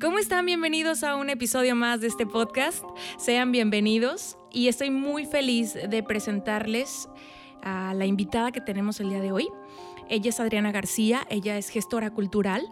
¿Cómo 0.00 0.18
están? 0.18 0.46
Bienvenidos 0.46 1.02
a 1.04 1.16
un 1.16 1.28
episodio 1.30 1.74
más 1.74 2.00
de 2.00 2.06
este 2.06 2.26
podcast. 2.26 2.82
Sean 3.18 3.52
bienvenidos 3.52 4.38
y 4.50 4.68
estoy 4.68 4.90
muy 4.90 5.26
feliz 5.26 5.74
de 5.74 6.02
presentarles 6.02 7.08
a 7.62 7.92
la 7.94 8.06
invitada 8.06 8.50
que 8.52 8.60
tenemos 8.60 9.00
el 9.00 9.10
día 9.10 9.20
de 9.20 9.32
hoy. 9.32 9.48
Ella 10.08 10.30
es 10.30 10.40
Adriana 10.40 10.72
García, 10.72 11.20
ella 11.28 11.56
es 11.58 11.68
gestora 11.68 12.10
cultural, 12.10 12.66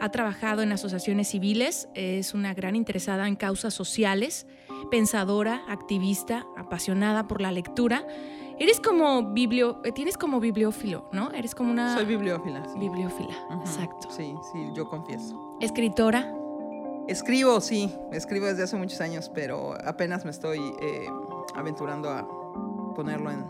ha 0.00 0.08
trabajado 0.10 0.62
en 0.62 0.72
asociaciones 0.72 1.28
civiles, 1.28 1.88
es 1.94 2.34
una 2.34 2.54
gran 2.54 2.74
interesada 2.74 3.28
en 3.28 3.36
causas 3.36 3.74
sociales, 3.74 4.46
pensadora, 4.90 5.62
activista, 5.68 6.46
apasionada 6.56 7.28
por 7.28 7.40
la 7.40 7.52
lectura. 7.52 8.04
Eres 8.58 8.80
como 8.80 9.32
biblio, 9.32 9.80
eh, 9.84 9.92
tienes 9.92 10.16
como 10.16 10.40
bibliófilo, 10.40 11.08
¿no? 11.12 11.30
Eres 11.32 11.54
como 11.54 11.70
una 11.70 11.94
Soy 11.94 12.04
bibliófila. 12.04 12.64
sí. 12.72 12.78
bibliófila, 12.78 13.34
Ujú. 13.50 13.60
exacto. 13.60 14.08
Sí, 14.10 14.34
sí, 14.52 14.58
yo 14.74 14.88
confieso. 14.88 15.56
Escritora, 15.60 16.34
Escribo, 17.08 17.60
sí, 17.60 17.94
escribo 18.12 18.46
desde 18.46 18.62
hace 18.62 18.76
muchos 18.76 19.00
años, 19.00 19.30
pero 19.34 19.74
apenas 19.84 20.24
me 20.24 20.30
estoy 20.30 20.60
eh, 20.80 21.06
aventurando 21.54 22.08
a 22.08 22.26
ponerlo 22.94 23.30
en 23.30 23.44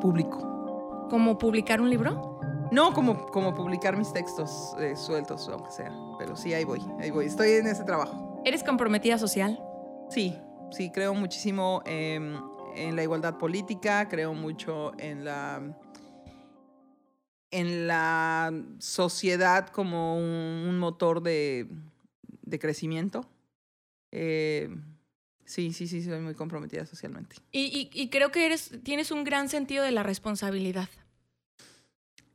público. 0.00 1.06
como 1.08 1.38
publicar 1.38 1.80
un 1.80 1.88
libro. 1.88 2.40
No 2.72 2.94
como, 2.94 3.26
como 3.26 3.54
publicar 3.54 3.96
mis 3.96 4.12
textos 4.12 4.74
eh, 4.80 4.96
sueltos, 4.96 5.48
aunque 5.48 5.70
sea, 5.70 5.92
pero 6.18 6.34
sí, 6.34 6.54
ahí 6.54 6.64
voy, 6.64 6.80
ahí 6.98 7.10
voy. 7.10 7.26
Estoy 7.26 7.50
en 7.52 7.66
ese 7.66 7.84
trabajo. 7.84 8.40
Eres 8.44 8.64
comprometida 8.64 9.18
social. 9.18 9.62
Sí, 10.08 10.38
sí, 10.70 10.90
creo 10.90 11.14
muchísimo 11.14 11.82
em, 11.84 12.34
en 12.74 12.96
la 12.96 13.02
igualdad 13.02 13.36
política, 13.36 14.08
creo 14.08 14.34
mucho 14.34 14.92
en 14.98 15.24
la 15.24 15.62
en 17.50 17.86
la 17.86 18.50
sociedad 18.78 19.68
como 19.68 20.16
un, 20.16 20.64
un 20.66 20.78
motor 20.78 21.22
de, 21.22 21.68
de 22.42 22.58
crecimiento. 22.58 23.26
Eh, 24.10 24.68
sí, 25.44 25.72
sí, 25.72 25.86
sí, 25.88 26.02
soy 26.02 26.20
muy 26.20 26.34
comprometida 26.34 26.84
socialmente. 26.86 27.36
Y, 27.50 27.60
y- 27.94 28.00
y 28.02 28.08
creo 28.10 28.30
que 28.30 28.46
eres, 28.46 28.70
tienes 28.82 29.10
un 29.10 29.24
gran 29.24 29.48
sentido 29.48 29.84
de 29.84 29.92
la 29.92 30.02
responsabilidad. 30.02 30.88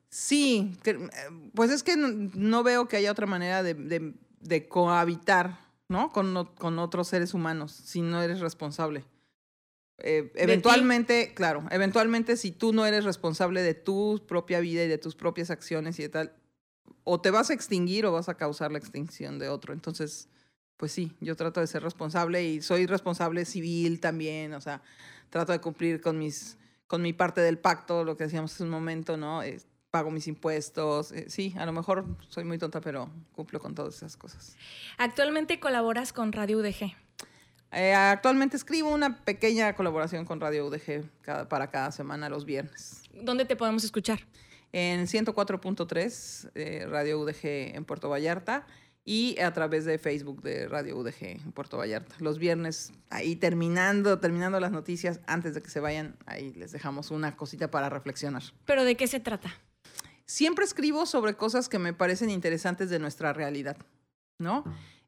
Sí, 0.09 0.75
que- 0.83 0.91
eh, 0.91 1.09
pues 1.53 1.69
es 1.71 1.83
que 1.83 1.97
no, 1.97 2.07
no 2.33 2.63
veo 2.63 2.87
que 2.87 2.97
haya 2.97 3.11
otra 3.11 3.25
manera 3.27 3.61
de, 3.63 3.73
de- 3.73 4.13
de 4.39 4.67
cohabitar, 4.67 5.59
¿no? 5.89 6.11
Con, 6.11 6.45
con 6.57 6.79
otros 6.79 7.07
seres 7.09 7.33
humanos, 7.33 7.71
si 7.71 8.01
no 8.01 8.21
eres 8.21 8.39
responsable. 8.39 9.03
Eh, 9.99 10.31
eventualmente, 10.35 11.33
claro, 11.33 11.63
eventualmente 11.71 12.37
si 12.37 12.51
tú 12.51 12.71
no 12.71 12.85
eres 12.85 13.03
responsable 13.03 13.63
de 13.63 13.73
tu 13.73 14.23
propia 14.27 14.59
vida 14.59 14.83
y 14.83 14.87
de 14.87 14.97
tus 14.99 15.15
propias 15.15 15.49
acciones 15.49 15.97
y 15.99 16.03
de 16.03 16.09
tal, 16.09 16.33
o 17.09 17.21
te 17.21 17.31
vas 17.31 17.49
a 17.49 17.53
extinguir 17.53 18.05
o 18.05 18.11
vas 18.11 18.27
a 18.27 18.35
causar 18.35 18.71
la 18.71 18.77
extinción 18.79 19.39
de 19.39 19.47
otro. 19.49 19.73
Entonces, 19.73 20.27
pues 20.75 20.91
sí, 20.91 21.13
yo 21.21 21.35
trato 21.35 21.59
de 21.61 21.67
ser 21.67 21.81
responsable 21.83 22.43
y 22.43 22.61
soy 22.61 22.85
responsable 22.85 23.45
civil 23.45 23.99
también, 24.01 24.53
o 24.53 24.59
sea, 24.61 24.81
trato 25.29 25.51
de 25.53 25.59
cumplir 25.61 26.01
con 26.01 26.17
mis 26.19 26.57
con 26.87 27.01
mi 27.01 27.11
parte 27.13 27.41
del 27.41 27.57
pacto, 27.57 28.03
lo 28.03 28.15
que 28.17 28.23
decíamos 28.25 28.53
hace 28.53 28.63
un 28.63 28.69
momento, 28.69 29.17
¿no? 29.17 29.43
Eh, 29.43 29.59
pago 29.91 30.09
mis 30.11 30.27
impuestos. 30.27 31.11
eh, 31.11 31.25
sí, 31.29 31.53
a 31.57 31.65
lo 31.65 31.71
mejor 31.73 32.05
soy 32.29 32.43
muy 32.45 32.57
tonta, 32.57 32.79
pero 32.81 33.09
cumplo 33.33 33.59
con 33.59 33.73
todas 33.75 33.95
esas 33.95 34.15
cosas. 34.17 34.55
Actualmente 34.97 35.59
colaboras 35.59 36.13
con 36.13 36.31
Radio 36.31 36.57
UDG. 36.59 36.93
Eh, 37.71 37.93
actualmente 37.93 38.55
escribo 38.55 38.89
una 38.93 39.23
pequeña 39.25 39.75
colaboración 39.75 40.23
con 40.25 40.39
Radio 40.39 40.65
UDG 40.67 41.09
cada- 41.21 41.49
para 41.49 41.69
cada 41.69 41.91
semana 41.91 42.29
los 42.29 42.45
viernes. 42.45 43.03
¿Dónde 43.13 43.43
te 43.45 43.55
podemos 43.57 43.83
escuchar? 43.83 44.19
En 44.73 45.07
104.3, 45.07 46.51
eh, 46.55 46.85
Radio 46.87 47.19
UDG 47.19 47.75
en 47.75 47.85
Puerto 47.85 48.09
Vallarta 48.09 48.67
y 49.05 49.39
a 49.39 49.53
través 49.53 49.85
de 49.85 49.97
Facebook 49.97 50.41
de 50.41 50.67
Radio 50.67 50.97
UDG 50.97 51.15
en 51.23 51.51
Puerto 51.53 51.77
Vallarta. 51.77 52.15
Los 52.19 52.37
viernes, 52.39 52.91
ahí 53.09 53.35
terminando, 53.37 54.19
terminando 54.19 54.59
las 54.59 54.71
noticias, 54.71 55.21
antes 55.27 55.53
de 55.55 55.61
que 55.61 55.69
se 55.69 55.79
vayan, 55.79 56.17
ahí 56.25 56.51
les 56.53 56.71
dejamos 56.73 57.09
una 57.11 57.35
cosita 57.37 57.71
para 57.71 57.89
reflexionar. 57.89 58.43
¿Pero 58.65 58.83
de 58.83 58.95
qué 58.95 59.07
se 59.07 59.19
trata? 59.21 59.53
Siempre 60.25 60.65
escribo 60.65 61.05
sobre 61.05 61.35
cosas 61.35 61.69
que 61.69 61.79
me 61.79 61.93
parecen 61.93 62.29
interesantes 62.29 62.89
de 62.89 62.99
nuestra 62.99 63.31
realidad, 63.31 63.77
¿no? 64.39 64.65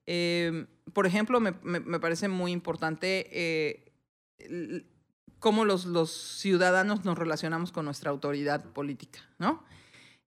Eh, 0.08 0.66
por 0.94 1.06
ejemplo, 1.06 1.42
me, 1.42 1.52
me- 1.62 1.81
me 1.81 2.00
parece 2.00 2.30
muy 2.30 2.53
importante 2.53 3.28
eh, 3.31 3.92
cómo 5.40 5.66
los, 5.66 5.86
los 5.86 6.12
ciudadanos 6.12 7.06
nos 7.06 7.18
relacionamos 7.18 7.72
con 7.72 7.86
nuestra 7.86 8.12
autoridad 8.12 8.64
política, 8.66 9.20
¿no? 9.38 9.64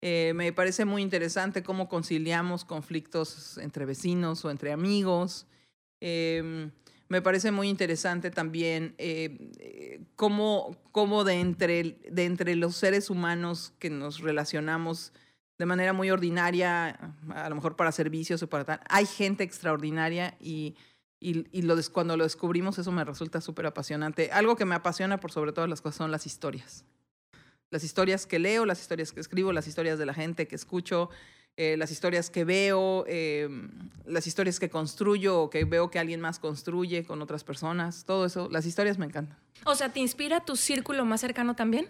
Eh, 0.00 0.33
me 0.34 0.53
parece 0.53 0.84
muy 0.84 1.00
interesante 1.00 1.62
cómo 1.62 1.89
conciliamos 1.89 2.65
conflictos 2.65 3.56
entre 3.59 3.84
vecinos 3.84 4.45
o 4.45 4.51
entre 4.51 4.72
amigos. 4.72 5.47
Eh, 6.01 6.71
me 7.12 7.21
parece 7.21 7.53
muy 7.53 7.69
interesante 7.69 8.31
también 8.31 8.95
eh, 8.97 9.51
eh, 9.59 10.01
cómo, 10.17 10.78
cómo 10.93 11.25
de, 11.25 11.41
entre, 11.41 11.99
de 12.11 12.25
entre 12.25 12.56
los 12.56 12.75
seres 12.75 13.11
humanos 13.11 13.75
que 13.78 13.91
nos 13.91 14.21
relacionamos 14.21 15.12
de 15.59 15.67
manera 15.67 15.93
muy 15.93 16.11
ordinaria, 16.11 17.15
a 17.34 17.51
lo 17.51 17.55
mejor 17.55 17.77
para 17.77 17.93
servicios 17.93 18.43
o 18.43 18.49
para 18.49 18.65
tal, 18.65 18.81
hay 18.89 19.05
gente 19.05 19.45
extraordinaria 19.45 20.39
y, 20.41 20.75
y, 21.22 21.47
y 21.53 21.62
lo 21.62 21.77
des- 21.77 21.88
cuando 21.91 22.16
lo 22.16 22.25
descubrimos 22.25 22.78
eso 22.78 22.91
me 22.93 23.05
resulta 23.05 23.41
súper 23.41 23.66
apasionante. 23.66 24.31
Algo 24.33 24.56
que 24.56 24.65
me 24.65 24.75
apasiona 24.75 25.19
por 25.21 25.31
sobre 25.33 25.53
todas 25.53 25.71
las 25.71 25.81
cosas 25.81 25.97
son 25.99 26.10
las 26.10 26.27
historias. 26.27 26.84
Las 27.71 27.84
historias 27.84 28.27
que 28.27 28.38
leo, 28.38 28.66
las 28.66 28.81
historias 28.81 29.12
que 29.12 29.21
escribo, 29.21 29.53
las 29.53 29.66
historias 29.66 29.99
de 29.99 30.05
la 30.06 30.12
gente 30.15 30.47
que 30.47 30.55
escucho, 30.56 31.09
eh, 31.56 31.77
las 31.78 31.91
historias 31.91 32.28
que 32.31 32.44
veo, 32.44 33.05
eh, 33.09 33.49
las 34.05 34.27
historias 34.27 34.59
que 34.60 34.69
construyo 34.69 35.41
o 35.41 35.50
que 35.50 35.65
veo 35.65 35.91
que 35.91 35.99
alguien 35.99 36.21
más 36.21 36.38
construye 36.38 37.05
con 37.05 37.22
otras 37.22 37.44
personas, 37.44 38.04
todo 38.04 38.27
eso, 38.27 38.49
las 38.50 38.66
historias 38.66 38.99
me 38.99 39.06
encantan. 39.06 39.39
O 39.65 39.75
sea, 39.75 39.91
¿te 39.93 40.00
inspira 40.00 40.44
tu 40.44 40.56
círculo 40.56 41.04
más 41.04 41.21
cercano 41.21 41.54
también? 41.56 41.87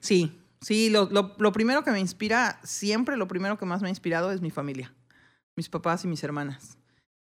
Sí, 0.00 0.38
sí, 0.60 0.90
lo, 0.90 1.08
lo, 1.10 1.34
lo 1.38 1.52
primero 1.52 1.84
que 1.84 1.90
me 1.92 2.00
inspira, 2.00 2.58
siempre 2.64 3.16
lo 3.16 3.28
primero 3.28 3.58
que 3.58 3.66
más 3.66 3.82
me 3.82 3.88
ha 3.88 3.90
inspirado 3.90 4.32
es 4.32 4.40
mi 4.40 4.50
familia, 4.50 4.92
mis 5.56 5.68
papás 5.68 6.04
y 6.04 6.08
mis 6.08 6.24
hermanas. 6.24 6.76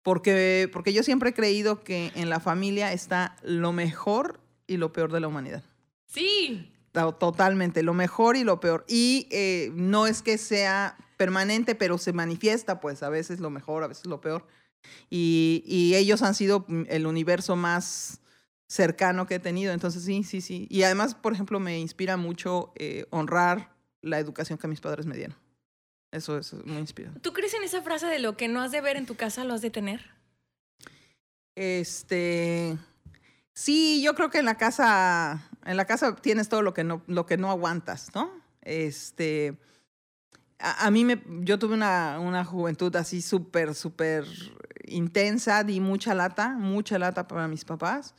Porque, 0.04 0.68
porque 0.72 0.92
yo 0.92 1.02
siempre 1.02 1.30
he 1.30 1.34
creído 1.34 1.82
que 1.82 2.12
en 2.14 2.30
la 2.30 2.38
familia 2.38 2.92
está 2.92 3.34
lo 3.42 3.72
mejor 3.72 4.38
y 4.68 4.76
lo 4.76 4.92
peor 4.92 5.10
de 5.10 5.18
la 5.18 5.26
humanidad. 5.28 5.64
Sí. 6.06 6.70
To- 6.92 7.14
Totalmente, 7.14 7.82
lo 7.82 7.94
mejor 7.94 8.36
y 8.36 8.44
lo 8.44 8.60
peor. 8.60 8.84
Y 8.86 9.26
eh, 9.32 9.72
no 9.74 10.06
es 10.06 10.22
que 10.22 10.38
sea 10.38 10.96
permanente, 11.16 11.74
pero 11.74 11.98
se 11.98 12.12
manifiesta, 12.12 12.80
pues 12.80 13.02
a 13.02 13.08
veces 13.08 13.40
lo 13.40 13.50
mejor, 13.50 13.82
a 13.82 13.88
veces 13.88 14.06
lo 14.06 14.20
peor. 14.20 14.46
Y, 15.10 15.62
y 15.66 15.94
ellos 15.96 16.22
han 16.22 16.34
sido 16.34 16.64
mm, 16.68 16.82
el 16.88 17.06
universo 17.06 17.56
más 17.56 18.20
cercano 18.68 19.26
que 19.26 19.36
he 19.36 19.40
tenido. 19.40 19.72
Entonces, 19.72 20.04
sí, 20.04 20.22
sí, 20.22 20.40
sí. 20.40 20.66
Y 20.70 20.82
además, 20.82 21.14
por 21.14 21.32
ejemplo, 21.32 21.60
me 21.60 21.78
inspira 21.80 22.16
mucho 22.18 22.72
eh, 22.76 23.06
honrar 23.10 23.74
la 24.02 24.18
educación 24.18 24.58
que 24.58 24.68
mis 24.68 24.80
padres 24.82 25.06
me 25.06 25.16
dieron. 25.16 25.36
Eso 26.12 26.38
es 26.38 26.52
muy 26.64 26.76
inspirador. 26.76 27.18
¿Tú 27.20 27.32
crees 27.32 27.43
en 27.43 27.43
esa 27.64 27.82
frase 27.82 28.06
de 28.06 28.18
lo 28.18 28.36
que 28.36 28.48
no 28.48 28.60
has 28.60 28.70
de 28.70 28.80
ver 28.80 28.96
en 28.96 29.06
tu 29.06 29.16
casa 29.16 29.44
lo 29.44 29.54
has 29.54 29.62
de 29.62 29.70
tener? 29.70 30.10
Este. 31.54 32.78
Sí, 33.52 34.02
yo 34.02 34.14
creo 34.14 34.30
que 34.30 34.38
en 34.38 34.44
la 34.44 34.56
casa. 34.56 35.50
En 35.64 35.76
la 35.76 35.86
casa 35.86 36.16
tienes 36.16 36.48
todo 36.48 36.62
lo 36.62 36.74
que 36.74 36.84
no, 36.84 37.02
lo 37.06 37.26
que 37.26 37.36
no 37.36 37.50
aguantas, 37.50 38.14
¿no? 38.14 38.30
Este. 38.62 39.58
A, 40.58 40.90
mí 40.90 41.04
me. 41.04 41.22
Yo 41.40 41.58
tuve 41.58 41.74
una, 41.74 42.18
una 42.20 42.44
juventud 42.44 42.94
así 42.96 43.22
súper, 43.22 43.74
súper 43.74 44.24
intensa, 44.86 45.64
di 45.64 45.80
mucha 45.80 46.14
lata, 46.14 46.50
mucha 46.50 46.98
lata 46.98 47.26
para 47.28 47.48
mis 47.48 47.64
papás. 47.64 48.14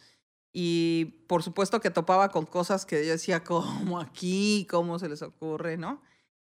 Y 0.58 1.26
por 1.28 1.44
supuesto 1.44 1.82
que 1.82 1.92
topaba 1.92 2.30
con 2.30 2.46
cosas 2.46 2.86
que 2.86 3.06
yo 3.06 3.12
decía, 3.12 3.44
¿cómo 3.44 4.00
aquí? 4.00 4.66
¿Cómo 4.70 5.00
se 5.00 5.10
les 5.10 5.22
ocurre? 5.22 5.78
¿No? 5.78 6.02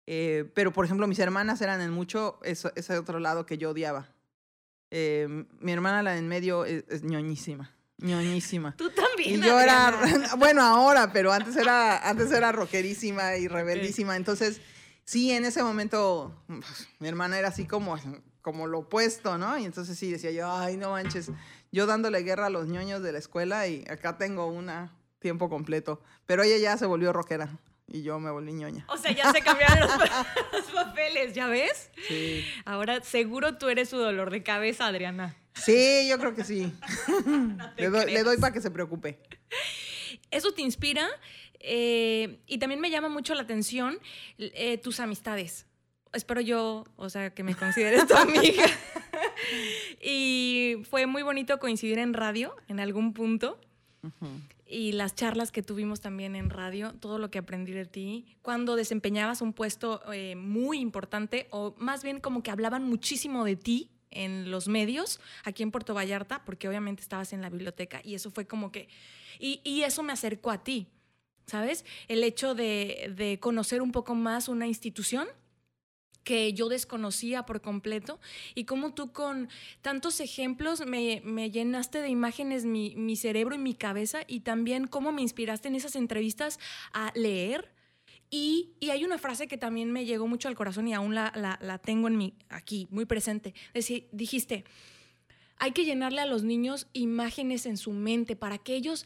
Eh, 0.07 0.49
pero, 0.53 0.71
por 0.71 0.85
ejemplo, 0.85 1.05
mis 1.05 1.19
hermanas 1.19 1.61
eran 1.61 1.81
en 1.81 1.91
mucho 1.91 2.39
eso, 2.43 2.71
ese 2.75 2.97
otro 2.97 3.19
lado 3.19 3.45
que 3.45 3.57
yo 3.57 3.71
odiaba. 3.71 4.07
Eh, 4.89 5.45
mi 5.59 5.73
hermana, 5.73 6.01
la 6.01 6.13
de 6.13 6.19
en 6.19 6.29
medio, 6.29 6.63
es, 6.63 6.85
es 6.87 7.03
ñoñísima. 7.03 7.75
ñoñísima. 7.97 8.73
Tú 8.77 8.89
también. 8.89 9.41
Y 9.41 9.45
yo 9.45 9.59
era, 9.59 9.89
Adriana. 9.89 10.35
bueno, 10.37 10.61
ahora, 10.61 11.11
pero 11.11 11.33
antes 11.33 11.57
era, 11.57 12.09
antes 12.09 12.31
era 12.31 12.53
rockerísima 12.53 13.35
y 13.35 13.49
rebeldísima. 13.49 14.15
Entonces, 14.15 14.61
sí, 15.03 15.31
en 15.31 15.43
ese 15.43 15.61
momento, 15.61 16.33
pues, 16.47 16.87
mi 16.99 17.09
hermana 17.09 17.37
era 17.37 17.49
así 17.49 17.65
como, 17.65 17.97
como 18.41 18.65
lo 18.65 18.79
opuesto, 18.79 19.37
¿no? 19.37 19.57
Y 19.57 19.65
entonces 19.65 19.99
sí 19.99 20.09
decía 20.09 20.31
yo, 20.31 20.49
ay, 20.49 20.77
no 20.77 20.91
manches, 20.91 21.31
yo 21.73 21.85
dándole 21.85 22.23
guerra 22.23 22.45
a 22.45 22.49
los 22.49 22.67
ñoños 22.67 23.03
de 23.03 23.11
la 23.11 23.19
escuela 23.19 23.67
y 23.67 23.83
acá 23.89 24.17
tengo 24.17 24.47
una 24.47 24.95
tiempo 25.19 25.49
completo. 25.49 26.01
Pero 26.25 26.43
ella 26.43 26.57
ya 26.57 26.77
se 26.77 26.85
volvió 26.85 27.11
rockera 27.11 27.59
y 27.87 28.03
yo 28.03 28.19
me 28.19 28.29
volví 28.31 28.53
ñoña. 28.53 28.85
O 28.89 28.97
sea, 28.97 29.11
ya 29.11 29.31
se 29.31 29.41
cambiaron 29.41 29.79
los, 29.79 29.91
pa- 29.91 30.27
los 30.53 30.63
papeles, 30.71 31.33
¿ya 31.33 31.47
ves? 31.47 31.89
Sí. 32.07 32.45
Ahora 32.65 33.01
seguro 33.01 33.57
tú 33.57 33.69
eres 33.69 33.89
su 33.89 33.97
dolor 33.97 34.29
de 34.31 34.43
cabeza, 34.43 34.87
Adriana. 34.87 35.35
Sí, 35.53 36.07
yo 36.09 36.19
creo 36.19 36.35
que 36.35 36.43
sí. 36.43 36.71
le, 37.77 37.89
doy, 37.89 37.99
le 38.01 38.05
creas. 38.05 38.25
doy 38.25 38.37
para 38.37 38.53
que 38.53 38.61
se 38.61 38.69
preocupe. 38.71 39.19
Eso 40.29 40.51
te 40.53 40.61
inspira 40.61 41.07
eh, 41.59 42.39
y 42.45 42.57
también 42.59 42.79
me 42.81 42.89
llama 42.91 43.09
mucho 43.09 43.33
la 43.33 43.41
atención 43.43 43.97
eh, 44.37 44.77
tus 44.77 44.99
amistades. 44.99 45.65
Espero 46.13 46.41
yo, 46.41 46.85
o 46.95 47.09
sea, 47.09 47.33
que 47.33 47.43
me 47.43 47.55
consideres 47.55 48.07
tu 48.07 48.15
amiga. 48.15 48.63
fue 50.89 51.05
muy 51.05 51.21
bonito 51.23 51.59
coincidir 51.59 51.99
en 51.99 52.13
radio 52.13 52.55
en 52.67 52.79
algún 52.79 53.13
punto. 53.13 53.59
Y 54.69 54.91
las 54.91 55.15
charlas 55.15 55.51
que 55.51 55.63
tuvimos 55.63 56.01
también 56.01 56.35
en 56.35 56.49
radio, 56.49 56.93
todo 56.93 57.19
lo 57.19 57.31
que 57.31 57.39
aprendí 57.39 57.71
de 57.71 57.85
ti, 57.85 58.37
cuando 58.41 58.75
desempeñabas 58.75 59.41
un 59.41 59.53
puesto 59.53 60.01
eh, 60.11 60.35
muy 60.35 60.79
importante, 60.79 61.47
o 61.51 61.73
más 61.77 62.03
bien 62.03 62.19
como 62.19 62.43
que 62.43 62.51
hablaban 62.51 62.83
muchísimo 62.83 63.45
de 63.45 63.55
ti 63.55 63.91
en 64.11 64.51
los 64.51 64.67
medios 64.67 65.19
aquí 65.43 65.63
en 65.63 65.71
Puerto 65.71 65.93
Vallarta, 65.93 66.43
porque 66.45 66.67
obviamente 66.67 67.01
estabas 67.01 67.33
en 67.33 67.41
la 67.41 67.49
biblioteca 67.49 68.01
y 68.03 68.15
eso 68.15 68.31
fue 68.31 68.47
como 68.47 68.71
que, 68.71 68.89
y, 69.39 69.61
y 69.63 69.83
eso 69.83 70.03
me 70.03 70.13
acercó 70.13 70.51
a 70.51 70.63
ti, 70.63 70.87
¿sabes? 71.45 71.85
El 72.07 72.23
hecho 72.23 72.55
de, 72.55 73.13
de 73.15 73.39
conocer 73.39 73.81
un 73.81 73.91
poco 73.91 74.15
más 74.15 74.49
una 74.49 74.67
institución 74.67 75.27
que 76.27 76.51
yo 76.51 76.67
desconocía 76.67 77.45
por 77.45 77.61
completo 77.61 78.19
y 78.53 78.65
como 78.65 78.93
tú 78.93 79.13
con 79.13 79.47
tantos 79.81 80.19
ejemplos 80.19 80.85
me, 80.85 81.21
me 81.23 81.51
llenaste 81.51 82.01
de 82.01 82.09
imágenes 82.09 82.65
mi, 82.65 82.93
mi, 82.97 83.15
cerebro 83.15 83.55
y 83.55 83.59
mi 83.59 83.73
cabeza 83.73 84.19
y 84.27 84.41
también 84.41 84.87
cómo 84.87 85.13
me 85.13 85.21
inspiraste 85.21 85.69
en 85.69 85.75
esas 85.75 85.95
entrevistas 85.95 86.59
a 86.91 87.13
leer. 87.15 87.71
Y, 88.29 88.73
y 88.81 88.89
hay 88.89 89.05
una 89.05 89.17
frase 89.17 89.47
que 89.47 89.57
también 89.57 89.89
me 89.93 90.03
llegó 90.03 90.27
mucho 90.27 90.49
al 90.49 90.55
corazón 90.55 90.89
y 90.89 90.93
aún 90.93 91.15
la, 91.15 91.31
la, 91.33 91.57
la 91.61 91.77
tengo 91.77 92.09
en 92.09 92.17
mi, 92.17 92.33
aquí, 92.49 92.89
muy 92.91 93.05
presente. 93.05 93.53
Deci, 93.73 94.09
dijiste, 94.11 94.65
hay 95.59 95.71
que 95.71 95.85
llenarle 95.85 96.19
a 96.19 96.25
los 96.25 96.43
niños 96.43 96.87
imágenes 96.91 97.65
en 97.65 97.77
su 97.77 97.91
mente 97.91 98.35
para 98.35 98.57
que 98.57 98.75
ellos 98.75 99.05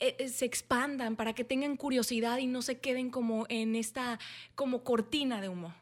eh, 0.00 0.26
se 0.26 0.46
expandan, 0.46 1.16
para 1.16 1.34
que 1.34 1.44
tengan 1.44 1.76
curiosidad 1.76 2.38
y 2.38 2.46
no 2.46 2.62
se 2.62 2.78
queden 2.78 3.10
como 3.10 3.44
en 3.50 3.76
esta 3.76 4.18
como 4.54 4.84
cortina 4.84 5.42
de 5.42 5.50
humo. 5.50 5.74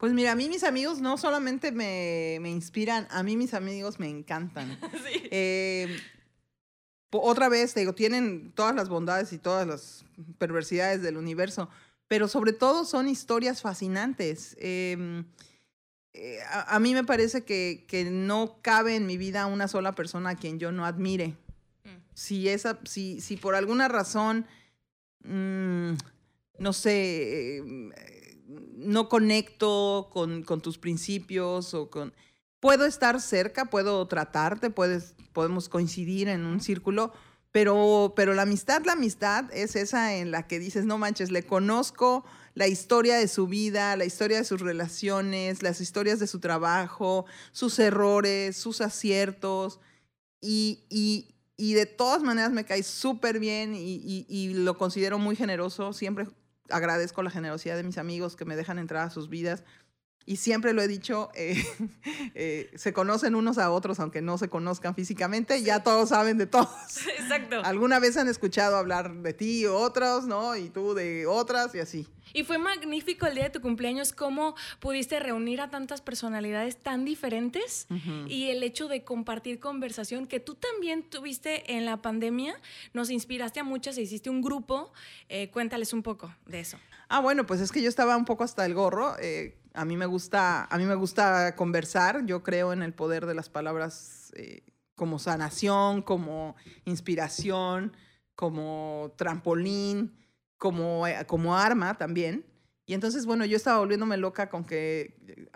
Pues 0.00 0.14
mira, 0.14 0.32
a 0.32 0.34
mí 0.34 0.48
mis 0.48 0.64
amigos 0.64 1.02
no 1.02 1.18
solamente 1.18 1.72
me, 1.72 2.38
me 2.40 2.48
inspiran, 2.48 3.06
a 3.10 3.22
mí 3.22 3.36
mis 3.36 3.52
amigos 3.52 4.00
me 4.00 4.08
encantan. 4.08 4.78
sí. 5.04 5.28
eh, 5.30 5.94
otra 7.10 7.50
vez, 7.50 7.74
te 7.74 7.80
digo, 7.80 7.94
tienen 7.94 8.50
todas 8.52 8.74
las 8.74 8.88
bondades 8.88 9.30
y 9.34 9.38
todas 9.38 9.66
las 9.66 10.06
perversidades 10.38 11.02
del 11.02 11.18
universo, 11.18 11.68
pero 12.08 12.28
sobre 12.28 12.54
todo 12.54 12.86
son 12.86 13.08
historias 13.08 13.60
fascinantes. 13.60 14.56
Eh, 14.58 15.22
eh, 16.14 16.38
a, 16.48 16.76
a, 16.76 16.80
mí 16.80 16.94
me 16.94 17.04
parece 17.04 17.44
que, 17.44 17.84
que, 17.86 18.04
no 18.04 18.58
cabe 18.62 18.96
en 18.96 19.06
mi 19.06 19.18
vida 19.18 19.44
una 19.46 19.68
sola 19.68 19.94
persona 19.94 20.30
a 20.30 20.36
quien 20.36 20.58
yo 20.58 20.72
no 20.72 20.86
admire. 20.86 21.36
Mm. 21.84 21.88
Si, 22.14 22.48
esa, 22.48 22.78
si, 22.84 23.20
si 23.20 23.36
por 23.36 23.54
alguna 23.54 23.86
razón, 23.86 24.46
mmm, 25.24 25.92
no 26.58 26.72
sé, 26.72 27.62
no 28.76 29.08
conecto 29.08 30.10
con, 30.12 30.42
con, 30.42 30.60
tus 30.60 30.78
principios 30.78 31.74
o 31.74 31.90
con... 31.90 32.12
Puedo 32.60 32.84
estar 32.84 33.20
cerca, 33.20 33.66
puedo 33.66 34.06
tratarte, 34.06 34.70
puedes, 34.70 35.14
podemos 35.32 35.68
coincidir 35.68 36.28
en 36.28 36.44
un 36.44 36.60
círculo, 36.60 37.12
pero, 37.52 38.12
pero 38.14 38.34
la 38.34 38.42
amistad, 38.42 38.82
la 38.84 38.92
amistad 38.92 39.46
es 39.52 39.76
esa 39.76 40.16
en 40.16 40.30
la 40.30 40.46
que 40.46 40.58
dices, 40.58 40.84
no 40.84 40.98
manches, 40.98 41.30
le 41.30 41.44
conozco 41.44 42.24
la 42.54 42.68
historia 42.68 43.16
de 43.16 43.28
su 43.28 43.46
vida, 43.46 43.96
la 43.96 44.04
historia 44.04 44.38
de 44.38 44.44
sus 44.44 44.60
relaciones, 44.60 45.62
las 45.62 45.80
historias 45.80 46.18
de 46.18 46.26
su 46.26 46.40
trabajo, 46.40 47.26
sus 47.52 47.78
errores, 47.78 48.56
sus 48.56 48.80
aciertos, 48.80 49.80
y, 50.40 50.84
y, 50.90 51.34
y 51.56 51.74
de 51.74 51.86
todas 51.86 52.22
maneras 52.22 52.52
me 52.52 52.64
cae 52.64 52.82
súper 52.82 53.38
bien 53.38 53.74
y, 53.74 53.94
y, 53.96 54.26
y, 54.28 54.54
lo 54.54 54.78
considero 54.78 55.18
muy 55.18 55.36
generoso, 55.36 55.92
siempre 55.92 56.26
agradezco 56.70 57.22
la 57.22 57.30
generosidad 57.30 57.76
de 57.76 57.82
mis 57.82 57.98
amigos 57.98 58.36
que 58.36 58.44
me 58.44 58.56
dejan 58.56 58.78
entrar 58.78 59.06
a 59.06 59.10
sus 59.10 59.28
vidas. 59.28 59.64
Y 60.26 60.36
siempre 60.36 60.72
lo 60.72 60.82
he 60.82 60.88
dicho, 60.88 61.30
eh, 61.34 61.62
eh, 62.34 62.70
se 62.74 62.92
conocen 62.92 63.34
unos 63.34 63.58
a 63.58 63.70
otros, 63.70 64.00
aunque 64.00 64.22
no 64.22 64.38
se 64.38 64.48
conozcan 64.48 64.94
físicamente, 64.94 65.58
sí. 65.58 65.64
ya 65.64 65.82
todos 65.82 66.10
saben 66.10 66.38
de 66.38 66.46
todos. 66.46 66.68
Exacto. 67.18 67.62
Alguna 67.64 67.98
vez 67.98 68.16
han 68.16 68.28
escuchado 68.28 68.76
hablar 68.76 69.12
de 69.14 69.32
ti 69.32 69.66
o 69.66 69.76
otros, 69.76 70.26
¿no? 70.26 70.56
Y 70.56 70.70
tú 70.70 70.94
de 70.94 71.26
otras 71.26 71.74
y 71.74 71.80
así. 71.80 72.06
Y 72.32 72.44
fue 72.44 72.58
magnífico 72.58 73.26
el 73.26 73.34
día 73.34 73.44
de 73.44 73.50
tu 73.50 73.60
cumpleaños, 73.60 74.12
cómo 74.12 74.54
pudiste 74.78 75.18
reunir 75.18 75.60
a 75.60 75.70
tantas 75.70 76.00
personalidades 76.00 76.76
tan 76.76 77.04
diferentes 77.04 77.86
uh 77.90 77.94
-huh. 77.94 78.30
y 78.30 78.50
el 78.50 78.62
hecho 78.62 78.86
de 78.86 79.02
compartir 79.02 79.58
conversación 79.58 80.26
que 80.26 80.38
tú 80.38 80.54
también 80.54 81.02
tuviste 81.02 81.74
en 81.76 81.84
la 81.84 81.96
pandemia, 81.96 82.54
nos 82.92 83.10
inspiraste 83.10 83.60
a 83.60 83.64
muchas 83.64 83.98
e 83.98 84.02
hiciste 84.02 84.30
un 84.30 84.42
grupo. 84.42 84.92
Eh, 85.28 85.50
cuéntales 85.50 85.92
un 85.92 86.02
poco 86.02 86.34
de 86.46 86.60
eso. 86.60 86.78
Ah, 87.08 87.20
bueno, 87.20 87.44
pues 87.44 87.60
es 87.60 87.72
que 87.72 87.82
yo 87.82 87.88
estaba 87.88 88.16
un 88.16 88.24
poco 88.24 88.44
hasta 88.44 88.64
el 88.64 88.74
gorro. 88.74 89.16
Eh, 89.18 89.56
a 89.74 89.84
mí 89.84 89.96
me 89.96 90.06
gusta, 90.06 90.64
a 90.64 90.78
mí 90.78 90.84
me 90.84 90.94
gusta 90.94 91.54
conversar. 91.56 92.24
Yo 92.26 92.42
creo 92.42 92.72
en 92.72 92.82
el 92.82 92.92
poder 92.92 93.26
de 93.26 93.34
las 93.34 93.48
palabras 93.48 94.32
eh, 94.36 94.62
como 94.94 95.18
sanación, 95.18 96.02
como 96.02 96.56
inspiración, 96.84 97.96
como 98.34 99.12
trampolín 99.16 100.16
como, 100.60 101.06
eh, 101.06 101.24
como 101.26 101.56
arma 101.56 101.96
también. 101.96 102.44
Y 102.84 102.92
entonces, 102.92 103.24
bueno, 103.24 103.46
yo 103.46 103.56
estaba 103.56 103.78
volviéndome 103.78 104.18
loca 104.18 104.50
con 104.50 104.64
que 104.64 105.16
eh, 105.26 105.48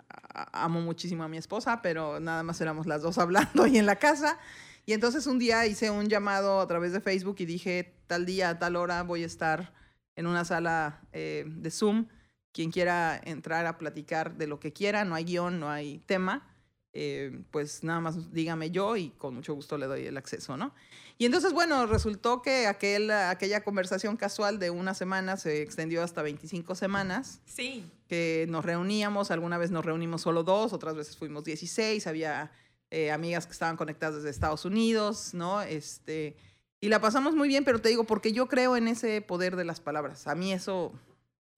amo 0.51 0.81
muchísimo 0.81 1.23
a 1.23 1.27
mi 1.27 1.37
esposa, 1.37 1.81
pero 1.81 2.19
nada 2.19 2.41
más 2.41 2.59
éramos 2.59 2.87
las 2.87 3.03
dos 3.03 3.17
hablando 3.19 3.63
ahí 3.63 3.77
en 3.77 3.85
la 3.85 3.97
casa. 3.97 4.39
Y 4.85 4.93
entonces 4.93 5.27
un 5.27 5.37
día 5.37 5.65
hice 5.67 5.91
un 5.91 6.07
llamado 6.07 6.59
a 6.59 6.67
través 6.67 6.91
de 6.91 7.01
Facebook 7.01 7.35
y 7.39 7.45
dije, 7.45 7.95
tal 8.07 8.25
día, 8.25 8.57
tal 8.57 8.75
hora 8.75 9.03
voy 9.03 9.23
a 9.23 9.27
estar 9.27 9.73
en 10.15 10.27
una 10.27 10.43
sala 10.43 11.01
de 11.11 11.69
Zoom. 11.71 12.07
Quien 12.55 12.71
quiera 12.71 13.19
entrar 13.21 13.65
a 13.65 13.77
platicar 13.77 14.37
de 14.37 14.47
lo 14.47 14.61
que 14.61 14.71
quiera, 14.71 15.03
no 15.03 15.13
hay 15.13 15.25
guion, 15.25 15.59
no 15.59 15.69
hay 15.69 15.99
tema, 16.05 16.47
eh, 16.93 17.41
pues 17.51 17.83
nada 17.83 17.99
más 17.99 18.31
dígame 18.31 18.71
yo 18.71 18.95
y 18.95 19.09
con 19.09 19.35
mucho 19.35 19.53
gusto 19.53 19.77
le 19.77 19.87
doy 19.87 20.05
el 20.05 20.15
acceso, 20.15 20.55
¿no? 20.55 20.73
Y 21.17 21.25
entonces, 21.25 21.51
bueno, 21.51 21.85
resultó 21.85 22.41
que 22.41 22.67
aquel, 22.67 23.11
aquella 23.11 23.61
conversación 23.65 24.15
casual 24.15 24.57
de 24.57 24.69
una 24.69 24.93
semana 24.93 25.35
se 25.35 25.61
extendió 25.61 26.01
hasta 26.01 26.21
25 26.21 26.75
semanas. 26.75 27.41
Sí. 27.43 27.91
Que 28.07 28.45
nos 28.47 28.63
reuníamos, 28.63 29.31
alguna 29.31 29.57
vez 29.57 29.69
nos 29.69 29.83
reunimos 29.83 30.21
solo 30.21 30.43
dos, 30.43 30.71
otras 30.71 30.95
veces 30.95 31.17
fuimos 31.17 31.43
16, 31.43 32.07
había 32.07 32.53
eh, 32.89 33.11
amigas 33.11 33.47
que 33.47 33.51
estaban 33.51 33.75
conectadas 33.75 34.15
desde 34.15 34.29
Estados 34.29 34.63
Unidos, 34.63 35.33
¿no? 35.33 35.61
Este, 35.61 36.37
y 36.79 36.87
la 36.87 37.01
pasamos 37.01 37.35
muy 37.35 37.49
bien, 37.49 37.65
pero 37.65 37.81
te 37.81 37.89
digo, 37.89 38.05
porque 38.05 38.31
yo 38.31 38.47
creo 38.47 38.77
en 38.77 38.87
ese 38.87 39.21
poder 39.21 39.57
de 39.57 39.65
las 39.65 39.81
palabras. 39.81 40.27
A 40.27 40.35
mí 40.35 40.53
eso, 40.53 40.93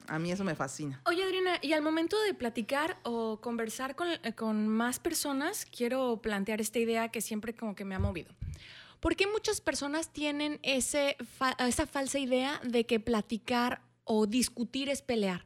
a 0.08 0.20
mí 0.20 0.32
eso 0.32 0.44
me 0.44 0.56
fascina. 0.56 1.02
Oye, 1.06 1.24
Adriana, 1.24 1.60
y 1.62 1.74
al 1.74 1.82
momento 1.82 2.20
de 2.22 2.34
platicar 2.34 3.00
o 3.04 3.42
conversar 3.42 3.96
con, 3.96 4.08
con 4.36 4.68
más 4.68 5.00
personas, 5.00 5.66
quiero 5.66 6.22
plantear 6.22 6.62
esta 6.62 6.80
idea 6.80 7.10
que 7.10 7.22
siempre 7.22 7.56
como 7.56 7.76
que 7.76 7.86
me 7.86 7.96
ha 7.96 8.00
movido. 8.00 8.34
¿Por 9.00 9.16
qué 9.16 9.28
muchas 9.28 9.62
personas 9.62 10.12
tienen 10.12 10.60
ese, 10.64 11.18
esa 11.60 11.86
falsa 11.86 12.19
idea 12.19 12.60
de 12.64 12.86
que 12.86 13.00
platicar 13.00 13.81
o 14.06 14.26
discutir 14.26 14.90
es 14.90 15.02
pelear? 15.02 15.45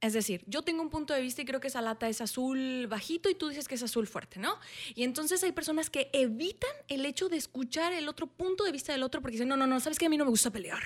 Es 0.00 0.12
decir, 0.12 0.44
yo 0.46 0.62
tengo 0.62 0.80
un 0.80 0.90
punto 0.90 1.12
de 1.12 1.20
vista 1.20 1.42
y 1.42 1.44
creo 1.44 1.58
que 1.58 1.66
esa 1.66 1.82
lata 1.82 2.08
es 2.08 2.20
azul 2.20 2.86
bajito 2.86 3.28
y 3.28 3.34
tú 3.34 3.48
dices 3.48 3.66
que 3.66 3.74
es 3.74 3.82
azul 3.82 4.06
fuerte, 4.06 4.38
¿no? 4.38 4.56
Y 4.94 5.02
entonces 5.02 5.42
hay 5.42 5.50
personas 5.50 5.90
que 5.90 6.08
evitan 6.12 6.70
el 6.86 7.04
hecho 7.04 7.28
de 7.28 7.36
escuchar 7.36 7.92
el 7.92 8.08
otro 8.08 8.28
punto 8.28 8.62
de 8.62 8.70
vista 8.70 8.92
del 8.92 9.02
otro 9.02 9.20
porque 9.20 9.32
dicen, 9.32 9.48
no, 9.48 9.56
no, 9.56 9.66
no, 9.66 9.80
sabes 9.80 9.98
que 9.98 10.06
a 10.06 10.08
mí 10.08 10.16
no 10.16 10.24
me 10.24 10.30
gusta 10.30 10.50
pelear. 10.50 10.82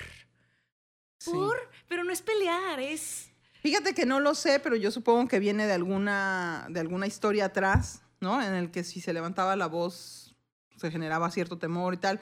Sí. 1.23 1.31
¿Por? 1.31 1.57
Pero 1.87 2.03
no 2.03 2.11
es 2.11 2.21
pelear, 2.21 2.81
es... 2.81 3.29
Fíjate 3.61 3.93
que 3.93 4.05
no 4.05 4.19
lo 4.19 4.35
sé, 4.35 4.59
pero 4.59 4.75
yo 4.75 4.91
supongo 4.91 5.29
que 5.29 5.39
viene 5.39 5.65
de 5.65 5.71
alguna, 5.71 6.67
de 6.69 6.81
alguna 6.81 7.07
historia 7.07 7.45
atrás, 7.45 8.01
¿no? 8.19 8.41
En 8.41 8.53
el 8.53 8.71
que 8.71 8.83
si 8.83 8.99
se 8.99 9.13
levantaba 9.13 9.55
la 9.55 9.67
voz 9.67 10.35
se 10.75 10.91
generaba 10.91 11.31
cierto 11.31 11.57
temor 11.57 11.93
y 11.93 11.97
tal. 11.97 12.19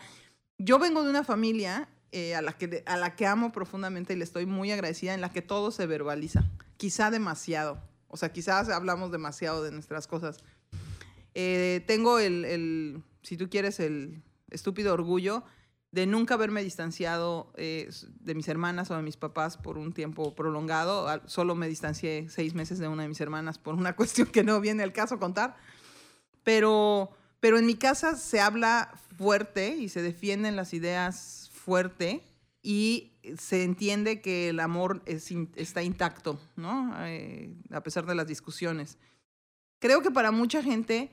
Yo 0.59 0.77
vengo 0.77 1.03
de 1.03 1.09
una 1.09 1.23
familia 1.23 1.89
eh, 2.11 2.35
a, 2.35 2.43
la 2.43 2.53
que, 2.53 2.83
a 2.85 2.95
la 2.95 3.15
que 3.15 3.25
amo 3.25 3.51
profundamente 3.51 4.13
y 4.13 4.17
le 4.17 4.23
estoy 4.23 4.45
muy 4.45 4.71
agradecida, 4.71 5.15
en 5.15 5.21
la 5.21 5.31
que 5.31 5.41
todo 5.41 5.71
se 5.71 5.87
verbaliza, 5.87 6.43
quizá 6.77 7.09
demasiado, 7.09 7.81
o 8.07 8.17
sea, 8.17 8.31
quizás 8.31 8.69
hablamos 8.69 9.11
demasiado 9.11 9.63
de 9.63 9.71
nuestras 9.71 10.05
cosas. 10.05 10.37
Eh, 11.33 11.83
tengo 11.87 12.19
el, 12.19 12.45
el, 12.45 13.03
si 13.23 13.35
tú 13.35 13.49
quieres, 13.49 13.79
el 13.79 14.21
estúpido 14.51 14.93
orgullo 14.93 15.43
de 15.91 16.05
nunca 16.05 16.35
haberme 16.35 16.63
distanciado 16.63 17.51
eh, 17.57 17.89
de 18.21 18.35
mis 18.35 18.47
hermanas 18.47 18.89
o 18.91 18.95
de 18.95 19.01
mis 19.01 19.17
papás 19.17 19.57
por 19.57 19.77
un 19.77 19.93
tiempo 19.93 20.35
prolongado. 20.35 21.07
Solo 21.25 21.55
me 21.55 21.67
distancié 21.67 22.29
seis 22.29 22.53
meses 22.53 22.79
de 22.79 22.87
una 22.87 23.03
de 23.03 23.09
mis 23.09 23.21
hermanas 23.21 23.57
por 23.57 23.75
una 23.75 23.95
cuestión 23.97 24.27
que 24.27 24.43
no 24.43 24.61
viene 24.61 24.83
al 24.83 24.93
caso 24.93 25.19
contar. 25.19 25.55
Pero 26.43 27.11
pero 27.41 27.57
en 27.57 27.65
mi 27.65 27.75
casa 27.75 28.15
se 28.15 28.39
habla 28.39 28.93
fuerte 29.17 29.75
y 29.75 29.89
se 29.89 30.01
defienden 30.01 30.55
las 30.55 30.73
ideas 30.73 31.49
fuerte 31.51 32.23
y 32.61 33.13
se 33.37 33.63
entiende 33.63 34.21
que 34.21 34.49
el 34.49 34.59
amor 34.59 35.01
es, 35.07 35.31
está 35.55 35.81
intacto, 35.81 36.39
¿no? 36.55 36.93
Eh, 36.99 37.51
a 37.71 37.81
pesar 37.81 38.05
de 38.05 38.13
las 38.13 38.27
discusiones. 38.27 38.99
Creo 39.79 40.03
que 40.03 40.11
para 40.11 40.31
mucha 40.31 40.61
gente 40.61 41.11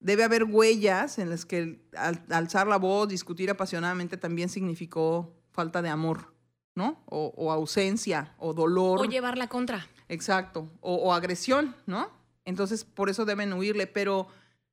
debe 0.00 0.24
haber 0.24 0.44
huellas 0.44 1.18
en 1.18 1.30
las 1.30 1.44
que 1.44 1.80
al, 1.96 2.22
alzar 2.30 2.66
la 2.66 2.76
voz, 2.78 3.08
discutir 3.08 3.50
apasionadamente 3.50 4.16
también 4.16 4.48
significó 4.48 5.34
falta 5.50 5.82
de 5.82 5.88
amor, 5.88 6.32
¿no? 6.74 7.02
O, 7.06 7.32
o 7.36 7.50
ausencia, 7.52 8.34
o 8.38 8.54
dolor. 8.54 9.00
O 9.00 9.04
llevar 9.04 9.36
la 9.36 9.48
contra. 9.48 9.86
Exacto. 10.08 10.70
O, 10.80 10.94
o 10.94 11.12
agresión, 11.12 11.74
¿no? 11.86 12.10
Entonces, 12.44 12.84
por 12.84 13.10
eso 13.10 13.24
deben 13.24 13.52
huirle. 13.52 13.86
Pero 13.86 14.28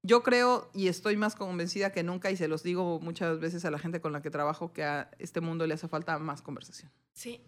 Yo 0.07 0.21
creo 0.21 0.69
y 0.71 0.87
estoy 0.87 1.17
más 1.17 1.35
convencida 1.35 1.91
que 1.91 2.03
nunca, 2.03 2.29
y 2.29 2.37
se 2.37 2.47
los 2.47 2.61
digo 2.61 2.99
muchas 2.99 3.39
veces 3.39 3.65
a 3.65 3.71
la 3.71 3.79
gente 3.79 4.01
con 4.01 4.13
la 4.13 4.21
que 4.21 4.29
trabajo, 4.29 4.71
que 4.71 4.83
a 4.83 5.09
este 5.17 5.41
mundo 5.41 5.65
le 5.65 5.73
hace 5.73 5.87
falta 5.87 6.19
más 6.19 6.43
conversación, 6.43 6.91
Sí. 7.11 7.41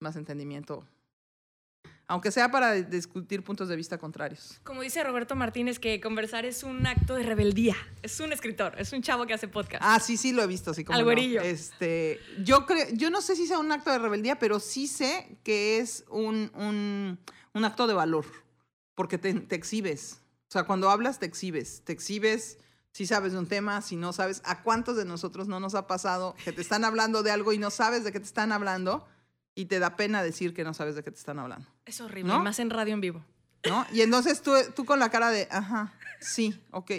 más 0.00 0.16
entendimiento, 0.16 0.84
aunque 2.10 2.32
sea 2.32 2.50
para 2.50 2.74
discutir 2.74 3.44
puntos 3.44 3.68
de 3.68 3.76
vista 3.76 3.96
contrarios. 3.96 4.58
Como 4.64 4.82
dice 4.82 5.04
Roberto 5.04 5.36
Martínez, 5.36 5.78
que 5.78 6.00
conversar 6.00 6.44
es 6.44 6.64
un 6.64 6.84
acto 6.84 7.14
de 7.14 7.22
rebeldía. 7.22 7.76
Es 8.02 8.18
un 8.18 8.32
escritor, 8.32 8.74
es 8.78 8.92
un 8.92 9.00
chavo 9.00 9.26
que 9.26 9.34
hace 9.34 9.46
podcast. 9.46 9.80
Ah, 9.86 10.00
sí, 10.00 10.16
sí 10.16 10.32
lo 10.32 10.42
he 10.42 10.48
visto, 10.48 10.74
sí 10.74 10.82
como 10.82 10.98
Al 10.98 11.04
no. 11.04 11.12
Este, 11.12 12.18
yo 12.42 12.66
creo, 12.66 12.86
yo 12.94 13.10
no 13.10 13.20
sé 13.20 13.36
si 13.36 13.46
sea 13.46 13.60
un 13.60 13.70
acto 13.70 13.92
de 13.92 14.00
rebeldía, 14.00 14.40
pero 14.40 14.58
sí 14.58 14.88
sé 14.88 15.38
que 15.44 15.78
es 15.78 16.04
un, 16.10 16.50
un, 16.56 17.20
un 17.54 17.64
acto 17.64 17.86
de 17.86 17.94
valor, 17.94 18.24
porque 18.96 19.16
te, 19.16 19.32
te 19.32 19.54
exhibes. 19.54 20.20
O 20.48 20.52
sea, 20.52 20.64
cuando 20.64 20.90
hablas 20.90 21.20
te 21.20 21.26
exhibes, 21.26 21.82
te 21.84 21.92
exhibes 21.92 22.58
si 22.90 23.06
sabes 23.06 23.34
de 23.34 23.38
un 23.38 23.46
tema, 23.46 23.82
si 23.82 23.94
no 23.94 24.12
sabes. 24.12 24.42
¿A 24.44 24.64
cuántos 24.64 24.96
de 24.96 25.04
nosotros 25.04 25.46
no 25.46 25.60
nos 25.60 25.76
ha 25.76 25.86
pasado 25.86 26.34
que 26.44 26.50
te 26.50 26.60
están 26.60 26.84
hablando 26.84 27.22
de 27.22 27.30
algo 27.30 27.52
y 27.52 27.58
no 27.58 27.70
sabes 27.70 28.02
de 28.02 28.10
qué 28.10 28.18
te 28.18 28.26
están 28.26 28.50
hablando 28.50 29.06
y 29.60 29.66
te 29.66 29.78
da 29.78 29.96
pena 29.96 30.22
decir 30.22 30.54
que 30.54 30.64
no 30.64 30.72
sabes 30.74 30.94
de 30.94 31.02
qué 31.04 31.10
te 31.10 31.18
están 31.18 31.38
hablando? 31.38 31.68
Es 31.84 32.00
horrible, 32.00 32.32
¿No? 32.32 32.40
más 32.42 32.58
en 32.58 32.70
radio 32.70 32.94
en 32.94 33.00
vivo. 33.00 33.24
¿no? 33.68 33.86
Y 33.92 34.00
entonces 34.00 34.40
tú, 34.42 34.52
tú 34.74 34.84
con 34.84 34.98
la 34.98 35.10
cara 35.10 35.30
de, 35.30 35.46
ajá, 35.50 35.92
sí, 36.20 36.58
ok. 36.70 36.92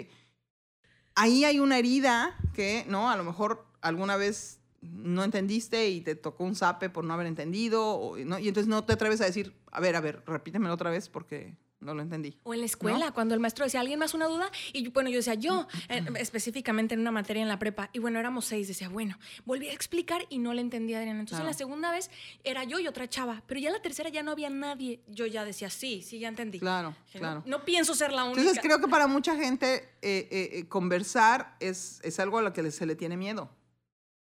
Ahí 1.14 1.44
hay 1.44 1.58
una 1.60 1.78
herida 1.78 2.36
que, 2.54 2.84
¿no? 2.88 3.10
A 3.10 3.16
lo 3.16 3.24
mejor 3.24 3.66
alguna 3.80 4.16
vez 4.16 4.58
no 4.80 5.22
entendiste 5.24 5.88
y 5.88 6.00
te 6.00 6.14
tocó 6.14 6.44
un 6.44 6.54
zape 6.56 6.88
por 6.88 7.04
no 7.04 7.12
haber 7.14 7.26
entendido, 7.26 7.84
o- 7.94 8.16
¿no? 8.16 8.38
Y 8.38 8.48
entonces 8.48 8.68
no 8.68 8.84
te 8.84 8.94
atreves 8.94 9.20
a 9.20 9.24
decir, 9.26 9.54
a 9.70 9.80
ver, 9.80 9.94
a 9.96 10.00
ver, 10.00 10.22
repítemelo 10.26 10.72
otra 10.74 10.90
vez 10.90 11.08
porque 11.08 11.54
no 11.82 11.94
lo 11.94 12.02
entendí. 12.02 12.38
O 12.44 12.54
en 12.54 12.60
la 12.60 12.66
escuela, 12.66 13.12
cuando 13.12 13.34
el 13.34 13.40
maestro 13.40 13.64
decía, 13.64 13.80
¿alguien 13.80 13.98
más 13.98 14.14
una 14.14 14.26
duda? 14.26 14.50
Y 14.72 14.88
bueno, 14.88 15.10
yo 15.10 15.16
decía, 15.16 15.34
yo, 15.34 15.66
eh, 15.88 16.04
específicamente 16.18 16.94
en 16.94 17.00
una 17.00 17.10
materia 17.10 17.42
en 17.42 17.48
la 17.48 17.58
prepa. 17.58 17.90
Y 17.92 17.98
bueno, 17.98 18.18
éramos 18.18 18.44
seis. 18.44 18.68
Decía, 18.68 18.88
bueno, 18.88 19.18
volví 19.44 19.68
a 19.68 19.72
explicar 19.72 20.24
y 20.30 20.38
no 20.38 20.54
le 20.54 20.60
entendía 20.62 20.96
a 20.98 21.00
Adriana. 21.00 21.20
Entonces, 21.20 21.40
en 21.40 21.46
la 21.46 21.52
segunda 21.52 21.90
vez 21.90 22.10
era 22.44 22.64
yo 22.64 22.78
y 22.78 22.86
otra 22.86 23.08
chava. 23.08 23.42
Pero 23.46 23.60
ya 23.60 23.70
la 23.70 23.82
tercera 23.82 24.08
ya 24.08 24.22
no 24.22 24.30
había 24.30 24.48
nadie. 24.50 25.00
Yo 25.08 25.26
ya 25.26 25.44
decía, 25.44 25.68
sí, 25.70 26.02
sí, 26.02 26.18
ya 26.18 26.28
entendí. 26.28 26.60
Claro, 26.60 26.94
Dije, 27.06 27.18
claro. 27.18 27.42
No, 27.46 27.58
no 27.58 27.64
pienso 27.64 27.94
ser 27.94 28.12
la 28.12 28.24
única. 28.24 28.40
Entonces 28.40 28.62
creo 28.62 28.80
que 28.80 28.88
para 28.88 29.06
mucha 29.06 29.36
gente 29.36 29.88
eh, 30.02 30.28
eh, 30.30 30.64
conversar 30.68 31.56
es, 31.60 32.00
es 32.02 32.18
algo 32.20 32.38
a 32.38 32.42
lo 32.42 32.52
que 32.52 32.70
se 32.70 32.86
le 32.86 32.94
tiene 32.96 33.16
miedo. 33.16 33.50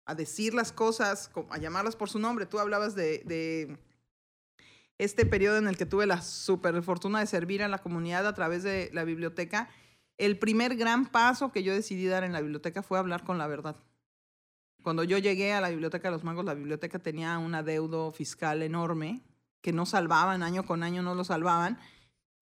A 0.07 0.14
decir 0.14 0.55
las 0.55 0.73
cosas, 0.73 1.29
co- 1.29 1.47
a 1.50 1.59
llamarlas 1.59 1.95
por 1.95 2.09
su 2.11 2.19
nombre. 2.19 2.47
Tú 2.47 2.59
hablabas 2.59 2.95
de, 2.95 3.19
de 3.26 3.76
este 5.00 5.25
periodo 5.25 5.57
en 5.57 5.66
el 5.66 5.78
que 5.78 5.87
tuve 5.87 6.07
la 6.07 6.21
super 6.21 6.83
fortuna 6.83 7.21
de 7.21 7.26
servir 7.26 7.62
a 7.62 7.69
la 7.69 7.78
comunidad 7.78 8.26
a 8.26 8.35
través 8.35 8.62
de 8.62 8.90
la 8.92 9.02
biblioteca. 9.04 9.71
El 10.19 10.38
primer 10.38 10.76
gran 10.76 11.07
paso 11.07 11.52
que 11.52 11.62
yo 11.62 11.73
decidí 11.73 12.04
dar 12.07 12.23
en 12.23 12.35
la 12.35 12.42
biblioteca 12.42 12.83
fue 12.83 12.99
hablar 12.99 13.25
con 13.25 13.38
la 13.38 13.47
verdad. 13.47 13.76
Cuando 14.83 15.02
yo 15.02 15.16
llegué 15.16 15.54
a 15.54 15.62
la 15.62 15.71
biblioteca 15.71 16.09
de 16.09 16.12
los 16.12 16.23
magos, 16.23 16.45
la 16.45 16.52
biblioteca 16.52 16.99
tenía 16.99 17.38
un 17.38 17.54
adeudo 17.54 18.12
fiscal 18.12 18.62
enorme 18.62 19.23
que 19.62 19.73
no 19.73 19.87
salvaban, 19.87 20.42
año 20.42 20.66
con 20.66 20.83
año 20.83 21.02
no 21.02 21.14
lo 21.14 21.25
salvaban. 21.25 21.78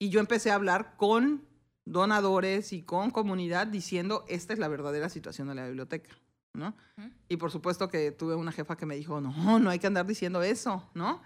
Y 0.01 0.09
yo 0.09 0.19
empecé 0.19 0.51
a 0.51 0.57
hablar 0.57 0.97
con 0.97 1.47
donadores 1.85 2.73
y 2.73 2.83
con 2.83 3.13
comunidad 3.13 3.69
diciendo, 3.69 4.25
esta 4.29 4.53
es 4.53 4.59
la 4.59 4.67
verdadera 4.67 5.09
situación 5.09 5.47
de 5.47 5.55
la 5.55 5.67
biblioteca, 5.67 6.11
¿no? 6.55 6.75
Y 7.29 7.37
por 7.37 7.53
supuesto 7.53 7.89
que 7.89 8.11
tuve 8.11 8.35
una 8.35 8.51
jefa 8.51 8.77
que 8.77 8.85
me 8.85 8.97
dijo, 8.97 9.21
no, 9.21 9.61
no 9.61 9.71
hay 9.71 9.79
que 9.79 9.87
andar 9.87 10.07
diciendo 10.07 10.43
eso, 10.43 10.91
¿no? 10.95 11.23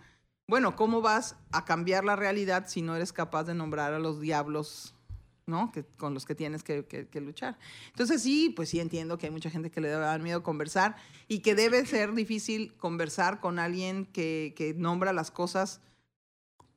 Bueno, 0.49 0.77
¿cómo 0.77 1.01
vas 1.01 1.37
a 1.53 1.65
cambiar 1.65 2.05
la 2.05 2.17
realidad 2.17 2.67
si 2.69 2.83
no 2.83 2.95
eres 2.97 3.13
capaz 3.13 3.45
de 3.45 3.55
nombrar 3.55 3.95
a 3.95 3.99
los 3.99 4.21
diablos, 4.21 4.95
¿no? 5.47 5.73
Que, 5.73 5.85
con 5.85 6.15
los 6.15 6.27
que 6.27 6.35
tienes 6.35 6.63
que, 6.63 6.85
que- 6.85 7.07
que 7.09 7.21
luchar. 7.21 7.59
Entonces 7.89 8.23
sí, 8.23 8.51
pues 8.55 8.69
sí 8.69 8.81
entiendo 8.81 9.19
que 9.19 9.27
hay 9.27 9.33
mucha 9.33 9.51
gente 9.51 9.71
que 9.71 9.81
le 9.81 9.89
dar 9.89 10.21
miedo 10.21 10.43
conversar 10.43 10.97
y 11.29 11.41
que 11.41 11.55
debe 11.55 11.87
ser 11.87 12.13
difícil 12.15 12.75
conversar 12.77 13.41
con 13.41 13.59
alguien 13.59 14.05
que, 14.07 14.53
que 14.57 14.75
nombra 14.75 15.13
las 15.13 15.31
cosas 15.31 15.81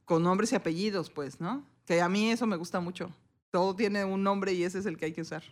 con 0.05 0.23
nombres 0.23 0.51
y 0.51 0.55
apellidos, 0.55 1.09
pues, 1.09 1.41
¿no? 1.41 1.65
Que 1.85 2.01
a 2.01 2.07
mí 2.09 2.29
eso 2.31 2.45
me 2.47 2.55
gusta 2.57 2.79
mucho. 2.79 3.11
Todo 3.51 3.75
tiene 3.75 4.05
un 4.05 4.23
nombre 4.23 4.53
y 4.53 4.63
ese 4.63 4.79
es 4.79 4.85
el 4.85 4.97
que 4.97 5.05
hay 5.05 5.13
que 5.13 5.21
usar. 5.21 5.43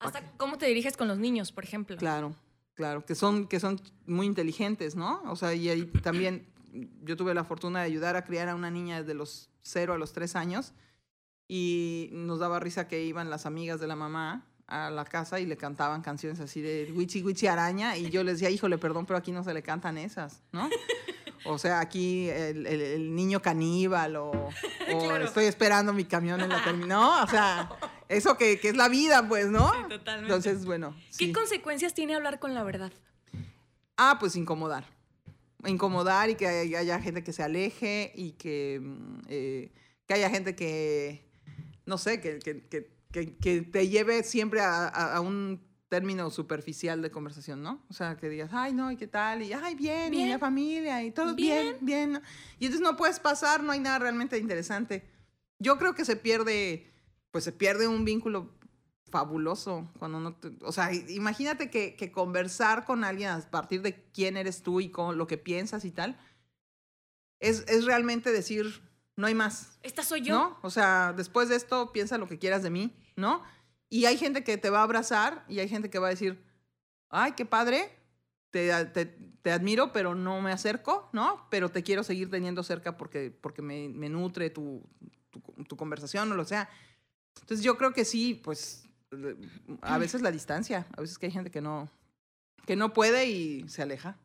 Hasta 0.00 0.22
cómo 0.36 0.58
te 0.58 0.66
diriges 0.66 0.96
con 0.96 1.08
los 1.08 1.18
niños, 1.18 1.52
por 1.52 1.64
ejemplo. 1.64 1.96
Claro, 1.96 2.34
claro, 2.74 3.04
que 3.04 3.14
son, 3.14 3.46
que 3.46 3.60
son 3.60 3.80
muy 4.06 4.26
inteligentes, 4.26 4.94
¿no? 4.96 5.22
O 5.26 5.36
sea, 5.36 5.54
y 5.54 5.68
ahí 5.68 5.84
también 6.02 6.46
yo 7.02 7.16
tuve 7.16 7.34
la 7.34 7.44
fortuna 7.44 7.80
de 7.80 7.86
ayudar 7.86 8.16
a 8.16 8.24
criar 8.24 8.48
a 8.48 8.54
una 8.54 8.70
niña 8.70 9.00
desde 9.00 9.14
los 9.14 9.48
cero 9.62 9.94
a 9.94 9.98
los 9.98 10.12
tres 10.12 10.36
años 10.36 10.72
y 11.48 12.08
nos 12.12 12.38
daba 12.40 12.60
risa 12.60 12.88
que 12.88 13.04
iban 13.04 13.30
las 13.30 13.46
amigas 13.46 13.80
de 13.80 13.86
la 13.86 13.96
mamá 13.96 14.46
a 14.66 14.90
la 14.90 15.04
casa 15.04 15.38
y 15.38 15.46
le 15.46 15.56
cantaban 15.56 16.02
canciones 16.02 16.40
así 16.40 16.60
de 16.60 16.92
Wichi 16.94 17.22
Wichi 17.22 17.46
Araña 17.46 17.96
y 17.96 18.10
yo 18.10 18.24
les 18.24 18.34
decía, 18.40 18.50
híjole, 18.50 18.78
perdón, 18.78 19.06
pero 19.06 19.16
aquí 19.16 19.30
no 19.30 19.44
se 19.44 19.54
le 19.54 19.62
cantan 19.62 19.96
esas, 19.96 20.42
¿no? 20.52 20.68
O 21.44 21.58
sea, 21.58 21.78
aquí 21.78 22.28
el, 22.28 22.66
el- 22.66 22.80
el 22.80 23.14
niño 23.14 23.40
caníbal 23.40 24.16
o, 24.16 24.30
o 24.92 24.98
Claro. 25.04 25.24
estoy 25.24 25.44
esperando 25.44 25.92
mi 25.92 26.04
camión 26.04 26.40
en 26.40 26.48
la 26.48 26.64
terminal, 26.64 26.88
¿no? 26.88 27.22
O 27.22 27.26
sea, 27.28 27.70
eso 28.08 28.36
que, 28.36 28.58
que 28.58 28.70
es 28.70 28.76
la 28.76 28.88
vida, 28.88 29.28
pues, 29.28 29.46
¿no? 29.46 29.70
Sí, 29.72 29.78
totalmente. 29.88 30.34
Entonces, 30.34 30.64
bueno. 30.64 30.96
¿Qué 31.16 31.32
consecuencias 31.32 31.94
tiene 31.94 32.16
hablar 32.16 32.40
con 32.40 32.52
la 32.52 32.64
verdad? 32.64 32.92
Ah, 33.96 34.16
pues 34.18 34.34
incomodar. 34.34 34.84
Incomodar 35.64 36.30
y 36.30 36.34
que 36.34 36.46
haya, 36.46 37.00
gente 37.00 37.24
que 37.24 37.32
se 37.32 37.42
aleje 37.42 38.12
y 38.14 38.32
que, 38.32 38.80
mm, 38.82 39.18
eh, 39.28 39.72
que 40.06 40.14
haya 40.14 40.28
gente 40.30 40.54
que, 40.54 41.28
no 41.86 41.98
sé, 41.98 42.20
que, 42.20 42.38
que, 42.38 42.62
que, 42.68 42.90
que- 43.10 43.36
que 43.36 43.62
te 43.62 43.88
lleve 43.88 44.22
siempre 44.22 44.60
a, 44.60 44.86
a- 44.88 45.16
a 45.16 45.20
un 45.20 45.64
término 45.88 46.30
superficial 46.30 47.00
de 47.00 47.10
conversación, 47.10 47.62
¿no? 47.62 47.82
O 47.88 47.94
sea, 47.94 48.16
que 48.16 48.28
digas, 48.28 48.50
ay, 48.52 48.72
no, 48.74 48.90
¿y 48.90 48.96
qué 48.96 49.06
tal? 49.06 49.42
Y, 49.42 49.52
ay, 49.52 49.74
bien, 49.76 50.12
y 50.12 50.16
Bien. 50.18 50.30
la 50.30 50.38
familia, 50.38 51.02
y 51.04 51.10
todo 51.12 51.34
bien, 51.34 51.76
bien. 51.80 52.12
¿no? 52.12 52.20
Y 52.58 52.66
entonces 52.66 52.80
no 52.86 52.96
puedes 52.96 53.20
pasar, 53.20 53.62
no 53.62 53.72
hay 53.72 53.80
nada 53.80 54.00
realmente 54.00 54.36
interesante. 54.36 55.04
Yo 55.58 55.78
creo 55.78 55.94
que 55.94 56.04
se 56.04 56.16
pierde, 56.16 56.90
pues 57.30 57.44
se 57.44 57.52
pierde 57.52 57.86
un 57.88 58.04
vínculo 58.04 58.50
fabuloso 59.10 59.90
cuando 59.98 60.18
no 60.20 60.34
te- 60.34 60.52
o 60.62 60.72
sea, 60.72 60.92
imagínate 60.92 61.70
que, 61.70 61.94
que 61.96 62.10
conversar 62.10 62.84
con 62.84 63.04
alguien 63.04 63.30
a 63.30 63.40
partir 63.50 63.82
de 63.82 64.02
quién 64.12 64.36
eres 64.36 64.62
tú 64.62 64.80
y 64.80 64.88
con 64.90 65.16
lo 65.16 65.26
que 65.26 65.38
piensas 65.38 65.84
y 65.84 65.90
tal, 65.92 66.18
es, 67.40 67.64
es 67.68 67.84
realmente 67.84 68.32
decir, 68.32 68.82
no 69.16 69.26
hay 69.26 69.34
más, 69.34 69.78
Esta 69.82 70.02
soy 70.02 70.22
yo. 70.22 70.34
¿no? 70.34 70.58
O 70.62 70.70
sea, 70.70 71.12
después 71.12 71.48
de 71.48 71.56
esto 71.56 71.92
piensa 71.92 72.18
lo 72.18 72.26
que 72.28 72.38
quieras 72.38 72.62
de 72.62 72.70
mí, 72.70 72.92
¿no? 73.16 73.42
Y 73.88 74.06
hay 74.06 74.16
gente 74.18 74.42
que 74.42 74.56
te 74.58 74.70
va 74.70 74.80
a 74.80 74.82
abrazar 74.82 75.44
y 75.48 75.60
hay 75.60 75.68
gente 75.68 75.90
que 75.90 75.98
va 75.98 76.08
a 76.08 76.10
decir, 76.10 76.42
ay, 77.08 77.32
qué 77.32 77.46
padre, 77.46 77.90
te, 78.50 78.72
te, 78.86 79.06
te 79.06 79.52
admiro, 79.52 79.92
pero 79.92 80.14
no 80.14 80.40
me 80.40 80.50
acerco, 80.50 81.08
¿no? 81.12 81.46
Pero 81.50 81.70
te 81.70 81.82
quiero 81.82 82.02
seguir 82.02 82.30
teniendo 82.30 82.62
cerca 82.64 82.96
porque, 82.96 83.30
porque 83.30 83.62
me, 83.62 83.88
me 83.88 84.08
nutre 84.08 84.50
tu, 84.50 84.82
tu, 85.30 85.40
tu 85.64 85.76
conversación 85.76 86.32
o 86.32 86.34
lo 86.34 86.44
sea. 86.44 86.68
Entonces 87.40 87.62
yo 87.64 87.76
creo 87.78 87.92
que 87.92 88.04
sí, 88.04 88.34
pues 88.34 88.85
a 89.82 89.98
veces 89.98 90.22
la 90.22 90.30
distancia, 90.30 90.86
a 90.96 91.00
veces 91.00 91.18
que 91.18 91.26
hay 91.26 91.32
gente 91.32 91.50
que 91.50 91.60
no, 91.60 91.88
que 92.66 92.76
no 92.76 92.92
puede 92.92 93.26
y 93.28 93.68
se 93.68 93.82
aleja. 93.82 94.16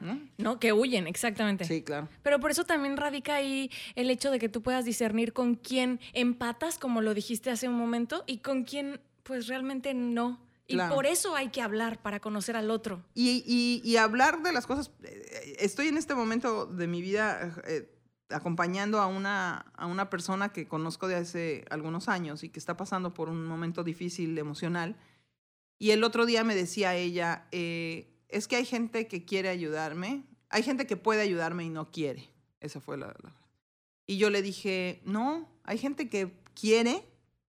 ¿no? 0.00 0.20
No, 0.38 0.58
que 0.60 0.72
huyen, 0.72 1.06
exactamente. 1.06 1.64
Sí, 1.64 1.82
claro. 1.82 2.08
Pero 2.22 2.38
por 2.40 2.50
eso 2.50 2.64
también 2.64 2.96
radica 2.96 3.34
ahí 3.34 3.70
el 3.96 4.10
hecho 4.10 4.30
de 4.30 4.38
que 4.38 4.48
tú 4.48 4.62
puedas 4.62 4.84
discernir 4.84 5.32
con 5.32 5.56
quién 5.56 6.00
empatas, 6.12 6.78
como 6.78 7.00
lo 7.02 7.14
dijiste 7.14 7.50
hace 7.50 7.68
un 7.68 7.74
momento, 7.76 8.24
y 8.26 8.38
con 8.38 8.64
quién 8.64 9.00
pues 9.24 9.46
realmente 9.48 9.92
no. 9.94 10.40
Y 10.66 10.74
Claro. 10.74 10.94
por 10.94 11.06
eso 11.06 11.34
hay 11.34 11.48
que 11.48 11.62
hablar 11.62 12.00
para 12.00 12.20
conocer 12.20 12.54
al 12.56 12.70
otro. 12.70 13.02
Y, 13.14 13.42
y- 13.46 13.80
y 13.88 13.96
hablar 13.96 14.42
de 14.42 14.52
las 14.52 14.66
cosas. 14.66 14.90
eh, 15.02 15.56
Estoy 15.58 15.88
en 15.88 15.96
este 15.98 16.14
momento 16.14 16.66
de 16.66 16.86
mi 16.86 17.00
vida 17.02 17.54
eh, 17.66 17.88
acompañando 18.30 19.00
a 19.00 19.06
una, 19.06 19.58
a 19.76 19.86
una 19.86 20.10
persona 20.10 20.50
que 20.50 20.68
conozco 20.68 21.08
de 21.08 21.16
hace 21.16 21.64
algunos 21.70 22.08
años 22.08 22.44
y 22.44 22.48
que 22.48 22.58
está 22.58 22.76
pasando 22.76 23.14
por 23.14 23.28
un 23.28 23.46
momento 23.46 23.84
difícil 23.84 24.36
emocional. 24.38 24.96
Y 25.78 25.90
el 25.92 26.04
otro 26.04 26.26
día 26.26 26.44
me 26.44 26.54
decía 26.54 26.94
ella, 26.94 27.46
eh, 27.52 28.10
es 28.28 28.48
que 28.48 28.56
hay 28.56 28.64
gente 28.66 29.06
que 29.08 29.24
quiere 29.24 29.48
ayudarme, 29.48 30.24
hay 30.50 30.62
gente 30.62 30.86
que 30.86 30.96
puede 30.96 31.22
ayudarme 31.22 31.64
y 31.64 31.70
no 31.70 31.90
quiere. 31.90 32.28
Esa 32.60 32.80
fue 32.80 32.96
la... 32.98 33.06
la- 33.08 33.34
Y 34.06 34.18
yo 34.18 34.30
le 34.30 34.42
dije, 34.42 35.00
no, 35.04 35.48
hay 35.64 35.78
gente 35.78 36.08
que 36.08 36.32
quiere 36.54 37.04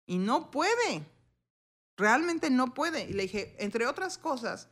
y 0.06 0.18
no 0.18 0.52
puede. 0.52 1.04
Realmente 1.96 2.50
no 2.50 2.74
puede. 2.74 3.10
Y 3.10 3.14
le 3.14 3.24
dije, 3.24 3.56
entre 3.60 3.88
otras 3.88 4.18
cosas, 4.18 4.70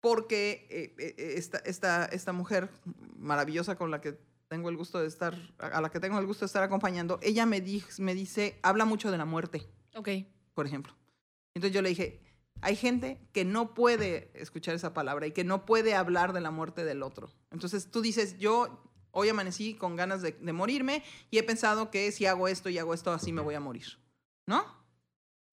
porque 0.00 0.66
eh, 0.70 0.94
eh, 0.98 1.34
esta, 1.36 1.58
esta, 1.58 2.04
esta 2.06 2.32
mujer 2.32 2.70
maravillosa 3.16 3.76
con 3.76 3.90
la 3.90 4.00
que 4.00 4.18
tengo 4.50 4.68
el 4.68 4.76
gusto 4.76 4.98
de 4.98 5.06
estar, 5.06 5.38
a 5.58 5.80
la 5.80 5.90
que 5.90 6.00
tengo 6.00 6.18
el 6.18 6.26
gusto 6.26 6.40
de 6.44 6.46
estar 6.46 6.64
acompañando, 6.64 7.20
ella 7.22 7.46
me, 7.46 7.60
di- 7.60 7.84
me 7.98 8.14
dice, 8.16 8.58
habla 8.62 8.84
mucho 8.84 9.12
de 9.12 9.16
la 9.16 9.24
muerte, 9.24 9.64
Ok. 9.94 10.08
por 10.54 10.66
ejemplo. 10.66 10.92
Entonces 11.54 11.72
yo 11.72 11.82
le 11.82 11.90
dije, 11.90 12.20
hay 12.60 12.74
gente 12.74 13.20
que 13.32 13.44
no 13.44 13.74
puede 13.74 14.32
escuchar 14.34 14.74
esa 14.74 14.92
palabra 14.92 15.28
y 15.28 15.32
que 15.32 15.44
no 15.44 15.64
puede 15.64 15.94
hablar 15.94 16.32
de 16.32 16.40
la 16.40 16.50
muerte 16.50 16.84
del 16.84 17.04
otro. 17.04 17.30
Entonces 17.52 17.92
tú 17.92 18.02
dices, 18.02 18.38
yo 18.38 18.82
hoy 19.12 19.28
amanecí 19.28 19.74
con 19.74 19.94
ganas 19.94 20.20
de, 20.20 20.32
de 20.32 20.52
morirme 20.52 21.04
y 21.30 21.38
he 21.38 21.44
pensado 21.44 21.92
que 21.92 22.10
si 22.10 22.26
hago 22.26 22.48
esto 22.48 22.68
y 22.70 22.78
hago 22.78 22.92
esto, 22.92 23.12
así 23.12 23.30
me 23.32 23.42
voy 23.42 23.54
a 23.54 23.60
morir. 23.60 23.86
¿No? 24.46 24.64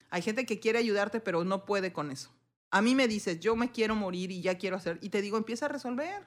Hay 0.09 0.23
gente 0.23 0.47
que 0.47 0.59
quiere 0.59 0.79
ayudarte, 0.79 1.19
pero 1.19 1.43
no 1.43 1.65
puede 1.65 1.93
con 1.93 2.09
eso. 2.09 2.31
A 2.71 2.81
mí 2.81 2.95
me 2.95 3.07
dices, 3.07 3.39
yo 3.39 3.55
me 3.55 3.71
quiero 3.71 3.95
morir 3.95 4.31
y 4.31 4.41
ya 4.41 4.57
quiero 4.57 4.75
hacer, 4.75 4.97
y 5.03 5.09
te 5.09 5.21
digo, 5.21 5.37
empieza 5.37 5.67
a 5.67 5.69
resolver. 5.69 6.25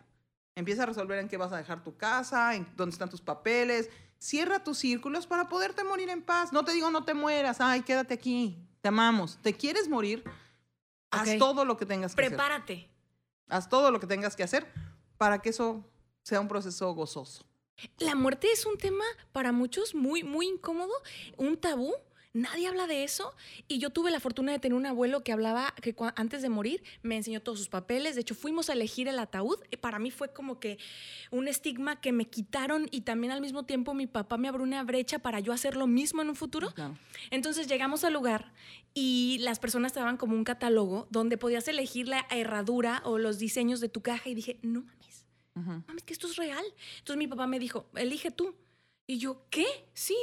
Empieza 0.55 0.83
a 0.83 0.87
resolver 0.87 1.19
en 1.19 1.29
qué 1.29 1.37
vas 1.37 1.53
a 1.53 1.57
dejar 1.57 1.83
tu 1.83 1.97
casa, 1.97 2.55
en 2.55 2.67
dónde 2.77 2.93
están 2.93 3.09
tus 3.09 3.21
papeles. 3.21 3.89
Cierra 4.19 4.63
tus 4.63 4.79
círculos 4.79 5.27
para 5.27 5.49
poderte 5.49 5.85
morir 5.85 6.11
en 6.11 6.23
paz. 6.23 6.53
No 6.53 6.65
te 6.65 6.73
digo, 6.73 6.91
no 6.91 7.05
te 7.05 7.15
mueras. 7.15 7.61
Ay, 7.61 7.83
quédate 7.83 8.15
aquí. 8.15 8.59
Te 8.83 8.89
amamos. 8.89 9.39
¿Te 9.43 9.55
quieres 9.55 9.89
morir? 9.89 10.25
Haz 11.11 11.39
todo 11.39 11.65
lo 11.65 11.77
que 11.77 11.87
tengas 11.87 12.15
que 12.15 12.23
hacer. 12.23 12.37
Prepárate. 12.37 12.89
Haz 13.49 13.69
todo 13.69 13.91
lo 13.91 13.99
que 14.01 14.07
tengas 14.07 14.37
que 14.37 14.43
hacer 14.43 14.71
para 15.17 15.41
que 15.41 15.51
eso 15.51 15.85
sea 16.23 16.41
un 16.41 16.49
proceso 16.49 16.93
gozoso. 16.95 17.45
La 17.99 18.15
muerte 18.15 18.49
es 18.53 18.67
un 18.67 18.77
tema 18.77 19.05
para 19.33 19.53
muchos 19.53 19.95
muy, 19.95 20.23
muy 20.23 20.47
incómodo, 20.49 20.93
un 21.37 21.57
tabú. 21.57 21.95
Nadie 22.33 22.69
habla 22.69 22.87
de 22.87 23.03
eso. 23.03 23.35
Y 23.67 23.79
yo 23.79 23.91
tuve 23.91 24.11
la 24.11 24.21
fortuna 24.21 24.53
de 24.53 24.61
tener 24.61 24.77
un 24.77 24.87
abuelo 24.87 25.25
que 25.25 25.33
hablaba 25.33 25.75
que 25.83 25.95
antes 26.15 26.43
de 26.43 26.49
morir 26.49 26.83
me 27.03 27.17
enseñó 27.17 27.43
todos 27.43 27.59
sus 27.59 27.69
papeles. 27.69 28.15
De 28.15 28.21
hecho, 28.21 28.35
fuimos 28.37 28.71
a 28.71 28.75
elegir 28.75 29.09
el 29.09 29.19
ataúd. 29.19 29.59
Y 29.71 29.77
Para 29.79 29.99
mí 29.99 30.11
fue 30.11 30.33
como 30.33 30.61
que 30.61 30.79
un 31.33 31.49
estigma 31.49 32.01
que 32.01 32.13
me 32.13 32.27
quitaron 32.29 32.87
y 32.93 33.01
también 33.01 33.33
al 33.33 33.41
mismo 33.41 33.65
tiempo 33.65 33.95
mi 33.95 34.07
papá 34.07 34.37
me 34.37 34.47
abrió 34.49 34.63
una 34.63 34.83
brecha 34.85 35.19
para 35.19 35.41
yo 35.41 35.53
hacer 35.53 35.77
lo 35.77 35.87
mismo 35.89 36.23
en 36.23 36.29
un 36.29 36.37
futuro. 36.37 36.73
Entonces 37.31 37.67
llegamos 37.67 38.05
al 38.05 38.13
lugar 38.13 38.53
y 38.95 39.39
las 39.41 39.59
personas 39.59 39.93
te 39.93 39.99
daban 40.01 40.17
como 40.17 40.35
un 40.37 40.45
catálogo 40.45 41.09
donde 41.11 41.37
podías 41.37 41.67
elegir 41.69 42.07
la 42.09 42.27
herradura 42.31 43.03
o 43.05 43.19
los 43.19 43.39
diseños 43.39 43.81
de 43.81 43.89
tu 43.89 44.03
caja 44.03 44.29
y 44.29 44.35
dije, 44.35 44.59
no 44.63 44.83
mames, 44.83 45.27
Ujú. 45.57 45.83
mames, 45.87 46.05
que 46.05 46.13
esto 46.13 46.27
es 46.29 46.37
real. 46.37 46.65
Entonces 46.99 47.19
mi 47.19 47.27
papá 47.27 47.47
me 47.49 47.59
dijo, 47.59 47.89
elige 47.97 48.31
tú. 48.31 48.55
Y 49.07 49.19
yo, 49.19 49.45
¿qué? 49.51 49.67
Sí, 49.93 50.17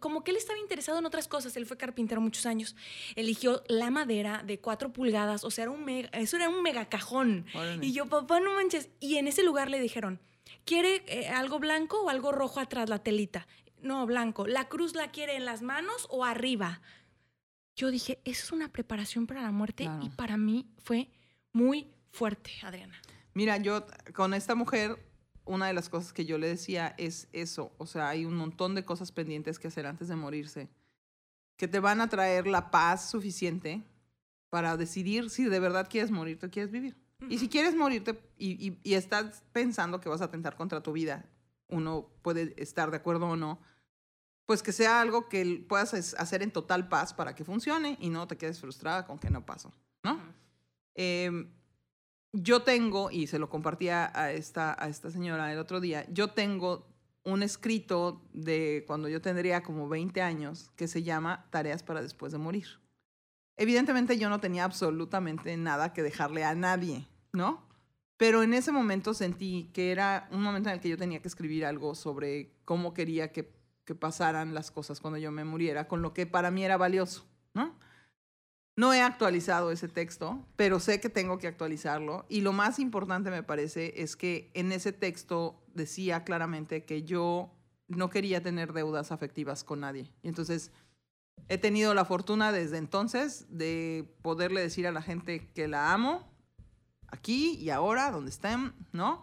como 0.00 0.22
que 0.22 0.30
él 0.30 0.36
estaba 0.36 0.58
interesado 0.58 0.98
en 0.98 1.06
otras 1.06 1.28
cosas. 1.28 1.56
Él 1.56 1.64
fue 1.64 1.78
carpintero 1.78 2.20
muchos 2.20 2.44
años. 2.44 2.76
Eligió 3.16 3.62
la 3.68 3.90
madera 3.90 4.42
de 4.44 4.60
cuatro 4.60 4.92
pulgadas. 4.92 5.44
O 5.44 5.50
sea, 5.50 5.62
era 5.64 5.70
un 5.70 5.82
mega- 5.84 6.10
eso 6.12 6.36
era 6.36 6.50
un 6.50 6.62
mega 6.62 6.88
cajón. 6.90 7.46
Órale. 7.54 7.86
Y 7.86 7.92
yo, 7.92 8.06
papá, 8.06 8.40
no 8.40 8.54
manches. 8.54 8.90
Y 9.00 9.16
en 9.16 9.28
ese 9.28 9.42
lugar 9.44 9.70
le 9.70 9.80
dijeron, 9.80 10.20
¿quiere 10.66 11.02
eh, 11.06 11.28
algo 11.28 11.58
blanco 11.58 12.02
o 12.02 12.10
algo 12.10 12.32
rojo 12.32 12.60
atrás, 12.60 12.90
la 12.90 12.98
telita? 13.02 13.46
No, 13.80 14.04
blanco. 14.04 14.46
¿La 14.46 14.68
cruz 14.68 14.94
la 14.94 15.10
quiere 15.10 15.36
en 15.36 15.46
las 15.46 15.62
manos 15.62 16.06
o 16.10 16.24
arriba? 16.24 16.82
Yo 17.76 17.90
dije, 17.90 18.20
eso 18.24 18.44
es 18.44 18.52
una 18.52 18.70
preparación 18.70 19.26
para 19.26 19.40
la 19.42 19.52
muerte. 19.52 19.84
Claro. 19.84 20.04
Y 20.04 20.10
para 20.10 20.36
mí 20.36 20.66
fue 20.82 21.08
muy 21.52 21.88
fuerte, 22.12 22.52
Adriana. 22.62 23.00
Mira, 23.32 23.56
yo 23.56 23.86
con 24.14 24.32
esta 24.34 24.54
mujer, 24.54 24.96
una 25.46 25.66
de 25.66 25.72
las 25.74 25.88
cosas 25.88 26.12
que 26.12 26.24
yo 26.24 26.38
le 26.38 26.48
decía 26.48 26.94
es 26.98 27.28
eso. 27.32 27.72
O 27.78 27.86
sea, 27.86 28.08
hay 28.08 28.24
un 28.24 28.34
montón 28.36 28.74
de 28.74 28.84
cosas 28.84 29.12
pendientes 29.12 29.58
que 29.58 29.68
hacer 29.68 29.86
antes 29.86 30.08
de 30.08 30.16
morirse 30.16 30.68
que 31.56 31.68
te 31.68 31.78
van 31.80 32.00
a 32.00 32.08
traer 32.08 32.46
la 32.46 32.70
paz 32.70 33.08
suficiente 33.10 33.82
para 34.50 34.76
decidir 34.76 35.30
si 35.30 35.44
de 35.44 35.60
verdad 35.60 35.88
quieres 35.88 36.10
morirte 36.10 36.46
o 36.46 36.50
quieres 36.50 36.70
vivir. 36.72 36.96
Y 37.28 37.38
si 37.38 37.48
quieres 37.48 37.74
morirte 37.76 38.18
y, 38.36 38.68
y- 38.68 38.78
y 38.82 38.94
estás 38.94 39.44
pensando 39.52 40.00
que 40.00 40.08
vas 40.08 40.20
a 40.20 40.24
atentar 40.24 40.56
contra 40.56 40.82
tu 40.82 40.92
vida, 40.92 41.24
uno 41.68 42.08
puede 42.22 42.54
estar 42.60 42.90
de 42.90 42.96
acuerdo 42.96 43.26
o 43.28 43.36
no, 43.36 43.60
pues 44.46 44.62
que 44.62 44.72
sea 44.72 45.00
algo 45.00 45.28
que 45.28 45.64
puedas 45.68 45.94
hacer 46.14 46.42
en 46.42 46.50
total 46.50 46.88
paz 46.88 47.14
para 47.14 47.34
que 47.34 47.44
funcione 47.44 47.96
y 48.00 48.10
no 48.10 48.26
te 48.26 48.36
quedes 48.36 48.60
frustrada 48.60 49.06
con 49.06 49.18
que 49.18 49.30
no 49.30 49.46
pasó, 49.46 49.72
¿no? 50.02 50.20
Yo 52.34 52.62
tengo, 52.62 53.12
y 53.12 53.28
se 53.28 53.38
lo 53.38 53.48
compartía 53.48 54.10
a 54.12 54.32
esta, 54.32 54.76
a 54.82 54.88
esta 54.88 55.10
señora 55.10 55.52
el 55.52 55.58
otro 55.58 55.80
día, 55.80 56.04
yo 56.10 56.28
tengo 56.28 56.84
un 57.22 57.42
escrito 57.42 58.20
de 58.32 58.84
cuando 58.88 59.08
yo 59.08 59.20
tendría 59.20 59.62
como 59.62 59.88
20 59.88 60.20
años 60.20 60.70
que 60.74 60.88
se 60.88 61.04
llama 61.04 61.46
Tareas 61.50 61.84
para 61.84 62.02
después 62.02 62.32
de 62.32 62.38
morir. 62.38 62.66
Evidentemente 63.56 64.18
yo 64.18 64.28
no 64.28 64.40
tenía 64.40 64.64
absolutamente 64.64 65.56
nada 65.56 65.92
que 65.92 66.02
dejarle 66.02 66.44
a 66.44 66.56
nadie, 66.56 67.06
¿no? 67.32 67.62
Pero 68.16 68.42
en 68.42 68.52
ese 68.52 68.72
momento 68.72 69.14
sentí 69.14 69.70
que 69.72 69.92
era 69.92 70.28
un 70.32 70.42
momento 70.42 70.68
en 70.68 70.74
el 70.74 70.80
que 70.80 70.88
yo 70.88 70.98
tenía 70.98 71.22
que 71.22 71.28
escribir 71.28 71.64
algo 71.64 71.94
sobre 71.94 72.52
cómo 72.64 72.94
quería 72.94 73.30
que, 73.30 73.52
que 73.84 73.94
pasaran 73.94 74.54
las 74.54 74.72
cosas 74.72 75.00
cuando 75.00 75.18
yo 75.18 75.30
me 75.30 75.44
muriera, 75.44 75.86
con 75.86 76.02
lo 76.02 76.12
que 76.12 76.26
para 76.26 76.50
mí 76.50 76.64
era 76.64 76.76
valioso, 76.76 77.26
¿no? 78.76 78.92
He 78.92 79.00
actualizado 79.02 79.70
ese 79.70 79.88
texto, 79.88 80.44
pero 80.56 80.80
sé 80.80 81.00
que 81.00 81.08
tengo 81.08 81.38
que 81.38 81.46
actualizarlo. 81.46 82.26
Y 82.28 82.40
lo 82.40 82.52
más 82.52 82.78
importante 82.78 83.30
me 83.30 83.42
parece 83.42 84.02
es 84.02 84.16
que 84.16 84.50
en 84.54 84.72
ese 84.72 84.92
texto 84.92 85.62
decía 85.74 86.24
claramente 86.24 86.84
que 86.84 87.02
yo 87.02 87.50
no 87.88 88.10
quería 88.10 88.42
tener 88.42 88.72
deudas 88.72 89.12
afectivas 89.12 89.62
con 89.64 89.80
nadie. 89.80 90.10
Y 90.22 90.28
entonces 90.28 90.72
he 91.48 91.58
tenido 91.58 91.94
la 91.94 92.04
fortuna 92.04 92.52
desde 92.52 92.78
entonces 92.78 93.46
de 93.50 94.16
poderle 94.22 94.60
decir 94.60 94.86
a 94.86 94.92
la 94.92 95.02
gente 95.02 95.50
que 95.52 95.68
la 95.68 95.92
amo, 95.92 96.32
aquí 97.08 97.52
y 97.60 97.70
ahora, 97.70 98.10
donde 98.10 98.30
estén, 98.30 98.72
¿no? 98.92 99.22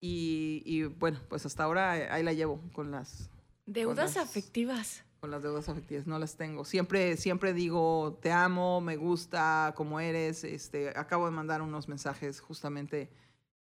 Y, 0.00 0.62
y 0.64 0.84
bueno, 0.84 1.18
pues 1.28 1.44
hasta 1.46 1.64
ahora 1.64 1.92
ahí 2.14 2.22
la 2.22 2.32
llevo 2.32 2.60
con 2.72 2.90
las, 2.90 3.30
Deudas 3.66 4.14
las- 4.14 4.24
afectivas. 4.28 5.02
Con 5.20 5.30
las 5.30 5.42
deudas 5.42 5.68
afectivas, 5.68 6.06
no 6.06 6.18
las 6.18 6.36
tengo. 6.36 6.64
Siempre, 6.64 7.16
siempre 7.16 7.52
digo, 7.52 8.18
te 8.20 8.30
amo, 8.32 8.80
me 8.80 8.96
gusta, 8.96 9.72
como 9.76 9.98
eres. 10.00 10.44
Este, 10.44 10.90
acabo 10.90 11.24
de 11.26 11.32
mandar 11.32 11.62
unos 11.62 11.88
mensajes 11.88 12.40
justamente, 12.40 13.10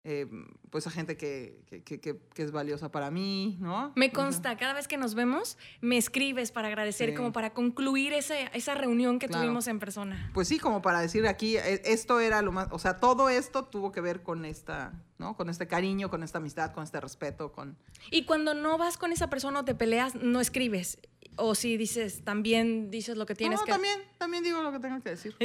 eh, 0.03 0.27
pues 0.69 0.85
a 0.85 0.91
gente 0.91 1.17
que, 1.17 1.63
que, 1.67 1.83
que- 1.83 1.99
que- 1.99 2.19
es 2.43 2.51
valiosa 2.51 2.91
para 2.91 3.09
mí, 3.09 3.57
¿no? 3.59 3.91
Me 3.95 4.11
consta, 4.11 4.55
cada 4.57 4.73
vez 4.73 4.87
que 4.87 4.97
nos 4.97 5.15
vemos, 5.15 5.57
me 5.81 5.97
escribes 5.97 6.51
para 6.51 6.67
agradecer, 6.67 7.09
Sí. 7.09 7.15
como 7.15 7.31
para 7.31 7.53
concluir 7.53 8.13
esa, 8.13 8.37
esa 8.39 8.75
reunión 8.75 9.17
que 9.17 9.27
Claro. 9.27 9.43
tuvimos 9.45 9.67
en 9.67 9.79
persona. 9.79 10.29
Pues 10.33 10.47
sí, 10.47 10.59
como 10.59 10.81
para 10.83 10.99
decir 11.01 11.25
aquí, 11.27 11.57
eh, 11.57 11.81
esto 11.85 12.19
era 12.19 12.41
lo 12.43 12.51
más, 12.51 12.67
o 12.71 12.77
sea, 12.79 12.99
todo 12.99 13.29
esto 13.29 13.65
tuvo 13.65 13.91
que 13.91 14.01
ver 14.01 14.21
con 14.21 14.45
esta, 14.45 14.93
¿no? 15.17 15.35
Con 15.35 15.49
este 15.49 15.67
cariño, 15.67 16.09
con 16.09 16.23
esta 16.23 16.39
amistad, 16.39 16.73
con 16.73 16.83
este 16.83 16.99
respeto, 16.99 17.51
con... 17.51 17.77
Y 18.11 18.25
cuando 18.25 18.53
no 18.53 18.77
vas 18.77 18.97
con 18.97 19.11
esa 19.11 19.29
persona 19.29 19.61
o 19.61 19.65
te 19.65 19.75
peleas, 19.75 20.15
no 20.15 20.41
escribes. 20.41 20.99
O 21.37 21.55
si 21.55 21.77
dices, 21.77 22.23
también 22.23 22.89
dices 22.91 23.17
lo 23.17 23.25
que 23.25 23.35
tienes 23.35 23.59
no, 23.59 23.65
que 23.65 23.71
también, 23.71 23.99
también 24.17 24.43
digo 24.43 24.61
lo 24.61 24.71
que 24.71 24.79
tengo 24.79 25.01
que 25.01 25.11
decir. 25.11 25.35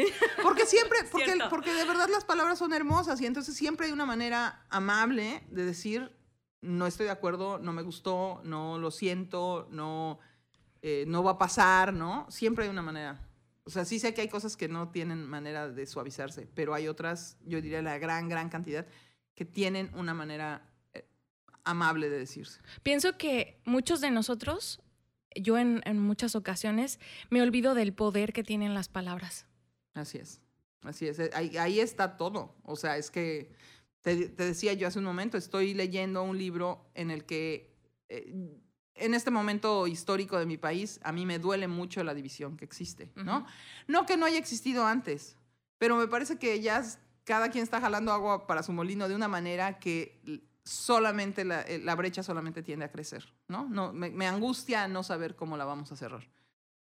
Porque 0.42 0.66
siempre, 0.66 0.98
porque, 1.12 1.38
porque 1.48 1.72
de 1.72 1.85
verdad 1.85 2.09
las 2.09 2.24
palabras 2.24 2.59
son 2.59 2.72
hermosas 2.72 3.20
y 3.20 3.26
entonces 3.26 3.56
siempre 3.56 3.87
hay 3.87 3.92
una 3.92 4.06
manera 4.06 4.64
amable 4.70 5.42
de 5.50 5.64
decir, 5.64 6.16
no 6.61 6.87
estoy 6.87 7.06
de 7.06 7.12
acuerdo, 7.12 7.59
no 7.59 7.72
me 7.72 7.83
gustó, 7.83 8.40
no 8.44 8.78
lo 8.78 8.90
siento, 8.90 9.68
no, 9.70 10.18
eh, 10.83 11.04
no 11.06 11.22
va 11.22 11.33
a 11.33 11.38
pasar, 11.38 11.92
¿no? 11.92 12.26
Siempre 12.30 12.64
hay 12.64 12.70
una 12.70 12.83
manera. 12.83 13.26
O 13.64 13.70
sea, 13.70 13.85
sí 13.85 13.98
sé 13.98 14.14
que 14.14 14.22
hay 14.22 14.28
cosas 14.28 14.56
que 14.56 14.68
no 14.68 14.90
tienen 14.90 15.24
manera 15.26 15.68
de 15.68 15.87
suavizarse, 15.87 16.48
pero 16.54 16.74
hay 16.74 16.88
otras, 16.88 17.38
yo 17.44 17.61
diría 17.61 17.83
la 17.83 17.98
gran, 17.98 18.28
gran 18.28 18.48
cantidad, 18.48 18.87
que 19.40 19.46
tienen 19.46 19.90
una 19.94 20.12
manera 20.12 20.70
eh, 20.92 21.09
amable 21.64 22.11
de 22.11 22.18
decirse. 22.18 22.61
Pienso 22.83 23.16
que 23.16 23.59
muchos 23.64 24.03
de 24.03 24.11
nosotros, 24.11 24.83
yo 25.35 25.57
en, 25.57 25.81
en 25.87 25.98
muchas 25.98 26.37
ocasiones, 26.37 27.00
me 27.31 27.40
olvido 27.40 27.72
del 27.72 27.94
poder 27.94 28.35
que 28.35 28.44
tienen 28.44 28.74
las 28.74 28.90
palabras. 28.90 29.46
Así 29.94 30.18
es, 30.18 30.42
así 30.83 31.07
es. 31.09 31.18
Ahí, 31.33 31.57
ahí 31.57 31.81
está 31.81 32.18
todo. 32.18 32.55
O 32.64 32.76
sea, 32.76 32.98
es 32.98 33.11
que 33.11 33.50
te, 34.03 34.29
te 34.29 34.44
decía 34.44 34.74
yo 34.74 34.87
hace 34.87 34.98
un 34.98 35.07
momento, 35.07 35.38
estoy 35.38 35.72
leyendo 35.72 36.22
un 36.22 36.37
libro 36.37 36.90
en 36.92 37.11
el 37.11 37.24
que 37.24 37.74
eh, 38.11 38.31
en 38.94 39.14
este 39.14 39.31
momento 39.31 39.87
histórico 39.87 40.38
de 40.38 40.44
mi 40.44 40.59
país, 40.59 41.00
a 41.03 41.12
mí 41.12 41.24
me 41.24 41.38
duele 41.38 41.66
mucho 41.66 42.05
la 42.05 42.12
división 42.12 42.59
que 42.59 42.66
existe, 42.66 43.11
¿no? 43.14 43.46
No 43.88 44.05
que 44.05 44.18
no 44.18 44.26
haya 44.26 44.37
existido 44.37 44.85
antes, 44.85 45.38
pero 45.79 45.96
me 45.96 46.09
parece 46.09 46.38
que 46.38 46.61
ya 46.61 46.85
cada 47.31 47.49
quien 47.49 47.62
está 47.62 47.81
jalando 47.81 48.11
agua 48.11 48.49
para 48.49 48.64
su 48.64 48.73
molino 48.73 49.09
de 49.09 49.14
una 49.14 49.29
manera 49.29 49.79
que 49.79 50.21
solamente 50.64 51.45
la, 51.45 51.62
eh, 51.62 51.79
la 51.79 51.95
brecha 51.95 52.25
solamente 52.25 52.61
tiende 52.61 52.87
a 52.87 52.90
crecer, 52.90 53.25
¿no? 53.47 53.69
no 53.69 53.93
me, 53.93 54.11
me 54.11 54.27
angustia 54.27 54.88
no 54.88 55.05
saber 55.05 55.37
cómo 55.37 55.57
la 55.57 55.64
vamos 55.64 55.93
a 55.93 55.97
cerrar. 55.97 56.29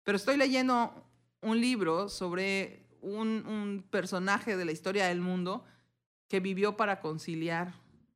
Pero 0.02 0.16
estoy 0.16 0.36
leyendo 0.36 1.06
un 1.42 1.60
libro 1.60 2.08
sobre 2.08 2.88
un, 3.02 3.46
un 3.46 3.84
personaje 3.88 4.56
de 4.56 4.64
la 4.64 4.72
historia 4.72 5.06
del 5.06 5.20
mundo 5.20 5.64
que 6.26 6.40
vivió 6.40 6.76
para 6.76 6.98
conciliar, 6.98 7.74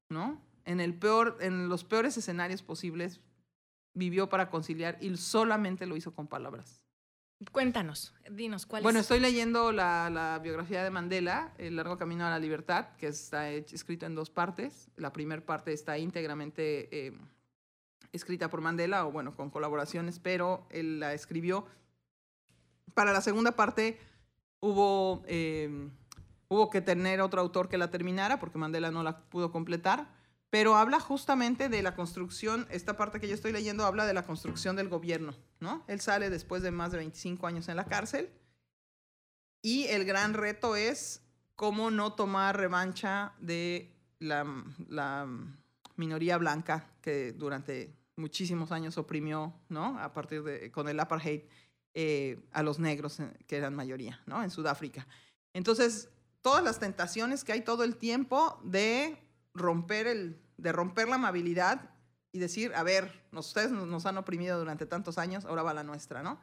¿no? 0.09 0.43
En, 0.65 0.81
el 0.81 0.95
peor, 0.95 1.39
en 1.41 1.69
los 1.69 1.85
peores 1.85 2.17
escenarios 2.17 2.61
posibles, 2.61 3.21
vivió 3.95 4.29
para 4.29 4.51
conciliar 4.51 4.99
y 5.01 5.17
solamente 5.17 5.87
lo 5.87 5.97
hizo 5.97 6.13
con 6.13 6.27
palabras. 6.27 6.86
Cuéntanos, 7.53 8.15
dinos, 8.31 8.65
¿cuál 8.65 8.83
Bueno, 8.83 8.99
es? 8.99 9.05
estoy 9.05 9.21
leyendo 9.21 9.71
la, 9.71 10.09
la 10.09 10.39
biografía 10.39 10.83
de 10.83 10.89
Mandela, 10.91 11.53
El 11.59 11.77
largo 11.77 11.99
camino 11.99 12.27
a 12.27 12.31
la 12.31 12.39
libertad, 12.39 12.89
que 12.97 13.09
está 13.09 13.51
escrito 13.51 14.07
en 14.07 14.15
dos 14.15 14.31
partes. 14.31 14.89
La 14.97 15.13
primera 15.13 15.45
parte 15.45 15.75
está 15.75 15.99
íntegramente 15.99 16.89
eh, 17.09 17.13
escrita 18.13 18.49
por 18.49 18.63
Mandela, 18.63 19.07
o 19.07 19.13
bueno, 19.13 19.37
con 19.37 19.51
colaboraciones, 19.51 20.19
pero 20.19 20.67
él 20.71 20.99
la 20.99 21.13
escribió. 21.13 21.67
Para 22.95 23.13
la 23.13 23.21
segunda 23.21 23.53
parte 23.53 24.01
hubo, 24.61 25.23
eh, 25.27 25.91
hubo 26.49 26.71
que 26.71 26.81
tener 26.81 27.21
otro 27.21 27.43
autor 27.43 27.69
que 27.69 27.77
la 27.77 27.91
terminara, 27.91 28.41
porque 28.41 28.57
Mandela 28.57 28.91
no 28.91 29.03
la 29.03 29.19
pudo 29.29 29.53
completar. 29.53 30.09
Pero 30.51 30.77
habla 30.77 31.01
justamente 31.01 31.69
de 31.69 31.83
la 31.83 31.95
construcción, 31.95 32.67
esta 32.71 32.97
parte 32.97 33.21
que 33.21 33.29
yo 33.29 33.35
estoy 33.35 33.53
leyendo 33.53 33.85
habla 33.85 34.07
de 34.07 34.15
la 34.15 34.25
construcción 34.25 34.77
del 34.77 34.89
gobierno, 34.89 35.35
¿no? 35.61 35.85
Él 35.89 36.01
sale 36.01 36.31
después 36.31 36.63
de 36.63 36.71
más 36.71 36.93
de 36.93 36.99
25 36.99 37.47
años 37.47 37.69
en 37.69 37.77
la 37.77 37.87
cárcel 37.87 38.31
y 39.63 39.85
el 39.89 40.05
gran 40.05 40.35
reto 40.35 40.77
es 40.77 41.23
cómo 41.57 41.91
no 41.91 42.13
tomar 42.13 42.57
revancha 42.57 43.35
de 43.41 43.93
la, 44.19 44.47
la 44.89 45.27
minoría 45.97 46.39
blanca 46.39 46.91
que 47.01 47.33
durante 47.33 47.97
muchísimos 48.17 48.73
años 48.73 48.99
oprimió, 48.99 49.55
¿no? 49.69 49.99
A 49.99 50.13
partir 50.13 50.43
de, 50.43 50.71
con 50.71 50.89
el 50.89 50.99
apartheid, 51.01 51.43
eh, 51.95 52.39
a 52.53 52.63
los 52.63 52.79
negros, 52.79 53.21
eh, 53.21 53.31
que 53.47 53.57
eran 53.57 53.75
mayoría, 53.75 54.21
¿no? 54.27 54.43
En 54.43 54.51
Sudáfrica. 54.51 55.07
Entonces, 55.53 56.11
todas 56.43 56.63
las 56.63 56.79
tentaciones 56.79 57.45
que 57.45 57.53
hay 57.53 57.63
todo 57.63 57.85
el 57.85 57.97
tiempo 57.97 58.61
de 58.65 59.26
romper, 59.57 60.07
el, 60.07 60.41
de 60.57 60.73
romper 60.73 61.09
la 61.09 61.17
amabilidad 61.17 61.91
y 62.33 62.39
decir, 62.39 62.73
a 62.75 62.83
ver, 62.83 63.25
ustedes 63.33 63.71
nos 63.71 64.07
han 64.07 64.19
oprimido 64.19 64.59
durante 64.59 64.87
tantos 64.87 65.19
años, 65.19 65.45
ahora 65.45 65.63
va 65.63 65.75
la 65.75 65.85
nuestra, 65.85 66.23
¿no? 66.23 66.39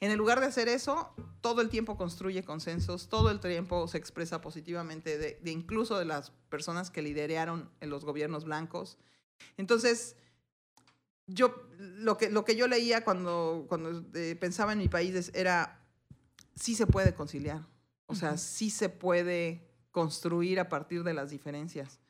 En 0.00 0.10
el 0.10 0.18
lugar 0.18 0.40
de 0.40 0.46
hacer 0.46 0.68
eso, 0.68 1.14
todo 1.40 1.60
el 1.60 1.68
tiempo 1.68 1.96
construye 1.96 2.44
consensos, 2.44 3.08
todo 3.08 3.30
el 3.30 3.40
tiempo 3.40 3.88
se 3.88 3.98
expresa 3.98 4.40
positivamente 4.40 5.18
de, 5.18 5.50
incluso 5.50 5.98
de 5.98 6.04
las 6.04 6.30
personas 6.48 6.90
que 6.90 7.02
lideraron 7.02 7.70
en 7.80 7.90
los 7.90 8.04
gobiernos 8.04 8.44
blancos. 8.44 8.98
Entonces, 9.56 10.16
yo 11.26 11.68
lo 11.78 12.16
que, 12.16 12.30
lo 12.30 12.44
que 12.44 12.56
yo 12.56 12.68
leía 12.68 13.04
cuando, 13.04 13.66
cuando 13.68 14.04
eh, 14.14 14.36
pensaba 14.38 14.72
en 14.72 14.78
mi 14.78 14.88
país 14.88 15.30
era, 15.34 15.86
sí 16.54 16.74
se 16.74 16.86
puede 16.86 17.14
conciliar, 17.14 17.66
o 18.06 18.14
sea, 18.14 18.36
sí 18.36 18.70
se 18.70 18.88
puede 18.88 19.68
construir 19.90 20.60
a 20.60 20.68
partir 20.68 21.04
de 21.04 21.14
las 21.14 21.30
diferencias, 21.30 22.00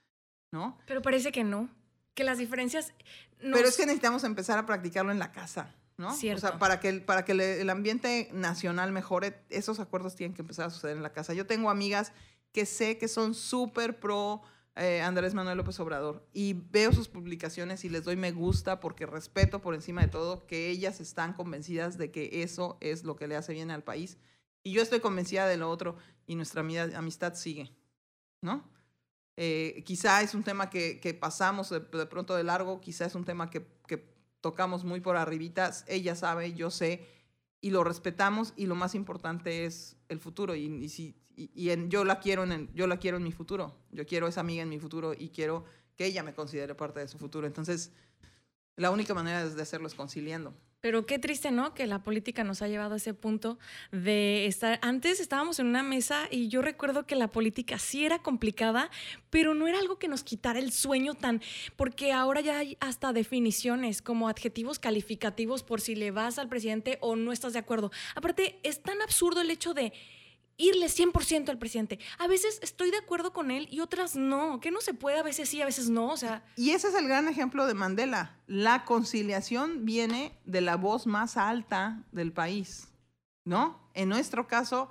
¿no? 0.57 0.79
Pero 0.87 1.03
parece 1.03 1.33
que 1.33 1.45
no, 1.45 1.69
que 2.15 2.25
las 2.25 2.39
diferencias... 2.39 2.95
Pero 3.39 3.69
es 3.69 3.77
que 3.77 3.85
necesitamos 3.85 4.25
empezar 4.25 4.59
a 4.59 4.65
practicarlo 4.65 5.13
en 5.13 5.19
la 5.19 5.31
casa. 5.31 5.75
¿no? 5.99 6.15
Cierto. 6.15 6.47
O 6.47 6.49
sea, 6.49 6.59
para 6.59 6.81
que, 6.81 6.89
el, 6.89 7.03
para 7.03 7.25
que 7.25 7.33
el 7.33 7.69
ambiente 7.69 8.31
nacional 8.33 8.93
mejore, 8.93 9.43
esos 9.51 9.81
acuerdos 9.81 10.17
tienen 10.17 10.35
que 10.35 10.41
empezar 10.43 10.67
a 10.67 10.71
suceder 10.71 10.97
en 10.97 11.03
la 11.03 11.13
casa. 11.13 11.35
Yo 11.35 11.47
tengo 11.47 11.69
amigas 11.69 12.13
que 12.53 12.65
sé 12.65 12.97
que 12.97 13.09
son 13.09 13.35
súper 13.35 14.01
pro 14.01 14.41
eh, 14.77 15.03
Andrés 15.03 15.35
Manuel 15.35 15.59
López 15.59 15.79
Obrador 15.81 16.27
y 16.33 16.55
veo 16.55 16.93
sus 16.93 17.09
publicaciones 17.09 17.85
y 17.85 17.89
les 17.89 18.05
doy 18.05 18.17
me 18.17 18.33
gusta 18.33 18.81
porque 18.81 19.07
respeto 19.07 19.61
por 19.61 19.75
encima 19.75 20.03
de 20.03 20.09
todo 20.09 20.47
que 20.47 20.69
ellas 20.71 21.01
están 21.01 21.33
convencidas 21.33 21.99
de 21.99 22.11
que 22.11 22.43
eso 22.43 22.77
es 22.81 23.05
lo 23.05 23.17
que 23.17 23.27
le 23.27 23.37
hace 23.37 23.53
bien 23.53 23.71
al 23.71 23.85
país. 23.85 24.19
Y 24.63 24.73
yo 24.73 24.83
estoy 24.83 25.01
convencida 25.01 25.47
de 25.47 25.57
lo 25.57 25.71
otro 25.71 25.97
y 26.27 26.35
nuestra 26.35 26.61
amistad 26.61 27.35
sigue, 27.35 27.73
¿no? 28.43 28.69
Eh, 29.37 29.83
quizá 29.85 30.23
es 30.23 30.35
un 30.35 30.43
tema 30.43 30.71
que, 30.71 31.19
pasamos 31.21 31.71
de, 31.71 31.81
pronto 31.81 32.35
de 32.35 32.45
largo, 32.45 32.81
quizá 32.81 33.05
es 33.05 33.15
un 33.15 33.25
tema 33.25 33.51
que, 33.51 33.67
que 33.87 34.05
tocamos 34.41 34.85
muy 34.85 35.01
por 35.01 35.17
arribitas, 35.17 35.85
ella 35.89 36.15
sabe, 36.15 36.55
yo 36.55 36.71
sé, 36.71 37.07
y 37.61 37.71
lo 37.71 37.85
respetamos 37.85 38.53
y 38.57 38.67
lo 38.67 38.75
más 38.75 38.95
importante 38.95 39.65
es 39.65 39.97
el 40.09 40.21
futuro 40.21 40.55
y, 40.55 40.67
y, 40.67 40.89
si, 40.89 41.17
y, 41.37 41.71
en, 41.71 41.91
yo, 41.91 42.05
la 42.05 42.21
quiero 42.21 42.45
en 42.45 42.73
yo 42.75 42.87
la 42.87 42.99
quiero 42.99 43.17
en 43.17 43.25
mi 43.25 43.33
futuro, 43.33 43.77
yo 43.91 44.07
quiero 44.07 44.27
esa 44.27 44.41
amiga 44.41 44.63
en 44.63 44.69
mi 44.69 44.79
futuro 44.79 45.13
y 45.13 45.29
quiero 45.31 45.65
que 45.97 46.07
ella 46.07 46.23
me 46.23 46.35
considere 46.35 46.75
parte 46.75 47.01
de 47.01 47.09
su 47.09 47.19
futuro. 47.19 47.47
Entonces, 47.47 47.93
la 48.77 48.91
única 48.91 49.15
manera 49.15 49.49
de 49.49 49.63
hacerlo 49.63 49.87
es 49.87 49.95
conciliando. 49.95 50.55
Pero 50.87 51.05
qué 51.05 51.19
triste, 51.19 51.51
¿no? 51.51 51.75
Que 51.75 51.89
la 51.89 52.05
política 52.05 52.45
nos 52.45 52.63
ha 52.63 52.69
llevado 52.69 52.95
a 52.95 52.99
ese 52.99 53.13
punto 53.13 53.59
de 53.91 54.47
estar. 54.47 54.79
Antes 54.83 55.19
estábamos 55.19 55.59
en 55.59 55.67
una 55.67 55.83
mesa 55.83 56.29
y 56.31 56.47
yo 56.47 56.63
recuerdo 56.63 57.07
que 57.07 57.17
la 57.17 57.33
política 57.33 57.77
sí 57.81 58.07
era 58.07 58.21
complicada, 58.21 58.89
pero 59.29 59.53
no 59.53 59.67
era 59.67 59.81
algo 59.81 59.99
que 59.99 60.07
nos 60.07 60.23
quitara 60.23 60.61
el 60.61 60.71
sueño 60.71 61.15
tan. 61.15 61.43
Porque 61.75 62.13
ahora 62.13 62.41
ya 62.41 62.59
hay 62.59 62.77
hasta 62.79 63.13
definiciones 63.13 64.01
como 64.01 64.29
adjetivos 64.29 64.79
calificativos 64.79 65.65
por 65.65 65.81
si 65.81 65.97
le 65.97 66.13
vas 66.13 66.39
al 66.39 66.49
presidente 66.49 66.99
o 67.01 67.17
no 67.17 67.33
estás 67.33 67.53
de 67.53 67.59
acuerdo. 67.59 67.91
Aparte, 68.15 68.61
es 68.63 68.81
tan 68.81 69.03
absurdo 69.03 69.41
el 69.41 69.51
hecho 69.51 69.75
de 69.75 69.93
irle 70.57 70.87
100% 70.87 71.49
al 71.49 71.59
presidente. 71.59 71.99
A 72.19 72.27
veces 72.27 72.59
estoy 72.63 72.91
de 72.91 72.99
acuerdo 72.99 73.33
con 73.33 73.51
él 73.51 73.69
y 73.71 73.81
otras 73.81 74.17
no, 74.17 74.61
que 74.61 74.71
no 74.71 74.81
se 74.81 74.95
puede, 74.95 75.19
a 75.19 75.23
veces 75.23 75.49
sí, 75.49 75.61
a 75.61 75.67
veces 75.67 75.91
no, 75.91 76.09
o 76.09 76.17
sea... 76.17 76.45
Y 76.57 76.71
ese 76.71 76.89
es 76.89 76.95
el 76.95 77.09
gran 77.09 77.29
ejemplo 77.29 77.67
de 77.67 77.75
Mandela. 77.75 78.37
La 78.47 78.85
conciliación 78.85 79.85
viene 79.85 80.39
de 80.45 80.61
la 80.61 80.77
voz 80.77 81.07
más 81.07 81.37
alta 81.37 82.05
del 82.13 82.33
país, 82.33 82.89
¿no? 83.45 83.91
En 83.95 84.09
nuestro 84.09 84.47
caso, 84.47 84.91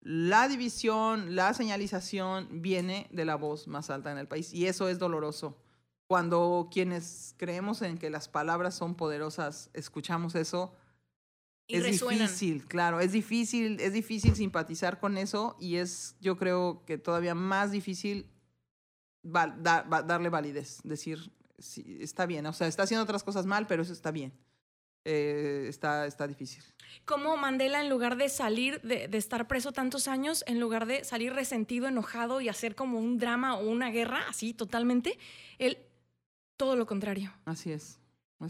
la 0.00 0.48
división, 0.48 1.36
la 1.36 1.54
señalización 1.54 2.48
viene 2.62 3.08
de 3.12 3.24
la 3.24 3.36
voz 3.36 3.68
más 3.68 3.88
alta 3.88 4.10
en 4.10 4.18
el 4.18 4.26
país 4.26 4.52
y 4.52 4.66
eso 4.66 4.88
es 4.88 4.98
doloroso. 4.98 5.56
Cuando 6.08 6.68
quienes 6.70 7.34
creemos 7.38 7.80
en 7.82 7.96
que 7.96 8.10
las 8.10 8.28
palabras 8.28 8.74
son 8.74 8.96
poderosas, 8.96 9.70
escuchamos 9.72 10.34
eso, 10.34 10.74
es 11.74 12.00
difícil, 12.00 12.66
claro, 12.66 13.00
es 13.00 13.12
difícil, 13.12 13.80
es 13.80 13.92
difícil 13.92 14.34
simpatizar 14.34 15.00
con 15.00 15.16
eso 15.18 15.56
y 15.60 15.76
es, 15.76 16.16
yo 16.20 16.36
creo 16.36 16.82
que 16.86 16.98
todavía 16.98 17.34
más 17.34 17.70
difícil 17.70 18.26
darle 19.22 20.28
validez, 20.28 20.80
decir, 20.84 21.32
sí, 21.58 21.98
está 22.00 22.26
bien, 22.26 22.46
o 22.46 22.52
sea, 22.52 22.66
está 22.66 22.82
haciendo 22.82 23.04
otras 23.04 23.22
cosas 23.24 23.46
mal, 23.46 23.66
pero 23.66 23.82
eso 23.82 23.92
está 23.92 24.10
bien. 24.10 24.32
Eh, 25.04 25.66
está, 25.68 26.06
está 26.06 26.28
difícil. 26.28 26.62
Como 27.04 27.36
Mandela, 27.36 27.80
en 27.80 27.88
lugar 27.88 28.16
de 28.16 28.28
salir, 28.28 28.80
de, 28.82 29.08
de, 29.08 29.18
estar 29.18 29.48
preso 29.48 29.72
tantos 29.72 30.06
años, 30.06 30.44
en 30.46 30.60
lugar 30.60 30.86
de 30.86 31.02
salir 31.02 31.32
resentido, 31.32 31.88
enojado 31.88 32.40
y 32.40 32.48
hacer 32.48 32.76
como 32.76 33.00
un 33.00 33.18
drama 33.18 33.56
o 33.56 33.68
una 33.68 33.90
guerra, 33.90 34.24
así 34.28 34.54
totalmente, 34.54 35.18
él, 35.58 35.78
todo 36.56 36.76
lo 36.76 36.86
contrario. 36.86 37.32
Así 37.46 37.72
es. 37.72 37.98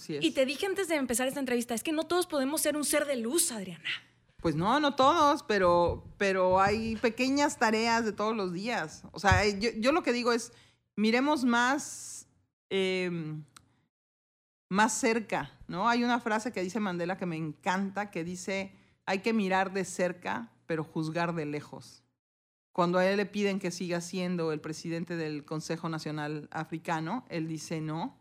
Y 0.09 0.31
te 0.33 0.47
dije 0.47 0.67
antes 0.67 0.89
de 0.89 0.97
empezar 0.97 1.29
esta 1.29 1.41
entrevista, 1.41 1.75
es 1.75 1.83
que 1.83 1.93
no 1.93 2.05
todos 2.05 2.27
podemos 2.27 2.61
ser 2.61 2.77
un 2.77 2.85
ser 2.85 3.07
de 3.07 3.17
luz, 3.17 3.53
Adriana. 3.53 3.89
Pues 4.41 4.57
no, 4.57 4.81
no 4.81 4.95
todos, 4.97 5.43
pero, 5.45 6.05
pero 6.19 6.61
hay 6.61 6.97
pequeñas 6.97 7.59
tareas 7.59 8.05
de 8.05 8.13
todos 8.13 8.35
los 8.35 8.53
días. 8.53 9.05
O 9.13 9.21
sea, 9.21 9.47
yo, 9.49 9.71
yo 9.77 9.93
lo 9.93 10.03
que 10.03 10.13
digo 10.13 10.33
es, 10.33 10.53
miremos 10.97 11.45
más, 11.45 12.27
eh, 12.71 13.11
más 14.69 14.95
cerca, 14.95 15.53
¿no? 15.69 15.89
Hay 15.89 16.03
una 16.03 16.19
frase 16.19 16.53
que 16.53 16.63
dice 16.63 16.81
Mandela 16.81 17.17
que 17.17 17.27
me 17.27 17.37
encanta, 17.37 18.11
que 18.11 18.25
dice, 18.25 18.75
hay 19.07 19.21
que 19.21 19.33
mirar 19.33 19.73
de 19.73 19.85
cerca, 19.85 20.51
pero 20.67 20.83
juzgar 20.83 21.35
de 21.35 21.47
lejos. 21.47 22.03
Cuando 22.73 22.99
a 22.99 23.07
él 23.07 23.19
le 23.19 23.27
piden 23.27 23.61
que 23.61 23.71
siga 23.71 24.01
siendo 24.01 24.51
el 24.51 24.61
presidente 24.61 25.17
del 25.17 25.45
Consejo 25.45 25.89
Nacional 25.89 26.49
Africano, 26.51 27.27
él 27.29 27.47
dice 27.47 27.81
no, 27.83 28.19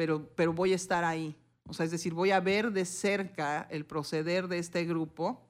pero, 0.00 0.26
pero 0.34 0.54
voy 0.54 0.72
a 0.72 0.76
estar 0.76 1.04
ahí. 1.04 1.36
O 1.68 1.74
sea, 1.74 1.84
es 1.84 1.90
decir, 1.90 2.14
voy 2.14 2.30
a 2.30 2.40
ver 2.40 2.72
de 2.72 2.86
cerca 2.86 3.68
el 3.70 3.84
proceder 3.84 4.48
de 4.48 4.56
este 4.56 4.86
grupo 4.86 5.46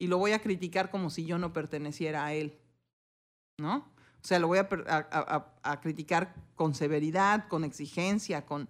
y 0.00 0.08
lo 0.08 0.18
voy 0.18 0.32
a 0.32 0.40
criticar 0.40 0.90
como 0.90 1.10
si 1.10 1.26
yo 1.26 1.38
no 1.38 1.52
perteneciera 1.52 2.26
a 2.26 2.32
él. 2.32 2.58
¿No? 3.56 3.76
O 4.20 4.26
sea, 4.26 4.40
lo 4.40 4.48
voy 4.48 4.58
a, 4.58 4.68
a, 4.88 5.54
a, 5.62 5.80
criticar 5.80 6.34
con 6.56 6.74
severidad, 6.74 7.46
con 7.46 7.62
exigencia, 7.62 8.44
con, 8.44 8.68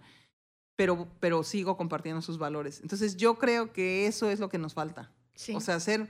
pero, 0.76 1.08
pero 1.20 1.42
sigo 1.42 1.78
compartiendo 1.78 2.20
sus 2.20 2.36
valores. 2.36 2.82
Entonces 2.82 3.16
yo 3.16 3.38
creo 3.38 3.72
que 3.72 4.06
eso 4.06 4.28
es 4.28 4.40
lo 4.40 4.50
que 4.50 4.58
nos 4.58 4.74
falta. 4.74 5.10
O 5.54 5.60
sea, 5.62 5.80
ser, 5.80 6.06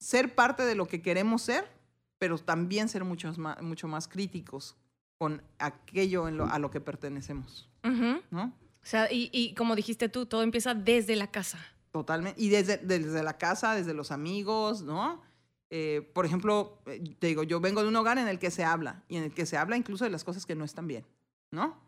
ser 0.00 0.34
parte 0.34 0.64
de 0.64 0.74
lo 0.74 0.88
que 0.88 1.02
queremos 1.02 1.42
ser, 1.42 1.70
pero 2.18 2.36
también 2.36 2.88
ser 2.88 3.04
mucho 3.04 3.32
más, 3.34 3.62
mucho 3.62 3.86
más 3.86 4.08
críticos 4.08 4.74
con 5.20 5.42
aquello 5.58 6.28
en 6.28 6.38
lo, 6.38 6.46
a 6.46 6.58
lo 6.58 6.70
que 6.70 6.80
pertenecemos. 6.80 7.68
¿No? 7.82 8.46
O 8.46 8.86
sea, 8.86 9.12
y, 9.12 9.28
y, 9.34 9.52
como 9.52 9.76
dijiste 9.76 10.08
tú, 10.08 10.24
todo 10.24 10.42
empieza 10.42 10.72
desde 10.72 11.14
la 11.14 11.30
casa. 11.30 11.58
Totalmente. 11.92 12.40
Y 12.40 12.48
desde, 12.48 12.78
desde 12.78 13.22
la 13.22 13.36
casa, 13.36 13.74
desde 13.74 13.92
los 13.92 14.12
amigos, 14.12 14.80
¿no? 14.80 15.20
Eh, 15.68 16.10
por 16.14 16.24
ejemplo, 16.24 16.80
eh, 16.86 17.02
te 17.18 17.26
digo, 17.26 17.42
yo 17.42 17.60
vengo 17.60 17.82
de 17.82 17.88
un 17.88 17.96
hogar 17.96 18.16
en 18.16 18.28
el 18.28 18.38
que 18.38 18.50
se 18.50 18.64
habla, 18.64 19.04
y 19.08 19.18
en 19.18 19.24
el 19.24 19.34
que 19.34 19.44
se 19.44 19.58
habla 19.58 19.76
incluso 19.76 20.04
de 20.04 20.10
las 20.10 20.24
cosas 20.24 20.46
que 20.46 20.54
no 20.54 20.64
están 20.64 20.86
bien, 20.86 21.04
¿no? 21.50 21.78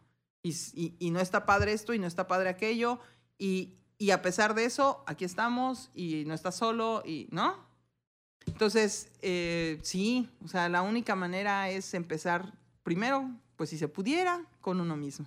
Y, 0.42 0.50
y, 0.74 0.94
y 0.98 1.10
no 1.10 1.18
está 1.18 1.46
padre 1.46 1.72
esto 1.72 1.94
y 1.94 1.98
no 1.98 2.06
está 2.06 2.28
padre 2.28 2.50
aquello, 2.50 3.00
y, 3.38 3.78
y 3.96 4.10
a 4.10 4.20
pesar 4.20 4.54
de 4.54 4.66
eso, 4.66 5.02
aquí 5.06 5.24
estamos 5.24 5.90
y 5.94 6.24
no 6.26 6.34
estás 6.34 6.56
solo, 6.56 7.02
y, 7.06 7.28
¿no? 7.30 7.56
Entonces, 8.44 9.10
eh, 9.22 9.78
sí, 9.82 10.28
o 10.44 10.48
sea, 10.48 10.68
la 10.68 10.82
única 10.82 11.16
manera 11.16 11.70
es 11.70 11.94
empezar 11.94 12.60
primero, 12.82 13.30
pues 13.56 13.70
si 13.70 13.78
se 13.78 13.88
pudiera, 13.88 14.44
con 14.60 14.80
uno 14.80 14.96
mismo. 14.96 15.26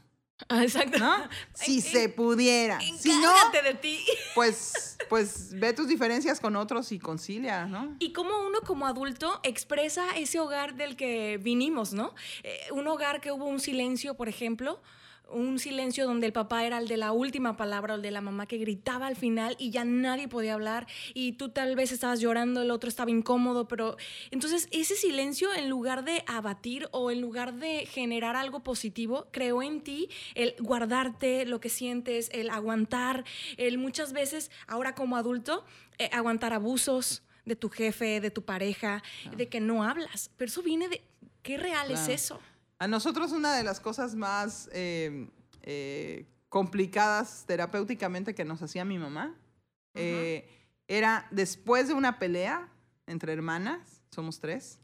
Ah, 0.49 0.63
exacto. 0.63 0.99
¿No? 0.99 1.15
Si 1.53 1.79
se 1.79 2.09
pudiera. 2.09 2.79
Si 2.81 3.09
no, 3.09 3.33
de 3.51 3.73
ti. 3.75 4.05
Pues, 4.35 4.97
pues 5.07 5.57
ve 5.57 5.71
tus 5.71 5.87
diferencias 5.87 6.41
con 6.41 6.57
otros 6.57 6.91
y 6.91 6.99
concilia, 6.99 7.65
¿no? 7.67 7.95
Y 7.99 8.11
cómo 8.11 8.45
uno 8.45 8.59
como 8.61 8.85
adulto 8.85 9.39
expresa 9.43 10.11
ese 10.17 10.39
hogar 10.41 10.75
del 10.75 10.97
que 10.97 11.39
vinimos, 11.41 11.93
¿no? 11.93 12.13
Eh, 12.43 12.59
un 12.71 12.85
hogar 12.87 13.21
que 13.21 13.31
hubo 13.31 13.45
un 13.45 13.61
silencio, 13.61 14.15
por 14.15 14.27
ejemplo, 14.27 14.81
un 15.29 15.59
silencio 15.59 16.05
donde 16.05 16.27
el 16.27 16.33
papá 16.33 16.65
era 16.65 16.77
el 16.77 16.87
de 16.87 16.97
la 16.97 17.11
última 17.11 17.57
palabra, 17.57 17.93
o 17.93 17.97
el 17.97 18.01
de 18.01 18.11
la 18.11 18.21
mamá 18.21 18.45
que 18.45 18.57
gritaba 18.57 19.07
al 19.07 19.15
final 19.15 19.55
y 19.59 19.71
ya 19.71 19.85
nadie 19.85 20.27
podía 20.27 20.53
hablar 20.53 20.87
y 21.13 21.33
tú 21.33 21.49
tal 21.49 21.75
vez 21.75 21.91
estabas 21.91 22.19
llorando, 22.19 22.61
el 22.61 22.71
otro 22.71 22.89
estaba 22.89 23.11
incómodo, 23.11 23.67
pero 23.67 23.97
entonces 24.31 24.67
ese 24.71 24.95
silencio 24.95 25.53
en 25.53 25.69
lugar 25.69 26.03
de 26.03 26.23
abatir 26.27 26.87
o 26.91 27.11
en 27.11 27.21
lugar 27.21 27.55
de 27.55 27.85
generar 27.85 28.35
algo 28.35 28.63
positivo, 28.63 29.27
creó 29.31 29.61
en 29.61 29.81
ti 29.81 30.09
el 30.33 30.55
guardarte 30.59 31.45
lo 31.45 31.59
que 31.59 31.69
sientes, 31.69 32.29
el 32.33 32.49
aguantar, 32.49 33.25
el 33.57 33.77
muchas 33.77 34.13
veces 34.13 34.51
ahora 34.67 34.95
como 34.95 35.17
adulto, 35.17 35.65
eh, 35.97 36.09
aguantar 36.11 36.53
abusos, 36.53 37.23
de 37.45 37.55
tu 37.55 37.69
jefe, 37.69 38.19
de 38.19 38.31
tu 38.31 38.43
pareja, 38.43 39.03
de 39.37 39.47
que 39.47 39.59
no 39.59 39.83
hablas. 39.83 40.31
Pero 40.35 40.49
eso 40.49 40.63
viene 40.63 40.89
de, 40.89 41.03
¿qué 41.43 41.57
real 41.57 41.91
es 41.91 42.07
eso? 42.07 42.39
A 42.79 42.87
nosotros 42.87 43.31
una 43.31 43.55
de 43.55 43.63
las 43.63 43.79
cosas 43.79 44.15
más 44.15 44.69
eh, 44.73 45.29
eh, 45.61 46.25
complicadas 46.49 47.45
terapéuticamente 47.47 48.35
que 48.35 48.45
nos 48.45 48.61
hacía 48.61 48.85
mi 48.85 48.97
mamá 48.97 49.35
eh, 49.93 50.49
era 50.87 51.27
después 51.31 51.87
de 51.87 51.93
una 51.93 52.19
pelea 52.19 52.69
entre 53.07 53.33
hermanas, 53.33 54.01
somos 54.11 54.39
tres, 54.39 54.79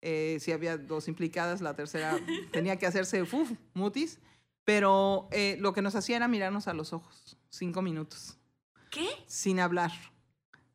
si 0.00 0.52
había 0.52 0.76
dos 0.76 1.08
implicadas, 1.08 1.60
la 1.60 1.74
tercera 1.74 2.18
tenía 2.52 2.76
que 2.76 2.86
hacerse 2.86 3.22
uf, 3.22 3.52
mutis, 3.72 4.18
pero 4.64 5.28
lo 5.58 5.72
que 5.72 5.82
nos 5.82 5.94
hacía 5.94 6.16
era 6.16 6.28
mirarnos 6.28 6.68
a 6.68 6.74
los 6.74 6.92
ojos, 6.92 7.36
cinco 7.50 7.82
minutos 7.82 8.36
¿Qué? 8.90 9.08
sin 9.26 9.58
hablar. 9.58 9.90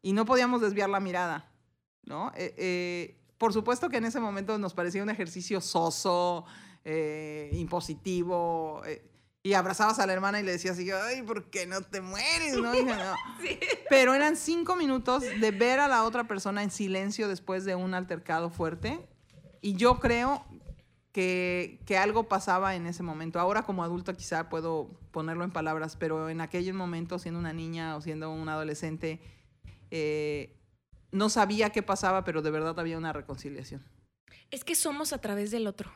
Y 0.01 0.13
no 0.13 0.25
podíamos 0.25 0.61
desviar 0.61 0.89
la 0.89 0.99
mirada, 0.99 1.51
¿no? 2.03 2.31
Eh, 2.35 2.53
eh, 2.57 3.17
por 3.37 3.53
supuesto 3.53 3.89
que 3.89 3.97
en 3.97 4.05
ese 4.05 4.19
momento 4.19 4.57
nos 4.57 4.73
parecía 4.73 5.03
un 5.03 5.09
ejercicio 5.09 5.61
soso, 5.61 6.45
eh, 6.83 7.49
impositivo, 7.53 8.81
eh, 8.85 9.03
y 9.43 9.53
abrazabas 9.53 9.99
a 9.99 10.05
la 10.05 10.13
hermana 10.13 10.39
y 10.39 10.43
le 10.43 10.51
decías 10.51 10.73
así, 10.77 10.89
ay, 10.91 11.21
¿por 11.21 11.49
qué 11.49 11.65
no 11.65 11.81
te 11.81 12.01
mueres? 12.01 12.57
¿no? 12.57 12.73
Hija? 12.75 12.97
No. 12.97 13.15
Pero 13.89 14.13
eran 14.13 14.35
cinco 14.35 14.75
minutos 14.75 15.23
de 15.23 15.51
ver 15.51 15.79
a 15.79 15.87
la 15.87 16.03
otra 16.03 16.27
persona 16.27 16.63
en 16.63 16.71
silencio 16.71 17.27
después 17.27 17.63
de 17.63 17.75
un 17.75 17.93
altercado 17.93 18.49
fuerte, 18.49 18.99
y 19.61 19.75
yo 19.75 19.99
creo 19.99 20.45
que, 21.11 21.79
que 21.85 21.97
algo 21.97 22.27
pasaba 22.27 22.75
en 22.75 22.87
ese 22.87 23.03
momento. 23.03 23.39
Ahora 23.39 23.63
como 23.63 23.83
adulto 23.83 24.13
quizá 24.15 24.49
puedo 24.49 24.89
ponerlo 25.11 25.43
en 25.43 25.51
palabras, 25.51 25.95
pero 25.95 26.29
en 26.29 26.41
aquel 26.41 26.73
momento, 26.73 27.17
siendo 27.17 27.39
una 27.39 27.53
niña 27.53 27.95
o 27.95 28.01
siendo 28.01 28.31
un 28.31 28.49
adolescente, 28.49 29.19
eh, 29.89 30.56
no 31.11 31.29
sabía 31.29 31.69
qué 31.71 31.83
pasaba, 31.83 32.23
pero 32.23 32.41
de 32.41 32.51
verdad 32.51 32.79
había 32.79 32.97
una 32.97 33.13
reconciliación. 33.13 33.83
Es 34.51 34.63
que 34.63 34.75
somos 34.75 35.13
a 35.13 35.19
través 35.19 35.51
del 35.51 35.67
otro. 35.67 35.91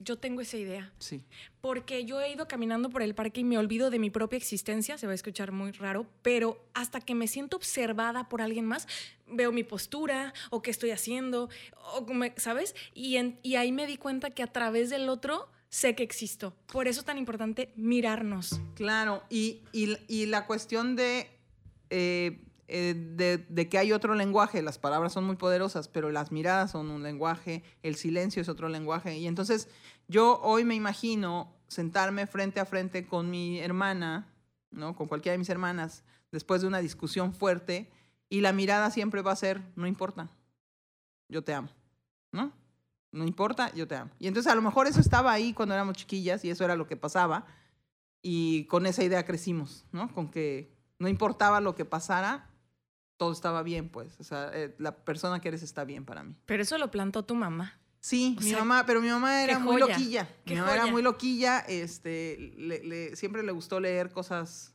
Yo 0.00 0.16
tengo 0.16 0.40
esa 0.40 0.56
idea. 0.56 0.92
Sí. 1.00 1.24
Porque 1.60 2.04
yo 2.04 2.20
he 2.20 2.30
ido 2.32 2.46
caminando 2.46 2.88
por 2.88 3.02
el 3.02 3.16
parque 3.16 3.40
y 3.40 3.44
me 3.44 3.58
olvido 3.58 3.90
de 3.90 3.98
mi 3.98 4.10
propia 4.10 4.36
existencia, 4.36 4.96
se 4.96 5.06
va 5.06 5.12
a 5.12 5.14
escuchar 5.16 5.50
muy 5.50 5.72
raro, 5.72 6.06
pero 6.22 6.64
hasta 6.72 7.00
que 7.00 7.16
me 7.16 7.26
siento 7.26 7.56
observada 7.56 8.28
por 8.28 8.40
alguien 8.40 8.64
más, 8.64 8.86
veo 9.26 9.50
mi 9.50 9.64
postura 9.64 10.32
o 10.50 10.62
qué 10.62 10.70
estoy 10.70 10.92
haciendo, 10.92 11.48
o 11.94 12.06
me- 12.14 12.32
¿sabes? 12.36 12.76
Y, 12.94 13.16
en- 13.16 13.40
y 13.42 13.56
ahí 13.56 13.72
me 13.72 13.88
di 13.88 13.96
cuenta 13.96 14.30
que 14.30 14.44
a 14.44 14.52
través 14.52 14.88
del 14.88 15.08
otro 15.08 15.48
sé 15.68 15.96
que 15.96 16.04
existo. 16.04 16.54
Por 16.72 16.86
eso 16.86 17.00
es 17.00 17.06
tan 17.06 17.18
importante 17.18 17.72
mirarnos. 17.74 18.60
Claro, 18.76 19.24
y, 19.28 19.62
y- 19.72 19.98
y 20.06 20.26
la 20.26 20.46
cuestión 20.46 20.94
de, 20.94 21.28
eh, 21.90 22.44
eh, 22.68 22.94
de, 22.94 23.38
de 23.38 23.68
que 23.68 23.78
hay 23.78 23.92
otro 23.92 24.14
lenguaje, 24.14 24.62
las 24.62 24.78
palabras 24.78 25.12
son 25.12 25.24
muy 25.24 25.36
poderosas, 25.36 25.88
pero 25.88 26.10
las 26.10 26.30
miradas 26.32 26.72
son 26.72 26.90
un 26.90 27.02
lenguaje, 27.02 27.64
el 27.82 27.96
silencio 27.96 28.42
es 28.42 28.48
otro 28.48 28.68
lenguaje. 28.68 29.16
Y 29.16 29.26
entonces 29.26 29.68
yo 30.06 30.40
hoy 30.42 30.64
me 30.64 30.74
imagino 30.74 31.56
sentarme 31.66 32.26
frente 32.26 32.60
a 32.60 32.66
frente 32.66 33.06
con 33.06 33.30
mi 33.30 33.58
hermana, 33.58 34.32
¿no? 34.70 34.94
Con 34.94 35.08
cualquiera 35.08 35.32
de 35.32 35.38
mis 35.38 35.48
hermanas, 35.48 36.04
después 36.30 36.60
de 36.60 36.66
una 36.66 36.80
discusión 36.80 37.32
fuerte, 37.32 37.90
y 38.28 38.40
la 38.40 38.52
mirada 38.52 38.90
siempre 38.90 39.22
va 39.22 39.32
a 39.32 39.36
ser, 39.36 39.62
no 39.74 39.86
importa, 39.86 40.28
yo 41.28 41.42
te 41.42 41.54
amo, 41.54 41.70
¿no? 42.32 42.52
No 43.12 43.24
importa, 43.24 43.72
yo 43.74 43.88
te 43.88 43.96
amo. 43.96 44.10
Y 44.18 44.26
entonces 44.28 44.52
a 44.52 44.54
lo 44.54 44.62
mejor 44.62 44.86
eso 44.86 45.00
estaba 45.00 45.32
ahí 45.32 45.54
cuando 45.54 45.74
éramos 45.74 45.96
chiquillas 45.96 46.44
y 46.44 46.50
eso 46.50 46.64
era 46.64 46.76
lo 46.76 46.86
que 46.86 46.96
pasaba. 46.96 47.46
Y 48.20 48.64
con 48.64 48.84
esa 48.84 49.02
idea 49.02 49.24
crecimos, 49.24 49.86
¿no? 49.92 50.12
Con 50.12 50.30
que 50.30 50.76
no 50.98 51.08
importaba 51.08 51.60
lo 51.60 51.74
que 51.74 51.84
pasara, 51.86 52.50
todo 53.18 53.32
estaba 53.32 53.62
bien, 53.62 53.90
pues. 53.90 54.18
O 54.18 54.24
sea, 54.24 54.50
eh, 54.54 54.74
la 54.78 54.96
persona 54.96 55.40
que 55.40 55.48
eres 55.48 55.62
está 55.62 55.84
bien 55.84 56.06
para 56.06 56.22
mí. 56.22 56.34
Pero 56.46 56.62
eso 56.62 56.78
lo 56.78 56.90
plantó 56.90 57.24
tu 57.24 57.34
mamá. 57.34 57.78
Sí, 58.00 58.36
O 58.38 58.42
mi 58.42 58.48
sea, 58.50 58.60
mamá, 58.60 58.86
pero 58.86 59.00
mi 59.02 59.08
mamá 59.08 59.42
era 59.44 59.58
muy 59.58 59.78
loquilla. 59.78 60.26
Mi 60.46 60.54
mamá 60.54 60.72
era 60.74 60.86
muy 60.86 61.02
loquilla, 61.02 61.58
este, 61.68 62.54
le- 62.56 62.82
le- 62.84 63.16
siempre 63.16 63.42
le 63.42 63.52
gustó 63.52 63.80
leer 63.80 64.10
cosas 64.12 64.72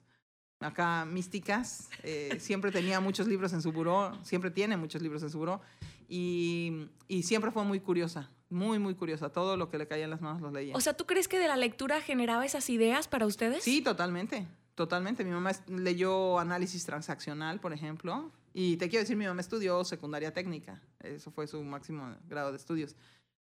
acá 0.59 1.05
místicas. 1.05 1.89
eh, 2.03 2.37
siempre 2.39 2.71
tenía 2.71 2.99
muchos 2.99 3.27
libros 3.27 3.53
en 3.53 3.61
su 3.61 3.71
buró, 3.71 4.11
siempre 4.23 4.51
tiene 4.51 4.77
muchos 4.77 5.01
libros 5.01 5.23
en 5.23 5.29
su 5.29 5.39
buró. 5.39 5.61
Y, 6.09 6.89
y 7.07 7.23
siempre 7.23 7.49
fue 7.51 7.63
muy 7.63 7.79
curiosa, 7.79 8.29
muy, 8.49 8.77
muy 8.77 8.93
curiosa. 8.93 9.29
Todo 9.29 9.55
lo 9.57 9.69
que 9.69 9.77
le 9.77 9.87
caía 9.87 10.03
en 10.03 10.09
las 10.11 10.21
manos 10.21 10.41
lo 10.41 10.51
leía. 10.51 10.75
O 10.75 10.81
sea, 10.81 10.93
¿tú 10.95 11.05
crees 11.05 11.27
que 11.29 11.39
de 11.39 11.47
la 11.47 11.55
lectura 11.55 12.01
generaba 12.01 12.45
esas 12.45 12.69
ideas 12.69 13.07
para 13.07 13.25
ustedes? 13.25 13.63
Sí, 13.63 13.81
totalmente, 13.81 14.45
totalmente. 14.75 15.23
Mi 15.23 15.31
mamá 15.31 15.51
leyó 15.67 16.39
análisis 16.39 16.85
transaccional, 16.85 17.59
por 17.59 17.73
ejemplo, 17.73 18.31
y 18.53 18.77
te 18.77 18.89
quiero 18.89 19.03
decir, 19.03 19.15
mi 19.17 19.25
mamá 19.25 19.41
estudió 19.41 19.83
secundaria 19.83 20.33
técnica, 20.33 20.81
eso 20.99 21.31
fue 21.31 21.47
su 21.47 21.63
máximo 21.63 22.15
grado 22.27 22.51
de 22.51 22.57
estudios, 22.57 22.95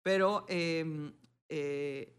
pero 0.03 0.45
eh, 0.49 1.13
eh, 1.49 2.15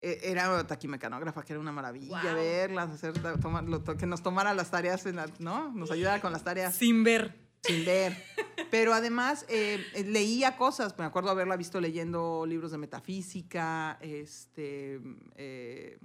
e- 0.00 0.20
era 0.22 0.66
taquimecanógrafa, 0.66 1.42
que 1.44 1.52
era 1.54 1.60
una 1.60 1.72
maravilla 1.72 2.20
Guau. 2.22 2.34
verlas, 2.36 2.90
hacer, 2.90 3.14
tomar, 3.40 3.64
lo- 3.64 3.82
que 3.84 4.06
nos 4.06 4.22
tomara 4.22 4.54
las 4.54 4.70
tareas, 4.70 5.04
en 5.06 5.16
la- 5.16 5.30
¿no? 5.40 5.72
Nos 5.72 5.90
ayudara 5.90 6.20
con 6.20 6.32
las 6.32 6.44
tareas 6.44 6.74
Sin 6.76 7.02
ver. 7.04 7.34
sin 7.62 7.84
ver. 7.84 8.16
Pero 8.70 8.92
además 8.94 9.44
eh, 9.48 9.84
eh, 9.94 10.04
leía 10.04 10.56
cosas, 10.56 10.96
me 10.98 11.04
acuerdo 11.04 11.30
haberla 11.30 11.56
visto 11.56 11.80
leyendo 11.80 12.44
libros 12.46 12.70
de 12.70 12.78
metafísica, 12.78 13.98
este, 14.00 15.00
eh, 15.36 15.98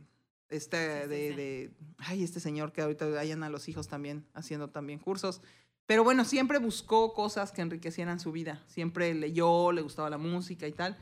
este 0.55 1.03
Sí, 1.03 1.09
de, 1.09 1.29
sí. 1.29 1.35
de- 1.35 1.71
ay, 1.97 2.23
este 2.23 2.39
señor 2.39 2.71
que 2.71 2.81
ahorita 2.81 3.05
hayan 3.19 3.43
a 3.43 3.49
los 3.49 3.67
hijos 3.69 3.87
también, 3.87 4.25
haciendo 4.33 4.69
también 4.69 4.99
cursos. 4.99 5.41
Pero 5.85 6.03
bueno, 6.03 6.23
siempre 6.23 6.59
buscó 6.59 7.13
cosas 7.13 7.51
que 7.51 7.61
enriquecieran 7.61 8.19
su 8.19 8.31
vida. 8.31 8.63
Siempre 8.67 9.13
leyó, 9.13 9.71
le 9.71 9.81
gustaba 9.81 10.09
la 10.09 10.17
música 10.17 10.67
y 10.67 10.71
tal. 10.71 10.97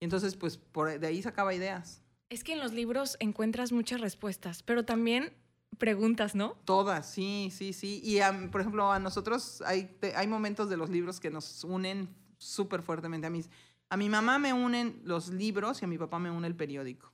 Y 0.00 0.04
entonces, 0.04 0.34
pues, 0.36 0.56
por, 0.56 0.98
de 0.98 1.06
ahí 1.06 1.22
sacaba 1.22 1.54
ideas. 1.54 2.02
Es 2.30 2.42
que 2.42 2.52
en 2.54 2.58
los 2.60 2.72
libros 2.72 3.16
encuentras 3.20 3.70
muchas 3.70 4.00
respuestas, 4.00 4.62
pero 4.64 4.84
también 4.84 5.32
preguntas, 5.78 6.34
¿no? 6.34 6.56
Todas, 6.64 7.08
sí, 7.10 7.50
sí, 7.52 7.72
sí. 7.72 8.00
Y 8.02 8.18
por 8.50 8.60
ejemplo, 8.60 8.90
a 8.92 8.98
nosotros 8.98 9.62
hay, 9.66 9.84
te- 10.00 10.16
hay 10.16 10.26
momentos 10.26 10.68
de 10.68 10.76
los 10.76 10.90
libros 10.90 11.20
que 11.20 11.30
nos 11.30 11.62
unen 11.64 12.08
súper 12.38 12.82
fuertemente. 12.82 13.26
A, 13.26 13.30
mis, 13.30 13.48
a 13.88 13.96
mi 13.96 14.08
mamá 14.08 14.38
me 14.38 14.52
unen 14.52 15.00
los 15.04 15.28
libros 15.28 15.80
y 15.80 15.84
a 15.84 15.88
mi 15.88 15.98
papá 15.98 16.18
me 16.18 16.30
une 16.30 16.46
el 16.48 16.56
periódico. 16.56 17.12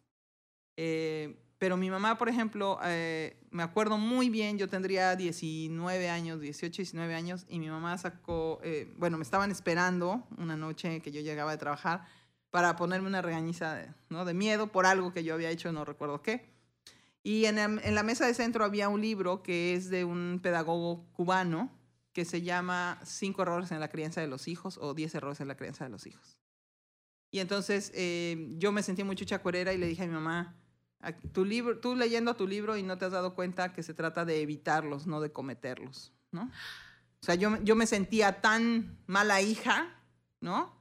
Eh, 0.77 1.39
pero 1.61 1.77
mi 1.77 1.91
mamá, 1.91 2.17
por 2.17 2.31
ejemplo, 2.31 2.81
eh, 2.83 3.37
me 3.51 3.63
acuerdo 3.63 3.99
muy 3.99 4.31
bien, 4.31 4.57
yo 4.57 4.67
tendría 4.67 5.15
19 5.15 6.09
años, 6.09 6.41
18, 6.41 6.79
19 6.79 7.15
años, 7.15 7.45
y 7.51 7.59
mi 7.59 7.69
mamá 7.69 7.99
sacó, 7.99 8.61
eh, 8.65 8.91
bueno, 8.97 9.19
me 9.19 9.25
estaban 9.25 9.51
esperando 9.51 10.27
una 10.39 10.57
noche 10.57 11.03
que 11.03 11.13
yo 11.13 11.21
llegaba 11.21 11.51
de 11.51 11.59
trabajar 11.59 12.07
para 12.51 12.77
ponerme 12.77 13.09
una 13.09 13.21
regañiza 13.21 13.75
de, 13.75 13.89
¿no? 14.09 14.25
de 14.25 14.33
miedo 14.33 14.73
por 14.73 14.87
algo 14.87 15.13
que 15.13 15.23
yo 15.23 15.35
había 15.35 15.51
hecho, 15.51 15.71
no 15.71 15.85
recuerdo 15.85 16.23
qué. 16.23 16.49
Y 17.23 17.45
en, 17.45 17.57
la 17.95 18.03
mesa 18.05 18.27
de 18.27 18.33
centro 18.33 18.65
había 18.65 18.89
un 18.89 19.03
libro 19.03 19.43
que 19.43 19.75
es 19.75 19.91
de 19.91 20.07
un 20.07 20.41
pedagogo 20.43 21.05
cubano 21.13 21.71
que 22.15 22.25
se 22.25 22.41
llama 22.41 22.99
Cinco 23.05 23.43
errores 23.43 23.71
en 23.71 23.81
la 23.81 23.89
crianza 23.89 24.23
de 24.23 24.29
los 24.29 24.49
hijos 24.49 24.79
o 24.81 24.95
Diez 24.95 25.15
errores 25.15 25.41
en 25.43 25.49
la 25.49 25.59
crianza 25.59 25.85
de 25.85 25.91
los 25.91 26.07
hijos. 26.07 26.39
Y 27.31 27.41
entonces 27.41 27.93
eh, 27.95 28.49
yo 28.57 28.73
me 28.73 28.83
sentí 28.83 29.05
muy 29.05 29.15
chuchacuerera 29.15 29.75
y 29.75 29.79
le 29.79 29.87
dije 29.87 30.05
a 30.05 30.07
mi 30.07 30.15
mamá, 30.15 30.41
"A- 30.41 30.60
tu 31.33 31.45
libro, 31.45 31.79
tú 31.79 31.97
leyendo 31.97 32.35
tu 32.37 32.47
libro 32.47 32.77
y 32.77 32.83
no 32.83 32.99
te 32.99 33.07
has 33.07 33.13
dado 33.13 33.35
cuenta 33.35 33.73
que 33.73 33.83
se 33.83 33.95
trata 33.95 34.25
de 34.25 34.43
evitarlos, 34.43 35.07
no 35.07 35.21
de 35.21 35.33
cometerlos, 35.33 36.13
¿no? 36.31 36.43
O 36.43 37.25
sea, 37.25 37.35
yo, 37.35 37.63
yo 37.63 37.77
me 37.77 37.87
sentía 37.87 38.41
tan 38.41 38.99
mala 39.07 39.41
hija, 39.43 39.95
¿no? 40.41 40.75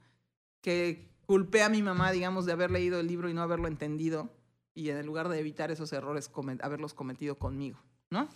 Que 0.62 1.08
culpé 1.26 1.62
a 1.62 1.68
mi 1.68 1.82
mamá, 1.82 2.12
digamos, 2.12 2.44
de 2.46 2.52
haber 2.52 2.70
leído 2.70 3.00
el 3.00 3.06
libro 3.06 3.28
y 3.28 3.34
no 3.34 3.42
haberlo 3.42 3.68
entendido 3.68 4.30
y 4.74 4.90
en 4.90 5.04
lugar 5.06 5.28
de 5.28 5.38
evitar 5.38 5.70
esos 5.70 5.92
errores, 5.92 6.28
come- 6.28 6.58
haberlos 6.62 6.94
cometido 6.94 7.38
conmigo, 7.38 7.78
¿no? 8.10 8.28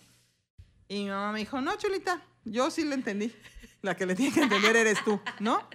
Y 0.87 1.03
mi 1.05 1.09
mamá 1.09 1.31
me 1.31 1.39
dijo, 1.39 1.61
no, 1.61 1.75
Chulita, 1.77 2.21
yo 2.43 2.69
sí 2.69 2.83
lo 2.83 2.93
entendí. 2.93 3.33
La 3.81 3.95
que 3.95 4.05
le 4.05 4.15
tiene 4.15 4.33
que 4.33 4.41
entender 4.41 4.75
eres 4.75 5.03
tú, 5.03 5.19
¿no? 5.39 5.67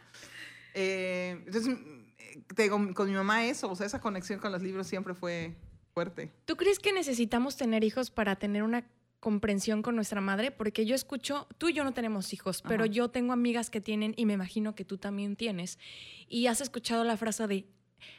Eh, 0.74 1.42
entonces, 1.46 1.76
eh, 2.18 2.42
te 2.54 2.62
digo, 2.64 2.94
con 2.94 3.08
mi 3.08 3.14
mamá 3.14 3.44
eso, 3.44 3.70
o 3.70 3.76
sea, 3.76 3.86
esa 3.86 4.00
conexión 4.00 4.38
con 4.38 4.52
los 4.52 4.62
libros 4.62 4.86
siempre 4.86 5.14
fue 5.14 5.56
fuerte. 6.00 6.32
¿Tú 6.46 6.56
crees 6.56 6.78
que 6.78 6.92
necesitamos 6.92 7.56
tener 7.56 7.84
hijos 7.84 8.10
para 8.10 8.36
tener 8.36 8.62
una 8.62 8.86
comprensión 9.20 9.82
con 9.82 9.94
nuestra 9.94 10.22
madre? 10.22 10.50
Porque 10.50 10.86
yo 10.86 10.94
escucho, 10.94 11.46
tú 11.58 11.68
y 11.68 11.74
yo 11.74 11.84
no 11.84 11.92
tenemos 11.92 12.32
hijos, 12.32 12.62
pero 12.62 12.86
yo 12.86 13.10
tengo 13.10 13.34
amigas 13.34 13.68
que 13.68 13.82
tienen 13.82 14.14
y 14.16 14.24
me 14.24 14.32
imagino 14.32 14.74
que 14.74 14.86
tú 14.86 14.96
también 14.96 15.36
tienes. 15.36 15.78
Y 16.26 16.46
has 16.46 16.62
escuchado 16.62 17.04
la 17.04 17.18
frase 17.18 17.46
de, 17.46 17.66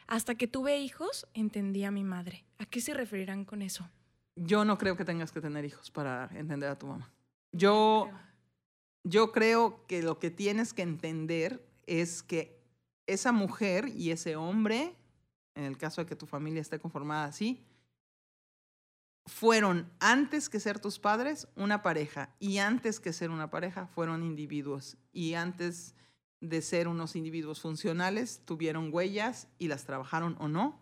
hasta 0.05 0.35
que 0.35 0.47
tuve 0.47 0.77
hijos, 0.77 1.25
entendí 1.33 1.83
a 1.83 1.91
mi 1.91 2.03
madre. 2.03 2.45
¿A 2.59 2.65
qué 2.65 2.81
se 2.81 2.93
referirán 2.93 3.45
con 3.45 3.63
eso? 3.63 3.89
Yo 4.35 4.63
no 4.63 4.77
creo 4.77 4.95
que 4.95 5.03
tengas 5.03 5.31
que 5.31 5.41
tener 5.41 5.65
hijos 5.65 5.89
para 5.89 6.29
entender 6.35 6.69
a 6.69 6.77
tu 6.77 6.85
mamá. 6.85 7.11
Yo, 7.51 8.11
yo 9.03 9.31
creo 9.31 9.87
que 9.87 10.03
lo 10.03 10.19
que 10.19 10.29
tienes 10.29 10.73
que 10.73 10.83
entender 10.83 11.65
es 11.87 12.21
que 12.21 12.61
esa 13.07 13.31
mujer 13.31 13.89
y 13.89 14.11
ese 14.11 14.35
hombre, 14.35 14.95
en 15.55 15.63
el 15.65 15.77
caso 15.77 16.01
de 16.01 16.07
que 16.07 16.15
tu 16.15 16.27
familia 16.27 16.61
esté 16.61 16.79
conformada 16.79 17.25
así, 17.25 17.65
fueron 19.25 19.91
antes 19.99 20.49
que 20.49 20.59
ser 20.59 20.79
tus 20.79 20.99
padres 20.99 21.47
una 21.55 21.83
pareja 21.83 22.35
y 22.39 22.57
antes 22.57 22.99
que 22.99 23.13
ser 23.13 23.29
una 23.29 23.49
pareja 23.51 23.87
fueron 23.87 24.23
individuos 24.23 24.97
y 25.13 25.35
antes 25.35 25.95
de 26.39 26.61
ser 26.63 26.87
unos 26.87 27.15
individuos 27.15 27.61
funcionales 27.61 28.41
tuvieron 28.45 28.89
huellas 28.91 29.47
y 29.59 29.67
las 29.67 29.85
trabajaron 29.85 30.35
o 30.39 30.47
no 30.47 30.79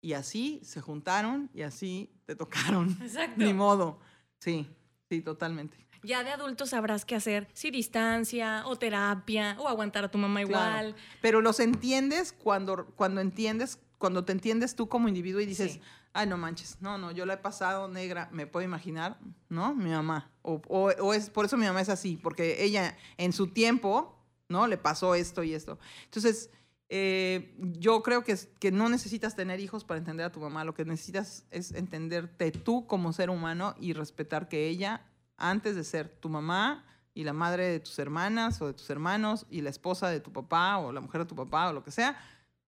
y 0.00 0.14
así 0.14 0.60
se 0.64 0.80
juntaron 0.80 1.48
y 1.54 1.62
así 1.62 2.10
te 2.26 2.34
tocaron. 2.34 2.90
Exacto. 3.02 3.34
Ni 3.44 3.52
modo. 3.52 4.00
Sí, 4.40 4.66
sí, 5.08 5.20
totalmente. 5.20 5.76
Ya 6.02 6.24
de 6.24 6.30
adulto 6.30 6.64
sabrás 6.66 7.04
qué 7.04 7.14
hacer, 7.14 7.46
si 7.52 7.70
distancia 7.70 8.66
o 8.66 8.76
terapia 8.76 9.54
o 9.60 9.68
aguantar 9.68 10.04
a 10.04 10.10
tu 10.10 10.16
mamá 10.18 10.42
Claro. 10.44 10.88
igual. 10.88 10.96
Pero 11.20 11.40
los 11.42 11.60
entiendes 11.60 12.32
cuando, 12.32 12.86
cuando 12.96 13.20
entiendes, 13.20 13.78
cuando 13.98 14.24
te 14.24 14.32
entiendes 14.32 14.74
tú 14.74 14.88
como 14.88 15.08
individuo 15.08 15.40
y 15.42 15.46
dices, 15.46 15.74
Sí. 15.74 15.80
Ay, 16.12 16.26
no 16.26 16.36
manches, 16.36 16.78
no, 16.80 16.98
no, 16.98 17.10
yo 17.12 17.24
la 17.26 17.34
he 17.34 17.38
pasado 17.38 17.88
negra, 17.88 18.28
me 18.32 18.46
puedo 18.46 18.64
imaginar, 18.64 19.18
¿no? 19.48 19.74
Mi 19.74 19.90
mamá. 19.90 20.30
O, 20.42 20.60
o- 20.68 20.90
o 21.00 21.14
es, 21.14 21.30
por 21.30 21.44
eso 21.44 21.56
mi 21.56 21.66
mamá 21.66 21.80
es 21.80 21.88
así, 21.88 22.16
porque 22.16 22.64
ella 22.64 22.96
en 23.16 23.32
su 23.32 23.48
tiempo, 23.48 24.18
¿no? 24.48 24.66
Le 24.66 24.76
pasó 24.78 25.14
esto 25.14 25.42
y 25.42 25.54
esto. 25.54 25.78
Entonces, 26.04 26.50
eh, 26.88 27.54
yo 27.78 28.02
creo 28.02 28.24
que, 28.24 28.36
que 28.58 28.72
no 28.72 28.88
necesitas 28.88 29.36
tener 29.36 29.60
hijos 29.60 29.84
para 29.84 29.98
entender 29.98 30.26
a 30.26 30.32
tu 30.32 30.40
mamá, 30.40 30.64
lo 30.64 30.74
que 30.74 30.84
necesitas 30.84 31.46
es 31.52 31.70
entenderte 31.72 32.50
tú 32.50 32.86
como 32.88 33.12
ser 33.12 33.30
humano 33.30 33.76
y 33.78 33.92
respetar 33.92 34.48
que 34.48 34.66
ella, 34.68 35.06
antes 35.36 35.76
de 35.76 35.84
ser 35.84 36.08
tu 36.08 36.28
mamá 36.28 36.84
y 37.14 37.22
la 37.24 37.32
madre 37.32 37.66
de 37.68 37.78
tus 37.80 37.98
hermanas 38.00 38.60
o 38.60 38.66
de 38.66 38.72
tus 38.74 38.90
hermanos 38.90 39.46
y 39.50 39.60
la 39.60 39.70
esposa 39.70 40.08
de 40.08 40.18
tu 40.20 40.32
papá 40.32 40.78
o 40.78 40.90
la 40.92 41.00
mujer 41.00 41.20
de 41.20 41.26
tu 41.26 41.36
papá 41.36 41.68
o 41.70 41.72
lo 41.72 41.84
que 41.84 41.92
sea, 41.92 42.18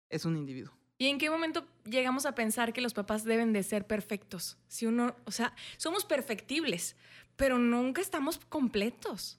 es 0.08 0.24
un 0.24 0.36
individuo. 0.36 0.72
¿Y 0.98 1.08
en 1.08 1.18
qué 1.18 1.30
momento 1.30 1.66
llegamos 1.84 2.26
a 2.26 2.34
pensar 2.34 2.72
que 2.72 2.80
los 2.80 2.94
papás 2.94 3.24
deben 3.24 3.52
de 3.52 3.62
ser 3.62 3.86
perfectos? 3.86 4.56
Si 4.68 4.86
uno, 4.86 5.14
o 5.24 5.30
sea, 5.32 5.52
somos 5.76 6.04
perfectibles, 6.04 6.96
pero 7.36 7.58
nunca 7.58 8.00
estamos 8.00 8.38
completos. 8.48 9.38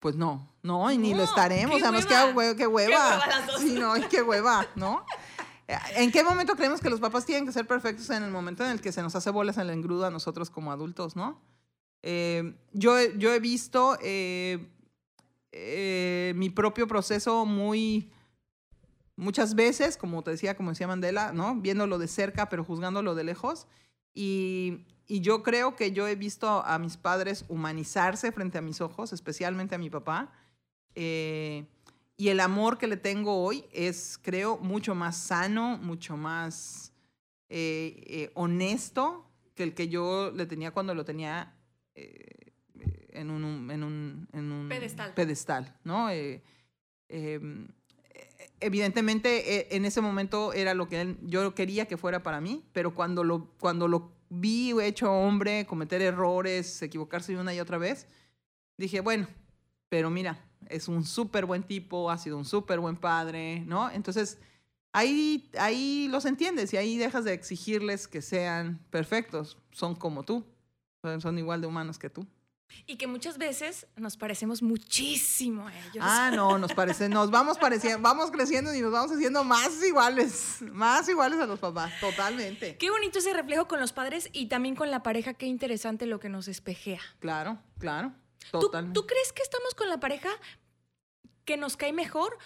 Pues 0.00 0.16
no, 0.16 0.52
no, 0.62 0.90
y 0.92 0.98
ni 0.98 1.12
No, 1.12 1.18
lo 1.18 1.24
estaremos. 1.24 1.78
qué 1.78 1.82
Además, 1.84 2.04
hueva. 2.06 2.26
qué, 2.26 2.34
hue- 2.34 2.56
qué 2.56 2.66
hueva. 2.66 3.10
hueva 3.14 3.26
las 3.26 3.46
dos. 3.46 3.60
Sí, 3.60 3.72
no, 3.72 3.96
y 3.96 4.02
qué 4.02 4.22
hueva, 4.22 4.66
¿no? 4.76 5.04
¿En 5.96 6.12
qué 6.12 6.22
momento 6.22 6.54
creemos 6.54 6.80
que 6.80 6.90
los 6.90 7.00
papás 7.00 7.24
tienen 7.26 7.46
que 7.46 7.52
ser 7.52 7.66
perfectos? 7.66 8.08
En 8.10 8.22
el 8.22 8.30
momento 8.30 8.64
en 8.64 8.70
el 8.70 8.80
que 8.80 8.92
se 8.92 9.02
nos 9.02 9.16
hace 9.16 9.30
bolas 9.30 9.56
en 9.56 9.62
el 9.62 9.70
engrudo 9.70 10.04
a 10.06 10.10
nosotros 10.10 10.50
como 10.50 10.70
adultos, 10.70 11.16
¿no? 11.16 11.40
Eh, 12.02 12.54
yo, 12.72 12.96
he- 12.98 13.14
yo 13.18 13.32
he 13.32 13.40
visto 13.40 13.98
eh, 14.00 14.68
eh, 15.52 16.34
mi 16.36 16.50
propio 16.50 16.86
proceso 16.86 17.46
muy, 17.46 18.12
muchas 19.16 19.54
veces, 19.54 19.96
como 19.96 20.22
te 20.22 20.30
decía, 20.30 20.56
como 20.56 20.70
decía 20.70 20.86
Mandela, 20.86 21.32
¿no? 21.32 21.56
Viéndolo 21.56 21.98
de 21.98 22.08
cerca, 22.08 22.48
pero 22.48 22.64
juzgándolo 22.64 23.14
de 23.14 23.24
lejos. 23.24 23.66
Y, 24.14 24.84
y 25.06 25.20
yo 25.20 25.42
creo 25.42 25.76
que 25.76 25.92
yo 25.92 26.06
he 26.06 26.14
visto 26.16 26.48
a 26.64 26.78
mis 26.78 26.96
padres 26.96 27.44
humanizarse 27.48 28.32
frente 28.32 28.58
a 28.58 28.62
mis 28.62 28.80
ojos, 28.80 29.12
especialmente 29.12 29.74
a 29.74 29.78
mi 29.78 29.90
papá. 29.90 30.32
Eh, 30.94 31.66
y 32.16 32.28
el 32.28 32.40
amor 32.40 32.78
que 32.78 32.86
le 32.86 32.96
tengo 32.96 33.42
hoy 33.42 33.64
es, 33.72 34.18
creo, 34.22 34.56
mucho 34.58 34.94
más 34.94 35.16
sano, 35.18 35.76
mucho 35.78 36.16
más 36.16 36.92
eh, 37.48 38.02
eh, 38.06 38.30
honesto 38.34 39.30
que 39.54 39.62
el 39.62 39.74
que 39.74 39.88
yo 39.88 40.30
le 40.34 40.46
tenía 40.46 40.70
cuando 40.70 40.94
lo 40.94 41.04
tenía 41.04 41.54
en, 41.94 43.30
un, 43.30 43.70
en, 43.70 43.82
un, 43.82 44.28
en 44.32 44.52
un 44.52 44.68
Pedestal. 44.68 45.14
pedestal, 45.14 45.76
¿no? 45.84 46.08
Evidentemente 48.60 49.58
eh, 49.58 49.68
en 49.72 49.84
ese 49.84 50.00
momento 50.00 50.52
era 50.52 50.74
lo 50.74 50.88
que 50.88 51.16
yo 51.22 51.54
quería 51.54 51.86
que 51.86 51.96
fuera 51.96 52.22
para 52.22 52.40
mí, 52.40 52.64
pero 52.72 52.94
cuando 52.94 53.22
lo, 53.24 53.50
cuando 53.58 53.88
lo 53.88 54.12
vi 54.28 54.72
hecho 54.80 55.12
hombre, 55.12 55.66
cometer 55.66 56.02
errores, 56.02 56.80
equivocarse 56.82 57.36
una 57.36 57.54
y 57.54 57.60
otra 57.60 57.78
vez, 57.78 58.06
dije, 58.76 59.00
bueno, 59.00 59.28
pero 59.88 60.10
mira, 60.10 60.44
es 60.68 60.88
un 60.88 61.04
súper 61.04 61.46
buen 61.46 61.62
tipo, 61.62 62.10
ha 62.10 62.18
sido 62.18 62.36
un 62.36 62.44
súper 62.44 62.80
buen 62.80 62.96
padre, 62.96 63.60
¿no? 63.66 63.90
Entonces, 63.90 64.38
ahí, 64.92 65.50
ahí 65.58 66.08
los 66.10 66.24
entiendes 66.24 66.72
y 66.72 66.76
ahí 66.76 66.96
dejas 66.96 67.24
de 67.24 67.32
exigirles 67.34 68.08
que 68.08 68.22
sean 68.22 68.80
perfectos, 68.90 69.58
son 69.70 69.94
como 69.94 70.24
tú, 70.24 70.44
son 71.20 71.38
igual 71.38 71.60
de 71.60 71.66
humanos 71.66 71.98
que 71.98 72.10
tú. 72.10 72.26
Y 72.86 72.96
que 72.96 73.06
muchas 73.06 73.38
veces 73.38 73.86
nos 73.96 74.16
parecemos 74.16 74.62
muchísimo 74.62 75.68
a 75.68 75.72
ellos. 75.74 75.98
Ah, 76.00 76.30
no, 76.34 76.58
nos 76.58 76.72
parece, 76.72 77.08
nos 77.08 77.30
vamos 77.30 77.58
pareciendo, 77.58 78.00
vamos 78.00 78.30
creciendo 78.30 78.74
y 78.74 78.80
nos 78.80 78.92
vamos 78.92 79.12
haciendo 79.12 79.44
más 79.44 79.82
iguales, 79.82 80.58
más 80.72 81.08
iguales 81.08 81.40
a 81.40 81.46
los 81.46 81.58
papás, 81.58 81.92
totalmente. 82.00 82.76
Qué 82.76 82.90
bonito 82.90 83.18
ese 83.18 83.32
reflejo 83.32 83.66
con 83.66 83.80
los 83.80 83.92
padres 83.92 84.28
y 84.32 84.46
también 84.46 84.76
con 84.76 84.90
la 84.90 85.02
pareja. 85.02 85.34
Qué 85.34 85.46
interesante 85.46 86.06
lo 86.06 86.20
que 86.20 86.28
nos 86.28 86.48
espejea. 86.48 87.00
Claro, 87.18 87.58
claro, 87.78 88.12
¿Tú, 88.52 88.60
totalmente. 88.60 89.00
tú 89.00 89.06
crees 89.06 89.32
que 89.32 89.42
estamos 89.42 89.74
con 89.74 89.88
la 89.88 89.98
pareja 89.98 90.30
que 91.44 91.56
nos 91.56 91.76
cae 91.76 91.92
mejor 91.92 92.38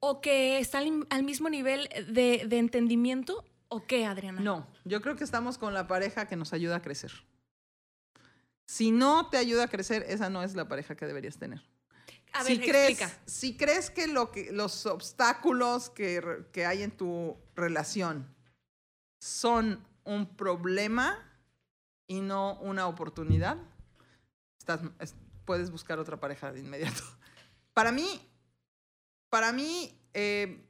o 0.00 0.20
que 0.20 0.58
está 0.58 0.78
al, 0.78 1.06
al 1.10 1.22
mismo 1.24 1.48
nivel 1.48 1.88
de, 2.08 2.44
de 2.46 2.58
entendimiento 2.58 3.44
o 3.68 3.84
qué, 3.86 4.06
Adriana? 4.06 4.40
No, 4.40 4.66
yo 4.84 5.02
creo 5.02 5.16
que 5.16 5.24
estamos 5.24 5.58
con 5.58 5.74
la 5.74 5.86
pareja 5.86 6.26
que 6.26 6.36
nos 6.36 6.52
ayuda 6.52 6.76
a 6.76 6.82
crecer. 6.82 7.12
Si 8.68 8.90
no 8.90 9.30
te 9.30 9.38
ayuda 9.38 9.64
a 9.64 9.68
crecer, 9.68 10.04
esa 10.08 10.28
no 10.28 10.42
es 10.42 10.54
la 10.54 10.68
pareja 10.68 10.94
que 10.94 11.06
deberías 11.06 11.38
tener. 11.38 11.62
A 12.34 12.42
ver, 12.42 12.52
si 12.52 12.58
crees, 12.58 12.90
explica. 12.90 13.20
si 13.24 13.56
crees 13.56 13.90
que, 13.90 14.06
lo 14.06 14.30
que 14.30 14.52
los 14.52 14.84
obstáculos 14.84 15.88
que, 15.88 16.66
hay 16.66 16.82
en 16.82 16.90
tu 16.90 17.38
relación 17.56 18.28
son 19.20 19.82
un 20.04 20.36
problema 20.36 21.18
y 22.06 22.20
no 22.20 22.58
una 22.60 22.88
oportunidad, 22.88 23.56
estás, 24.58 24.80
puedes 25.46 25.70
buscar 25.70 25.98
otra 25.98 26.20
pareja 26.20 26.52
de 26.52 26.60
inmediato. 26.60 27.02
Para 27.72 27.92
mí, 27.92 28.20
para 29.30 29.52
mí, 29.52 29.96
eh, 30.12 30.66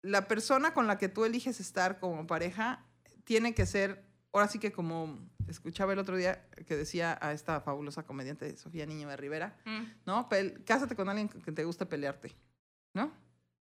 la 0.00 0.26
persona 0.26 0.72
con 0.72 0.86
la 0.86 0.96
que 0.96 1.10
tú 1.10 1.26
eliges 1.26 1.60
estar 1.60 2.00
como 2.00 2.26
pareja 2.26 2.86
tiene 3.24 3.54
que 3.54 3.66
ser, 3.66 4.05
ahora 4.38 4.50
sí 4.50 4.58
que 4.58 4.72
como 4.72 5.18
escuchaba 5.48 5.92
el 5.92 5.98
otro 5.98 6.16
día 6.16 6.46
que 6.66 6.76
decía 6.76 7.18
a 7.20 7.32
esta 7.32 7.60
fabulosa 7.60 8.04
comediante 8.04 8.56
Sofía 8.56 8.86
Niño 8.86 9.08
de 9.08 9.16
Rivera, 9.16 9.56
Mm. 9.64 9.82
¿no? 10.06 10.28
Pel- 10.28 10.64
cásate 10.64 10.96
con 10.96 11.08
alguien 11.08 11.28
que 11.28 11.52
te 11.52 11.64
guste 11.64 11.86
pelearte, 11.86 12.34
¿no? 12.94 13.12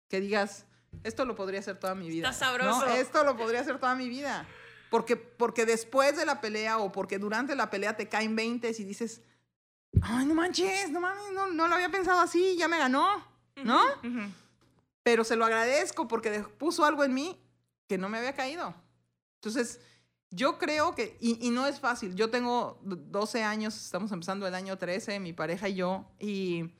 Que 0.09 0.21
digas, 0.21 0.67
esto 1.03 1.25
lo 1.25 1.35
podría 1.35 1.61
hacer 1.61 1.79
toda 1.79 1.95
mi 1.95 2.09
vida. 2.09 2.31
Está 2.31 2.47
sabroso. 2.47 2.87
¿no? 2.87 2.93
Esto 2.95 3.25
lo 3.25 3.37
podría 3.37 3.61
hacer 3.61 3.79
toda 3.79 3.95
mi 3.95 4.09
vida. 4.09 4.47
Porque, 4.91 5.17
porque 5.17 5.67
después 5.67 6.17
de 6.17 6.25
la 6.25 6.41
pelea 6.41 6.79
o 6.79 6.93
porque 6.93 7.19
durante 7.19 7.57
la 7.57 7.69
pelea 7.69 7.97
te 7.97 8.09
caen 8.09 8.37
20 8.37 8.71
y 8.79 8.85
dices, 8.85 9.23
ay, 10.03 10.25
no 10.27 10.35
manches, 10.35 10.91
no 10.91 11.01
mames, 11.01 11.33
no, 11.33 11.49
no 11.51 11.67
lo 11.69 11.75
había 11.75 11.89
pensado 11.91 12.21
así, 12.21 12.57
ya 12.57 12.69
me 12.69 12.79
ganó, 12.79 13.27
¿no? 13.65 13.81
Pero 15.03 15.25
se 15.25 15.37
lo 15.37 15.45
agradezco 15.45 16.07
porque 16.09 16.41
puso 16.59 16.85
algo 16.85 17.05
en 17.05 17.13
mí 17.13 17.39
que 17.89 17.99
no 17.99 18.09
me 18.09 18.19
había 18.19 18.35
caído. 18.35 18.75
Entonces, 19.37 19.81
yo 20.35 20.59
creo 20.59 20.95
que, 20.95 21.17
y, 21.21 21.47
y 21.47 21.51
no 21.51 21.67
es 21.67 21.81
fácil, 21.81 22.15
yo 22.15 22.31
tengo 22.31 22.79
d- 22.83 22.97
12 23.11 23.43
años, 23.43 23.77
estamos 23.77 24.11
empezando 24.13 24.47
el 24.47 24.55
año 24.55 24.77
13, 24.79 25.21
mi 25.21 25.33
pareja 25.33 25.69
y 25.69 25.75
yo, 25.75 26.07
y 26.19 26.71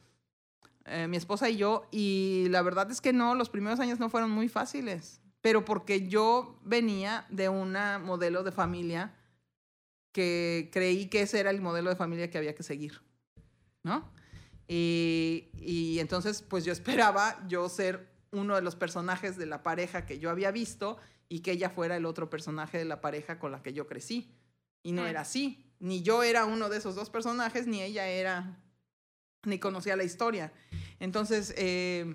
eh, 0.87 1.07
mi 1.09 1.17
esposa 1.17 1.49
y 1.49 1.57
yo, 1.57 1.87
y 1.91 2.47
la 2.51 2.63
verdad 2.63 2.91
es 2.91 3.01
que 3.01 3.13
no, 3.13 3.35
los 3.35 3.51
primeros 3.51 3.81
años 3.81 3.99
no 3.99 4.09
fueron 4.11 4.31
muy 4.31 4.49
fáciles, 4.49 5.21
pero 5.41 5.65
porque 5.65 6.09
yo 6.09 6.59
venía 6.65 7.27
de 7.31 7.49
un 7.49 7.77
modelo 8.03 8.43
de 8.43 8.53
familia 8.53 9.15
que 10.13 10.71
creí 10.73 11.07
que 11.07 11.23
ese 11.23 11.41
era 11.41 11.51
el 11.51 11.61
modelo 11.61 11.91
de 11.91 11.97
familia 11.97 12.31
que 12.31 12.39
había 12.39 12.55
que 12.55 12.63
seguir, 12.63 13.03
¿no? 13.83 14.11
Y, 14.69 15.49
y 15.59 15.99
entonces, 15.99 16.43
pues 16.43 16.65
yo 16.65 16.73
esperaba 16.73 17.45
yo 17.49 17.69
ser 17.69 18.09
uno 18.31 18.55
de 18.57 18.63
los 18.63 18.77
personajes 18.77 19.37
de 19.37 19.47
la 19.47 19.63
pareja 19.63 20.07
que 20.07 20.19
yo 20.19 20.31
había 20.31 20.51
visto 20.51 20.97
y 21.29 21.41
que 21.41 21.53
ella 21.53 21.71
fuera 21.71 21.97
el 21.97 22.07
otro 22.07 22.29
personaje 22.31 22.79
de 22.79 22.85
la 22.85 23.01
pareja 23.01 23.39
con 23.39 23.53
la 23.53 23.63
que 23.63 23.73
yo 23.73 23.87
crecí. 23.87 24.31
Y 24.83 24.93
no 24.93 25.03
Mm. 25.03 25.07
era 25.07 25.21
así. 25.23 25.65
Ni 25.81 26.03
yo 26.03 26.23
era 26.23 26.45
uno 26.45 26.69
de 26.69 26.79
esos 26.79 26.95
dos 26.95 27.11
personajes, 27.11 27.67
ni 27.67 27.83
ella 27.83 28.07
era, 28.07 28.59
ni 29.45 29.59
conocía 29.59 29.97
la 29.97 30.05
historia. 30.05 30.53
Entonces, 31.01 31.53
eh, 31.57 32.15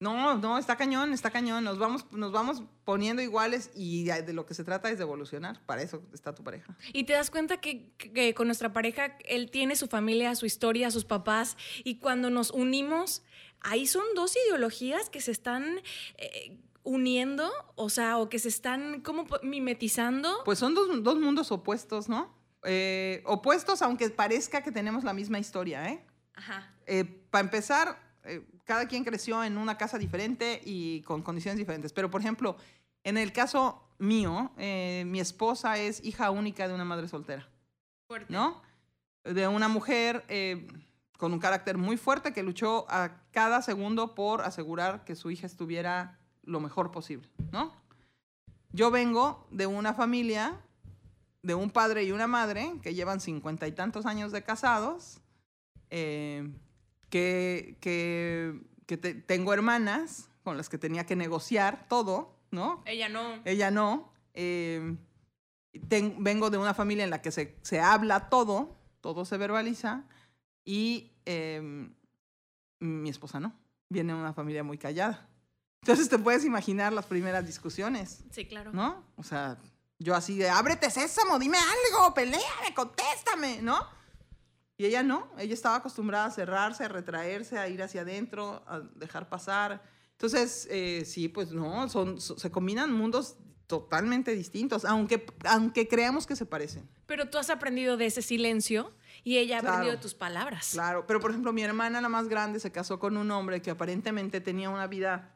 no, 0.00 0.38
no, 0.38 0.58
está 0.58 0.76
cañón, 0.76 1.12
está 1.12 1.30
cañón. 1.30 1.64
Nos 1.64 1.78
vamos, 1.78 2.06
nos 2.12 2.30
vamos 2.30 2.62
poniendo 2.84 3.20
iguales 3.20 3.70
y 3.74 4.04
de 4.04 4.22
de 4.22 4.32
lo 4.32 4.46
que 4.46 4.54
se 4.54 4.62
trata 4.62 4.88
es 4.90 4.98
de 4.98 5.02
evolucionar. 5.02 5.60
Para 5.66 5.82
eso 5.82 6.02
está 6.14 6.32
tu 6.34 6.44
pareja. 6.44 6.76
Y 6.92 7.04
te 7.04 7.14
das 7.14 7.30
cuenta 7.32 7.60
que, 7.60 7.90
que 7.96 8.32
con 8.34 8.46
nuestra 8.46 8.72
pareja, 8.72 9.18
él 9.24 9.50
tiene 9.50 9.74
su 9.74 9.88
familia, 9.88 10.34
su 10.36 10.46
historia, 10.46 10.92
sus 10.92 11.04
papás, 11.04 11.56
y 11.82 11.96
cuando 11.98 12.30
nos 12.30 12.52
unimos, 12.52 13.22
ahí 13.60 13.88
son 13.88 14.04
dos 14.14 14.36
ideologías 14.46 15.10
que 15.10 15.20
se 15.20 15.32
están 15.32 15.80
eh, 16.16 16.56
uniendo, 16.88 17.50
o 17.74 17.90
sea, 17.90 18.18
o 18.18 18.28
que 18.28 18.38
se 18.38 18.48
están 18.48 19.00
como 19.02 19.26
mimetizando. 19.42 20.42
Pues 20.44 20.58
son 20.58 20.74
dos, 20.74 21.02
dos 21.02 21.18
mundos 21.18 21.52
opuestos, 21.52 22.08
¿no? 22.08 22.34
Eh, 22.64 23.22
opuestos, 23.26 23.82
aunque 23.82 24.08
parezca 24.10 24.62
que 24.62 24.72
tenemos 24.72 25.04
la 25.04 25.12
misma 25.12 25.38
historia, 25.38 25.88
¿eh? 25.90 26.04
Ajá. 26.34 26.74
Para 27.30 27.44
empezar, 27.44 28.00
eh, 28.24 28.46
cada 28.64 28.86
quien 28.86 29.04
creció 29.04 29.42
en 29.44 29.58
una 29.58 29.76
casa 29.76 29.98
diferente 29.98 30.60
y 30.64 31.02
con 31.02 31.22
condiciones 31.22 31.58
diferentes. 31.58 31.92
Pero, 31.92 32.10
por 32.10 32.20
ejemplo, 32.20 32.56
en 33.04 33.16
el 33.16 33.32
caso 33.32 33.82
mío, 33.98 34.52
eh, 34.58 35.04
mi 35.06 35.20
esposa 35.20 35.78
es 35.78 36.04
hija 36.04 36.30
única 36.30 36.68
de 36.68 36.74
una 36.74 36.84
madre 36.84 37.08
soltera, 37.08 37.48
Fuerte. 38.06 38.32
¿no? 38.32 38.62
De 39.24 39.46
una 39.48 39.68
mujer 39.68 40.24
eh, 40.28 40.66
con 41.16 41.32
un 41.32 41.38
carácter 41.38 41.76
muy 41.76 41.96
fuerte 41.96 42.32
que 42.32 42.42
luchó 42.42 42.86
a 42.88 43.22
cada 43.30 43.62
segundo 43.62 44.14
por 44.14 44.42
asegurar 44.42 45.04
que 45.04 45.16
su 45.16 45.30
hija 45.30 45.46
estuviera 45.46 46.18
lo 46.42 46.60
mejor 46.60 46.90
posible, 46.90 47.28
¿no? 47.52 47.72
Yo 48.72 48.90
vengo 48.90 49.46
de 49.50 49.66
una 49.66 49.94
familia, 49.94 50.60
de 51.42 51.54
un 51.54 51.70
padre 51.70 52.04
y 52.04 52.12
una 52.12 52.26
madre 52.26 52.74
que 52.82 52.94
llevan 52.94 53.20
cincuenta 53.20 53.66
y 53.66 53.72
tantos 53.72 54.06
años 54.06 54.32
de 54.32 54.42
casados, 54.42 55.20
eh, 55.90 56.50
que, 57.10 57.76
que, 57.80 58.60
que 58.86 58.96
te- 58.98 59.14
tengo 59.14 59.54
hermanas 59.54 60.28
con 60.44 60.56
las 60.56 60.68
que 60.68 60.78
tenía 60.78 61.06
que 61.06 61.16
negociar 61.16 61.86
todo, 61.88 62.36
¿no? 62.50 62.82
Ella 62.86 63.08
no. 63.08 63.40
Ella 63.44 63.70
no. 63.70 64.12
eh, 64.34 64.96
ten- 65.88 66.22
vengo 66.22 66.50
de 66.50 66.58
una 66.58 66.74
familia 66.74 67.04
en 67.04 67.10
la 67.10 67.22
que 67.22 67.30
se, 67.30 67.56
se 67.62 67.80
habla 67.80 68.28
todo, 68.28 68.76
todo 69.00 69.24
se 69.24 69.36
verbaliza, 69.38 70.04
y 70.64 71.12
eh, 71.24 71.88
mi 72.80 73.08
esposa 73.08 73.40
no. 73.40 73.54
Viene 73.90 74.12
de 74.12 74.18
una 74.20 74.34
familia 74.34 74.62
muy 74.62 74.76
callada. 74.76 75.27
Entonces 75.82 76.08
te 76.08 76.18
puedes 76.18 76.44
imaginar 76.44 76.92
las 76.92 77.06
primeras 77.06 77.46
discusiones, 77.46 78.20
Sí, 78.30 78.44
claro. 78.46 78.72
¿no? 78.72 79.04
O 79.16 79.22
sea, 79.22 79.58
yo 79.98 80.14
así 80.14 80.36
de, 80.38 80.50
ábrete 80.50 80.90
sésamo, 80.90 81.38
dime 81.38 81.58
algo, 81.58 82.12
peleame, 82.14 82.74
contéstame, 82.74 83.62
¿no? 83.62 83.78
Y 84.76 84.84
ella 84.86 85.02
no, 85.02 85.28
ella 85.38 85.54
estaba 85.54 85.76
acostumbrada 85.76 86.26
a 86.26 86.30
cerrarse, 86.30 86.84
a 86.84 86.88
retraerse, 86.88 87.58
a 87.58 87.68
ir 87.68 87.82
hacia 87.82 88.02
adentro, 88.02 88.62
a 88.66 88.80
dejar 88.80 89.28
pasar. 89.28 89.82
Entonces, 90.12 90.68
eh, 90.70 91.04
sí, 91.04 91.28
pues 91.28 91.50
no, 91.50 91.88
son, 91.88 92.20
so- 92.20 92.38
se 92.38 92.50
combinan 92.50 92.92
mundos 92.92 93.36
totalmente 93.66 94.32
distintos, 94.34 94.84
aunque, 94.84 95.26
aunque 95.44 95.88
creamos 95.88 96.26
que 96.26 96.36
se 96.36 96.46
parecen. 96.46 96.88
Pero 97.06 97.28
tú 97.28 97.38
has 97.38 97.50
aprendido 97.50 97.96
de 97.96 98.06
ese 98.06 98.22
silencio 98.22 98.92
y 99.24 99.38
ella 99.38 99.58
ha 99.58 99.60
Claro. 99.60 99.74
aprendido 99.76 99.96
de 99.96 100.02
tus 100.02 100.14
palabras. 100.14 100.70
Claro, 100.72 101.06
pero 101.06 101.20
por 101.20 101.30
ejemplo, 101.30 101.52
mi 101.52 101.62
hermana, 101.62 102.00
la 102.00 102.08
más 102.08 102.28
grande, 102.28 102.60
se 102.60 102.70
casó 102.72 102.98
con 102.98 103.16
un 103.16 103.30
hombre 103.30 103.60
que 103.60 103.70
aparentemente 103.70 104.40
tenía 104.40 104.70
una 104.70 104.86
vida 104.86 105.34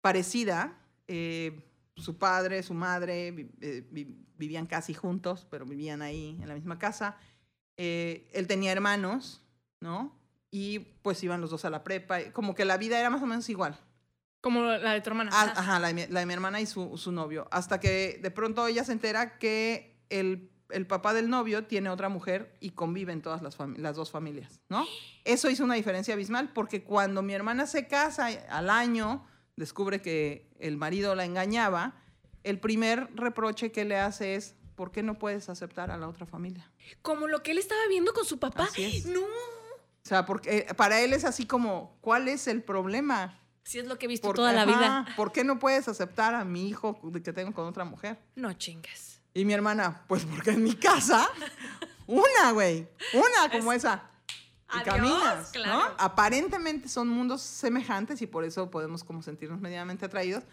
parecida. 0.00 0.78
eh, 1.06 1.64
su 1.96 2.16
padre, 2.16 2.62
su 2.62 2.74
madre 2.74 3.28
eh, 3.60 3.84
vi- 3.90 4.14
vivían 4.36 4.66
casi 4.66 4.94
juntos, 4.94 5.46
pero 5.50 5.64
vivían 5.66 6.00
ahí 6.02 6.38
en 6.40 6.46
la 6.46 6.54
misma 6.54 6.78
casa. 6.78 7.16
Eh, 7.76 8.28
él 8.34 8.46
tenía 8.46 8.70
hermanos, 8.70 9.42
¿no? 9.80 10.16
Y 10.50 10.78
pues 10.78 11.22
iban 11.24 11.40
los 11.40 11.50
dos 11.50 11.64
a 11.64 11.70
la 11.70 11.82
prepa. 11.82 12.30
Como 12.32 12.54
que 12.54 12.64
la 12.64 12.76
vida 12.76 13.00
era 13.00 13.10
más 13.10 13.20
o 13.22 13.26
menos 13.26 13.48
igual. 13.48 13.78
Como 14.40 14.62
la 14.62 14.92
de 14.92 15.00
tu 15.00 15.10
hermana. 15.10 15.30
Ah, 15.34 15.52
ajá, 15.56 15.78
la 15.80 15.88
de, 15.88 15.94
mi, 15.94 16.06
la 16.06 16.20
de 16.20 16.26
mi 16.26 16.32
hermana 16.34 16.60
y 16.60 16.66
su, 16.66 16.96
su 16.96 17.10
novio. 17.10 17.48
Hasta 17.50 17.80
que 17.80 18.20
de 18.22 18.30
pronto 18.30 18.64
ella 18.68 18.84
se 18.84 18.92
entera 18.92 19.38
que 19.38 20.00
el, 20.08 20.52
el 20.70 20.86
papá 20.86 21.14
del 21.14 21.28
novio 21.28 21.64
tiene 21.66 21.90
otra 21.90 22.08
mujer 22.08 22.56
y 22.60 22.70
conviven 22.70 23.22
todas 23.22 23.42
las, 23.42 23.56
las 23.76 23.96
dos 23.96 24.12
familias, 24.12 24.60
¿no? 24.68 24.86
Eso 25.24 25.50
hizo 25.50 25.64
una 25.64 25.74
diferencia 25.74 26.14
abismal 26.14 26.52
porque 26.52 26.84
cuando 26.84 27.22
mi 27.22 27.34
hermana 27.34 27.66
se 27.66 27.88
casa 27.88 28.26
al 28.48 28.70
año, 28.70 29.26
descubre 29.58 30.00
que 30.00 30.48
el 30.58 30.76
marido 30.76 31.14
la 31.14 31.24
engañaba, 31.24 31.94
el 32.44 32.58
primer 32.60 33.08
reproche 33.14 33.72
que 33.72 33.84
le 33.84 33.98
hace 33.98 34.34
es, 34.34 34.54
¿por 34.74 34.90
qué 34.92 35.02
no 35.02 35.18
puedes 35.18 35.48
aceptar 35.48 35.90
a 35.90 35.96
la 35.96 36.08
otra 36.08 36.24
familia? 36.26 36.70
Como 37.02 37.26
lo 37.26 37.42
que 37.42 37.50
él 37.50 37.58
estaba 37.58 37.80
viendo 37.88 38.12
con 38.14 38.24
su 38.24 38.38
papá. 38.38 38.64
Así 38.64 38.84
es. 38.84 39.06
No. 39.06 39.20
O 39.20 40.08
sea, 40.08 40.24
porque 40.24 40.58
eh, 40.70 40.74
para 40.74 41.00
él 41.00 41.12
es 41.12 41.24
así 41.24 41.44
como, 41.46 41.98
¿cuál 42.00 42.28
es 42.28 42.46
el 42.46 42.62
problema? 42.62 43.38
Si 43.64 43.78
es 43.78 43.86
lo 43.86 43.98
que 43.98 44.06
he 44.06 44.08
visto 44.08 44.26
Por- 44.28 44.36
toda 44.36 44.52
la 44.54 44.62
ajá, 44.62 44.70
vida. 44.78 45.06
¿Por 45.16 45.32
qué 45.32 45.44
no 45.44 45.58
puedes 45.58 45.88
aceptar 45.88 46.34
a 46.34 46.44
mi 46.44 46.68
hijo 46.68 46.98
que 47.12 47.32
tengo 47.34 47.52
con 47.52 47.66
otra 47.66 47.84
mujer? 47.84 48.18
No 48.34 48.52
chingas. 48.54 49.20
Y 49.34 49.44
mi 49.44 49.52
hermana, 49.52 50.04
pues 50.08 50.24
porque 50.24 50.50
en 50.52 50.62
mi 50.62 50.74
casa, 50.74 51.28
una, 52.06 52.52
güey, 52.52 52.88
una 53.12 53.50
como 53.52 53.72
esa. 53.72 54.08
Y 54.70 54.78
Adiós, 54.80 54.96
caminas, 54.96 55.50
claro. 55.50 55.78
¿no? 55.78 55.94
Aparentemente 55.98 56.88
son 56.88 57.08
mundos 57.08 57.40
semejantes 57.40 58.20
y 58.20 58.26
por 58.26 58.44
eso 58.44 58.70
podemos 58.70 59.02
como 59.02 59.22
sentirnos 59.22 59.60
medianamente 59.60 60.04
atraídos, 60.04 60.44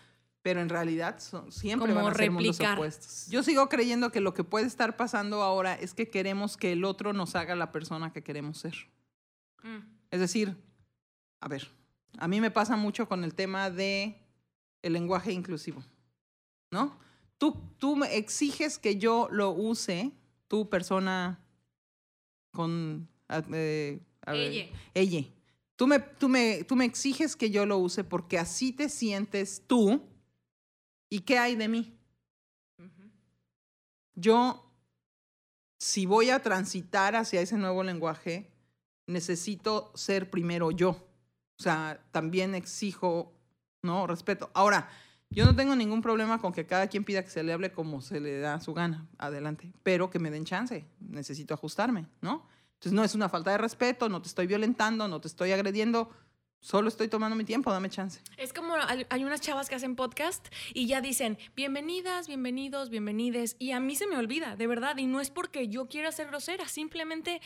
pero 0.42 0.62
en 0.62 0.70
realidad 0.70 1.20
son, 1.20 1.52
siempre 1.52 1.92
Como 1.92 2.04
van 2.06 2.14
a 2.14 2.16
ser 2.16 2.32
mundos 2.32 2.60
opuestos. 2.60 3.28
Yo 3.30 3.44
sigo 3.44 3.68
creyendo 3.68 4.12
que 4.12 4.22
lo 4.22 4.34
que 4.34 4.44
puede 4.44 4.68
estar 4.68 4.96
pasando 4.96 5.42
ahora 5.42 5.74
es 5.74 5.94
que 5.94 6.10
queremos 6.10 6.56
que 6.56 6.72
el 6.72 6.86
otro 6.86 7.12
nos 7.12 7.36
haga 7.36 7.56
la 7.56 7.72
persona 7.72 8.14
que 8.14 8.24
queremos 8.24 8.60
ser. 8.60 8.76
Mm. 9.64 9.80
Es 10.12 10.20
decir, 10.20 10.56
a 11.42 11.48
ver, 11.48 11.70
a 12.18 12.28
mí 12.28 12.40
me 12.40 12.52
pasa 12.52 12.76
mucho 12.78 13.08
con 13.08 13.24
el 13.24 13.34
tema 13.34 13.70
de 13.70 14.22
el 14.82 14.94
lenguaje 14.94 15.34
inclusivo, 15.34 15.84
¿no? 16.72 16.98
Tú, 17.38 17.60
tú 17.78 17.96
me 17.96 18.16
exiges 18.16 18.78
que 18.78 18.98
yo 18.98 19.28
lo 19.32 19.52
use, 19.52 20.12
tú 20.48 20.70
persona 20.70 21.40
con... 22.52 23.10
ah, 23.28 23.44
eh, 23.54 24.00
a 24.22 24.32
ver, 24.34 24.52
Ella. 24.52 24.80
ella. 24.94 25.28
Tú 25.76 25.88
me, 25.88 26.00
tú, 26.00 26.30
me, 26.30 26.64
tú 26.64 26.76
me 26.76 26.86
exiges 26.86 27.36
que 27.36 27.50
yo 27.50 27.66
lo 27.66 27.78
use 27.78 28.04
porque 28.04 28.40
así 28.40 28.72
te 28.72 28.90
sientes 28.90 29.64
tú. 29.68 30.02
¿Y 31.10 31.22
qué 31.22 31.38
hay 31.38 31.56
de 31.56 31.68
mí? 31.68 31.98
Yo, 34.16 34.72
si 35.78 36.06
voy 36.06 36.30
a 36.30 36.40
transitar 36.40 37.16
hacia 37.16 37.42
ese 37.42 37.58
nuevo 37.58 37.84
lenguaje, 37.84 38.50
necesito 39.08 39.92
ser 39.96 40.30
primero 40.30 40.72
yo. 40.72 40.92
O 41.58 41.64
sea, 41.64 42.02
también 42.12 42.56
exijo, 42.56 43.34
¿no? 43.82 44.08
Respeto. 44.08 44.50
Ahora, 44.54 44.90
yo 45.30 45.46
no 45.46 45.56
tengo 45.56 45.76
ningún 45.76 46.02
problema 46.02 46.40
con 46.40 46.54
que 46.54 46.66
cada 46.66 46.88
quien 46.88 47.04
pida 47.04 47.24
que 47.24 47.30
se 47.30 47.44
le 47.44 47.52
hable 47.52 47.72
como 47.72 48.02
se 48.02 48.20
le 48.22 48.40
da 48.40 48.60
su 48.62 48.74
gana, 48.74 49.08
adelante, 49.18 49.74
pero 49.84 50.10
que 50.10 50.20
me 50.20 50.32
den 50.32 50.46
chance. 50.46 50.86
Necesito 51.00 51.54
ajustarme, 51.54 52.08
¿no? 52.22 52.48
Entonces, 52.76 52.94
no 52.94 53.04
es 53.04 53.16
una 53.16 53.30
falta 53.30 53.52
de 53.52 53.58
respeto, 53.58 54.10
no 54.10 54.22
te 54.22 54.28
estoy 54.28 54.48
violentando, 54.48 55.08
no 55.08 55.20
te 55.20 55.28
estoy 55.28 55.52
agrediendo, 55.52 56.12
solo 56.66 56.88
estoy 56.88 57.08
tomando 57.08 57.36
mi 57.36 57.44
tiempo, 57.44 57.72
dame 57.72 57.90
chance. 57.90 58.20
Es 58.38 58.52
como 58.52 58.74
hay 59.10 59.24
unas 59.24 59.40
chavas 59.40 59.70
que 59.70 59.76
hacen 59.76 59.96
podcast 59.96 60.48
y 60.74 60.88
ya 60.88 61.00
dicen 61.00 61.38
bienvenidas, 61.56 62.28
bienvenidos, 62.28 62.90
bienvenides. 62.90 63.56
Y 63.60 63.72
a 63.72 63.80
mí 63.80 63.96
se 63.96 64.08
me 64.08 64.18
olvida, 64.18 64.56
de 64.56 64.66
verdad. 64.66 64.98
Y 64.98 65.06
no 65.06 65.22
es 65.22 65.30
porque 65.30 65.68
yo 65.68 65.88
quiera 65.88 66.12
ser 66.12 66.28
grosera, 66.28 66.68
simplemente, 66.68 67.40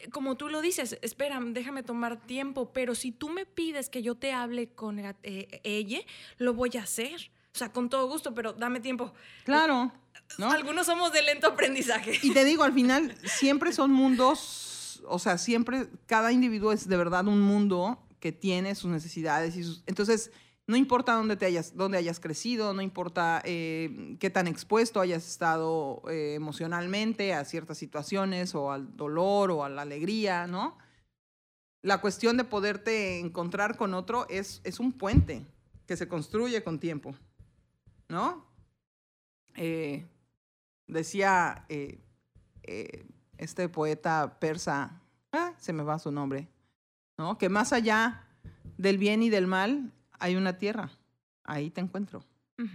eh, 0.00 0.10
como 0.10 0.36
tú 0.36 0.48
lo 0.48 0.60
dices, 0.60 0.98
espera, 1.02 1.40
déjame 1.40 1.84
tomar 1.84 2.20
tiempo. 2.26 2.72
Pero 2.72 2.96
si 2.96 3.12
tú 3.12 3.28
me 3.28 3.46
pides 3.46 3.88
que 3.88 4.02
yo 4.02 4.16
te 4.16 4.32
hable 4.32 4.68
con 4.70 4.98
eh, 4.98 5.14
eh, 5.22 5.60
ella, 5.62 6.00
lo 6.38 6.52
voy 6.52 6.70
a 6.76 6.82
hacer. 6.82 7.30
O 7.54 7.58
sea, 7.58 7.72
con 7.72 7.88
todo 7.88 8.08
gusto, 8.08 8.34
pero 8.34 8.52
dame 8.52 8.80
tiempo. 8.80 9.14
Claro, 9.44 9.92
¿no? 10.38 10.50
Algunos 10.50 10.86
somos 10.86 11.12
de 11.12 11.22
lento 11.22 11.48
aprendizaje. 11.48 12.18
Y 12.22 12.32
te 12.32 12.44
digo, 12.44 12.64
al 12.64 12.72
final, 12.72 13.16
siempre 13.24 13.72
son 13.72 13.92
mundos, 13.92 15.02
o 15.06 15.18
sea, 15.18 15.38
siempre, 15.38 15.88
cada 16.06 16.32
individuo 16.32 16.72
es 16.72 16.88
de 16.88 16.96
verdad 16.96 17.26
un 17.26 17.40
mundo 17.40 17.98
que 18.20 18.32
tiene 18.32 18.74
sus 18.74 18.90
necesidades 18.90 19.56
y 19.56 19.64
sus... 19.64 19.82
Entonces, 19.86 20.30
no 20.66 20.76
importa 20.76 21.12
dónde, 21.12 21.36
te 21.36 21.46
hayas, 21.46 21.76
dónde 21.76 21.98
hayas 21.98 22.18
crecido, 22.18 22.74
no 22.74 22.82
importa 22.82 23.40
eh, 23.44 24.16
qué 24.18 24.30
tan 24.30 24.48
expuesto 24.48 25.00
hayas 25.00 25.26
estado 25.26 26.02
eh, 26.10 26.34
emocionalmente 26.34 27.34
a 27.34 27.44
ciertas 27.44 27.78
situaciones 27.78 28.54
o 28.54 28.72
al 28.72 28.96
dolor 28.96 29.52
o 29.52 29.62
a 29.62 29.68
la 29.68 29.82
alegría, 29.82 30.48
¿no? 30.48 30.76
La 31.82 32.00
cuestión 32.00 32.36
de 32.36 32.42
poderte 32.42 33.20
encontrar 33.20 33.76
con 33.76 33.94
otro 33.94 34.26
es, 34.28 34.60
es 34.64 34.80
un 34.80 34.92
puente 34.92 35.46
que 35.86 35.96
se 35.96 36.08
construye 36.08 36.64
con 36.64 36.80
tiempo, 36.80 37.14
¿no? 38.08 38.44
Eh, 39.54 40.04
decía 40.86 41.64
eh, 41.68 42.00
eh, 42.62 43.06
este 43.38 43.68
poeta 43.68 44.38
persa, 44.40 45.00
ah, 45.32 45.52
se 45.58 45.72
me 45.72 45.82
va 45.82 45.98
su 45.98 46.10
nombre, 46.10 46.48
¿no? 47.18 47.38
Que 47.38 47.48
más 47.48 47.72
allá 47.72 48.26
del 48.78 48.98
bien 48.98 49.22
y 49.22 49.30
del 49.30 49.46
mal 49.46 49.92
hay 50.18 50.36
una 50.36 50.58
tierra, 50.58 50.90
ahí 51.44 51.70
te 51.70 51.80
encuentro, 51.80 52.24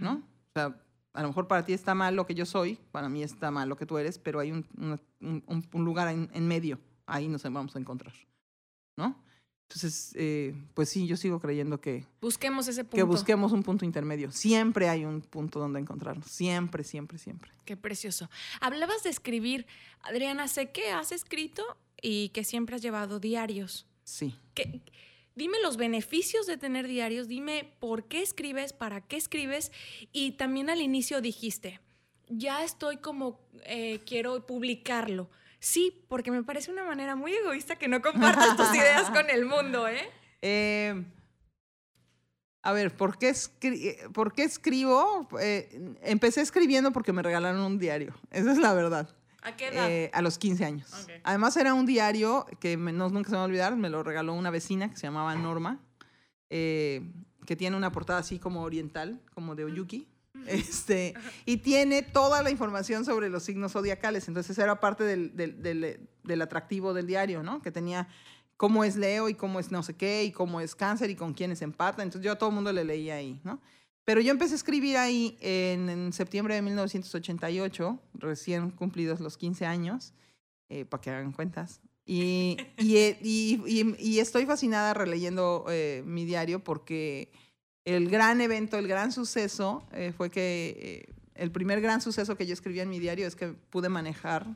¿no? 0.00 0.14
O 0.14 0.50
sea, 0.54 0.78
a 1.14 1.22
lo 1.22 1.28
mejor 1.28 1.46
para 1.48 1.64
ti 1.64 1.72
está 1.72 1.94
mal 1.94 2.14
lo 2.16 2.26
que 2.26 2.34
yo 2.34 2.46
soy, 2.46 2.78
para 2.90 3.08
mí 3.08 3.22
está 3.22 3.50
mal 3.50 3.68
lo 3.68 3.76
que 3.76 3.86
tú 3.86 3.98
eres, 3.98 4.18
pero 4.18 4.40
hay 4.40 4.52
un, 4.52 4.66
una- 4.76 5.00
un- 5.20 5.42
un- 5.46 5.68
un 5.72 5.84
lugar 5.84 6.08
en, 6.08 6.30
en 6.32 6.46
medio, 6.48 6.78
ahí 7.06 7.28
nos 7.28 7.42
vamos 7.42 7.74
a 7.76 7.78
encontrar, 7.78 8.14
¿no? 8.96 9.22
Entonces, 9.74 10.12
eh, 10.16 10.54
pues 10.74 10.90
sí, 10.90 11.06
yo 11.06 11.16
sigo 11.16 11.40
creyendo 11.40 11.80
que, 11.80 12.04
Busquemos 12.20 12.68
ese 12.68 12.84
punto. 12.84 12.96
que 12.96 13.02
busquemos 13.04 13.52
un 13.52 13.62
punto 13.62 13.84
intermedio. 13.86 14.30
Siempre 14.30 14.88
hay 14.90 15.04
un 15.06 15.22
punto 15.22 15.58
donde 15.58 15.80
encontrarnos, 15.80 16.26
siempre, 16.26 16.84
siempre, 16.84 17.16
siempre. 17.18 17.50
Qué 17.64 17.76
precioso. 17.76 18.28
Hablabas 18.60 19.02
de 19.02 19.10
escribir. 19.10 19.66
Adriana, 20.02 20.46
sé 20.48 20.70
que 20.72 20.90
has 20.90 21.10
escrito 21.12 21.64
y 22.02 22.28
que 22.30 22.44
siempre 22.44 22.76
has 22.76 22.82
llevado 22.82 23.18
diarios. 23.18 23.86
Sí. 24.04 24.34
¿Qué- 24.54 24.80
dime 25.34 25.56
los 25.62 25.78
beneficios 25.78 26.46
de 26.46 26.58
tener 26.58 26.86
diarios, 26.86 27.26
dime 27.28 27.72
por 27.80 28.04
qué 28.04 28.20
escribes, 28.20 28.74
para 28.74 29.00
qué 29.00 29.16
escribes 29.16 29.72
y 30.12 30.32
también 30.32 30.68
al 30.68 30.82
inicio 30.82 31.22
dijiste, 31.22 31.80
ya 32.28 32.62
estoy 32.64 32.98
como, 32.98 33.40
eh, 33.64 34.00
quiero 34.04 34.44
publicarlo. 34.44 35.30
Sí, 35.62 36.04
porque 36.08 36.32
me 36.32 36.42
parece 36.42 36.72
una 36.72 36.82
manera 36.82 37.14
muy 37.14 37.32
egoísta 37.32 37.76
que 37.76 37.86
no 37.86 38.02
compartas 38.02 38.56
tus 38.56 38.74
ideas 38.74 39.08
con 39.10 39.30
el 39.30 39.46
mundo, 39.46 39.86
¿eh? 39.86 40.10
Eh, 40.44 41.04
A 42.62 42.72
ver, 42.72 42.96
¿por 42.96 43.16
qué, 43.16 43.32
¿por 44.12 44.32
qué 44.32 44.42
escribo? 44.42 45.28
Eh, 45.40 45.94
empecé 46.02 46.40
escribiendo 46.40 46.90
porque 46.90 47.12
me 47.12 47.22
regalaron 47.22 47.60
un 47.60 47.78
diario. 47.78 48.12
Esa 48.32 48.50
es 48.50 48.58
la 48.58 48.74
verdad. 48.74 49.08
¿A 49.42 49.54
qué 49.54 49.68
edad? 49.68 49.88
Eh, 49.88 50.10
a 50.12 50.20
los 50.20 50.36
15 50.38 50.64
años. 50.64 50.90
Además 51.22 51.56
era 51.56 51.74
un 51.74 51.86
diario 51.86 52.44
que 52.58 52.76
no, 52.76 53.08
nunca 53.08 53.28
se 53.28 53.34
me 53.34 53.36
va 53.36 53.42
a 53.44 53.46
olvidar, 53.46 53.76
me 53.76 53.88
lo 53.88 54.02
regaló 54.02 54.34
una 54.34 54.50
vecina 54.50 54.90
que 54.90 54.96
se 54.96 55.06
llamaba 55.06 55.32
Norma, 55.36 55.80
eh, 56.50 57.08
que 57.46 57.54
tiene 57.54 57.76
una 57.76 57.92
portada 57.92 58.18
así 58.18 58.40
como 58.40 58.62
oriental, 58.62 59.20
como 59.32 59.54
de 59.54 59.62
Oyuki. 59.64 60.08
Este, 60.46 61.14
y 61.44 61.58
tiene 61.58 62.02
toda 62.02 62.42
la 62.42 62.50
información 62.50 63.04
sobre 63.04 63.28
los 63.28 63.42
signos 63.44 63.72
zodiacales. 63.72 64.28
Entonces 64.28 64.58
era 64.58 64.80
parte 64.80 65.04
del, 65.04 65.36
del, 65.36 66.08
del, 66.22 66.42
atractivo 66.42 66.94
del 66.94 67.06
diario, 67.06 67.42
¿no? 67.42 67.62
Que 67.62 67.70
tenía 67.70 68.08
cómo 68.56 68.84
es 68.84 68.96
Leo 68.96 69.28
y 69.28 69.34
cómo 69.34 69.60
es 69.60 69.70
no 69.70 69.82
sé 69.82 69.94
qué 69.94 70.24
y 70.24 70.32
cómo 70.32 70.60
es 70.60 70.74
cáncer 70.74 71.10
y 71.10 71.16
con 71.16 71.34
quiénes 71.34 71.62
empata. 71.62 72.02
Entonces 72.02 72.24
yo 72.24 72.32
a 72.32 72.38
todo 72.38 72.48
el 72.50 72.54
mundo 72.54 72.72
le 72.72 72.84
leía 72.84 73.16
ahí, 73.16 73.40
¿no? 73.44 73.60
Pero 74.04 74.20
yo 74.20 74.32
empecé 74.32 74.54
a 74.54 74.56
escribir 74.56 74.96
ahí 74.96 75.36
en, 75.40 76.12
septiembre 76.12 76.56
de 76.56 76.62
1988, 76.62 78.00
recién 78.14 78.70
cumplidos 78.70 79.20
los 79.20 79.36
15 79.36 79.64
años, 79.64 80.12
eh, 80.68 80.84
para 80.84 81.00
que 81.00 81.10
hagan 81.10 81.32
cuentas. 81.32 81.80
Y, 82.04 82.56
y, 82.78 83.60
y, 83.96 84.18
estoy 84.18 84.44
fascinada 84.44 84.92
releyendo 84.92 85.66
eh, 85.68 86.02
mi 86.04 86.24
diario 86.24 86.64
porque 86.64 87.30
el 87.84 88.08
gran 88.08 88.40
evento, 88.40 88.78
el 88.78 88.86
gran 88.86 89.12
suceso 89.12 89.84
eh, 89.92 90.12
fue 90.16 90.30
que 90.30 91.14
el 91.34 91.50
primer 91.50 91.80
gran 91.80 92.00
suceso 92.00 92.36
que 92.36 92.46
yo 92.46 92.52
escribí 92.52 92.80
en 92.80 92.88
mi 92.88 92.98
diario 92.98 93.26
es 93.26 93.36
que 93.36 93.48
pude 93.48 93.88
manejar, 93.88 94.46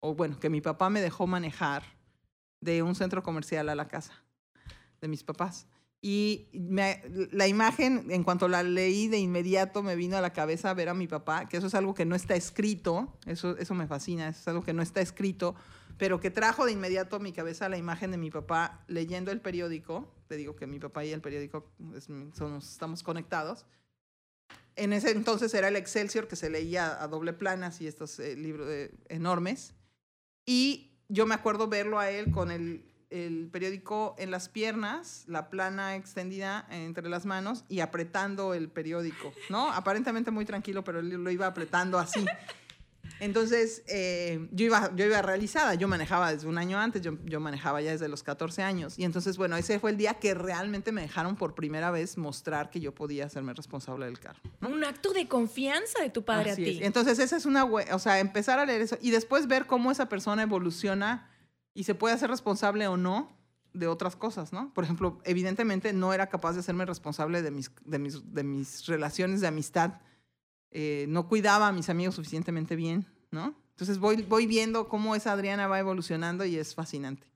o 0.00 0.14
bueno, 0.14 0.38
que 0.38 0.50
mi 0.50 0.60
papá 0.60 0.90
me 0.90 1.00
dejó 1.00 1.26
manejar 1.26 1.82
de 2.60 2.82
un 2.82 2.94
centro 2.94 3.22
comercial 3.22 3.68
a 3.68 3.74
la 3.74 3.88
casa 3.88 4.22
de 5.00 5.08
mis 5.08 5.22
papás. 5.22 5.66
Y 6.02 6.46
la 7.32 7.48
imagen, 7.48 8.06
en 8.10 8.22
cuanto 8.22 8.48
la 8.48 8.62
leí, 8.62 9.08
de 9.08 9.18
inmediato 9.18 9.82
me 9.82 9.96
vino 9.96 10.16
a 10.16 10.20
la 10.20 10.32
cabeza 10.32 10.74
ver 10.74 10.88
a 10.88 10.94
mi 10.94 11.08
papá, 11.08 11.48
que 11.48 11.56
eso 11.56 11.66
es 11.66 11.74
algo 11.74 11.94
que 11.94 12.04
no 12.04 12.14
está 12.14 12.36
escrito, 12.36 13.16
eso, 13.24 13.56
eso 13.56 13.74
me 13.74 13.86
fascina, 13.86 14.28
eso 14.28 14.40
es 14.40 14.48
algo 14.48 14.62
que 14.62 14.72
no 14.72 14.82
está 14.82 15.00
escrito, 15.00 15.54
pero 15.98 16.20
que 16.20 16.30
trajo 16.30 16.66
de 16.66 16.72
inmediato 16.72 17.16
a 17.16 17.18
mi 17.18 17.32
cabeza 17.32 17.68
la 17.68 17.78
imagen 17.78 18.10
de 18.10 18.18
mi 18.18 18.30
papá 18.30 18.84
leyendo 18.88 19.30
el 19.30 19.40
periódico. 19.40 20.12
Te 20.28 20.36
digo 20.36 20.56
que 20.56 20.66
mi 20.66 20.78
papá 20.78 21.04
y 21.04 21.12
el 21.12 21.20
periódico 21.20 21.70
somos, 22.32 22.70
estamos 22.70 23.02
conectados. 23.02 23.66
En 24.74 24.92
ese 24.92 25.10
entonces 25.10 25.54
era 25.54 25.68
el 25.68 25.76
Excelsior 25.76 26.28
que 26.28 26.36
se 26.36 26.50
leía 26.50 27.02
a 27.02 27.08
doble 27.08 27.32
planas 27.32 27.80
y 27.80 27.86
estos 27.86 28.18
eh, 28.18 28.36
libros 28.36 28.68
eh, 28.70 28.92
enormes. 29.08 29.74
Y 30.44 30.92
yo 31.08 31.26
me 31.26 31.34
acuerdo 31.34 31.68
verlo 31.68 31.98
a 31.98 32.10
él 32.10 32.30
con 32.30 32.50
el 32.50 32.84
el 33.10 33.48
periódico 33.52 34.14
en 34.18 34.30
las 34.30 34.48
piernas, 34.48 35.24
la 35.26 35.48
plana 35.48 35.96
extendida 35.96 36.66
entre 36.70 37.08
las 37.08 37.24
manos 37.24 37.64
y 37.68 37.80
apretando 37.80 38.54
el 38.54 38.68
periódico, 38.68 39.32
¿no? 39.48 39.72
Aparentemente 39.72 40.30
muy 40.30 40.44
tranquilo, 40.44 40.82
pero 40.82 41.00
él 41.00 41.10
lo 41.10 41.30
iba 41.30 41.46
apretando 41.46 41.98
así. 41.98 42.24
Entonces, 43.20 43.82
eh, 43.86 44.48
yo, 44.52 44.66
iba, 44.66 44.94
yo 44.94 45.06
iba 45.06 45.22
realizada, 45.22 45.74
yo 45.74 45.88
manejaba 45.88 46.32
desde 46.32 46.46
un 46.46 46.58
año 46.58 46.78
antes, 46.78 47.02
yo, 47.02 47.18
yo, 47.24 47.40
manejaba 47.40 47.80
ya 47.80 47.92
desde 47.92 48.08
los 48.08 48.22
14 48.22 48.62
años. 48.62 48.98
Y 48.98 49.04
entonces, 49.04 49.36
bueno, 49.36 49.56
ese 49.56 49.78
fue 49.78 49.90
el 49.90 49.96
día 49.96 50.14
que 50.14 50.34
realmente 50.34 50.92
me 50.92 51.02
dejaron 51.02 51.36
por 51.36 51.54
primera 51.54 51.90
vez 51.90 52.18
mostrar 52.18 52.70
que 52.70 52.80
yo 52.80 52.94
podía 52.94 53.26
hacerme 53.26 53.54
responsable 53.54 54.06
del 54.06 54.18
carro. 54.18 54.40
Un 54.60 54.84
acto 54.84 55.12
de 55.12 55.28
confianza 55.28 56.02
de 56.02 56.10
tu 56.10 56.24
padre 56.24 56.50
a 56.50 56.56
ti. 56.56 56.80
Entonces, 56.82 57.18
esa 57.18 57.36
es 57.36 57.46
una, 57.46 57.64
o 57.64 57.98
sea, 57.98 58.20
empezar 58.20 58.58
a 58.58 58.66
leer 58.66 58.82
eso 58.82 58.98
y 59.00 59.10
después 59.10 59.46
ver 59.46 59.66
cómo 59.66 59.90
esa 59.90 60.08
persona 60.08 60.42
evoluciona 60.42 61.30
y 61.74 61.84
se 61.84 61.94
puede 61.94 62.14
hacer 62.14 62.30
responsable 62.30 62.86
o 62.88 62.96
no 62.96 63.36
de 63.72 63.86
otras 63.86 64.16
cosas, 64.16 64.52
¿no? 64.52 64.72
Por 64.72 64.84
ejemplo, 64.84 65.20
evidentemente 65.24 65.92
no 65.92 66.12
era 66.12 66.28
capaz 66.28 66.54
de 66.54 66.60
hacerme 66.60 66.86
responsable 66.86 67.42
de 67.42 67.50
mis, 67.50 67.70
de 67.84 67.98
mis, 67.98 68.32
de 68.32 68.42
mis 68.42 68.86
relaciones 68.86 69.40
de 69.40 69.46
amistad. 69.46 70.00
Eh, 70.70 71.06
no 71.08 71.28
cuidaba 71.28 71.68
a 71.68 71.72
mis 71.72 71.88
amigos 71.88 72.14
suficientemente 72.14 72.76
bien, 72.76 73.06
¿no? 73.30 73.54
Entonces 73.70 73.98
voy, 73.98 74.22
voy 74.22 74.46
viendo 74.46 74.88
cómo 74.88 75.14
esa 75.14 75.32
Adriana 75.32 75.68
va 75.68 75.78
evolucionando 75.78 76.44
y 76.44 76.56
es 76.56 76.74
fascinante. 76.74 77.26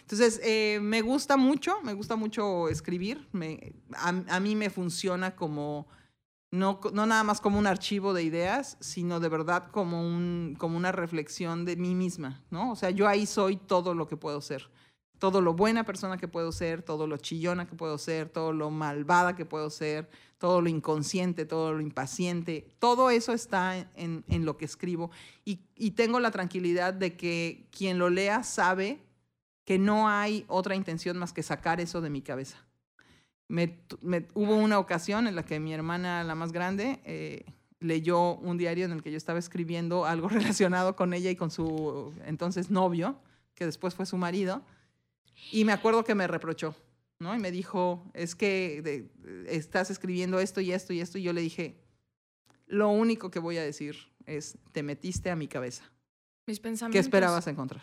Entonces, 0.00 0.40
eh, 0.42 0.78
me 0.82 1.02
gusta 1.02 1.36
mucho, 1.36 1.80
me 1.82 1.92
gusta 1.92 2.16
mucho 2.16 2.68
escribir. 2.68 3.28
Me, 3.32 3.74
a, 3.94 4.08
a, 4.08 4.40
mí 4.40 4.54
me 4.54 4.70
funciona 4.70 5.36
como 5.36 5.86
no, 6.50 6.80
no 6.92 7.06
nada 7.06 7.24
más 7.24 7.40
como 7.40 7.58
un 7.58 7.66
archivo 7.66 8.14
de 8.14 8.22
ideas, 8.22 8.76
sino 8.80 9.20
de 9.20 9.28
verdad 9.28 9.70
como, 9.70 10.02
un, 10.02 10.56
como 10.58 10.76
una 10.76 10.92
reflexión 10.92 11.64
de 11.64 11.76
mí 11.76 11.94
misma, 11.94 12.44
¿no? 12.50 12.72
O 12.72 12.76
sea, 12.76 12.90
yo 12.90 13.08
ahí 13.08 13.26
soy 13.26 13.56
todo 13.56 13.94
lo 13.94 14.06
que 14.06 14.16
puedo 14.16 14.40
ser, 14.40 14.70
todo 15.18 15.40
lo 15.40 15.54
buena 15.54 15.84
persona 15.84 16.16
que 16.16 16.28
puedo 16.28 16.52
ser, 16.52 16.82
todo 16.82 17.06
lo 17.06 17.16
chillona 17.16 17.66
que 17.66 17.74
puedo 17.74 17.98
ser, 17.98 18.28
todo 18.28 18.52
lo 18.52 18.70
malvada 18.70 19.34
que 19.36 19.44
puedo 19.44 19.70
ser, 19.70 20.08
todo 20.38 20.60
lo 20.60 20.68
inconsciente, 20.68 21.44
todo 21.44 21.72
lo 21.72 21.80
impaciente, 21.80 22.68
todo 22.78 23.10
eso 23.10 23.32
está 23.32 23.88
en, 23.96 24.24
lo 24.44 24.56
que 24.56 24.66
escribo 24.66 25.10
y, 25.44 25.60
y 25.74 25.92
tengo 25.92 26.20
la 26.20 26.30
tranquilidad 26.30 26.92
de 26.92 27.16
que 27.16 27.68
quien 27.70 27.98
lo 27.98 28.10
lea 28.10 28.42
sabe 28.42 29.00
que 29.66 29.78
no 29.78 30.08
hay 30.08 30.44
otra 30.48 30.76
intención 30.76 31.18
más 31.18 31.32
que 31.32 31.42
sacar 31.42 31.80
eso 31.80 32.00
de 32.00 32.08
mi 32.08 32.22
cabeza. 32.22 32.56
Me, 33.48 33.78
hubo 34.34 34.56
una 34.56 34.78
ocasión 34.78 35.26
en 35.26 35.34
la 35.34 35.44
que 35.44 35.60
mi 35.60 35.74
hermana, 35.74 36.24
la 36.24 36.34
más 36.34 36.52
grande, 36.52 37.00
eh, 37.04 37.44
leyó 37.80 38.36
un 38.36 38.58
diario 38.58 38.84
en 38.84 38.92
el 38.92 39.02
que 39.02 39.10
yo 39.10 39.16
estaba 39.16 39.38
escribiendo 39.38 40.04
algo 40.04 40.28
relacionado 40.28 40.96
con 40.96 41.12
ella 41.12 41.30
y 41.30 41.36
con 41.36 41.50
su 41.50 42.14
entonces 42.24 42.70
novio, 42.70 43.18
que 43.54 43.66
después 43.66 43.94
fue 43.94 44.06
su 44.06 44.16
marido, 44.16 44.62
y 45.52 45.64
me 45.64 45.72
acuerdo 45.72 46.04
que 46.04 46.14
me 46.14 46.26
reprochó, 46.26 46.74
¿no? 47.18 47.34
Y 47.34 47.38
me 47.38 47.50
dijo, 47.50 48.10
es 48.14 48.34
que 48.34 49.08
estás 49.46 49.90
escribiendo 49.90 50.40
esto 50.40 50.60
y 50.60 50.72
esto 50.72 50.92
y 50.92 51.00
esto, 51.00 51.18
y 51.18 51.22
yo 51.22 51.32
le 51.32 51.40
dije, 51.40 51.76
lo 52.66 52.88
único 52.88 53.30
que 53.30 53.38
voy 53.38 53.58
a 53.58 53.62
decir 53.62 53.96
es, 54.26 54.58
te 54.72 54.82
metiste 54.82 55.30
a 55.30 55.36
mi 55.36 55.48
cabeza. 55.48 55.84
Mis 56.46 56.60
pensamientos. 56.60 56.94
¿Qué 56.94 57.00
esperabas 57.00 57.46
encontrar? 57.46 57.82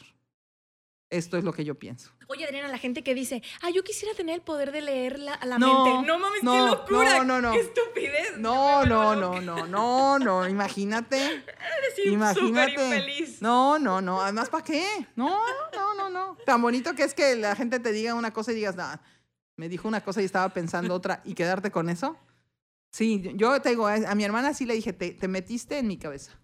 Esto 1.13 1.37
es 1.37 1.43
lo 1.43 1.53
que 1.53 1.63
yo 1.63 1.75
pienso. 1.75 2.11
Oye, 2.27 2.43
Adriana, 2.43 2.67
la 2.69 2.79
gente 2.79 3.03
que 3.03 3.13
dice, 3.13 3.43
ah, 3.61 3.69
yo 3.69 3.83
quisiera 3.83 4.15
tener 4.15 4.33
el 4.33 4.41
poder 4.41 4.71
de 4.71 4.81
leer 4.81 5.19
la, 5.19 5.33
a 5.35 5.45
la 5.45 5.59
mente. 5.59 6.07
No 6.07 6.17
mames, 6.17 6.39
qué 6.41 6.45
locura. 6.45 7.17
No, 7.19 7.23
no, 7.23 7.41
no. 7.41 7.51
Qué 7.51 7.59
estupidez. 7.59 8.37
No, 8.39 8.83
no, 8.85 9.15
no, 9.15 9.39
no, 9.39 9.67
no, 9.67 10.17
no. 10.17 10.49
Imagínate. 10.49 11.23
Eres 11.35 12.05
imagínate. 12.05 12.71
infeliz. 12.71 13.41
No, 13.43 13.77
no, 13.77 14.01
no. 14.01 14.21
Además, 14.21 14.49
¿para 14.49 14.63
qué? 14.63 14.83
No, 15.15 15.39
no, 15.71 15.93
no, 15.93 16.09
no. 16.09 16.35
Tan 16.45 16.61
bonito 16.63 16.95
que 16.95 17.03
es 17.03 17.13
que 17.13 17.35
la 17.35 17.55
gente 17.55 17.79
te 17.79 17.91
diga 17.91 18.15
una 18.15 18.33
cosa 18.33 18.51
y 18.51 18.55
digas, 18.55 18.75
nada, 18.75 18.99
me 19.55 19.69
dijo 19.69 19.87
una 19.87 20.01
cosa 20.01 20.21
y 20.23 20.25
estaba 20.25 20.49
pensando 20.49 20.95
otra 20.95 21.21
y 21.25 21.35
quedarte 21.35 21.69
con 21.69 21.89
eso. 21.89 22.17
Sí, 22.91 23.31
yo 23.35 23.61
te 23.61 23.69
digo, 23.69 23.87
a 23.87 24.15
mi 24.15 24.23
hermana 24.23 24.55
sí 24.55 24.65
le 24.65 24.73
dije, 24.73 24.93
te, 24.93 25.11
te 25.11 25.27
metiste 25.27 25.77
en 25.77 25.87
mi 25.87 25.97
cabeza. 25.97 26.39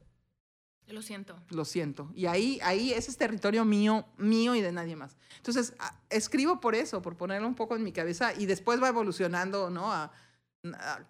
Lo 0.90 1.02
siento. 1.02 1.36
Lo 1.50 1.66
siento. 1.66 2.12
Y 2.16 2.26
ahí, 2.26 2.60
ahí 2.64 2.94
ese 2.94 3.12
es 3.12 3.18
territorio 3.18 3.64
mío, 3.64 4.06
mío 4.18 4.56
y 4.56 4.62
de 4.62 4.72
nadie 4.72 4.96
más. 4.96 5.18
Entonces, 5.38 5.74
escribo 6.10 6.60
por 6.60 6.76
eso, 6.76 7.02
por 7.02 7.16
ponerlo 7.16 7.48
un 7.48 7.56
poco 7.56 7.76
en 7.76 7.84
mi 7.84 7.92
cabeza 7.92 8.34
y 8.34 8.46
después 8.46 8.82
va 8.82 8.88
evolucionando, 8.90 9.70
¿no? 9.70 9.92
A, 9.92 10.12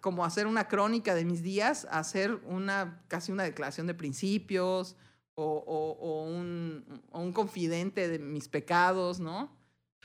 como 0.00 0.24
hacer 0.24 0.46
una 0.46 0.68
crónica 0.68 1.14
de 1.14 1.24
mis 1.24 1.42
días, 1.42 1.86
a 1.90 1.98
hacer 1.98 2.34
una, 2.44 3.02
casi 3.08 3.32
una 3.32 3.42
declaración 3.42 3.88
de 3.88 3.94
principios 3.94 4.96
o, 5.34 5.64
o, 5.66 6.24
un, 6.24 7.02
un, 7.10 7.32
confidente 7.32 8.08
de 8.08 8.20
mis 8.20 8.48
pecados, 8.48 9.18
¿no? 9.18 9.56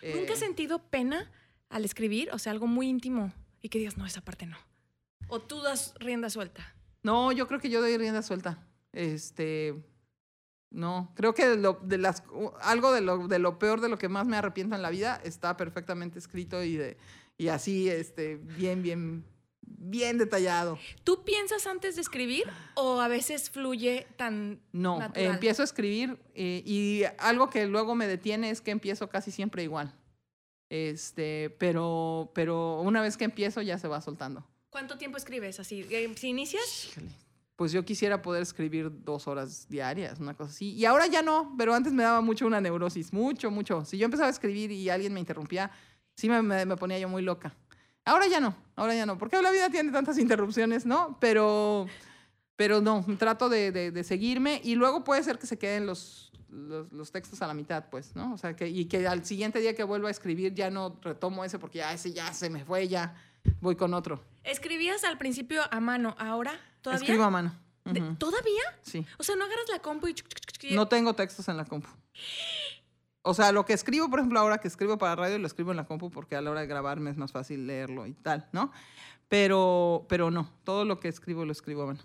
¿Nunca 0.01 0.34
has 0.34 0.41
eh, 0.41 0.45
sentido 0.45 0.80
pena 0.89 1.32
al 1.69 1.86
escribir? 1.86 2.30
O 2.32 2.39
sea, 2.39 2.53
algo 2.53 2.65
muy 2.65 2.88
íntimo 2.88 3.34
y 3.61 3.69
que 3.69 3.78
digas, 3.78 3.97
no, 3.97 4.05
esa 4.05 4.21
parte 4.21 4.47
no. 4.47 4.57
¿O 5.28 5.39
tú 5.39 5.61
das 5.61 5.93
rienda 5.99 6.30
suelta? 6.30 6.76
No, 7.03 7.32
yo 7.32 7.47
creo 7.47 7.59
que 7.59 7.69
yo 7.69 7.82
doy 7.82 7.97
rienda 7.97 8.23
suelta. 8.23 8.65
Este, 8.96 9.76
no, 10.72 11.12
creo 11.16 11.34
que 11.34 11.48
de 11.48 11.98
las, 11.98 12.24
algo 12.62 12.91
de 12.91 13.02
lo, 13.02 13.28
de 13.28 13.39
lo 13.39 13.60
peor 13.60 13.82
de 13.82 13.89
lo 13.89 13.98
que 13.98 14.10
más 14.10 14.26
me 14.26 14.38
arrepiento 14.38 14.76
en 14.76 14.82
la 14.82 14.89
vida 14.89 15.22
está 15.24 15.56
perfectamente 15.58 16.18
escrito 16.18 16.64
y, 16.64 16.78
de, 16.78 16.98
y 17.38 17.50
así, 17.50 17.89
este, 17.89 18.38
bien, 18.38 18.82
bien, 18.82 19.26
bien 19.62 20.18
detallado. 20.18 20.80
¿Tú 21.04 21.24
piensas 21.24 21.68
antes 21.68 21.96
de 21.96 22.02
escribir 22.02 22.46
o 22.76 23.02
a 23.02 23.08
veces 23.08 23.50
fluye 23.50 24.08
tan 24.16 24.62
No, 24.72 25.00
empiezo 25.14 25.62
a 25.62 25.66
escribir 25.66 26.18
eh, 26.34 26.64
y 26.66 27.04
algo 27.20 27.50
que 27.50 27.68
luego 27.68 27.96
me 27.96 28.08
detiene 28.08 28.50
es 28.50 28.62
que 28.62 28.72
empiezo 28.72 29.10
casi 29.10 29.32
siempre 29.32 29.64
igual. 29.64 29.93
Este, 30.70 31.56
pero, 31.60 32.32
pero 32.34 32.82
una 32.82 33.02
vez 33.02 33.18
que 33.18 33.26
empiezo 33.26 33.62
ya 33.62 33.78
se 33.78 33.88
va 33.88 34.02
soltando. 34.02 34.46
¿Cuánto 34.70 34.98
tiempo 34.98 35.18
escribes 35.18 35.60
así? 35.60 35.86
Eh, 35.89 36.12
¿Si 36.16 36.28
inicias? 36.28 36.96
Pues 37.56 37.72
yo 37.72 37.86
quisiera 37.86 38.22
poder 38.22 38.41
escribir 38.43 38.91
dos 39.03 39.28
horas 39.28 39.68
diarias, 39.70 40.20
una 40.20 40.34
cosa 40.34 40.51
así. 40.51 40.74
Y 40.74 40.86
ahora 40.86 41.08
ya 41.08 41.22
no, 41.22 41.53
pero 41.58 41.74
antes 41.74 41.93
me 41.93 42.03
daba 42.03 42.22
mucho 42.22 42.45
una 42.45 42.60
neurosis, 42.60 43.14
mucho, 43.14 43.49
mucho. 43.49 43.86
Si 43.86 43.97
yo 43.97 44.06
empezaba 44.06 44.28
a 44.28 44.32
escribir 44.32 44.72
y 44.72 44.89
alguien 44.89 45.14
me 45.14 45.22
interrumpía, 45.22 45.72
sí 46.16 46.28
me, 46.28 46.41
me, 46.41 46.76
ponía 46.76 46.99
yo 46.99 47.08
muy 47.08 47.22
loca. 47.22 47.56
Ahora 48.03 48.28
ya 48.28 48.39
no, 48.39 48.56
ahora 48.76 48.93
ya 48.93 49.06
no, 49.06 49.18
porque 49.18 49.41
la 49.41 49.51
vida 49.51 49.70
tiene 49.70 49.91
tantas 49.91 50.18
interrupciones, 50.18 50.86
¿no? 50.86 51.18
Pero, 51.20 51.88
pero 52.56 52.82
no, 52.82 53.06
trato 53.18 53.47
de, 53.49 53.72
de, 53.72 54.03
seguirme 54.03 54.62
y 54.64 54.76
luego 54.76 55.03
puede 55.03 55.24
ser 55.24 55.39
que 55.39 55.47
se 55.47 55.58
queden 55.58 55.86
los, 55.88 56.32
los, 56.49 57.12
textos 57.12 57.41
a 57.41 57.47
la 57.47 57.53
mitad, 57.53 57.86
pues, 57.89 58.16
¿no? 58.16 58.34
O 58.34 58.38
sea, 58.38 58.56
que, 58.56 58.68
y 58.68 58.86
que 58.86 59.08
al 59.08 59.26
siguiente 59.26 59.60
día 59.60 59.76
que 59.76 59.84
vuelva 59.84 60.10
a 60.10 60.12
escribir 60.12 60.53
ya 60.53 60.70
no 60.70 60.99
retomo 61.01 61.43
ese 61.45 61.58
porque 61.58 61.80
ya 61.80 61.93
ese 61.93 62.12
ya 62.12 62.32
se 62.34 62.49
me 62.49 62.64
fue, 62.64 62.88
ya 62.88 63.16
voy 63.62 63.76
con 63.76 63.93
otro. 63.93 64.22
Escribías 64.43 65.03
al 65.03 65.18
principio 65.18 65.62
a 65.72 65.80
mano, 65.80 66.16
ahora 66.20 66.60
todavía. 66.86 67.03
Escribo 67.03 67.23
a 67.23 67.29
mano. 67.31 67.51
¿Todavía? 68.17 68.63
Sí. 68.81 69.05
O 69.17 69.23
sea, 69.23 69.36
no 69.36 69.45
agarras 69.45 69.67
la 69.71 69.79
compu 69.79 70.07
y. 70.07 70.13
chuc, 70.13 70.27
chuc, 70.27 70.51
chuc, 70.51 70.63
y- 70.71 70.75
No 70.75 70.88
tengo 70.88 71.13
textos 71.13 71.47
en 71.49 71.57
la 71.57 71.65
compu. 71.65 71.89
O 73.21 73.33
sea, 73.33 73.51
lo 73.51 73.65
que 73.65 73.73
escribo, 73.73 74.09
por 74.09 74.19
ejemplo, 74.19 74.39
ahora 74.39 74.59
que 74.59 74.67
escribo 74.67 74.97
para 74.97 75.15
radio, 75.15 75.39
lo 75.39 75.47
escribo 75.47 75.71
en 75.71 75.77
la 75.77 75.86
compu 75.86 76.09
porque 76.11 76.36
a 76.36 76.41
la 76.41 76.51
hora 76.51 76.61
de 76.61 76.67
grabarme 76.67 77.09
es 77.09 77.17
más 77.17 77.31
fácil 77.31 77.65
leerlo 77.67 78.05
y 78.05 78.13
tal, 78.13 78.47
¿no? 78.51 78.71
Pero, 79.27 80.05
pero 80.09 80.29
no, 80.29 80.51
todo 80.63 80.86
lo 80.86 80.99
que 80.99 81.07
escribo 81.07 81.43
lo 81.45 81.51
escribo 81.51 81.83
a 81.83 81.88
mano. 81.88 81.99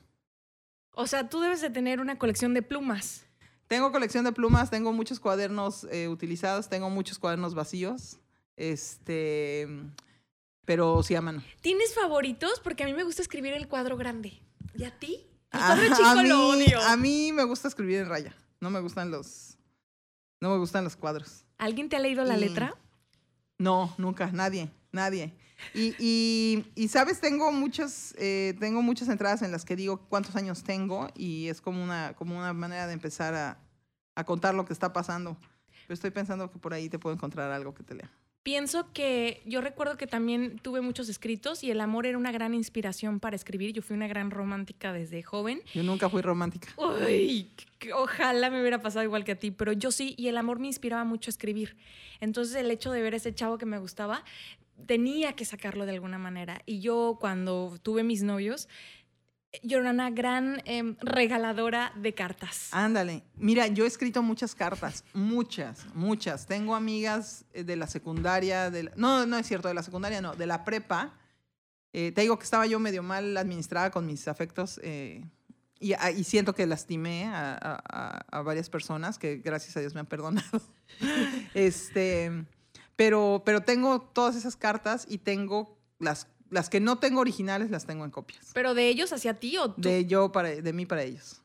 O 0.92 1.06
sea, 1.06 1.28
tú 1.28 1.40
debes 1.40 1.60
de 1.60 1.68
tener 1.70 2.00
una 2.00 2.18
colección 2.18 2.54
de 2.54 2.62
plumas. 2.62 3.26
Tengo 3.66 3.92
colección 3.92 4.24
de 4.24 4.32
plumas, 4.32 4.70
tengo 4.70 4.92
muchos 4.92 5.20
cuadernos 5.20 5.84
eh, 5.90 6.08
utilizados, 6.08 6.68
tengo 6.68 6.88
muchos 6.90 7.18
cuadernos 7.18 7.54
vacíos, 7.54 8.18
este, 8.56 9.68
pero 10.64 11.02
sí 11.02 11.14
a 11.14 11.20
mano. 11.20 11.42
¿Tienes 11.60 11.94
favoritos? 11.94 12.60
Porque 12.60 12.82
a 12.84 12.86
mí 12.86 12.94
me 12.94 13.04
gusta 13.04 13.22
escribir 13.22 13.52
el 13.52 13.68
cuadro 13.68 13.96
grande. 13.96 14.40
¿Y 14.74 14.84
a 14.84 14.98
ti? 14.98 15.26
Ah, 15.52 15.76
chico 15.96 16.04
a, 16.08 16.22
mí, 16.22 16.28
lo 16.28 16.48
odio. 16.50 16.80
a 16.80 16.96
mí 16.96 17.32
me 17.32 17.44
gusta 17.44 17.68
escribir 17.68 17.98
en 17.98 18.08
raya, 18.08 18.34
no 18.60 18.70
me 18.70 18.80
gustan 18.80 19.10
los, 19.10 19.58
no 20.40 20.50
me 20.50 20.58
gustan 20.58 20.84
los 20.84 20.96
cuadros. 20.96 21.44
¿Alguien 21.58 21.88
te 21.88 21.96
ha 21.96 21.98
leído 21.98 22.24
la 22.24 22.36
Y- 22.36 22.40
letra? 22.40 22.74
No, 23.58 23.92
nunca, 23.98 24.30
nadie, 24.32 24.70
nadie. 24.92 25.34
Y, 25.74 25.94
y, 25.98 26.64
y, 26.74 26.88
sabes, 26.88 27.20
tengo 27.20 27.52
muchas, 27.52 28.14
eh, 28.16 28.54
tengo 28.58 28.80
muchas 28.80 29.08
entradas 29.08 29.42
en 29.42 29.52
las 29.52 29.66
que 29.66 29.76
digo 29.76 29.98
cuántos 30.08 30.34
años 30.36 30.62
tengo 30.62 31.08
y 31.14 31.48
es 31.48 31.60
como 31.60 31.82
una, 31.84 32.14
como 32.14 32.38
una 32.38 32.54
manera 32.54 32.86
de 32.86 32.94
empezar 32.94 33.34
a, 33.34 33.58
a 34.14 34.24
contar 34.24 34.54
lo 34.54 34.64
que 34.64 34.72
está 34.72 34.94
pasando. 34.94 35.36
Pero 35.82 35.94
estoy 35.94 36.10
pensando 36.12 36.50
que 36.50 36.58
por 36.58 36.72
ahí 36.72 36.88
te 36.88 36.98
puedo 36.98 37.14
encontrar 37.14 37.50
algo 37.50 37.74
que 37.74 37.82
te 37.82 37.94
lea. 37.94 38.10
Pienso 38.42 38.90
que 38.94 39.42
yo 39.44 39.60
recuerdo 39.60 39.98
que 39.98 40.06
también 40.06 40.58
tuve 40.60 40.80
muchos 40.80 41.10
escritos 41.10 41.62
y 41.62 41.70
el 41.70 41.80
amor 41.80 42.06
era 42.06 42.16
una 42.16 42.32
gran 42.32 42.54
inspiración 42.54 43.20
para 43.20 43.36
escribir. 43.36 43.74
Yo 43.74 43.82
fui 43.82 43.94
una 43.94 44.08
gran 44.08 44.30
romántica 44.30 44.94
desde 44.94 45.22
joven. 45.22 45.60
Yo 45.74 45.82
nunca 45.82 46.08
fui 46.08 46.22
romántica. 46.22 46.68
Uy, 46.78 47.50
ojalá 47.94 48.48
me 48.48 48.60
hubiera 48.60 48.80
pasado 48.80 49.04
igual 49.04 49.24
que 49.24 49.32
a 49.32 49.38
ti, 49.38 49.50
pero 49.50 49.72
yo 49.72 49.90
sí, 49.90 50.14
y 50.16 50.28
el 50.28 50.38
amor 50.38 50.58
me 50.58 50.68
inspiraba 50.68 51.04
mucho 51.04 51.28
a 51.28 51.32
escribir. 51.32 51.76
Entonces 52.20 52.56
el 52.56 52.70
hecho 52.70 52.90
de 52.92 53.02
ver 53.02 53.12
a 53.12 53.18
ese 53.18 53.34
chavo 53.34 53.58
que 53.58 53.66
me 53.66 53.78
gustaba, 53.78 54.24
tenía 54.86 55.34
que 55.34 55.44
sacarlo 55.44 55.84
de 55.84 55.92
alguna 55.92 56.16
manera. 56.16 56.62
Y 56.64 56.80
yo 56.80 57.18
cuando 57.20 57.78
tuve 57.82 58.04
mis 58.04 58.22
novios, 58.22 58.68
yo 59.62 59.78
era 59.80 60.10
gran 60.10 60.62
em, 60.64 60.96
regaladora 61.00 61.92
de 61.96 62.14
cartas. 62.14 62.68
Ándale. 62.72 63.22
Mira, 63.36 63.66
yo 63.66 63.84
he 63.84 63.88
escrito 63.88 64.22
muchas 64.22 64.54
cartas, 64.54 65.04
muchas, 65.12 65.86
muchas. 65.94 66.46
Tengo 66.46 66.74
amigas 66.76 67.44
eh, 67.52 67.64
de 67.64 67.76
la 67.76 67.86
secundaria, 67.86 68.70
no, 68.96 69.26
no 69.26 69.36
es 69.38 69.46
cierto, 69.46 69.68
de 69.68 69.74
la 69.74 69.82
secundaria 69.82 70.20
no, 70.20 70.34
de 70.36 70.46
la 70.46 70.64
prepa. 70.64 71.14
Eh, 71.92 72.12
te 72.12 72.20
digo 72.20 72.38
que 72.38 72.44
estaba 72.44 72.66
yo 72.66 72.78
medio 72.78 73.02
mal 73.02 73.36
administrada 73.36 73.90
con 73.90 74.06
mis 74.06 74.28
afectos 74.28 74.78
eh, 74.84 75.24
y, 75.80 75.94
a- 75.94 76.12
y 76.12 76.22
siento 76.22 76.54
que 76.54 76.64
lastimé 76.66 77.24
a- 77.26 78.22
a 78.30 78.42
varias 78.42 78.70
personas 78.70 79.18
que 79.18 79.38
gracias 79.38 79.76
a 79.76 79.80
Dios 79.80 79.94
me 79.94 80.00
han 80.00 80.06
perdonado. 80.06 80.60
este, 81.54 82.44
pero, 82.96 83.42
pero 83.44 83.62
tengo 83.62 84.00
todas 84.00 84.36
esas 84.36 84.56
cartas 84.56 85.06
y 85.08 85.18
tengo 85.18 85.76
las, 85.98 86.28
las 86.50 86.68
que 86.68 86.80
no 86.80 86.98
tengo 86.98 87.20
originales, 87.20 87.70
las 87.70 87.86
tengo 87.86 88.04
en 88.04 88.10
copias. 88.10 88.50
¿Pero 88.54 88.74
de 88.74 88.88
ellos 88.88 89.12
hacia 89.12 89.34
ti 89.34 89.56
o 89.56 89.70
tú? 89.72 89.80
De 89.80 90.04
yo 90.06 90.32
para, 90.32 90.48
de 90.50 90.72
mí 90.72 90.84
para 90.86 91.02
ellos. 91.02 91.40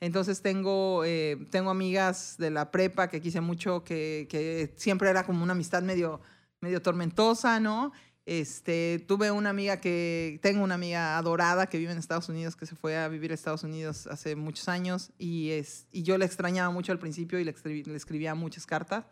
Entonces 0.00 0.42
tengo, 0.42 1.02
eh, 1.04 1.36
tengo 1.50 1.70
amigas 1.70 2.36
de 2.38 2.50
la 2.50 2.70
prepa 2.70 3.08
que 3.08 3.20
quise 3.20 3.40
mucho, 3.40 3.82
que, 3.82 4.28
que 4.30 4.72
siempre 4.76 5.10
era 5.10 5.24
como 5.26 5.42
una 5.42 5.52
amistad 5.52 5.82
medio, 5.82 6.20
medio 6.60 6.80
tormentosa, 6.80 7.58
¿no? 7.58 7.92
Este, 8.24 9.04
tuve 9.08 9.30
una 9.30 9.50
amiga 9.50 9.80
que, 9.80 10.38
tengo 10.42 10.62
una 10.62 10.74
amiga 10.74 11.16
adorada 11.16 11.66
que 11.66 11.78
vive 11.78 11.92
en 11.92 11.98
Estados 11.98 12.28
Unidos, 12.28 12.54
que 12.56 12.66
se 12.66 12.76
fue 12.76 12.96
a 12.96 13.08
vivir 13.08 13.32
a 13.32 13.34
Estados 13.34 13.64
Unidos 13.64 14.06
hace 14.06 14.36
muchos 14.36 14.68
años 14.68 15.10
y, 15.18 15.50
es, 15.50 15.86
y 15.90 16.02
yo 16.02 16.18
la 16.18 16.26
extrañaba 16.26 16.70
mucho 16.70 16.92
al 16.92 16.98
principio 16.98 17.40
y 17.40 17.44
le, 17.44 17.54
escribí- 17.54 17.86
le 17.86 17.96
escribía 17.96 18.34
muchas 18.34 18.66
cartas. 18.66 19.06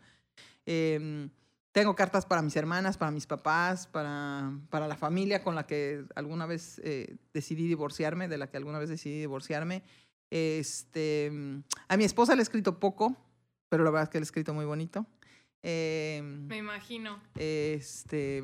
Em, 0.67 1.29
tengo 1.71 1.95
cartas 1.95 2.25
para 2.25 2.41
mis 2.41 2.55
hermanas, 2.55 2.97
para 2.97 3.11
mis 3.11 3.27
papás, 3.27 3.87
para, 3.87 4.51
para 4.69 4.87
la 4.87 4.95
familia 4.95 5.43
con 5.43 5.53
la 5.55 5.67
que 5.67 6.05
alguna 6.15 6.45
vez 6.45 6.81
eh, 6.83 7.17
decidí 7.33 7.67
divorciarme, 7.67 8.27
de 8.27 8.37
la 8.37 8.49
que 8.49 8.57
alguna 8.57 8.79
vez 8.79 8.89
decidí 8.89 9.19
divorciarme. 9.19 9.83
Este, 10.29 11.31
a 11.87 11.97
mi 11.97 12.03
esposa 12.03 12.35
le 12.35 12.41
he 12.41 12.43
escrito 12.43 12.79
poco, 12.79 13.15
pero 13.69 13.83
la 13.83 13.91
verdad 13.91 14.03
es 14.03 14.09
que 14.09 14.17
le 14.19 14.23
he 14.23 14.25
escrito 14.25 14.53
muy 14.53 14.65
bonito. 14.65 15.05
Em, 15.61 16.47
Me 16.47 16.57
imagino. 16.57 17.19
este, 17.35 18.43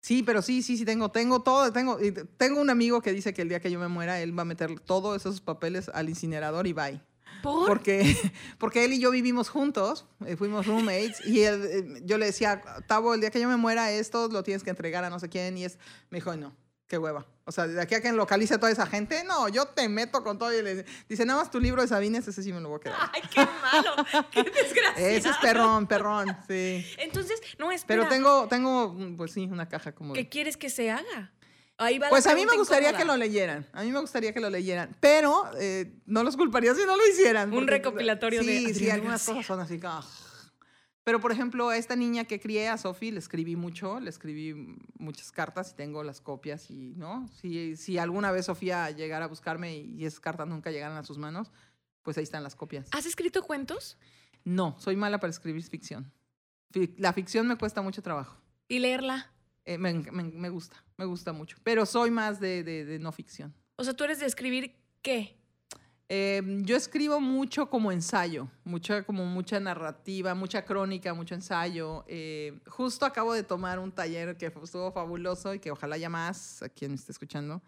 sí, 0.00 0.22
pero 0.22 0.42
sí, 0.42 0.62
sí, 0.62 0.76
sí 0.76 0.84
tengo, 0.84 1.10
tengo 1.10 1.42
todo, 1.42 1.72
tengo, 1.72 1.98
tengo 2.36 2.60
un 2.60 2.70
amigo 2.70 3.00
que 3.00 3.12
dice 3.12 3.32
que 3.32 3.42
el 3.42 3.48
día 3.48 3.60
que 3.60 3.70
yo 3.70 3.78
me 3.78 3.88
muera 3.88 4.20
él 4.20 4.36
va 4.36 4.42
a 4.42 4.46
meter 4.46 4.80
todos 4.80 5.16
esos 5.16 5.40
papeles 5.40 5.88
al 5.94 6.08
incinerador 6.08 6.66
y 6.66 6.72
bye. 6.72 7.00
¿Por? 7.42 7.66
Porque, 7.66 8.16
porque 8.58 8.84
él 8.84 8.92
y 8.92 9.00
yo 9.00 9.10
vivimos 9.10 9.48
juntos, 9.48 10.06
eh, 10.26 10.36
fuimos 10.36 10.66
roommates, 10.66 11.24
y 11.26 11.42
él, 11.42 11.64
eh, 11.64 12.02
yo 12.04 12.18
le 12.18 12.26
decía, 12.26 12.62
Tavo, 12.86 13.14
el 13.14 13.20
día 13.20 13.30
que 13.30 13.40
yo 13.40 13.48
me 13.48 13.56
muera, 13.56 13.90
esto 13.90 14.28
lo 14.28 14.42
tienes 14.42 14.62
que 14.62 14.70
entregar 14.70 15.04
a 15.04 15.10
no 15.10 15.18
sé 15.18 15.28
quién, 15.28 15.56
y 15.58 15.64
es, 15.64 15.78
me 16.10 16.18
dijo, 16.18 16.36
no, 16.36 16.54
qué 16.88 16.98
hueva. 16.98 17.26
O 17.44 17.52
sea, 17.52 17.66
de 17.66 17.80
aquí 17.80 17.94
a 17.94 18.02
que 18.02 18.12
localice 18.12 18.54
a 18.54 18.58
toda 18.58 18.70
esa 18.72 18.86
gente, 18.86 19.24
no, 19.24 19.48
yo 19.48 19.66
te 19.66 19.88
meto 19.88 20.22
con 20.22 20.38
todo. 20.38 20.52
Y 20.52 20.62
le 20.62 20.84
dice, 21.08 21.24
nada 21.24 21.40
más 21.40 21.50
tu 21.50 21.60
libro 21.60 21.80
de 21.80 21.88
Sabines, 21.88 22.28
ese 22.28 22.42
sí 22.42 22.52
me 22.52 22.60
lo 22.60 22.68
voy 22.68 22.76
a 22.76 22.80
quedar. 22.80 23.10
Ay, 23.12 23.22
qué 23.32 23.46
malo. 23.62 24.26
Qué 24.30 24.42
desgraciado. 24.42 24.98
Ese 24.98 25.30
es 25.30 25.36
perrón, 25.38 25.86
perrón, 25.86 26.36
sí. 26.46 26.84
Entonces, 26.98 27.40
no, 27.58 27.72
espera. 27.72 28.02
Pero 28.02 28.14
tengo, 28.14 28.48
tengo, 28.48 28.92
mm, 28.92 29.16
pues 29.16 29.32
sí, 29.32 29.48
una 29.50 29.66
caja 29.66 29.92
como... 29.94 30.12
¿Qué 30.12 30.28
quieres 30.28 30.58
que 30.58 30.68
se 30.68 30.90
haga? 30.90 31.32
Ahí 31.78 31.98
va 31.98 32.08
Pues 32.08 32.26
a 32.26 32.34
mí 32.34 32.44
me 32.44 32.56
gustaría 32.56 32.88
incómoda. 32.90 32.98
que 32.98 33.04
lo 33.04 33.16
leyeran. 33.16 33.66
A 33.72 33.82
mí 33.84 33.90
me 33.92 34.00
gustaría 34.00 34.32
que 34.34 34.40
lo 34.40 34.50
leyeran. 34.50 34.96
Pero 35.00 35.44
eh, 35.58 35.94
no 36.06 36.24
los 36.24 36.36
culparía 36.36 36.74
si 36.74 36.84
no 36.84 36.96
lo 36.96 37.06
hicieran. 37.06 37.48
Un 37.50 37.54
porque- 37.60 37.70
recopilatorio 37.70 38.42
sí, 38.42 38.46
de 38.48 38.58
Sí, 38.60 38.70
Adriana 38.74 38.94
algunas 38.94 39.24
cosas 39.24 39.46
son 39.46 39.60
así 39.60 39.78
como... 39.78 40.02
Pero, 41.04 41.20
por 41.20 41.32
ejemplo, 41.32 41.70
a 41.70 41.76
esta 41.78 41.96
niña 41.96 42.24
que 42.24 42.38
crié, 42.38 42.68
a 42.68 42.76
Sofi, 42.76 43.10
le 43.10 43.18
escribí 43.18 43.56
mucho, 43.56 43.98
le 43.98 44.10
escribí 44.10 44.76
muchas 44.98 45.32
cartas 45.32 45.70
y 45.70 45.74
tengo 45.74 46.02
las 46.04 46.20
copias 46.20 46.70
y, 46.70 46.94
¿no? 46.96 47.26
Si, 47.40 47.76
si 47.76 47.96
alguna 47.96 48.30
vez 48.30 48.44
Sofía 48.44 48.90
llegara 48.90 49.24
a 49.24 49.28
buscarme 49.28 49.74
y 49.78 50.04
esas 50.04 50.20
cartas 50.20 50.46
nunca 50.48 50.70
llegaran 50.70 50.98
a 50.98 51.04
sus 51.04 51.16
manos, 51.16 51.50
pues 52.02 52.18
ahí 52.18 52.24
están 52.24 52.42
las 52.42 52.54
copias. 52.56 52.88
¿Has 52.90 53.06
escrito 53.06 53.42
cuentos? 53.42 53.96
No, 54.44 54.76
soy 54.78 54.96
mala 54.96 55.18
para 55.18 55.30
escribir 55.30 55.62
ficción. 55.62 56.12
Fi- 56.72 56.94
La 56.98 57.14
ficción 57.14 57.46
me 57.48 57.56
cuesta 57.56 57.80
mucho 57.80 58.02
trabajo. 58.02 58.36
Y 58.68 58.78
leerla. 58.80 59.32
Eh, 59.64 59.78
me, 59.78 59.94
me- 59.94 60.24
me 60.24 60.50
gusta, 60.50 60.84
me 60.98 61.04
gusta 61.06 61.32
mucho. 61.32 61.56
Pero 61.62 61.86
soy 61.86 62.10
más 62.10 62.40
de, 62.40 62.62
de- 62.64 62.84
de 62.84 62.98
no 62.98 63.12
ficción. 63.12 63.54
O 63.76 63.84
sea, 63.84 63.94
tú 63.94 64.04
eres 64.04 64.18
de 64.20 64.26
escribir 64.26 64.74
qué? 65.00 65.37
Eh, 66.10 66.40
yo 66.62 66.74
escribo 66.74 67.20
mucho 67.20 67.68
como 67.68 67.92
ensayo, 67.92 68.48
mucha, 68.64 69.02
como 69.04 69.26
mucha 69.26 69.60
narrativa, 69.60 70.34
mucha 70.34 70.64
crónica, 70.64 71.12
mucho 71.12 71.34
ensayo. 71.34 72.04
Eh, 72.08 72.58
justo 72.66 73.04
acabo 73.04 73.34
de 73.34 73.42
tomar 73.42 73.78
un 73.78 73.92
taller 73.92 74.36
que 74.38 74.46
estuvo 74.46 74.90
fabuloso 74.90 75.52
y 75.52 75.58
que 75.58 75.70
ojalá 75.70 75.96
haya 75.96 76.08
más 76.08 76.62
a 76.62 76.70
quien 76.70 76.94
esté 76.94 77.12
escuchando, 77.12 77.60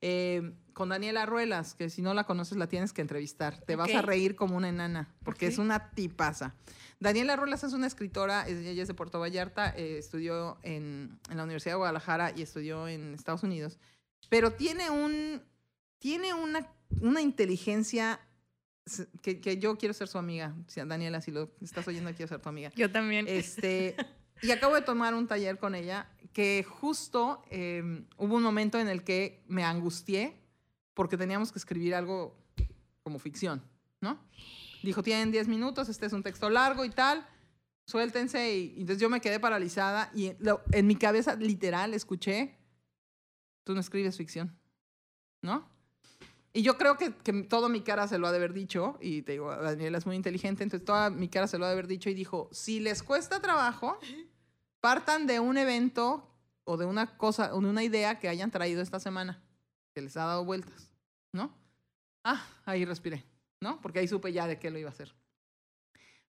eh, 0.00 0.52
con 0.72 0.88
Daniela 0.88 1.24
Ruelas, 1.24 1.74
que 1.74 1.88
si 1.88 2.02
no 2.02 2.14
la 2.14 2.24
conoces 2.24 2.58
la 2.58 2.66
tienes 2.66 2.92
que 2.92 3.00
entrevistar. 3.00 3.60
Te 3.60 3.76
vas 3.76 3.94
a 3.94 4.02
reír 4.02 4.34
como 4.34 4.56
una 4.56 4.68
enana, 4.70 5.08
porque 5.22 5.46
Ok. 5.46 5.52
es 5.52 5.58
una 5.58 5.90
tipaza. 5.92 6.52
Daniela 6.98 7.36
Ruelas 7.36 7.62
es 7.62 7.74
una 7.74 7.86
escritora, 7.86 8.48
es- 8.48 8.58
ella 8.66 8.82
es 8.82 8.88
de 8.88 8.94
Puerto 8.94 9.20
Vallarta, 9.20 9.72
eh, 9.76 9.98
estudió 9.98 10.58
en, 10.62 11.20
en 11.30 11.36
la 11.36 11.44
Universidad 11.44 11.74
de 11.74 11.78
Guadalajara 11.78 12.32
y 12.34 12.42
estudió 12.42 12.88
en 12.88 13.14
Estados 13.14 13.44
Unidos, 13.44 13.78
pero 14.28 14.52
tiene 14.52 14.90
un, 14.90 15.42
tiene 15.98 16.34
una, 16.34 16.66
una 17.00 17.20
inteligencia 17.20 18.20
que, 19.22 19.40
que 19.40 19.58
yo 19.58 19.76
quiero 19.78 19.94
ser 19.94 20.08
su 20.08 20.18
amiga. 20.18 20.54
Daniela, 20.86 21.20
si 21.20 21.30
lo 21.30 21.50
estás 21.60 21.86
oyendo, 21.88 22.10
quiero 22.14 22.28
ser 22.28 22.40
tu 22.40 22.48
amiga. 22.48 22.70
Yo 22.76 22.90
también. 22.90 23.26
Este, 23.28 23.96
y 24.42 24.50
acabo 24.50 24.74
de 24.74 24.82
tomar 24.82 25.14
un 25.14 25.26
taller 25.26 25.58
con 25.58 25.74
ella 25.74 26.10
que 26.32 26.64
justo 26.68 27.42
eh, 27.50 28.04
hubo 28.18 28.36
un 28.36 28.42
momento 28.42 28.78
en 28.78 28.88
el 28.88 29.04
que 29.04 29.42
me 29.46 29.62
angustié 29.64 30.36
porque 30.94 31.16
teníamos 31.16 31.52
que 31.52 31.58
escribir 31.58 31.94
algo 31.94 32.36
como 33.02 33.18
ficción, 33.18 33.62
¿no? 34.00 34.18
Dijo, 34.82 35.02
tienen 35.02 35.30
10 35.30 35.48
minutos, 35.48 35.88
este 35.88 36.06
es 36.06 36.12
un 36.12 36.22
texto 36.22 36.50
largo 36.50 36.84
y 36.84 36.90
tal, 36.90 37.26
suéltense. 37.86 38.54
Y, 38.56 38.74
y 38.76 38.80
entonces 38.80 39.00
yo 39.00 39.08
me 39.08 39.20
quedé 39.20 39.40
paralizada 39.40 40.10
y 40.14 40.26
en, 40.26 40.36
lo- 40.40 40.62
en 40.72 40.86
mi 40.86 40.96
cabeza 40.96 41.36
literal 41.36 41.94
escuché, 41.94 42.58
tú 43.64 43.74
no 43.74 43.80
escribes 43.80 44.16
ficción, 44.16 44.58
¿no? 45.42 45.68
Y 46.56 46.62
yo 46.62 46.78
creo 46.78 46.96
que, 46.96 47.12
que 47.12 47.32
toda 47.42 47.68
mi 47.68 47.80
cara 47.80 48.06
se 48.06 48.16
lo 48.16 48.28
ha 48.28 48.30
de 48.30 48.36
haber 48.36 48.52
dicho, 48.52 48.96
y 49.00 49.22
te 49.22 49.32
digo, 49.32 49.54
Daniela 49.54 49.98
es 49.98 50.06
muy 50.06 50.14
inteligente, 50.14 50.62
entonces 50.62 50.86
toda 50.86 51.10
mi 51.10 51.28
cara 51.28 51.48
se 51.48 51.58
lo 51.58 51.64
ha 51.64 51.68
de 51.68 51.72
haber 51.72 51.88
dicho 51.88 52.08
y 52.08 52.14
dijo, 52.14 52.48
si 52.52 52.78
les 52.78 53.02
cuesta 53.02 53.42
trabajo, 53.42 53.98
partan 54.80 55.26
de 55.26 55.40
un 55.40 55.58
evento 55.58 56.32
o 56.62 56.76
de 56.76 56.86
una 56.86 57.18
cosa, 57.18 57.52
o 57.54 57.60
de 57.60 57.68
una 57.68 57.82
idea 57.82 58.20
que 58.20 58.28
hayan 58.28 58.52
traído 58.52 58.82
esta 58.82 59.00
semana, 59.00 59.42
que 59.92 60.00
les 60.00 60.16
ha 60.16 60.26
dado 60.26 60.44
vueltas, 60.44 60.92
¿no? 61.32 61.52
Ah, 62.22 62.46
ahí 62.66 62.84
respiré, 62.84 63.24
¿no? 63.60 63.80
Porque 63.80 63.98
ahí 63.98 64.06
supe 64.06 64.32
ya 64.32 64.46
de 64.46 64.60
qué 64.60 64.70
lo 64.70 64.78
iba 64.78 64.90
a 64.90 64.92
hacer. 64.92 65.12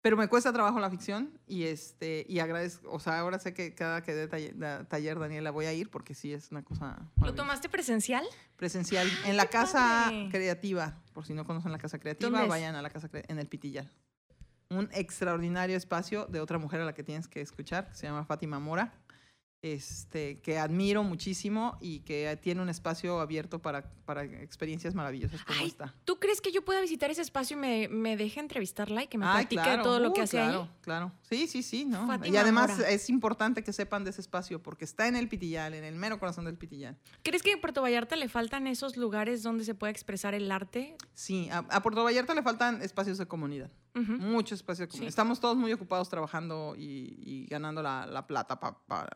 Pero 0.02 0.16
me 0.16 0.28
cuesta 0.28 0.52
trabajo 0.52 0.80
la 0.80 0.88
ficción 0.90 1.30
y 1.46 1.64
este 1.64 2.24
y 2.28 2.38
agradezco, 2.38 2.90
o 2.90 3.00
sea, 3.00 3.18
ahora 3.20 3.38
sé 3.38 3.52
que 3.52 3.74
cada 3.74 4.02
que 4.02 4.14
dé 4.14 4.28
taller, 4.28 4.56
da- 4.58 4.84
taller 4.88 5.18
Daniela 5.18 5.50
voy 5.50 5.66
a 5.66 5.72
ir 5.72 5.90
porque 5.90 6.14
sí 6.14 6.32
es 6.32 6.50
una 6.50 6.62
cosa 6.62 6.98
¿Lo 7.22 7.34
tomaste 7.34 7.68
presencial? 7.68 8.24
presencial 8.56 9.06
Ay, 9.24 9.30
en 9.30 9.36
la 9.36 9.46
casa 9.46 10.04
padre. 10.06 10.28
creativa, 10.30 10.98
por 11.12 11.26
si 11.26 11.34
no 11.34 11.44
conocen 11.44 11.72
la 11.72 11.78
casa 11.78 11.98
creativa, 11.98 12.46
vayan 12.46 12.74
a 12.76 12.82
la 12.82 12.90
casa 12.90 13.10
Cre- 13.10 13.24
en 13.28 13.38
el 13.38 13.46
Pitillal. 13.46 13.90
Un 14.70 14.88
extraordinario 14.92 15.76
espacio 15.76 16.26
de 16.26 16.40
otra 16.40 16.58
mujer 16.58 16.80
a 16.80 16.84
la 16.84 16.94
que 16.94 17.02
tienes 17.02 17.26
que 17.26 17.40
escuchar, 17.40 17.88
que 17.88 17.94
se 17.94 18.06
llama 18.06 18.24
Fátima 18.24 18.58
Mora. 18.60 18.92
Este, 19.62 20.40
que 20.40 20.58
admiro 20.58 21.04
muchísimo 21.04 21.76
y 21.82 22.00
que 22.00 22.38
tiene 22.40 22.62
un 22.62 22.70
espacio 22.70 23.20
abierto 23.20 23.58
para, 23.58 23.92
para 24.06 24.24
experiencias 24.24 24.94
maravillosas 24.94 25.44
como 25.44 25.60
Ay, 25.60 25.66
esta. 25.66 25.94
¿Tú 26.06 26.18
crees 26.18 26.40
que 26.40 26.50
yo 26.50 26.64
pueda 26.64 26.80
visitar 26.80 27.10
ese 27.10 27.20
espacio 27.20 27.58
y 27.58 27.60
me, 27.60 27.88
me 27.88 28.16
deje 28.16 28.40
entrevistarla 28.40 29.02
y 29.04 29.08
que 29.08 29.18
me 29.18 29.26
Ay, 29.26 29.44
platique 29.44 29.62
claro, 29.62 29.82
todo 29.82 30.00
lo 30.00 30.14
que 30.14 30.22
uh, 30.22 30.24
hace 30.24 30.38
claro, 30.38 30.62
ahí? 30.62 30.70
Claro, 30.80 31.12
sí, 31.28 31.46
sí, 31.46 31.62
sí, 31.62 31.84
¿no? 31.84 32.08
y 32.24 32.36
además 32.38 32.70
Mora. 32.78 32.88
es 32.88 33.10
importante 33.10 33.62
que 33.62 33.74
sepan 33.74 34.02
de 34.02 34.10
ese 34.10 34.22
espacio 34.22 34.62
porque 34.62 34.86
está 34.86 35.08
en 35.08 35.14
el 35.16 35.28
Pitillal, 35.28 35.74
en 35.74 35.84
el 35.84 35.94
mero 35.94 36.18
corazón 36.18 36.46
del 36.46 36.56
Pitillal. 36.56 36.96
¿Crees 37.22 37.42
que 37.42 37.52
en 37.52 37.60
Puerto 37.60 37.82
Vallarta 37.82 38.16
le 38.16 38.30
faltan 38.30 38.66
esos 38.66 38.96
lugares 38.96 39.42
donde 39.42 39.64
se 39.64 39.74
pueda 39.74 39.90
expresar 39.90 40.32
el 40.32 40.50
arte? 40.50 40.96
Sí, 41.12 41.50
a, 41.50 41.58
a 41.58 41.82
Puerto 41.82 42.02
Vallarta 42.02 42.34
le 42.34 42.42
faltan 42.42 42.80
espacios 42.80 43.18
de 43.18 43.26
comunidad. 43.26 43.70
Ujú. 43.94 44.12
Mucho 44.12 44.54
espacio. 44.54 44.84
de 44.86 44.88
comunidad. 44.88 45.06
Sí. 45.06 45.10
Estamos 45.10 45.38
todos 45.38 45.58
muy 45.58 45.70
ocupados 45.74 46.08
trabajando 46.08 46.74
y, 46.78 47.14
y 47.18 47.46
ganando 47.46 47.82
la, 47.82 48.06
la 48.06 48.26
plata 48.26 48.58
para 48.58 49.10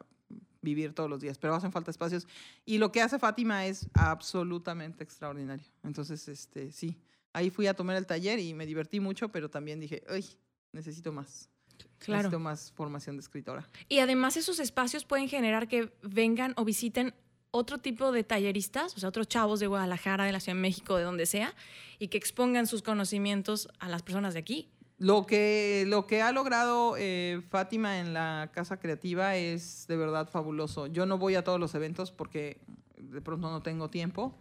vivir 0.65 0.95
todos 0.95 1.09
los 1.09 1.21
días, 1.21 1.39
pero 1.39 1.55
hacen 1.55 1.71
falta 1.71 1.91
espacios. 1.91 2.27
Y 2.65 2.79
lo 2.79 2.91
que 2.91 3.03
hace 3.03 3.19
Fátima 3.19 3.67
es 3.67 3.87
absolutamente 3.95 5.05
extraordinario. 5.05 5.67
Entonces, 5.85 6.27
este, 6.27 6.73
sí, 6.73 6.99
ahí 7.33 7.51
fui 7.51 7.67
a 7.67 7.75
tomar 7.75 7.97
el 7.97 8.07
taller 8.07 8.39
y 8.39 8.55
me 8.55 8.67
divertí 8.67 8.99
mucho, 8.99 9.29
pero 9.29 9.49
también 9.49 9.79
dije, 9.79 10.03
ay, 10.09 10.25
necesito 10.73 11.13
más. 11.13 11.51
Claro. 11.99 12.25
Necesito 12.25 12.41
más 12.41 12.73
formación 12.73 13.17
de 13.17 13.21
escritora. 13.21 13.69
Y 13.89 13.99
además 13.99 14.37
esos 14.37 14.59
espacios 14.59 15.05
pueden 15.05 15.29
generar 15.29 15.69
que 15.69 15.93
vengan 16.03 16.55
o 16.57 16.65
visiten 16.65 17.15
otro 17.51 17.79
tipo 17.79 18.11
de 18.11 18.25
talleristas, 18.25 18.97
o 18.97 18.99
sea, 18.99 19.09
otros 19.09 19.29
chavos 19.29 19.61
de 19.61 19.69
Guadalajara, 19.69 20.25
de 20.25 20.33
la 20.33 20.41
Ciudad 20.41 20.57
de 20.57 20.63
México, 20.63 20.97
de 20.97 21.05
donde 21.05 21.25
sea, 21.25 21.55
y 22.01 22.09
que 22.09 22.19
expongan 22.19 22.67
sus 22.67 22.83
conocimientos 22.83 23.69
a 23.79 23.89
las 23.89 24.03
personas 24.03 24.35
de 24.35 24.41
aquí. 24.41 24.71
Lo 24.99 25.27
que, 25.27 25.85
lo 25.89 26.07
que 26.07 26.23
ha 26.23 26.31
logrado 26.33 26.95
eh, 26.97 27.43
Fátima 27.51 27.99
en 27.99 28.15
la 28.15 28.51
Casa 28.55 28.79
Creativa 28.79 29.35
es 29.37 29.87
de 29.89 29.97
verdad 29.97 30.29
fabuloso. 30.31 30.87
Yo 30.87 31.05
no 31.05 31.19
voy 31.19 31.35
a 31.35 31.43
todos 31.43 31.59
los 31.59 31.75
eventos 31.75 32.13
porque 32.13 32.61
de 32.97 33.21
pronto 33.21 33.51
no 33.51 33.61
tengo 33.63 33.91
tiempo, 33.91 34.39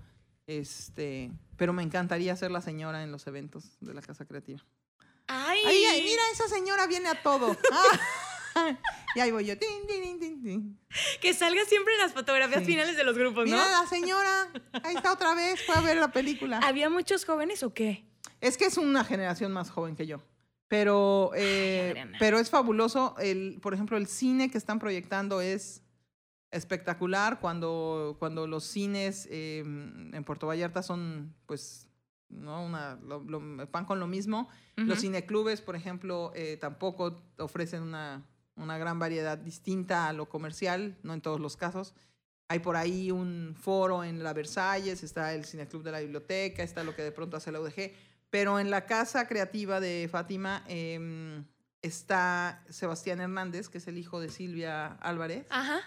este, 0.47 1.31
pero 1.57 1.73
me 1.73 1.81
encantaría 1.83 2.35
ser 2.35 2.51
la 2.51 2.61
señora 2.61 3.03
en 3.03 3.11
los 3.11 3.25
eventos 3.27 3.77
de 3.81 3.93
la 3.93 4.01
Casa 4.01 4.25
Creativa. 4.25 4.63
¡Ay! 5.27 5.59
Ay, 5.65 5.85
ay, 5.85 6.01
mira, 6.03 6.21
esa 6.33 6.47
señora 6.47 6.85
viene 6.87 7.09
a 7.09 7.21
todo. 7.21 7.55
Ah. 8.55 8.77
y 9.15 9.19
ahí 9.19 9.31
voy 9.31 9.45
yo. 9.45 9.57
tin, 9.57 9.87
tin, 9.87 10.03
tin, 10.03 10.19
tin, 10.19 10.43
tin. 10.43 10.79
Que 11.19 11.33
salga 11.33 11.65
siempre 11.65 11.93
en 11.95 12.01
las 12.01 12.13
fotografías 12.13 12.59
Sí. 12.59 12.67
finales 12.67 12.95
de 12.95 13.03
los 13.03 13.17
grupos, 13.17 13.45
¿no? 13.49 13.55
Mira 13.55 13.81
la 13.81 13.87
señora, 13.87 14.47
ahí 14.83 14.95
está 14.95 15.11
otra 15.11 15.33
vez, 15.33 15.59
fue 15.65 15.75
a 15.75 15.81
ver 15.81 15.97
la 15.97 16.11
película. 16.11 16.59
¿Había 16.59 16.87
muchos 16.87 17.25
jóvenes 17.25 17.63
o 17.63 17.73
qué? 17.73 18.05
Es 18.41 18.55
que 18.57 18.65
es 18.65 18.77
una 18.77 19.03
generación 19.03 19.51
más 19.53 19.71
joven 19.71 19.95
que 19.95 20.05
yo. 20.05 20.21
Pero, 20.67 21.31
eh, 21.35 21.89
Adriana. 21.89 22.17
pero 22.19 22.39
es 22.39 22.49
fabuloso. 22.49 23.15
El, 23.19 23.59
por 23.61 23.73
ejemplo, 23.73 23.97
el 23.97 24.07
cine 24.07 24.49
que 24.49 24.57
están 24.57 24.79
proyectando 24.79 25.41
es 25.41 25.81
espectacular 26.51 27.39
cuando, 27.39 28.15
cuando 28.19 28.47
los 28.47 28.63
cines 28.63 29.27
eh, 29.31 29.59
en 29.59 30.23
Puerto 30.23 30.47
Vallarta 30.47 30.83
son, 30.83 31.33
pues, 31.45 31.87
¿no? 32.29 32.63
Una, 32.65 32.95
lo, 33.03 33.23
lo- 33.23 33.67
van 33.71 33.85
con 33.85 33.99
lo 33.99 34.07
mismo. 34.07 34.49
Los 34.75 34.99
Ujú. 34.99 35.01
cineclubes, 35.07 35.61
por 35.61 35.75
ejemplo, 35.75 36.31
eh, 36.35 36.57
tampoco 36.59 37.21
ofrecen 37.37 37.81
una, 37.83 38.23
una 38.55 38.77
gran 38.77 38.99
variedad 38.99 39.37
distinta 39.37 40.07
a 40.07 40.13
lo 40.13 40.29
comercial, 40.29 40.95
no 41.03 41.13
en 41.13 41.21
todos 41.21 41.39
los 41.39 41.57
casos. 41.57 41.93
Hay 42.49 42.59
por 42.59 42.75
ahí 42.75 43.09
un 43.09 43.55
foro 43.59 44.03
en 44.03 44.21
la 44.23 44.33
Versalles, 44.33 45.01
está 45.03 45.33
el 45.33 45.45
cineclub 45.45 45.81
de 45.83 45.91
la 45.91 45.99
biblioteca, 46.01 46.61
está 46.61 46.83
lo 46.83 46.95
que 46.95 47.01
de 47.01 47.11
pronto 47.11 47.37
hace 47.37 47.51
la 47.51 47.59
UDG, 47.61 47.93
pero 48.33 48.59
en 48.59 48.71
la 48.71 48.87
casa 48.87 49.27
creativa 49.27 49.79
de 49.79 50.09
Fátima 50.11 50.63
em, 50.67 51.45
está 51.83 52.63
Sebastián 52.67 53.21
Hernández, 53.21 53.69
que 53.69 53.77
es 53.77 53.87
el 53.87 53.99
hijo 53.99 54.19
de 54.19 54.29
Silvia 54.29 54.87
Álvarez, 54.93 55.45
Ajá. 55.51 55.81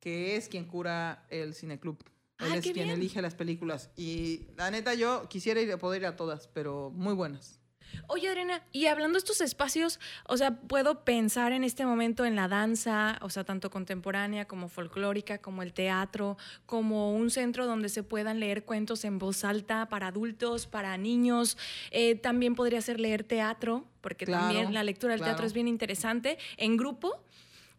que 0.00 0.36
es 0.36 0.48
quien 0.48 0.64
cura 0.64 1.26
el 1.28 1.54
cineclub. 1.54 1.98
Él 2.38 2.52
Ay, 2.52 2.58
es 2.60 2.62
quien 2.62 2.72
bien. 2.72 2.88
elige 2.88 3.20
las 3.20 3.34
películas. 3.34 3.90
Y 3.98 4.46
la 4.56 4.70
neta, 4.70 4.94
yo 4.94 5.28
quisiera 5.28 5.60
ir, 5.60 5.76
poder 5.76 6.00
ir 6.00 6.06
a 6.06 6.16
todas, 6.16 6.46
pero 6.48 6.88
muy 6.88 7.12
buenas. 7.12 7.59
Oye, 8.06 8.28
Adriana, 8.28 8.62
y 8.72 8.86
hablando 8.86 9.14
de 9.14 9.18
estos 9.18 9.40
espacios, 9.40 10.00
o 10.26 10.36
sea, 10.36 10.56
puedo 10.60 11.04
pensar 11.04 11.52
en 11.52 11.64
este 11.64 11.86
momento 11.86 12.24
en 12.24 12.36
la 12.36 12.48
danza, 12.48 13.18
o 13.22 13.30
sea, 13.30 13.44
tanto 13.44 13.70
contemporánea 13.70 14.46
como 14.46 14.68
folclórica, 14.68 15.38
como 15.38 15.62
el 15.62 15.72
teatro, 15.72 16.36
como 16.66 17.14
un 17.14 17.30
centro 17.30 17.66
donde 17.66 17.88
se 17.88 18.02
puedan 18.02 18.40
leer 18.40 18.64
cuentos 18.64 19.04
en 19.04 19.18
voz 19.18 19.44
alta 19.44 19.88
para 19.88 20.08
adultos, 20.08 20.66
para 20.66 20.96
niños. 20.96 21.56
Eh, 21.90 22.16
también 22.16 22.54
podría 22.54 22.80
ser 22.80 23.00
leer 23.00 23.24
teatro, 23.24 23.84
porque 24.00 24.26
Claro, 24.26 24.46
también 24.46 24.74
la 24.74 24.82
lectura 24.82 25.12
del 25.14 25.22
teatro 25.22 25.46
es 25.46 25.52
bien 25.52 25.68
interesante, 25.68 26.38
en 26.56 26.76
grupo. 26.76 27.22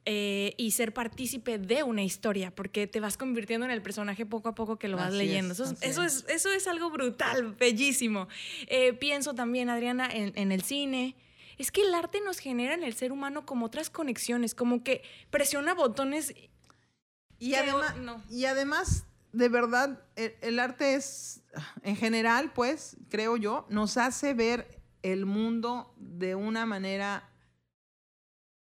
Eh, 0.06 0.56
y 0.58 0.72
ser 0.72 0.94
partícipe 0.94 1.60
de 1.60 1.84
una 1.84 2.02
historia, 2.02 2.50
porque 2.56 2.88
te 2.88 3.00
vas 3.00 3.18
convirtiendo 3.18 3.66
en 3.66 3.72
el 3.72 3.84
personaje 3.84 4.26
poco 4.26 4.50
a 4.50 4.56
poco 4.56 4.78
que 4.80 4.88
lo 4.88 4.98
vas 4.98 5.10
Así 5.10 5.18
leyendo. 5.18 5.54
es, 5.54 5.60
eso, 5.60 5.74
es, 5.74 5.84
eso, 5.84 6.04
es, 6.04 6.26
eso 6.28 6.52
es 6.52 6.68
algo 6.68 6.90
brutal, 6.90 7.54
bellísimo. 7.54 8.28
Eh, 8.68 8.94
pienso 8.94 9.36
también, 9.36 9.70
Adriana, 9.70 10.10
en, 10.12 10.34
en 10.36 10.52
el 10.52 10.64
cine. 10.64 11.16
Es 11.60 11.72
que 11.72 11.82
el 11.82 11.94
arte 11.94 12.20
nos 12.26 12.40
genera 12.40 12.74
en 12.74 12.84
el 12.84 12.96
ser 12.96 13.12
humano 13.12 13.46
como 13.46 13.68
otras 13.68 13.92
conexiones, 13.92 14.56
como 14.56 14.84
que 14.84 15.04
presiona 15.30 15.76
botones. 15.76 16.34
Y 17.38 17.54
además, 17.54 17.98
no. 17.98 18.24
y 18.28 18.46
además, 18.46 19.06
de 19.34 19.50
verdad, 19.50 20.04
el, 20.16 20.34
el 20.42 20.60
arte 20.60 20.96
es, 20.96 21.44
en 21.84 21.96
general, 21.96 22.54
pues, 22.54 22.98
creo 23.10 23.38
yo, 23.38 23.68
nos 23.70 23.98
hace 23.98 24.34
ver 24.34 24.82
el 25.04 25.28
mundo 25.28 25.94
de 25.98 26.34
una 26.34 26.66
manera 26.66 27.31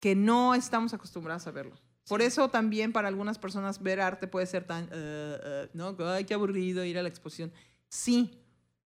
que 0.05 0.15
no 0.15 0.55
estamos 0.55 0.93
acostumbrados 0.93 1.47
a 1.47 1.51
verlo. 1.51 1.77
Por 2.07 2.21
eso 2.21 2.51
también 2.51 2.93
para 2.93 3.09
algunas 3.09 3.39
personas 3.39 3.83
ver 3.83 4.03
arte 4.03 4.27
puede 4.27 4.45
ser 4.45 4.67
tan, 4.67 4.85
"Eh, 4.85 4.89
eh", 4.93 5.71
no, 5.73 5.97
ay, 6.01 6.27
qué 6.27 6.35
aburrido 6.35 6.85
ir 6.85 6.99
a 6.99 7.03
la 7.03 7.09
exposición. 7.09 7.51
Sí, 7.89 8.39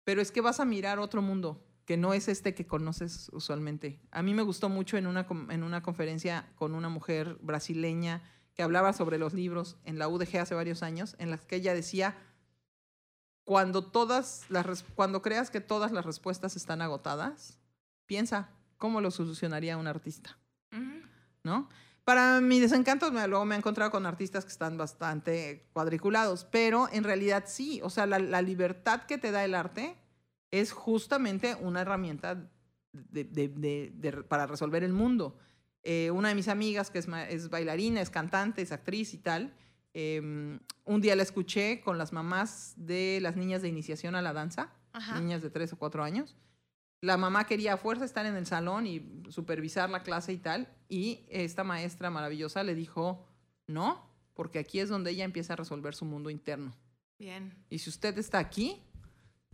pero 0.04 0.20
es 0.20 0.32
que 0.32 0.42
vas 0.42 0.60
a 0.60 0.66
mirar 0.66 0.98
otro 0.98 1.22
mundo 1.22 1.64
que 1.86 1.96
no 1.96 2.16
es 2.16 2.28
este 2.28 2.56
que 2.56 2.66
conoces 2.66 3.30
usualmente. 3.34 4.02
A 4.10 4.24
mí 4.24 4.34
me 4.34 4.42
gustó 4.42 4.68
mucho 4.68 4.98
en 4.98 5.06
una, 5.06 5.28
en 5.52 5.62
una 5.62 5.84
conferencia 5.84 6.52
con 6.56 6.74
una 6.74 6.90
mujer 6.90 7.38
brasileña 7.40 8.24
que 8.56 8.64
hablaba 8.64 8.92
sobre 8.92 9.20
los 9.20 9.32
libros 9.32 9.78
en 9.84 10.00
la 10.00 10.08
UDG 10.08 10.40
hace 10.40 10.56
varios 10.56 10.82
años, 10.82 11.16
en 11.20 11.30
las 11.30 11.46
que 11.46 11.58
ella 11.58 11.76
decía, 11.76 12.18
cuando, 13.44 13.86
todas 13.86 14.46
las, 14.50 14.82
cuando 14.96 15.22
creas 15.22 15.52
que 15.52 15.62
todas 15.62 15.92
las 15.92 16.04
respuestas 16.04 16.56
están 16.56 16.82
agotadas, 16.82 17.60
piensa 18.08 18.50
cómo 18.80 19.02
lo 19.02 19.12
solucionaría 19.12 19.78
un 19.78 19.86
artista. 19.86 20.40
¿No? 21.46 21.70
Para 22.04 22.42
mi 22.42 22.60
desencanto, 22.60 23.10
luego 23.10 23.46
me 23.46 23.56
he 23.56 23.58
encontrado 23.58 23.90
con 23.90 24.06
artistas 24.06 24.44
que 24.46 24.52
están 24.52 24.78
bastante 24.78 25.70
cuadriculados, 25.74 26.44
pero 26.46 26.88
en 26.92 27.04
realidad 27.04 27.46
sí, 27.48 27.80
o 27.84 27.90
sea, 27.90 28.06
la, 28.06 28.20
la 28.20 28.42
libertad 28.42 29.04
que 29.04 29.18
te 29.18 29.32
da 29.32 29.44
el 29.46 29.56
arte 29.56 29.96
es 30.52 30.72
justamente 30.72 31.56
una 31.56 31.82
herramienta 31.82 32.36
de- 32.92 33.24
de- 33.24 33.48
de- 33.48 33.92
de- 33.96 34.24
para 34.24 34.46
resolver 34.46 34.84
el 34.84 34.94
mundo. 34.94 35.38
Eh, 35.84 36.12
una 36.12 36.30
de 36.30 36.36
mis 36.36 36.48
amigas, 36.48 36.92
que 36.92 37.00
es, 37.00 37.50
bailarina, 37.50 38.02
es 38.02 38.10
cantante, 38.10 38.62
es 38.62 38.72
actriz 38.72 39.14
y 39.14 39.18
tal, 39.18 39.54
eh, 39.94 40.20
un 40.84 41.02
día 41.02 41.16
la 41.16 41.24
escuché 41.24 41.82
con 41.82 41.98
las 41.98 42.12
mamás 42.14 42.74
de 42.76 43.20
las 43.22 43.36
niñas 43.36 43.62
de 43.62 43.70
iniciación 43.70 44.14
a 44.16 44.22
la 44.22 44.34
danza, 44.34 44.70
Ajá. 44.94 45.20
niñas 45.20 45.42
de 45.42 45.50
tres 45.50 45.74
o 45.74 45.78
cuatro 45.78 46.04
años. 46.04 46.36
La 47.02 47.18
mamá 47.18 47.46
quería 47.46 47.74
a 47.74 47.78
fuerza 47.78 48.06
estar 48.06 48.26
en 48.26 48.36
el 48.36 48.46
salón 48.46 48.88
y 48.88 49.24
supervisar 49.30 49.90
la 49.90 50.04
clase 50.04 50.34
y 50.34 50.38
tal. 50.38 50.68
Y 50.90 51.26
esta 51.30 51.64
maestra 51.64 52.10
maravillosa 52.10 52.64
le 52.64 52.76
dijo, 52.76 53.26
no, 53.68 54.10
porque 54.34 54.60
aquí 54.60 54.80
es 54.80 54.90
donde 54.90 55.12
ella 55.12 55.24
empieza 55.24 55.54
a 55.54 55.56
resolver 55.56 55.94
su 55.96 56.06
mundo 56.06 56.30
interno. 56.30 56.74
Bien. 57.20 57.54
Y 57.70 57.80
si 57.80 57.90
usted 57.90 58.18
está 58.18 58.40
aquí, 58.40 58.82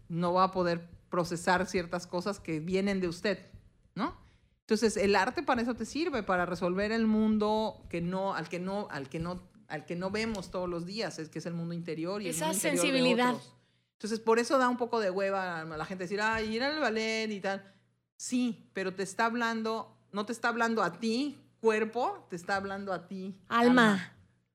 no 0.07 0.33
va 0.33 0.45
a 0.45 0.51
poder 0.51 0.89
procesar 1.09 1.65
ciertas 1.67 2.07
cosas 2.07 2.39
que 2.39 2.59
vienen 2.59 3.01
de 3.01 3.07
usted, 3.07 3.51
¿no? 3.95 4.17
Entonces, 4.61 4.95
el 4.95 5.15
arte 5.15 5.43
para 5.43 5.61
eso 5.61 5.75
te 5.75 5.85
sirve, 5.85 6.23
para 6.23 6.45
resolver 6.45 6.91
el 6.91 7.05
mundo 7.05 7.85
que 7.89 8.01
no, 8.01 8.33
al 8.33 8.47
que 8.47 8.59
no, 8.59 8.87
al 8.89 9.09
que 9.09 9.19
no, 9.19 9.41
al 9.67 9.85
que 9.85 9.95
no 9.95 10.09
vemos 10.11 10.51
todos 10.51 10.69
los 10.69 10.85
días, 10.85 11.19
es 11.19 11.29
que 11.29 11.39
es 11.39 11.45
el 11.45 11.53
mundo 11.53 11.73
interior 11.73 12.21
y 12.21 12.25
el 12.27 12.31
Esa 12.35 12.47
mundo 12.47 12.57
interior 12.57 12.75
de 12.75 12.81
sensibilidad. 12.81 13.33
otros. 13.35 13.55
Entonces, 14.01 14.19
por 14.19 14.39
eso 14.39 14.57
da 14.57 14.67
un 14.67 14.77
poco 14.77 14.99
de 14.99 15.11
hueva 15.11 15.61
a 15.61 15.65
la 15.65 15.85
gente 15.85 16.05
decir, 16.05 16.19
ay, 16.21 16.55
ir 16.55 16.63
al 16.63 16.79
ballet 16.79 17.29
y 17.29 17.39
tal. 17.39 17.71
Sí, 18.17 18.67
pero 18.73 18.95
te 18.95 19.03
está 19.03 19.25
hablando, 19.25 19.95
no 20.11 20.25
te 20.25 20.31
está 20.33 20.47
hablando 20.47 20.81
a 20.81 20.99
ti, 20.99 21.37
cuerpo, 21.59 22.25
te 22.27 22.35
está 22.35 22.55
hablando 22.55 22.93
a 22.93 23.07
ti. 23.07 23.35
Alma. 23.47 24.11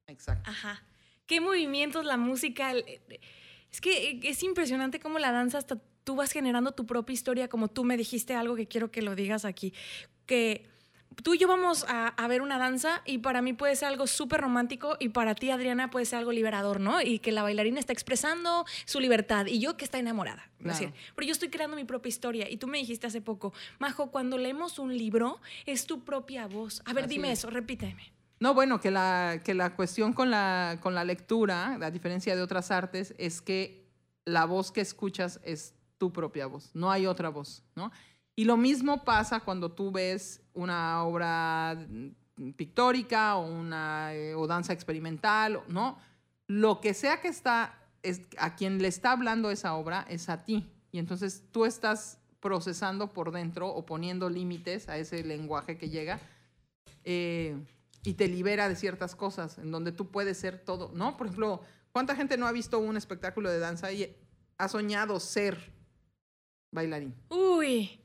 Exacto. 0.09 0.51
Ajá. 0.51 0.82
Qué 1.26 1.40
movimientos, 1.40 2.05
la 2.05 2.16
música. 2.16 2.72
el- 2.72 2.84
eh, 2.88 3.20
es 3.70 3.80
que 3.80 4.11
eh, 4.11 4.20
es 4.24 4.42
impresionante 4.42 4.99
cómo 4.99 5.20
la 5.20 5.30
danza 5.30 5.59
hasta 5.59 5.80
tú 6.03 6.16
vas 6.16 6.32
generando 6.32 6.72
tu 6.72 6.84
propia 6.84 7.14
historia, 7.14 7.49
como 7.49 7.68
tú 7.68 7.84
me 7.84 7.97
dijiste 7.97 8.34
algo 8.34 8.57
que 8.57 8.66
quiero 8.66 8.90
que 8.90 9.01
lo 9.03 9.14
digas 9.14 9.44
aquí. 9.44 9.72
que 10.26 10.68
tú 11.22 11.34
y 11.34 11.38
yo 11.38 11.48
vamos 11.48 11.84
a, 11.88 12.09
a 12.09 12.28
ver 12.28 12.42
una 12.42 12.59
danza 12.59 13.02
y 13.04 13.18
para 13.18 13.42
mí 13.42 13.52
puede 13.52 13.74
ser 13.76 13.88
algo 13.88 14.07
súper 14.07 14.40
romántico 14.40 14.96
y 15.00 15.09
para 15.11 15.34
ti, 15.34 15.50
Adriana, 15.50 15.90
puede 15.90 16.07
ser 16.07 16.18
algo 16.18 16.32
liberador, 16.32 16.80
¿no? 16.80 17.00
Y 17.00 17.18
que 17.18 17.32
la 17.32 17.42
bailarina 17.42 17.80
está 17.80 17.92
expresando 17.92 18.64
su 18.84 19.00
libertad 19.00 19.46
y 19.46 19.59
yo 19.59 19.76
que 19.76 19.84
está 19.84 19.98
enamorada. 19.98 20.50
¿no 20.59 20.72
es 20.72 20.80
pero 21.14 21.26
yo 21.26 21.32
estoy 21.32 21.48
creando 21.48 21.76
mi 21.76 21.84
propia 21.84 22.09
historia 22.09 22.50
y 22.50 22.57
tú 22.57 22.66
me 22.66 22.78
dijiste 22.78 23.07
hace 23.07 23.20
poco, 23.20 23.52
Majo, 23.78 24.11
cuando 24.11 24.38
leemos 24.38 24.78
un 24.78 24.96
libro 24.96 25.40
es 25.64 25.86
tu 25.86 26.04
propia 26.04 26.46
voz. 26.46 26.82
A 26.84 26.92
ver, 26.92 27.04
Así 27.04 27.14
dime 27.14 27.32
es. 27.32 27.40
eso, 27.40 27.50
repíteme. 27.50 28.12
No, 28.38 28.52
bueno, 28.52 28.80
que 28.80 28.90
la, 28.90 29.40
que 29.44 29.54
la 29.54 29.74
cuestión 29.74 30.12
con 30.12 30.30
la, 30.30 30.78
con 30.82 30.94
la 30.94 31.04
lectura, 31.04 31.78
a 31.80 31.90
diferencia 31.90 32.36
de 32.36 32.42
otras 32.42 32.70
artes, 32.70 33.14
es 33.16 33.40
que 33.40 33.86
la 34.24 34.44
voz 34.44 34.72
que 34.72 34.82
escuchas 34.82 35.40
es 35.42 35.74
tu 35.98 36.12
propia 36.12 36.46
voz, 36.46 36.70
no 36.74 36.90
hay 36.90 37.07
otra 37.07 37.30
voz, 37.30 37.62
¿no? 37.74 37.90
Y 38.37 38.45
lo 38.45 38.57
mismo 38.57 39.05
pasa 39.05 39.41
cuando 39.41 39.72
tú 39.72 39.91
ves 39.91 40.43
una 40.53 41.03
obra 41.05 41.74
mm, 41.74 42.51
pictórica 42.53 43.37
o 43.37 43.47
una 43.47 44.14
eh, 44.14 44.34
o 44.34 44.47
danza 44.47 44.72
experimental, 44.72 45.62
¿no? 45.68 45.99
Lo 46.47 46.80
que 46.80 46.95
sea 46.95 47.20
que 47.20 47.28
está, 47.28 47.78
es, 48.03 48.20
a 48.39 48.55
quien 48.55 48.80
le 48.80 48.89
está 48.89 49.12
hablando 49.12 49.51
esa 49.51 49.74
obra 49.74 50.07
es 50.09 50.28
a 50.28 50.45
ti. 50.45 50.70
Y 50.93 50.99
entonces 50.99 51.43
tú 51.51 51.64
estás 51.64 52.18
procesando 52.41 53.12
por 53.12 53.32
dentro 53.32 53.68
o 53.68 53.84
poniendo 53.84 54.28
límites 54.30 54.89
a 54.89 54.99
ese 54.99 55.24
lenguaje 55.24 55.78
que 55.78 55.89
llega. 55.89 56.20
eh, 57.05 57.57
y 58.07 58.14
te 58.14 58.28
libera 58.28 58.68
de 58.68 58.76
ciertas 58.76 59.16
cosas, 59.16 59.59
en 59.59 59.72
donde 59.72 59.91
tú 59.91 60.12
puedes 60.12 60.39
ser 60.39 60.61
todo, 60.61 60.93
¿no? 60.95 61.16
Por 61.16 61.26
ejemplo, 61.26 61.61
¿cuánta 61.91 62.14
gente 62.14 62.37
no 62.37 62.47
ha 62.47 62.53
visto 62.53 62.78
un 62.78 62.97
espectáculo 62.97 63.51
de 63.51 63.59
danza 63.59 63.91
y 63.91 64.16
ha 64.59 64.68
soñado 64.68 65.18
ser 65.18 65.72
bailarín? 66.70 67.12
Uy, 67.30 68.01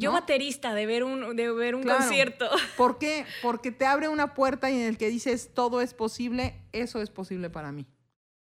yo 0.00 0.10
¿No? 0.10 0.14
baterista 0.14 0.74
de 0.74 0.86
ver 0.86 1.04
un, 1.04 1.36
de 1.36 1.52
ver 1.52 1.74
un 1.74 1.82
Claro. 1.82 2.00
concierto. 2.00 2.46
¿Por 2.76 2.98
qué? 2.98 3.24
Porque 3.42 3.70
te 3.70 3.86
abre 3.86 4.08
una 4.08 4.34
puerta 4.34 4.70
y 4.70 4.76
en 4.76 4.86
el 4.88 4.98
que 4.98 5.08
dices 5.08 5.50
todo 5.54 5.80
es 5.80 5.94
posible, 5.94 6.60
eso 6.72 7.00
es 7.02 7.10
posible 7.10 7.50
para 7.50 7.70
mí. 7.72 7.86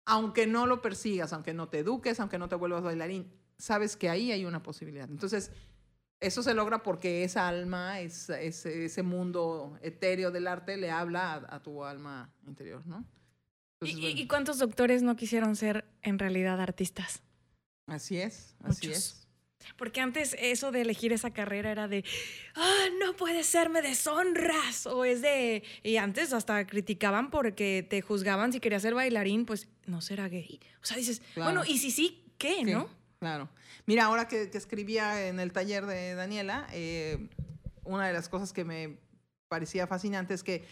Aunque 0.06 0.48
no 0.48 0.68
lo 0.68 0.82
persigas, 0.82 1.32
aunque 1.32 1.54
no 1.54 1.70
te 1.70 1.80
eduques, 1.80 2.20
aunque 2.20 2.38
no 2.38 2.50
te 2.50 2.56
vuelvas 2.56 2.84
bailarín, 2.84 3.32
sabes 3.58 3.96
que 3.96 4.10
ahí 4.10 4.32
hay 4.32 4.44
una 4.46 4.62
posibilidad. 4.62 5.10
Entonces, 5.10 5.52
eso 6.20 6.42
se 6.44 6.54
logra 6.54 6.84
porque 6.84 7.24
esa 7.24 7.48
alma, 7.48 8.00
es, 8.02 8.30
ese, 8.30 8.86
ese 8.86 9.04
mundo 9.04 9.78
etéreo 9.82 10.32
del 10.32 10.48
arte 10.48 10.76
le 10.78 10.90
habla 10.92 11.34
a, 11.34 11.56
a 11.56 11.62
tu 11.64 11.84
alma 11.86 12.34
interior, 12.48 12.86
¿no? 12.86 13.06
¿Y, 13.82 13.92
Entonces, 13.92 13.98
y- 13.98 14.02
bueno, 14.02 14.20
y 14.22 14.28
cuántos 14.28 14.60
doctores 14.60 15.04
no 15.04 15.16
quisieron 15.16 15.56
ser 15.56 15.86
en 16.02 16.20
realidad 16.20 16.60
artistas? 16.62 17.22
así 17.88 18.18
es, 18.18 18.56
así 18.64 18.88
Muchos. 18.88 18.98
es. 19.04 19.23
Porque 19.78 20.02
antes 20.02 20.36
eso 20.40 20.72
de 20.72 20.82
elegir 20.82 21.14
esa 21.14 21.32
carrera 21.32 21.72
era 21.72 21.88
de, 21.88 22.04
ah, 22.56 22.86
no 23.00 23.16
puede 23.16 23.44
ser, 23.44 23.70
me 23.70 23.82
deshonras. 23.82 24.86
O 24.88 25.06
es 25.06 25.22
de, 25.22 25.64
y 25.84 25.98
antes 25.98 26.34
hasta 26.34 26.66
criticaban 26.68 27.30
porque 27.30 27.86
te 27.88 28.02
juzgaban 28.02 28.54
si 28.54 28.60
querías 28.60 28.82
ser 28.82 28.94
bailarín, 28.94 29.46
pues 29.46 29.68
no 29.86 30.02
será 30.02 30.28
gay. 30.30 30.60
O 30.82 30.86
sea, 30.86 30.98
dices, 30.98 31.22
Claro. 31.34 31.52
bueno, 31.52 31.66
y 31.70 31.78
si 31.78 31.92
sí, 31.92 32.24
¿qué, 32.38 32.56
Sí, 32.56 32.66
no? 32.66 32.90
Claro. 33.20 33.50
Mira, 33.86 34.06
ahora 34.06 34.28
que, 34.28 34.50
que 34.50 34.58
escribía 34.58 35.28
en 35.28 35.40
el 35.40 35.52
taller 35.52 35.86
de 35.86 36.16
Daniela, 36.16 36.68
eh, 36.72 37.30
una 37.84 38.08
de 38.08 38.14
las 38.14 38.30
cosas 38.30 38.54
que 38.54 38.64
me 38.64 38.98
parecía 39.48 39.88
fascinante 39.88 40.34
es 40.34 40.44
que, 40.44 40.66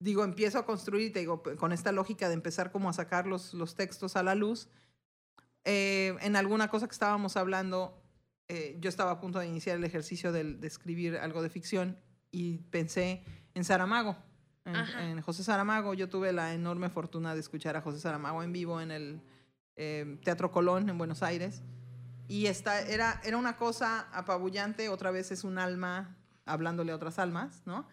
digo, 0.00 0.24
empiezo 0.24 0.58
a 0.58 0.66
construir, 0.66 1.12
te 1.12 1.20
digo, 1.20 1.42
con 1.58 1.72
esta 1.72 1.92
lógica 1.92 2.28
de 2.28 2.34
empezar 2.34 2.70
como 2.70 2.88
a 2.88 2.92
sacar 2.92 3.26
los, 3.26 3.52
los 3.54 3.74
textos 3.74 4.16
a 4.16 4.22
la 4.22 4.34
luz. 4.34 4.68
Eh, 5.70 6.16
en 6.22 6.34
alguna 6.34 6.68
cosa 6.68 6.86
que 6.88 6.92
estábamos 6.92 7.36
hablando, 7.36 8.02
eh, 8.48 8.78
yo 8.80 8.88
estaba 8.88 9.10
a 9.10 9.20
punto 9.20 9.38
de 9.38 9.46
iniciar 9.46 9.76
el 9.76 9.84
ejercicio 9.84 10.32
de, 10.32 10.58
escribir 10.62 11.18
algo 11.18 11.42
de 11.42 11.50
ficción 11.50 11.98
y 12.30 12.58
pensé 12.70 13.22
en 13.52 13.64
Saramago, 13.64 14.16
en, 14.64 14.76
en 14.76 15.20
José 15.20 15.44
Saramago. 15.44 15.92
Yo 15.92 16.08
tuve 16.08 16.32
la 16.32 16.54
enorme 16.54 16.88
fortuna 16.88 17.34
de 17.34 17.40
escuchar 17.40 17.76
a 17.76 17.82
José 17.82 18.00
Saramago 18.00 18.42
en 18.42 18.50
vivo 18.50 18.80
en 18.80 18.90
el 18.90 19.20
eh, 19.76 20.18
Teatro 20.24 20.50
Colón 20.50 20.88
en 20.88 20.96
Buenos 20.96 21.22
Aires. 21.22 21.62
Y 22.26 22.46
esta 22.46 22.80
era, 22.80 23.20
era 23.22 23.36
una 23.36 23.58
cosa 23.58 24.08
apabullante, 24.10 24.88
otra 24.88 25.10
vez 25.10 25.30
es 25.32 25.44
un 25.44 25.58
alma 25.58 26.16
hablándole 26.46 26.92
a 26.92 26.96
otras 26.96 27.18
almas, 27.18 27.60
¿no? 27.66 27.86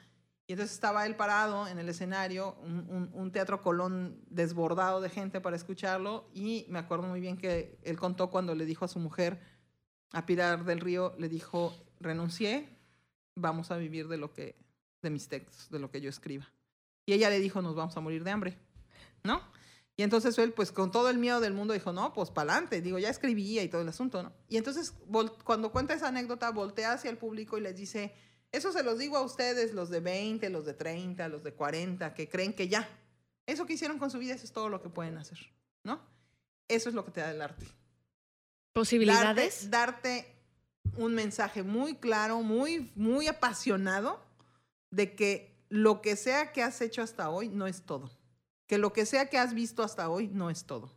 Y 0.48 0.54
entonces 0.54 0.76
estaba 0.76 1.06
él 1.08 1.16
parado 1.16 1.68
en 1.68 1.80
el 1.80 1.90
escenario, 1.90 2.56
un, 2.62 2.88
un- 2.90 3.10
un 3.14 3.32
teatro 3.32 3.62
Colón 3.62 4.22
desbordado 4.30 5.02
de 5.02 5.10
gente 5.10 5.42
para 5.42 5.56
escucharlo, 5.56 6.30
y 6.34 6.66
me 6.70 6.80
acuerdo 6.80 7.08
muy 7.08 7.20
bien 7.20 7.38
que 7.38 7.80
él 7.84 7.98
contó 7.98 8.30
cuando 8.30 8.54
le 8.54 8.66
dijo 8.66 8.86
a 8.86 8.88
su 8.88 9.00
mujer, 9.00 9.40
a 10.12 10.26
Pilar 10.26 10.64
del 10.64 10.82
Río, 10.82 11.16
le 11.18 11.30
dijo, 11.30 11.74
renuncié, 12.00 12.70
vamos 13.36 13.72
a 13.72 13.78
vivir 13.78 14.08
de 14.08 14.18
lo 14.18 14.34
que, 14.34 14.56
de 15.02 15.10
mis 15.10 15.28
textos, 15.28 15.70
de 15.72 15.80
lo 15.80 15.90
que 15.90 16.00
yo 16.00 16.10
escriba. 16.10 16.48
Y 17.08 17.14
ella 17.14 17.30
le 17.30 17.40
dijo, 17.40 17.62
nos 17.62 17.76
vamos 17.76 17.98
a 17.98 18.02
morir 18.02 18.24
de 18.24 18.32
hambre, 18.32 18.58
¿no? 19.24 19.42
Y 19.98 20.04
entonces 20.04 20.38
él, 20.38 20.52
pues 20.54 20.72
con 20.72 20.92
todo 20.92 21.10
el 21.10 21.18
miedo 21.18 21.40
del 21.40 21.54
mundo, 21.54 21.74
dijo, 21.74 21.94
no, 21.94 22.14
pues 22.14 22.30
para 22.30 22.52
adelante. 22.52 22.82
Digo, 22.82 23.00
ya 23.00 23.10
escribía 23.10 23.64
y 23.64 23.70
todo 23.70 23.82
el 23.82 23.88
asunto, 23.88 24.22
¿no? 24.24 24.34
Y 24.50 24.58
entonces, 24.58 24.94
cuando 25.44 25.72
cuenta 25.72 25.94
esa 25.94 26.10
anécdota, 26.10 26.52
voltea 26.52 26.92
hacia 26.94 27.10
el 27.10 27.18
público 27.18 27.58
y 27.58 27.62
les 27.62 27.76
dice, 27.78 28.14
eso 28.56 28.72
se 28.72 28.84
los 28.84 28.98
digo 28.98 29.18
a 29.18 29.22
ustedes, 29.22 29.74
los 29.74 29.90
de 29.90 30.00
20, 30.00 30.50
los 30.50 30.66
de 30.66 30.74
30, 30.74 31.28
los 31.28 31.44
de 31.44 31.54
40, 31.54 32.14
que 32.14 32.30
creen 32.30 32.54
que 32.54 32.68
ya. 32.68 32.88
Eso 33.46 33.66
que 33.66 33.74
hicieron 33.74 34.00
con 34.00 34.10
su 34.10 34.18
vida, 34.18 34.34
eso 34.34 34.46
es 34.46 34.52
todo 34.52 34.70
lo 34.70 34.82
que 34.82 34.90
pueden 34.90 35.18
hacer, 35.18 35.38
¿no? 35.84 36.02
Eso 36.68 36.90
es 36.90 36.96
lo 36.96 37.06
que 37.06 37.12
te 37.12 37.22
da 37.22 37.32
el 37.32 37.42
arte. 37.42 37.66
Darte, 37.66 37.76
Posibilidades. 38.74 39.70
darte 39.70 40.36
un 40.98 41.14
mensaje 41.14 41.64
muy 41.64 41.96
claro, 41.96 42.42
muy, 42.42 42.92
muy 42.96 43.28
apasionado 43.28 44.24
de 44.90 45.16
que 45.16 45.56
lo 45.70 46.02
que 46.02 46.16
sea 46.16 46.52
que 46.52 46.64
has 46.64 46.82
hecho 46.82 47.02
hasta 47.02 47.30
hoy 47.30 47.50
no 47.50 47.68
es 47.68 47.84
todo. 47.84 48.10
Que 48.68 48.78
lo 48.78 48.94
que 48.94 49.06
sea 49.06 49.30
que 49.30 49.38
has 49.38 49.54
visto 49.54 49.84
hasta 49.84 50.10
hoy 50.10 50.28
no 50.28 50.50
es 50.50 50.66
todo. 50.66 50.92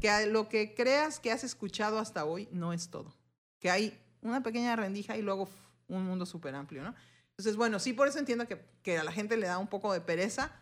Que 0.00 0.26
lo 0.26 0.48
que 0.48 0.74
creas 0.74 1.20
que 1.20 1.32
has 1.32 1.44
escuchado 1.44 1.98
hasta 1.98 2.24
hoy 2.24 2.48
no 2.52 2.72
es 2.72 2.88
todo. 2.88 3.14
Que 3.58 3.70
hay 3.70 4.00
una 4.22 4.42
pequeña 4.42 4.76
rendija 4.76 5.16
y 5.16 5.22
luego 5.22 5.48
un 5.96 6.04
mundo 6.04 6.26
súper 6.26 6.54
amplio, 6.54 6.82
¿no? 6.82 6.94
Entonces, 7.30 7.56
bueno, 7.56 7.78
sí, 7.78 7.92
por 7.92 8.08
eso 8.08 8.18
entiendo 8.18 8.46
que, 8.46 8.64
que 8.82 8.98
a 8.98 9.04
la 9.04 9.12
gente 9.12 9.36
le 9.36 9.46
da 9.46 9.58
un 9.58 9.68
poco 9.68 9.92
de 9.92 10.00
pereza, 10.00 10.52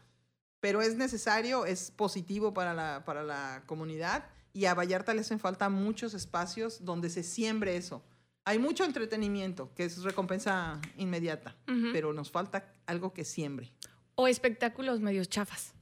pero 0.60 0.82
es 0.82 0.96
necesario, 0.96 1.66
es 1.66 1.90
positivo 1.90 2.54
para 2.54 2.74
la, 2.74 3.04
para 3.04 3.22
la 3.22 3.62
comunidad 3.66 4.26
y 4.52 4.66
a 4.66 4.74
Vallarta 4.74 5.14
le 5.14 5.20
hacen 5.20 5.40
falta 5.40 5.68
muchos 5.68 6.14
espacios 6.14 6.84
donde 6.84 7.10
se 7.10 7.22
siembre 7.22 7.76
eso. 7.76 8.02
Hay 8.44 8.58
mucho 8.58 8.84
entretenimiento, 8.84 9.72
que 9.74 9.84
es 9.84 10.02
recompensa 10.02 10.80
inmediata, 10.96 11.56
pero 11.92 12.12
nos 12.12 12.30
falta 12.30 12.74
algo 12.86 13.12
que 13.12 13.24
siembre. 13.24 13.72
O 14.14 14.26
espectáculos 14.26 15.00
medios 15.00 15.28
chafas. 15.28 15.74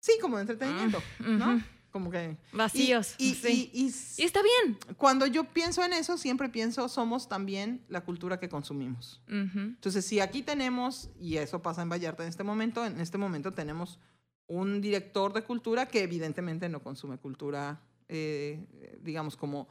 Sí, 0.00 0.12
como 0.20 0.36
de 0.36 0.42
entretenimiento, 0.42 1.02
¿no? 1.20 1.62
Como 1.90 2.10
que... 2.10 2.36
Vacíos. 2.52 3.14
Y, 3.18 3.34
sí. 3.34 3.70
y- 3.74 4.22
está 4.22 4.40
bien. 4.42 4.78
cuando 4.96 5.26
yo 5.26 5.44
pienso 5.44 5.84
en 5.84 5.92
eso, 5.92 6.16
siempre 6.16 6.48
pienso, 6.48 6.88
somos 6.88 7.28
también 7.28 7.84
la 7.88 8.02
cultura 8.02 8.38
que 8.38 8.48
consumimos. 8.48 9.20
Ujú. 9.28 9.58
Entonces, 9.58 10.04
si 10.04 10.20
aquí 10.20 10.42
tenemos, 10.42 11.10
y 11.20 11.36
eso 11.36 11.60
pasa 11.62 11.82
en 11.82 11.88
Vallarta 11.88 12.22
en 12.22 12.28
este 12.28 12.44
momento, 12.44 12.84
en 12.86 13.00
este 13.00 13.18
momento 13.18 13.52
tenemos 13.52 13.98
un 14.46 14.80
director 14.80 15.32
de 15.32 15.42
cultura 15.42 15.86
que 15.86 16.02
evidentemente 16.02 16.68
no 16.68 16.82
consume 16.82 17.18
cultura, 17.18 17.80
eh, 18.08 18.98
digamos, 19.02 19.36
como, 19.36 19.68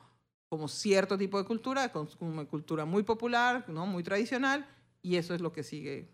como 0.50 0.68
cierto 0.68 1.18
tipo 1.18 1.38
de 1.38 1.46
cultura, 1.46 1.92
consume 1.92 2.46
cultura 2.48 2.86
muy 2.86 3.04
popular, 3.04 3.66
¿no? 3.68 3.86
muy 3.86 4.04
tradicional, 4.04 4.68
y 5.02 5.16
eso 5.16 5.34
es 5.34 5.42
lo 5.42 5.52
que 5.52 5.64
sigue 5.64 6.10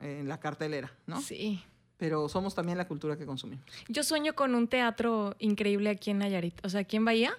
en 0.00 0.28
la 0.28 0.38
cartelera, 0.40 0.92
¿no? 1.06 1.20
Sí. 1.20 1.62
Pero 1.96 2.28
somos 2.28 2.54
también 2.54 2.78
la 2.78 2.88
cultura 2.88 3.16
que 3.16 3.24
consumimos. 3.24 3.64
Yo 3.88 4.02
sueño 4.02 4.34
con 4.34 4.54
un 4.54 4.68
teatro 4.68 5.36
increíble 5.38 5.90
aquí 5.90 6.10
en 6.10 6.18
Nayarit. 6.18 6.64
O 6.64 6.68
sea, 6.68 6.80
aquí 6.80 6.96
en 6.96 7.04
Bahía, 7.04 7.32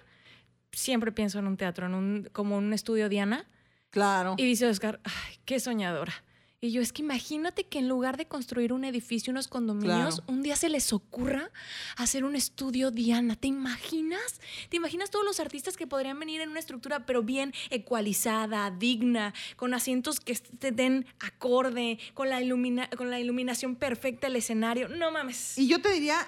siempre 0.72 1.12
pienso 1.12 1.38
en 1.38 1.46
un 1.46 1.56
teatro, 1.56 1.86
en 1.86 1.94
un, 1.94 2.28
como 2.32 2.56
un 2.56 2.72
estudio 2.72 3.08
Diana. 3.08 3.46
Claro. 3.90 4.34
Y 4.38 4.44
dice 4.44 4.66
Oscar, 4.66 5.00
ay, 5.04 5.36
qué 5.44 5.60
soñadora. 5.60 6.12
Y 6.58 6.70
yo, 6.72 6.80
es 6.80 6.90
que 6.94 7.02
imagínate 7.02 7.64
que 7.64 7.78
en 7.80 7.86
lugar 7.88 8.16
de 8.16 8.26
construir 8.26 8.72
un 8.72 8.84
edificio, 8.84 9.30
unos 9.30 9.46
condominios, 9.46 10.16
Claro. 10.16 10.32
un 10.32 10.42
día 10.42 10.56
se 10.56 10.70
les 10.70 10.90
ocurra 10.94 11.50
hacer 11.98 12.24
un 12.24 12.34
estudio 12.34 12.90
Diana. 12.90 13.36
¿Te 13.36 13.46
imaginas? 13.48 14.40
¿Te 14.70 14.78
imaginas 14.78 15.10
todos 15.10 15.24
los 15.24 15.38
artistas 15.38 15.76
que 15.76 15.86
podrían 15.86 16.18
venir 16.18 16.40
en 16.40 16.48
una 16.48 16.58
estructura, 16.58 17.04
pero 17.04 17.22
bien 17.22 17.52
ecualizada, 17.68 18.70
digna, 18.70 19.34
con 19.56 19.74
asientos 19.74 20.18
que 20.18 20.34
te 20.34 20.72
den 20.72 21.04
acorde, 21.20 21.98
con 22.14 22.30
la, 22.30 22.40
ilumina- 22.40 22.88
con 22.96 23.10
la 23.10 23.20
iluminación 23.20 23.76
perfecta 23.76 24.26
del 24.28 24.36
escenario? 24.36 24.88
No 24.88 25.10
mames. 25.10 25.58
Y 25.58 25.68
yo 25.68 25.82
te 25.82 25.92
diría, 25.92 26.26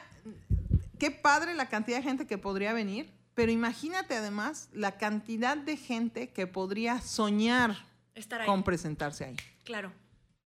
qué 0.98 1.10
padre 1.10 1.54
la 1.54 1.70
cantidad 1.70 1.96
de 1.96 2.02
gente 2.02 2.26
que 2.26 2.36
podría 2.36 2.74
venir, 2.74 3.10
pero 3.34 3.50
imagínate 3.50 4.14
además 4.14 4.68
la 4.74 4.98
cantidad 4.98 5.56
de 5.56 5.78
gente 5.78 6.28
que 6.28 6.46
podría 6.46 7.00
soñar 7.00 7.86
Estar 8.14 8.42
ahí. 8.42 8.46
con 8.46 8.62
presentarse 8.62 9.24
ahí. 9.24 9.36
Claro. 9.64 9.90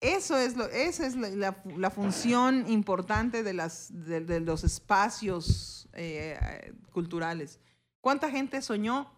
Eso 0.03 0.36
es 0.36 0.57
lo, 0.57 0.66
esa 0.68 1.07
es 1.07 1.14
la, 1.16 1.28
la- 1.30 1.62
la 1.76 1.90
función 1.90 2.68
importante 2.68 3.42
de, 3.42 3.55
las, 3.55 3.88
de, 3.92 4.20
de 4.20 4.40
los 4.40 4.64
espacios 4.64 5.88
eh, 5.94 6.74
culturales. 6.90 7.61
¿Cuánta 8.00 8.28
gente 8.30 8.61
soñó 8.62 9.11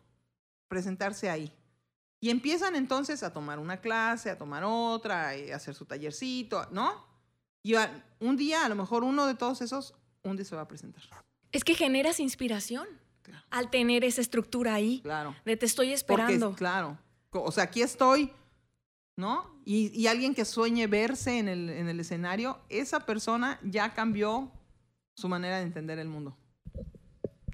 presentarse 0.69 1.31
ahí? 1.31 1.53
Y 2.21 2.31
empiezan 2.31 2.77
entonces 2.77 3.23
a 3.23 3.33
tomar 3.33 3.59
una 3.59 3.81
clase, 3.81 4.31
a 4.31 4.39
tomar 4.39 4.63
otra, 4.65 5.31
a 5.31 5.57
hacer 5.57 5.75
su 5.75 5.85
tallercito, 5.85 6.67
¿no? 6.71 7.07
Y 7.63 7.75
un 8.21 8.37
día, 8.37 8.65
a 8.65 8.69
lo 8.69 8.75
mejor 8.75 9.05
uno 9.05 9.27
de 9.27 9.35
todos 9.35 9.63
esos, 9.63 9.95
un 10.23 10.37
día 10.37 10.45
se 10.45 10.55
va 10.57 10.63
a 10.63 10.69
presentar. 10.69 11.03
Es 11.53 11.65
que 11.65 11.75
generas 11.75 12.21
inspiración 12.21 12.87
al 13.51 13.71
tener 13.71 14.05
esa 14.05 14.21
estructura 14.21 14.75
ahí. 14.75 15.01
Claro. 15.03 15.35
De 15.47 15.57
te 15.57 15.65
estoy 15.67 15.93
esperando. 15.93 16.55
claro. 16.55 16.99
O 17.31 17.51
sea, 17.53 17.65
aquí 17.65 17.81
estoy, 17.83 18.31
¿no? 19.17 19.61
Y, 19.65 20.07
alguien 20.07 20.35
que 20.35 20.45
sueñe 20.45 20.87
verse 20.87 21.39
en 21.39 21.49
el, 21.49 21.71
en 21.71 21.89
el 21.89 22.01
escenario, 22.01 22.59
esa 22.69 23.01
persona 23.01 23.59
ya 23.63 23.95
cambió 23.95 24.51
su 25.15 25.29
manera 25.29 25.59
de 25.59 25.63
entender 25.63 25.99
el 25.99 26.09
mundo. 26.09 26.37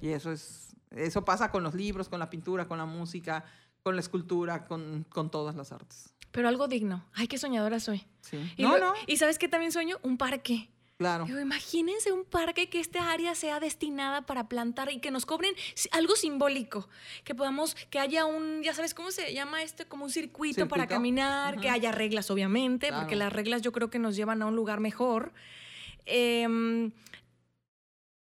Y 0.01 0.09
eso 0.09 0.31
es, 0.31 0.75
eso 0.91 1.23
pasa 1.23 1.51
con 1.51 1.63
los 1.63 1.73
libros, 1.73 2.09
con 2.09 2.19
la 2.19 2.29
pintura, 2.29 2.67
con 2.67 2.77
la 2.77 2.85
música, 2.85 3.45
con 3.83 3.95
la 3.95 4.01
escultura, 4.01 4.67
con, 4.67 5.05
con 5.09 5.29
todas 5.29 5.55
las 5.55 5.71
artes. 5.71 6.13
Pero 6.31 6.47
algo 6.47 6.67
digno. 6.67 7.05
Ay, 7.13 7.27
qué 7.27 7.37
soñadora 7.37 7.79
soy. 7.79 8.05
Sí. 8.21 8.53
Y 8.57 8.63
no, 8.63 8.77
no. 8.77 8.93
¿Y 9.05 9.17
sabes 9.17 9.37
qué 9.37 9.47
también 9.47 9.71
sueño? 9.71 9.97
Un 10.01 10.17
parque. 10.17 10.69
Claro. 11.01 11.25
imagínense 11.27 12.11
un 12.11 12.25
parque 12.25 12.69
que 12.69 12.79
esta 12.79 13.11
área 13.11 13.33
sea 13.33 13.59
destinada 13.59 14.21
para 14.27 14.47
plantar 14.47 14.91
y 14.91 14.99
que 14.99 15.09
nos 15.09 15.25
cobren 15.25 15.51
algo 15.93 16.15
simbólico, 16.15 16.87
que 17.23 17.33
podamos, 17.33 17.73
que 17.89 17.97
haya 17.97 18.25
un, 18.25 18.61
ya 18.61 18.75
sabes 18.75 18.93
cómo 18.93 19.09
se 19.09 19.33
llama 19.33 19.63
este, 19.63 19.85
como 19.85 20.05
un 20.05 20.11
circuito, 20.11 20.67
para 20.67 20.85
caminar, 20.85 21.59
que 21.59 21.71
haya 21.71 21.91
reglas, 21.91 22.29
obviamente, 22.29 22.91
porque 22.93 23.15
las 23.15 23.33
reglas 23.33 23.63
yo 23.63 23.71
creo 23.71 23.89
que 23.89 23.97
nos 23.97 24.15
llevan 24.15 24.43
a 24.43 24.45
un 24.45 24.55
lugar 24.55 24.79
mejor. 24.79 25.33
Em, 26.05 26.91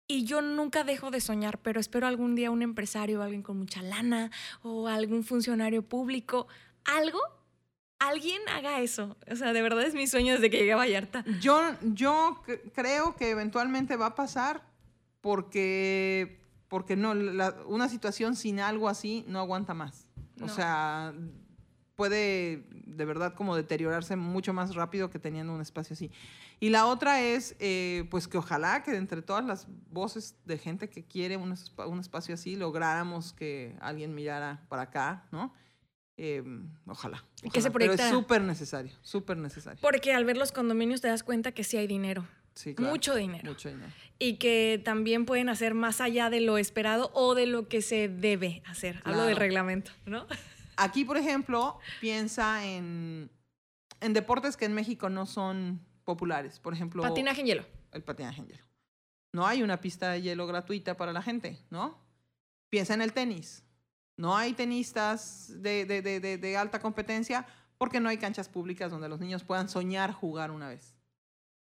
y 0.08 0.24
yo 0.24 0.42
nunca 0.42 0.86
dejo 0.86 1.12
de 1.12 1.20
soñar, 1.20 1.58
pero 1.58 1.82
espero 1.82 2.08
algún 2.08 2.36
día 2.36 2.52
un 2.52 2.62
empresario, 2.62 3.22
alguien 3.22 3.44
con 3.44 3.58
mucha 3.58 3.82
lana 3.82 4.32
o 4.62 4.88
algún 4.88 5.26
funcionario 5.26 5.82
público, 5.82 6.48
algo 6.86 7.20
alguien 8.02 8.41
haga 8.49 8.80
eso. 8.80 9.16
O 9.32 9.36
sea, 9.36 9.54
de 9.54 9.62
verdad 9.62 9.84
es 9.84 9.93
mi 9.93 10.08
sueño 10.08 10.34
desde 10.34 10.49
que 10.49 10.58
llegué 10.58 10.74
a 10.74 10.78
Vallarta. 10.78 11.24
Yo, 11.39 11.60
yo 11.82 12.41
creo 12.74 13.16
que 13.16 13.30
eventualmente 13.30 13.95
va 13.95 14.08
a 14.08 14.16
pasar 14.16 14.64
porque, 15.22 16.39
porque 16.68 16.95
no, 16.95 17.12
una 17.68 17.89
situación 17.89 18.36
sin 18.36 18.60
algo 18.60 18.89
así 18.89 19.24
no 19.28 19.39
aguanta 19.39 19.74
más. 19.74 20.08
O 20.41 20.49
sea, 20.49 21.14
puede 21.95 22.66
de 22.72 23.06
verdad 23.06 23.36
como 23.36 23.56
deteriorarse 23.56 24.16
mucho 24.16 24.54
más 24.54 24.74
rápido 24.74 25.12
que 25.12 25.20
teniendo 25.20 25.54
un 25.54 25.62
espacio 25.62 25.93
así. 25.93 26.10
Y 26.60 26.70
la 26.70 26.88
otra 26.88 27.22
es, 27.22 27.56
eh, 27.60 28.08
pues 28.10 28.28
que 28.28 28.39
ojalá 28.39 28.82
que 28.82 28.95
entre 28.95 29.22
todas 29.22 29.45
las 29.45 29.68
voces 29.91 30.36
de 30.45 30.58
gente 30.58 30.89
que 30.89 31.04
quiere 31.04 31.38
un, 31.38 31.56
un 31.86 31.99
espacio 31.99 32.34
así, 32.34 32.56
lográramos 32.56 33.34
que 33.34 33.76
alguien 33.80 34.16
mirara 34.16 34.66
para 34.70 34.84
acá, 34.84 35.26
¿no? 35.32 35.54
Em, 36.18 36.70
ojalá, 36.86 37.24
Que 37.51 37.62
se 37.62 37.72
Pero 37.72 37.93
es 37.93 38.09
súper 38.09 38.41
necesario, 38.41 38.91
súper 39.01 39.38
necesario. 39.38 39.80
Porque 39.82 40.14
al 40.14 40.26
ver 40.26 40.38
los 40.38 40.51
condominios 40.51 41.01
te 41.01 41.07
das 41.07 41.24
cuenta 41.24 41.51
que 41.51 41.64
sí 41.64 41.78
hay 41.78 41.88
dinero. 41.88 42.28
Sí, 42.53 42.76
mucho 42.78 43.16
dinero. 43.16 43.49
Mucho 43.49 43.70
dinero. 43.70 43.91
Y 44.20 44.36
que 44.36 44.82
también 44.84 45.26
pueden 45.26 45.49
hacer 45.49 45.74
más 45.74 46.01
allá 46.01 46.30
de 46.30 46.41
lo 46.41 46.57
esperado 46.57 47.12
o 47.14 47.34
de 47.34 47.45
lo 47.45 47.68
que 47.70 47.82
se 47.82 48.09
debe 48.09 48.62
hacer. 48.66 49.01
Hablo 49.05 49.24
del 49.24 49.38
reglamento, 49.38 49.91
¿no? 50.05 50.28
Aquí, 50.76 51.05
por 51.05 51.18
ejemplo, 51.18 51.80
piensa 52.01 52.66
en, 52.66 53.32
en 53.99 54.14
deportes 54.14 54.57
que 54.57 54.66
en 54.66 54.74
México 54.74 55.09
no 55.09 55.26
son 55.26 55.80
populares. 56.03 56.59
Por 56.59 56.74
ejemplo... 56.74 57.03
Patinaje 57.03 57.41
en 57.41 57.47
hielo. 57.47 57.66
El 57.91 58.03
patinaje 58.03 58.41
en 58.41 58.47
hielo. 58.47 58.64
No 59.34 59.47
hay 59.47 59.64
una 59.64 59.80
pista 59.80 60.12
de 60.12 60.22
hielo 60.22 60.45
gratuita 60.45 60.97
para 60.97 61.14
la 61.14 61.22
gente, 61.22 61.57
¿no? 61.70 61.97
Piensa 62.70 62.93
en 62.93 63.01
el 63.01 63.14
tenis. 63.14 63.64
No 64.22 64.38
hay 64.38 64.54
tenistas 64.54 65.52
de, 65.64 65.84
de, 65.86 66.04
de, 66.04 66.38
de, 66.38 66.58
alta 66.58 66.80
competencia 66.80 67.44
porque 67.80 68.00
no 68.00 68.08
hay 68.08 68.20
canchas 68.20 68.48
públicas 68.48 68.92
donde 68.92 69.10
los 69.10 69.20
niños 69.20 69.44
puedan 69.44 69.68
soñar 69.68 70.12
jugar 70.12 70.52
una 70.52 70.70
vez. 70.70 70.96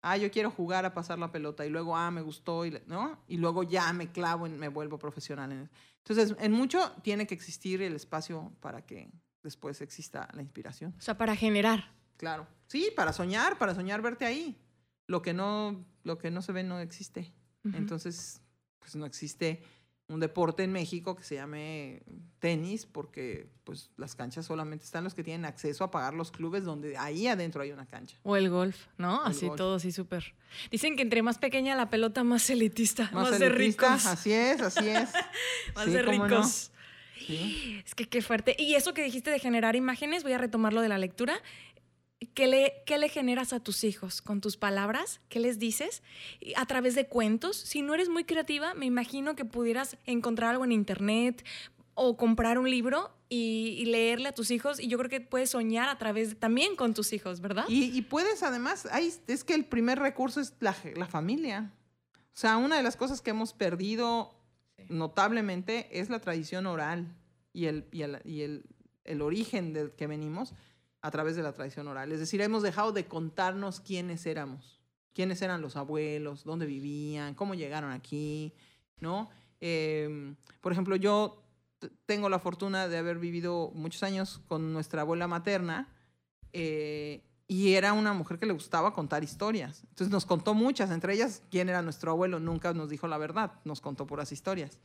Ah, 0.02 0.16
yo 0.18 0.30
quiero 0.30 0.52
jugar 0.52 0.84
a 0.84 0.94
pasar 0.94 1.18
la 1.18 1.32
pelota 1.32 1.66
y 1.66 1.70
luego, 1.70 1.96
ah, 1.96 2.12
me 2.12 2.20
gustó, 2.22 2.64
y, 2.64 2.80
¿no? 2.86 3.18
Y 3.26 3.38
luego 3.38 3.64
ya 3.64 3.92
me 3.92 4.12
clavo, 4.12 4.46
y 4.46 4.50
me 4.50 4.68
vuelvo 4.68 4.98
profesional. 4.98 5.50
En 5.50 5.68
Entonces, 5.98 6.36
en 6.38 6.52
mucho 6.52 6.92
tiene 7.02 7.26
que 7.26 7.34
existir 7.34 7.82
el 7.82 7.96
espacio 7.96 8.52
para 8.60 8.86
que 8.86 9.10
después 9.42 9.80
exista 9.80 10.28
la 10.32 10.42
inspiración. 10.42 10.94
O 10.96 11.02
sea, 11.02 11.18
para 11.18 11.34
generar. 11.34 11.92
Claro. 12.18 12.46
Sí, 12.68 12.92
para 12.94 13.12
soñar, 13.12 13.58
para 13.58 13.74
soñar 13.74 14.00
verte 14.00 14.26
ahí. 14.26 14.62
Lo 15.08 15.22
que 15.22 15.34
no, 15.34 15.84
lo 16.04 16.18
que 16.18 16.30
no 16.30 16.40
se 16.40 16.52
ve 16.52 16.62
no 16.62 16.78
existe. 16.78 17.34
Entonces, 17.64 18.40
pues 18.78 18.94
no 18.94 19.06
existe 19.06 19.64
un 20.08 20.20
deporte 20.20 20.62
en 20.62 20.72
México 20.72 21.16
que 21.16 21.24
se 21.24 21.36
llame 21.36 22.02
tenis, 22.38 22.84
porque 22.84 23.48
pues 23.64 23.90
las 23.96 24.14
canchas 24.14 24.44
solamente 24.44 24.84
están 24.84 25.02
los 25.02 25.14
que 25.14 25.24
tienen 25.24 25.46
acceso 25.46 25.82
a 25.82 25.90
pagar 25.90 26.12
los 26.12 26.30
clubes 26.30 26.64
donde 26.64 26.96
ahí 26.98 27.26
adentro 27.26 27.62
hay 27.62 27.72
una 27.72 27.86
cancha. 27.86 28.18
O 28.22 28.36
el 28.36 28.50
golf, 28.50 28.86
¿no? 28.98 29.22
así 29.24 29.48
todo, 29.56 29.76
así 29.76 29.92
súper. 29.92 30.34
Dicen 30.70 30.96
que 30.96 31.02
entre 31.02 31.22
más 31.22 31.38
pequeña 31.38 31.74
la 31.74 31.88
pelota, 31.88 32.22
más 32.22 32.48
elitista, 32.50 33.10
más, 33.12 33.38
de 33.38 33.48
ricos. 33.48 34.06
Así 34.06 34.32
es, 34.32 34.60
así 34.60 34.88
es. 34.88 35.10
más 35.74 35.90
de 35.90 36.02
ricos. 36.02 36.70
Es 37.26 37.94
que 37.94 38.06
qué 38.06 38.20
fuerte. 38.20 38.54
Y 38.58 38.74
eso 38.74 38.92
que 38.92 39.02
dijiste 39.02 39.30
de 39.30 39.38
generar 39.38 39.76
imágenes, 39.76 40.22
voy 40.22 40.32
a 40.32 40.38
retomarlo 40.38 40.82
de 40.82 40.88
la 40.88 40.98
lectura. 40.98 41.40
¿Qué 42.34 42.46
le, 42.46 42.82
¿Qué 42.86 42.98
le 42.98 43.08
generas 43.08 43.52
a 43.52 43.60
tus 43.60 43.84
hijos 43.84 44.22
con 44.22 44.40
tus 44.40 44.56
palabras? 44.56 45.20
¿Qué 45.28 45.40
les 45.40 45.58
dices? 45.58 46.02
A 46.56 46.66
través 46.66 46.94
de 46.94 47.06
cuentos. 47.06 47.56
Si 47.56 47.82
no 47.82 47.94
eres 47.94 48.08
muy 48.08 48.24
creativa, 48.24 48.74
me 48.74 48.86
imagino 48.86 49.36
que 49.36 49.44
pudieras 49.44 49.96
encontrar 50.06 50.50
algo 50.50 50.64
en 50.64 50.72
internet 50.72 51.44
o 51.94 52.16
comprar 52.16 52.58
un 52.58 52.68
libro 52.68 53.12
y, 53.28 53.84
leerle 53.86 54.28
a 54.28 54.34
tus 54.34 54.50
hijos. 54.50 54.80
Y 54.80 54.88
yo 54.88 54.98
creo 54.98 55.10
que 55.10 55.20
puedes 55.20 55.50
soñar 55.50 55.88
a 55.88 55.98
través 55.98 56.38
también 56.38 56.76
con 56.76 56.94
tus 56.94 57.12
hijos, 57.12 57.40
¿verdad? 57.40 57.64
Y, 57.68 58.02
puedes 58.02 58.42
además, 58.42 58.88
es 59.26 59.44
que 59.44 59.54
el 59.54 59.64
primer 59.64 59.98
recurso 59.98 60.40
es 60.40 60.54
la, 60.60 60.74
familia. 61.06 61.72
O 62.16 62.36
sea, 62.36 62.56
una 62.56 62.76
de 62.76 62.82
las 62.82 62.96
cosas 62.96 63.20
que 63.20 63.30
hemos 63.30 63.52
perdido 63.52 64.34
notablemente 64.88 66.00
es 66.00 66.10
la 66.10 66.20
tradición 66.20 66.66
oral 66.66 67.16
y 67.52 67.66
el, 67.66 67.86
y 67.92 68.02
el, 68.02 68.20
y 68.24 68.42
el, 68.42 68.64
el 69.04 69.22
origen 69.22 69.72
del 69.72 69.92
que 69.92 70.06
venimos 70.06 70.54
a 71.04 71.10
través 71.10 71.36
de 71.36 71.42
la 71.42 71.52
tradición 71.52 71.86
oral. 71.86 72.12
Es 72.12 72.18
decir, 72.18 72.40
hemos 72.40 72.62
dejado 72.62 72.90
de 72.90 73.04
contarnos 73.04 73.78
quiénes 73.78 74.24
éramos, 74.24 74.80
quiénes 75.12 75.42
eran 75.42 75.60
los 75.60 75.76
abuelos, 75.76 76.44
dónde 76.44 76.64
vivían, 76.64 77.34
cómo 77.34 77.54
llegaron 77.54 77.92
aquí, 77.92 78.54
¿no? 79.00 79.28
Em, 79.60 80.34
por 80.62 80.72
ejemplo, 80.72 80.96
yo 80.96 81.42
tengo 82.06 82.30
la 82.30 82.38
fortuna 82.38 82.88
de 82.88 82.96
haber 82.96 83.18
vivido 83.18 83.70
muchos 83.74 84.02
años 84.02 84.40
con 84.48 84.72
nuestra 84.72 85.02
abuela 85.02 85.28
materna 85.28 85.92
eh, 86.54 87.22
y 87.48 87.74
era 87.74 87.92
una 87.92 88.14
mujer 88.14 88.38
que 88.38 88.46
le 88.46 88.54
gustaba 88.54 88.94
contar 88.94 89.22
historias. 89.22 89.82
Entonces 89.82 90.08
nos 90.08 90.24
contó 90.24 90.54
muchas, 90.54 90.90
entre 90.90 91.12
ellas 91.12 91.42
quién 91.50 91.68
era 91.68 91.82
nuestro 91.82 92.12
abuelo, 92.12 92.40
nunca 92.40 92.72
nos 92.72 92.88
dijo 92.88 93.08
la 93.08 93.18
verdad, 93.18 93.52
nos 93.64 93.82
contó 93.82 94.06
puras 94.06 94.32
historias. 94.32 94.80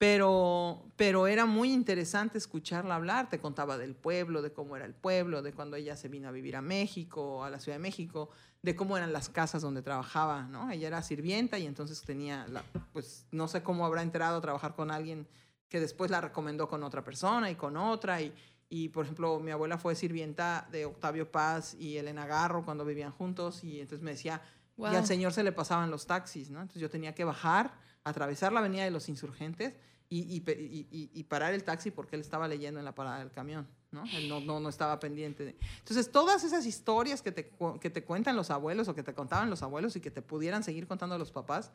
Pero, 0.00 0.82
pero 0.96 1.26
era 1.26 1.44
muy 1.44 1.70
interesante 1.70 2.38
escucharla 2.38 2.94
hablar. 2.94 3.28
Te 3.28 3.38
contaba 3.38 3.76
del 3.76 3.94
pueblo, 3.94 4.40
de 4.40 4.50
cómo 4.50 4.74
era 4.74 4.86
el 4.86 4.94
pueblo, 4.94 5.42
de 5.42 5.52
cuando 5.52 5.76
ella 5.76 5.94
se 5.94 6.08
vino 6.08 6.26
a 6.26 6.32
vivir 6.32 6.56
a 6.56 6.62
México, 6.62 7.44
a 7.44 7.50
la 7.50 7.60
Ciudad 7.60 7.76
de 7.76 7.82
México, 7.82 8.30
de 8.62 8.74
cómo 8.74 8.96
eran 8.96 9.12
las 9.12 9.28
casas 9.28 9.60
donde 9.60 9.82
trabajaba, 9.82 10.44
¿no? 10.44 10.70
Ella 10.70 10.88
era 10.88 11.02
sirvienta 11.02 11.58
y 11.58 11.66
entonces 11.66 12.00
tenía, 12.00 12.46
la, 12.48 12.64
pues 12.94 13.26
no 13.30 13.46
sé 13.46 13.62
cómo 13.62 13.84
habrá 13.84 14.00
enterado 14.00 14.38
a 14.38 14.40
trabajar 14.40 14.74
con 14.74 14.90
alguien 14.90 15.28
que 15.68 15.80
después 15.80 16.10
la 16.10 16.22
recomendó 16.22 16.66
con 16.66 16.82
otra 16.82 17.04
persona 17.04 17.50
y 17.50 17.56
con 17.56 17.76
otra. 17.76 18.22
Y, 18.22 18.32
y 18.70 18.88
por 18.88 19.04
ejemplo, 19.04 19.38
mi 19.38 19.50
abuela 19.50 19.76
fue 19.76 19.94
sirvienta 19.94 20.66
de 20.72 20.86
Octavio 20.86 21.30
Paz 21.30 21.76
y 21.78 21.98
Elena 21.98 22.24
Garro 22.24 22.64
cuando 22.64 22.86
vivían 22.86 23.12
juntos 23.12 23.62
y 23.62 23.80
entonces 23.80 24.02
me 24.02 24.12
decía, 24.12 24.40
y 24.78 24.84
al 24.86 25.04
señor 25.04 25.34
se 25.34 25.42
le 25.42 25.52
pasaban 25.52 25.90
los 25.90 26.06
taxis, 26.06 26.48
¿no? 26.48 26.62
Entonces 26.62 26.80
yo 26.80 26.88
tenía 26.88 27.14
que 27.14 27.24
bajar, 27.24 27.74
atravesar 28.02 28.50
la 28.50 28.60
avenida 28.60 28.84
de 28.84 28.90
los 28.90 29.10
insurgentes 29.10 29.74
y, 30.12 30.42
y, 30.90 31.10
y, 31.14 31.24
parar 31.24 31.54
el 31.54 31.62
taxi 31.62 31.92
porque 31.92 32.16
él 32.16 32.22
estaba 32.22 32.48
leyendo 32.48 32.80
en 32.80 32.84
la 32.84 32.96
parada 32.96 33.20
del 33.20 33.30
camión, 33.30 33.68
¿no? 33.92 34.02
Él 34.12 34.28
no, 34.28 34.40
no, 34.40 34.58
no 34.58 34.68
estaba 34.68 34.98
pendiente. 34.98 35.44
De... 35.44 35.56
Entonces, 35.78 36.10
todas 36.10 36.42
esas 36.42 36.66
historias 36.66 37.22
que 37.22 37.30
te, 37.30 37.52
que 37.80 37.90
te 37.90 38.02
cuentan 38.02 38.34
los 38.34 38.50
abuelos 38.50 38.88
o 38.88 38.94
que 38.96 39.04
te 39.04 39.14
contaban 39.14 39.48
los 39.48 39.62
abuelos 39.62 39.94
y 39.94 40.00
que 40.00 40.10
te 40.10 40.20
pudieran 40.20 40.64
seguir 40.64 40.88
contando 40.88 41.16
los 41.16 41.30
papás, 41.30 41.70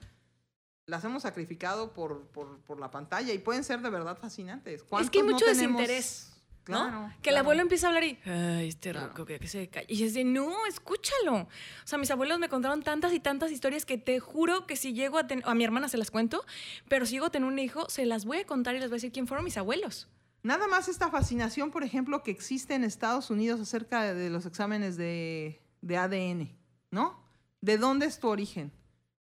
las 0.86 1.06
hemos 1.06 1.24
sacrificado 1.24 1.94
por, 1.94 2.28
por, 2.28 2.60
por 2.60 2.78
la 2.78 2.92
pantalla 2.92 3.32
y 3.32 3.40
pueden 3.40 3.64
ser 3.64 3.82
de 3.82 3.90
verdad 3.90 4.18
fascinantes. 4.18 4.84
Es 5.00 5.10
que 5.10 5.20
hay 5.20 5.24
mucho 5.24 5.46
desinterés. 5.46 6.35
Claro, 6.66 7.13
Que 7.22 7.30
el 7.30 7.38
abuelo 7.38 7.61
empieza 7.61 7.86
a 7.86 7.89
hablar 7.89 8.03
y, 8.03 8.18
ay, 8.26 8.70
este 8.70 8.91
roco, 8.91 9.24
que, 9.24 9.47
se 9.47 9.68
cae. 9.68 9.86
Y 9.88 10.03
es 10.03 10.16
de, 10.16 10.24
no, 10.24 10.66
escúchalo. 10.66 11.36
O 11.36 11.47
sea, 11.84 11.99
mis 11.99 12.09
abuelos 12.09 12.39
me 12.39 12.49
contaron 12.49 12.82
tantas 12.82 13.13
y 13.13 13.20
tantas 13.20 13.51
historias 13.51 13.86
que 13.86 13.99
te 13.99 14.20
juro 14.20 14.66
que 14.66 14.76
si 14.76 14.93
llego 14.93 15.20
a 15.20 15.28
tener, 15.28 15.47
a 15.47 15.53
mi 15.53 15.63
hermana 15.63 15.89
se 15.89 15.97
las 15.97 16.09
cuento, 16.09 16.43
pero 16.89 17.05
si 17.05 17.13
llego 17.13 17.28
a 17.28 17.30
tener 17.30 17.47
un 17.47 17.59
hijo, 17.59 17.88
se 17.88 18.07
las 18.07 18.26
voy 18.26 18.39
a 18.39 18.45
contar 18.45 18.76
y 18.76 18.80
les 18.80 18.89
voy 18.89 18.95
a 18.95 18.97
decir 18.97 19.11
quién 19.11 19.28
fueron 19.28 19.45
mis 19.45 19.57
abuelos. 19.57 20.09
Nada 20.41 20.68
más 20.68 20.88
esta 20.88 21.11
fascinación, 21.11 21.70
por 21.70 21.84
ejemplo, 21.84 22.24
que 22.24 22.32
existe 22.32 22.74
en 22.74 22.84
Estados 22.84 23.30
Unidos 23.30 23.59
acerca 23.61 24.16
de 24.16 24.32
los 24.32 24.47
exámenes 24.47 24.97
de, 24.97 25.61
de 25.82 25.97
ADN, 25.97 26.51
¿no? 26.89 27.24
¿De 27.61 27.78
dónde 27.78 28.07
es 28.07 28.20
tu 28.20 28.28
origen? 28.28 28.72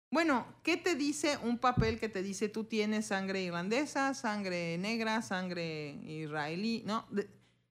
Bueno, 0.10 0.45
¿qué 0.64 0.78
te 0.78 0.95
dice 0.95 1.38
un 1.43 1.58
papel 1.58 1.99
que 1.99 2.08
te 2.08 2.24
dice 2.24 2.47
tú 2.47 2.64
tienes 2.64 3.08
sangre 3.08 3.41
irlandesa, 3.43 4.14
sangre 4.14 4.78
negra, 4.78 5.22
sangre 5.22 5.89
israelí? 6.05 6.84
¿No? 6.86 7.05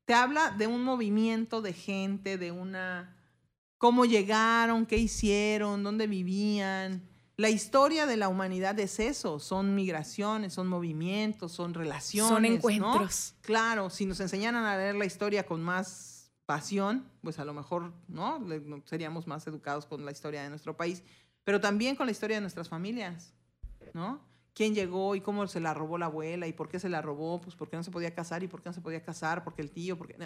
te 0.05 0.15
habla 0.15 0.51
de 0.53 0.69
un 0.69 0.85
movimiento 0.85 1.61
de 1.61 1.73
gente, 1.73 2.39
de 2.39 2.53
una... 2.53 3.17
cómo 3.77 4.05
llegaron, 4.05 4.87
qué 4.87 4.97
hicieron, 4.97 5.83
dónde 5.83 6.07
vivían. 6.07 7.09
La 7.37 7.51
historia 7.51 8.07
de 8.07 8.17
la 8.17 8.29
humanidad 8.29 8.79
es 8.79 9.01
eso, 9.01 9.41
son 9.41 9.75
migraciones, 9.75 10.55
son 10.55 10.69
movimientos, 10.69 11.53
son 11.53 11.75
relaciones. 11.75 12.33
Son 12.33 12.43
¿no? 12.43 12.49
encuentros. 12.49 13.35
Claro, 13.43 13.91
si 13.91 14.07
nos 14.07 14.21
enseñaran 14.21 14.65
a 14.65 14.77
leer 14.77 14.95
la 14.95 15.05
historia 15.05 15.45
con 15.45 15.63
más 15.63 16.33
pasión, 16.47 17.05
pues 17.23 17.39
a 17.41 17.45
lo 17.45 17.53
mejor, 17.53 17.93
no- 18.07 18.41
Seríamos 18.85 19.27
más 19.27 19.47
educados 19.49 19.85
con 19.87 20.05
la 20.05 20.13
historia 20.13 20.45
de 20.45 20.49
nuestro 20.51 20.77
país, 20.77 21.03
pero 21.47 21.61
también 21.61 21.95
con 21.95 22.07
la 22.07 22.11
historia 22.11 22.39
de 22.39 22.41
nuestras 22.41 22.69
familias, 22.69 23.33
¿no? 23.95 24.21
¿Quién 24.53 24.75
llegó 24.75 25.15
y 25.15 25.21
cómo 25.21 25.47
se 25.47 25.61
la 25.61 25.75
robó 25.75 25.97
la 25.97 26.07
abuela 26.07 26.49
y 26.49 26.53
por 26.53 26.69
qué 26.69 26.81
se 26.81 26.89
la 26.89 27.01
robó? 27.01 27.41
Pues 27.41 27.55
porque 27.55 27.77
no 27.77 27.85
se 27.85 27.93
podía 27.93 28.13
casar 28.13 28.43
y 28.43 28.49
por 28.49 28.63
qué 28.63 28.69
no 28.69 28.73
se 28.73 28.81
podía 28.81 29.05
casar, 29.05 29.45
porque 29.45 29.63
el 29.63 29.71
tío, 29.71 29.97
porque... 29.97 30.17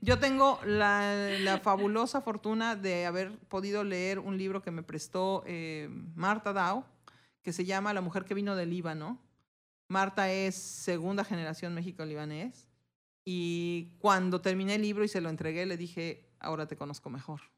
Yo 0.00 0.18
tengo 0.18 0.58
la, 0.66 1.14
la 1.38 1.58
fabulosa 1.60 2.22
fortuna 2.22 2.74
de 2.74 3.06
haber 3.06 3.38
podido 3.38 3.84
leer 3.84 4.18
un 4.18 4.36
libro 4.36 4.62
que 4.62 4.72
me 4.72 4.82
prestó 4.82 5.44
eh, 5.46 5.88
Marta 6.16 6.52
Dow, 6.52 6.84
que 7.40 7.52
se 7.52 7.64
llama 7.64 7.94
La 7.94 8.00
mujer 8.00 8.24
que 8.24 8.34
vino 8.34 8.56
del 8.56 8.70
Líbano. 8.70 9.20
Marta 9.86 10.32
es 10.32 10.56
segunda 10.56 11.22
generación 11.22 11.72
México-libanés. 11.72 12.66
Y 13.24 13.92
cuando 14.00 14.40
terminé 14.40 14.74
el 14.74 14.82
libro 14.82 15.04
y 15.04 15.08
se 15.08 15.20
lo 15.20 15.30
entregué, 15.30 15.66
le 15.66 15.76
dije, 15.76 16.34
ahora 16.40 16.66
te 16.66 16.76
conozco 16.76 17.10
mejor. 17.10 17.51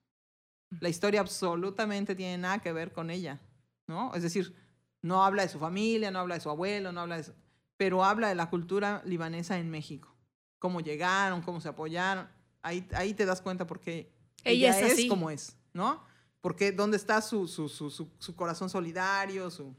La 0.81 0.89
historia 0.89 1.21
absolutamente 1.21 2.15
tiene 2.15 2.39
nada 2.39 2.59
que 2.61 2.73
ver 2.73 2.93
con 2.93 3.11
ella, 3.11 3.41
¿no? 3.87 4.15
Es 4.15 4.23
decir, 4.23 4.55
no 5.03 5.25
habla 5.25 5.43
de 5.43 5.49
su 5.49 5.59
familia, 5.59 6.11
no 6.11 6.19
habla 6.21 6.35
de 6.37 6.41
su 6.41 6.51
abuelo, 6.51 6.93
no 6.93 7.01
habla 7.01 7.17
de 7.17 7.25
su- 7.25 7.35
pero 7.77 8.05
habla 8.05 8.29
de 8.29 8.35
la 8.35 8.49
cultura 8.51 9.03
libanesa 9.05 9.59
en 9.59 9.71
México. 9.71 10.15
Cómo 10.59 10.81
llegaron, 10.81 11.43
cómo 11.43 11.61
se 11.61 11.69
apoyaron. 11.69 12.29
Ahí, 12.63 12.87
ahí 12.95 13.13
te 13.15 13.27
das 13.27 13.43
cuenta 13.43 13.67
por 13.67 13.81
qué 13.81 14.11
Ella 14.45 14.77
ella, 14.79 14.87
es 14.87 14.99
es, 15.01 15.09
como 15.09 15.31
es, 15.31 15.57
¿no? 15.73 16.03
Porque 16.41 16.73
dónde 16.73 16.97
está 16.97 17.21
su, 17.21 17.49
su, 17.49 17.69
su, 17.69 17.91
su, 17.91 18.37
corazón 18.37 18.69
solidario, 18.71 19.51
su... 19.51 19.75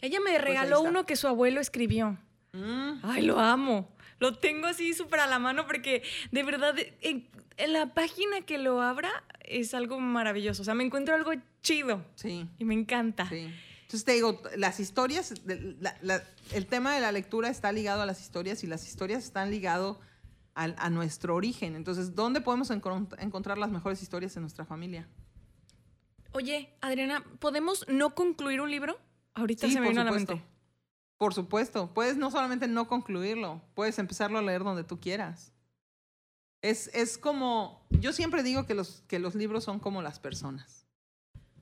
Ella 0.00 0.20
me 0.20 0.30
Pues 0.32 0.42
regaló 0.42 0.78
está. 0.78 0.88
uno 0.88 1.06
que 1.06 1.16
su 1.16 1.26
abuelo 1.28 1.60
escribió. 1.60 2.18
Mm, 2.52 3.00
Ay, 3.02 3.22
lo 3.22 3.38
amo. 3.40 3.94
Lo 4.18 4.38
tengo 4.38 4.66
así 4.66 4.94
súper 4.94 5.20
a 5.20 5.26
la 5.26 5.38
mano 5.38 5.66
porque 5.66 6.02
de 6.30 6.42
verdad 6.44 6.74
en, 7.00 7.28
en 7.56 7.72
la 7.72 7.94
página 7.94 8.40
que 8.42 8.58
lo 8.58 8.80
abra 8.82 9.10
es 9.40 9.74
algo 9.74 10.00
maravilloso. 10.00 10.62
O 10.62 10.64
sea, 10.64 10.74
me 10.74 10.84
encuentro 10.84 11.14
algo 11.14 11.32
chido 11.62 12.04
sí. 12.14 12.48
y 12.58 12.64
me 12.64 12.74
encanta. 12.74 13.28
Sí. 13.28 13.48
Entonces 13.82 14.04
te 14.04 14.12
digo, 14.12 14.40
las 14.56 14.80
historias, 14.80 15.34
de- 15.46 15.76
la- 15.80 15.96
la- 16.02 16.24
el 16.52 16.66
tema 16.66 16.94
de 16.94 17.00
la 17.00 17.12
lectura 17.12 17.48
está 17.48 17.70
ligado 17.70 18.02
a 18.02 18.06
las 18.06 18.20
historias 18.20 18.64
y 18.64 18.66
las 18.66 18.86
historias 18.88 19.24
están 19.24 19.50
ligado 19.50 20.00
al- 20.54 20.74
a, 20.78 20.90
nuestro 20.90 21.34
origen. 21.34 21.76
Entonces, 21.76 22.14
¿dónde 22.14 22.40
podemos 22.40 22.70
encon- 22.70 23.14
encontrar 23.20 23.58
las 23.58 23.70
mejores 23.70 24.02
historias 24.02 24.34
en 24.36 24.42
nuestra 24.42 24.64
familia? 24.64 25.06
Oye, 26.32 26.70
Adriana, 26.80 27.24
¿podemos 27.38 27.86
no 27.88 28.14
concluir 28.14 28.60
un 28.60 28.70
libro? 28.70 28.98
Ahorita 29.34 29.66
Sí, 29.68 29.74
se 29.74 29.80
me 29.80 29.88
a 29.88 29.92
la 29.92 30.02
supuesto. 30.04 30.32
mente. 30.34 30.48
Por 31.16 31.32
supuesto, 31.34 31.94
puedes 31.94 32.16
no 32.16 32.30
solamente 32.30 32.66
no 32.66 32.88
concluirlo, 32.88 33.62
puedes 33.74 33.98
empezarlo 33.98 34.38
a 34.38 34.42
leer 34.42 34.64
donde 34.64 34.82
tú 34.84 34.98
quieras. 35.00 35.52
Es, 36.64 36.88
es 36.94 37.18
como, 37.18 37.86
yo 37.90 38.14
siempre 38.14 38.42
digo 38.42 38.64
que 38.64 38.72
los, 38.72 39.02
que 39.06 39.18
los 39.18 39.34
libros 39.34 39.64
son 39.64 39.80
como 39.80 40.00
las 40.00 40.18
personas. 40.18 40.86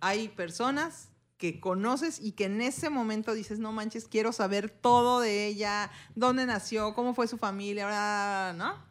Hay 0.01 0.29
personas 0.29 1.09
que 1.39 1.59
conoces 1.59 2.21
y 2.21 2.31
que 2.31 2.45
en 2.45 2.61
ese 2.61 2.89
momento 2.89 3.35
dices, 3.35 3.59
no 3.59 3.73
manches, 3.73 4.07
quiero 4.07 4.31
saber 4.31 4.71
todo 4.71 5.19
de 5.19 5.49
ella, 5.49 5.91
dónde 6.15 6.47
nació, 6.47 6.95
cómo 6.95 7.15
fue 7.15 7.27
su 7.27 7.37
familia, 7.37 7.87
bla, 7.87 7.97
bla, 7.97 8.53
bla", 8.53 8.65
¿no? 8.65 8.85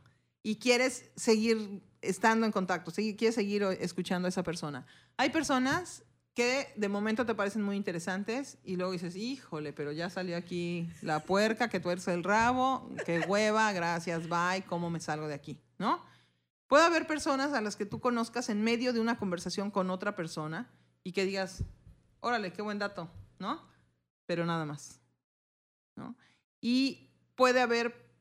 Y 0.44 0.58
quieres 0.58 1.12
seguir 1.16 1.82
estando 2.02 2.46
en 2.46 2.52
contacto, 2.52 2.92
quieres 2.92 3.36
seguir 3.36 3.64
escuchando 3.80 4.26
a 4.26 4.30
esa 4.30 4.44
persona. 4.44 4.86
Hay 5.16 5.30
personas 5.30 6.04
que 6.34 6.74
de 6.76 6.90
momento 6.90 7.26
te 7.26 7.36
parecen 7.36 7.62
muy 7.62 7.78
interesantes 7.78 8.58
y 8.66 8.76
luego 8.76 8.92
dices, 8.92 9.16
híjole, 9.16 9.72
pero 9.72 9.94
ya 9.94 10.10
salió 10.10 10.36
aquí 10.36 10.90
la 11.02 11.22
puerca 11.22 11.70
que 11.70 11.80
tuerce 11.80 12.14
el 12.14 12.26
rabo, 12.26 12.90
qué 13.06 13.22
hueva, 13.22 13.72
gracias, 13.72 14.28
bye, 14.28 14.66
¿cómo 14.68 14.90
me 14.90 15.00
salgo 15.00 15.30
de 15.30 15.36
aquí? 15.36 15.58
¿No? 15.82 16.06
Puede 16.68 16.86
haber 16.86 17.08
personas 17.08 17.54
a 17.54 17.60
las 17.60 17.76
que 17.76 17.88
tú 17.88 18.00
conozcas 18.00 18.50
en 18.50 18.64
medio 18.64 18.94
de 18.94 19.00
una 19.00 19.18
conversación 19.18 19.72
con 19.72 19.90
otra 19.90 20.16
persona 20.16 20.70
y 21.04 21.12
que 21.12 21.26
digas, 21.26 21.64
órale, 22.20 22.54
qué 22.54 22.62
buen 22.62 22.78
dato, 22.78 23.10
¿no? 23.40 23.68
Pero 24.28 24.46
nada 24.46 24.64
más. 24.64 25.02
Y 26.62 27.10
puede 27.34 27.62
haber, 27.62 28.14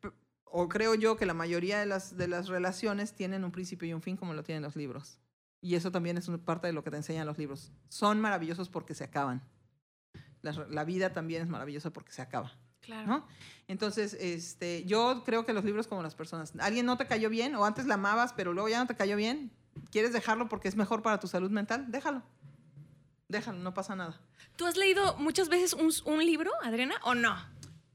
o 0.44 0.70
creo 0.70 0.94
yo 0.94 1.18
que 1.18 1.26
la 1.26 1.34
mayoría 1.34 1.78
de 1.78 1.84
las, 1.84 2.16
de 2.16 2.28
las 2.28 2.48
relaciones 2.48 3.12
tienen 3.12 3.44
un 3.44 3.52
principio 3.52 3.86
y 3.86 3.92
un 3.92 4.00
fin 4.00 4.16
como 4.16 4.32
lo 4.32 4.42
tienen 4.42 4.62
los 4.62 4.74
libros. 4.74 5.20
Y 5.60 5.74
eso 5.74 5.92
también 5.92 6.16
es 6.16 6.28
una 6.28 6.38
parte 6.38 6.66
de 6.66 6.72
lo 6.72 6.82
que 6.82 6.90
te 6.90 6.96
enseñan 6.96 7.26
los 7.26 7.36
libros. 7.36 7.72
Son 7.90 8.22
maravillosos 8.22 8.70
porque 8.70 8.94
se 8.94 9.04
acaban. 9.04 9.42
La 10.40 10.84
vida 10.84 11.12
también 11.12 11.42
es 11.42 11.48
maravillosa 11.50 11.92
porque 11.92 12.12
se 12.12 12.22
acaba. 12.22 12.58
Claro. 12.80 13.06
¿no? 13.06 13.26
Entonces, 13.68 14.14
este, 14.14 14.84
yo 14.84 15.22
creo 15.24 15.46
que 15.46 15.52
los 15.52 15.64
libros 15.64 15.86
como 15.86 16.02
las 16.02 16.14
personas. 16.14 16.52
¿Alguien 16.58 16.86
no 16.86 16.96
te 16.96 17.06
cayó 17.06 17.30
bien 17.30 17.54
o 17.54 17.64
antes 17.64 17.86
la 17.86 17.94
amabas, 17.94 18.32
pero 18.32 18.52
luego 18.52 18.68
ya 18.68 18.80
no 18.80 18.86
te 18.86 18.96
cayó 18.96 19.16
bien? 19.16 19.52
¿Quieres 19.90 20.12
dejarlo 20.12 20.48
porque 20.48 20.68
es 20.68 20.76
mejor 20.76 21.02
para 21.02 21.20
tu 21.20 21.28
salud 21.28 21.50
mental? 21.50 21.86
Déjalo. 21.88 22.22
Déjalo, 23.28 23.58
no 23.58 23.72
pasa 23.74 23.94
nada. 23.94 24.20
¿Tú 24.56 24.66
has 24.66 24.76
leído 24.76 25.16
muchas 25.18 25.48
veces 25.48 25.72
un, 25.74 25.90
un 26.04 26.24
libro, 26.24 26.50
Adriana, 26.62 26.96
o 27.04 27.14
no? 27.14 27.36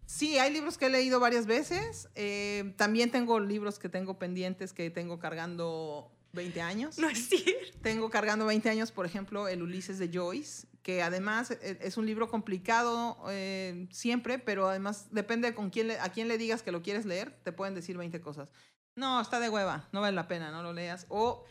Sí, 0.06 0.38
hay 0.38 0.54
libros 0.54 0.78
que 0.78 0.86
he 0.86 0.90
leído 0.90 1.20
varias 1.20 1.46
veces. 1.46 2.08
Eh, 2.16 2.74
también 2.78 3.12
tengo 3.12 3.40
libros 3.40 3.80
que 3.80 3.90
tengo 3.90 4.18
pendientes 4.18 4.72
que 4.72 4.90
tengo 4.90 5.20
cargando 5.20 6.15
20 6.36 6.62
años. 6.62 7.00
No 7.00 7.10
es 7.10 7.28
cierto. 7.30 7.80
Tengo 7.82 8.10
cargando 8.10 8.46
20 8.46 8.70
años, 8.70 8.92
por 8.92 9.06
ejemplo, 9.06 9.48
el 9.48 9.64
Ulises 9.64 9.98
de 9.98 10.10
Joyce, 10.14 10.68
que 10.84 11.02
además 11.02 11.50
eh, 11.52 11.80
es 11.82 11.98
un 11.98 12.06
libro 12.06 12.30
complicado 12.30 13.18
eh, 13.30 13.88
siempre, 13.92 14.38
pero 14.38 14.68
además 14.70 15.08
depende 15.12 15.56
con 15.56 15.70
quién 15.72 15.88
le- 15.88 16.00
a 16.00 16.10
quién 16.10 16.28
le 16.28 16.38
digas 16.38 16.62
que 16.62 16.72
lo 16.72 16.84
quieres 16.84 17.06
leer, 17.06 17.40
te 17.44 17.52
pueden 17.52 17.74
decir 17.74 17.98
20 17.98 18.22
cosas. 18.22 18.52
No, 18.96 19.20
está 19.20 19.40
de 19.40 19.50
hueva, 19.50 19.90
no 19.92 20.02
vale 20.02 20.16
la 20.16 20.28
pena, 20.28 20.52
no 20.52 20.62
lo 20.62 20.74
leas. 20.74 21.06
O 21.10 21.44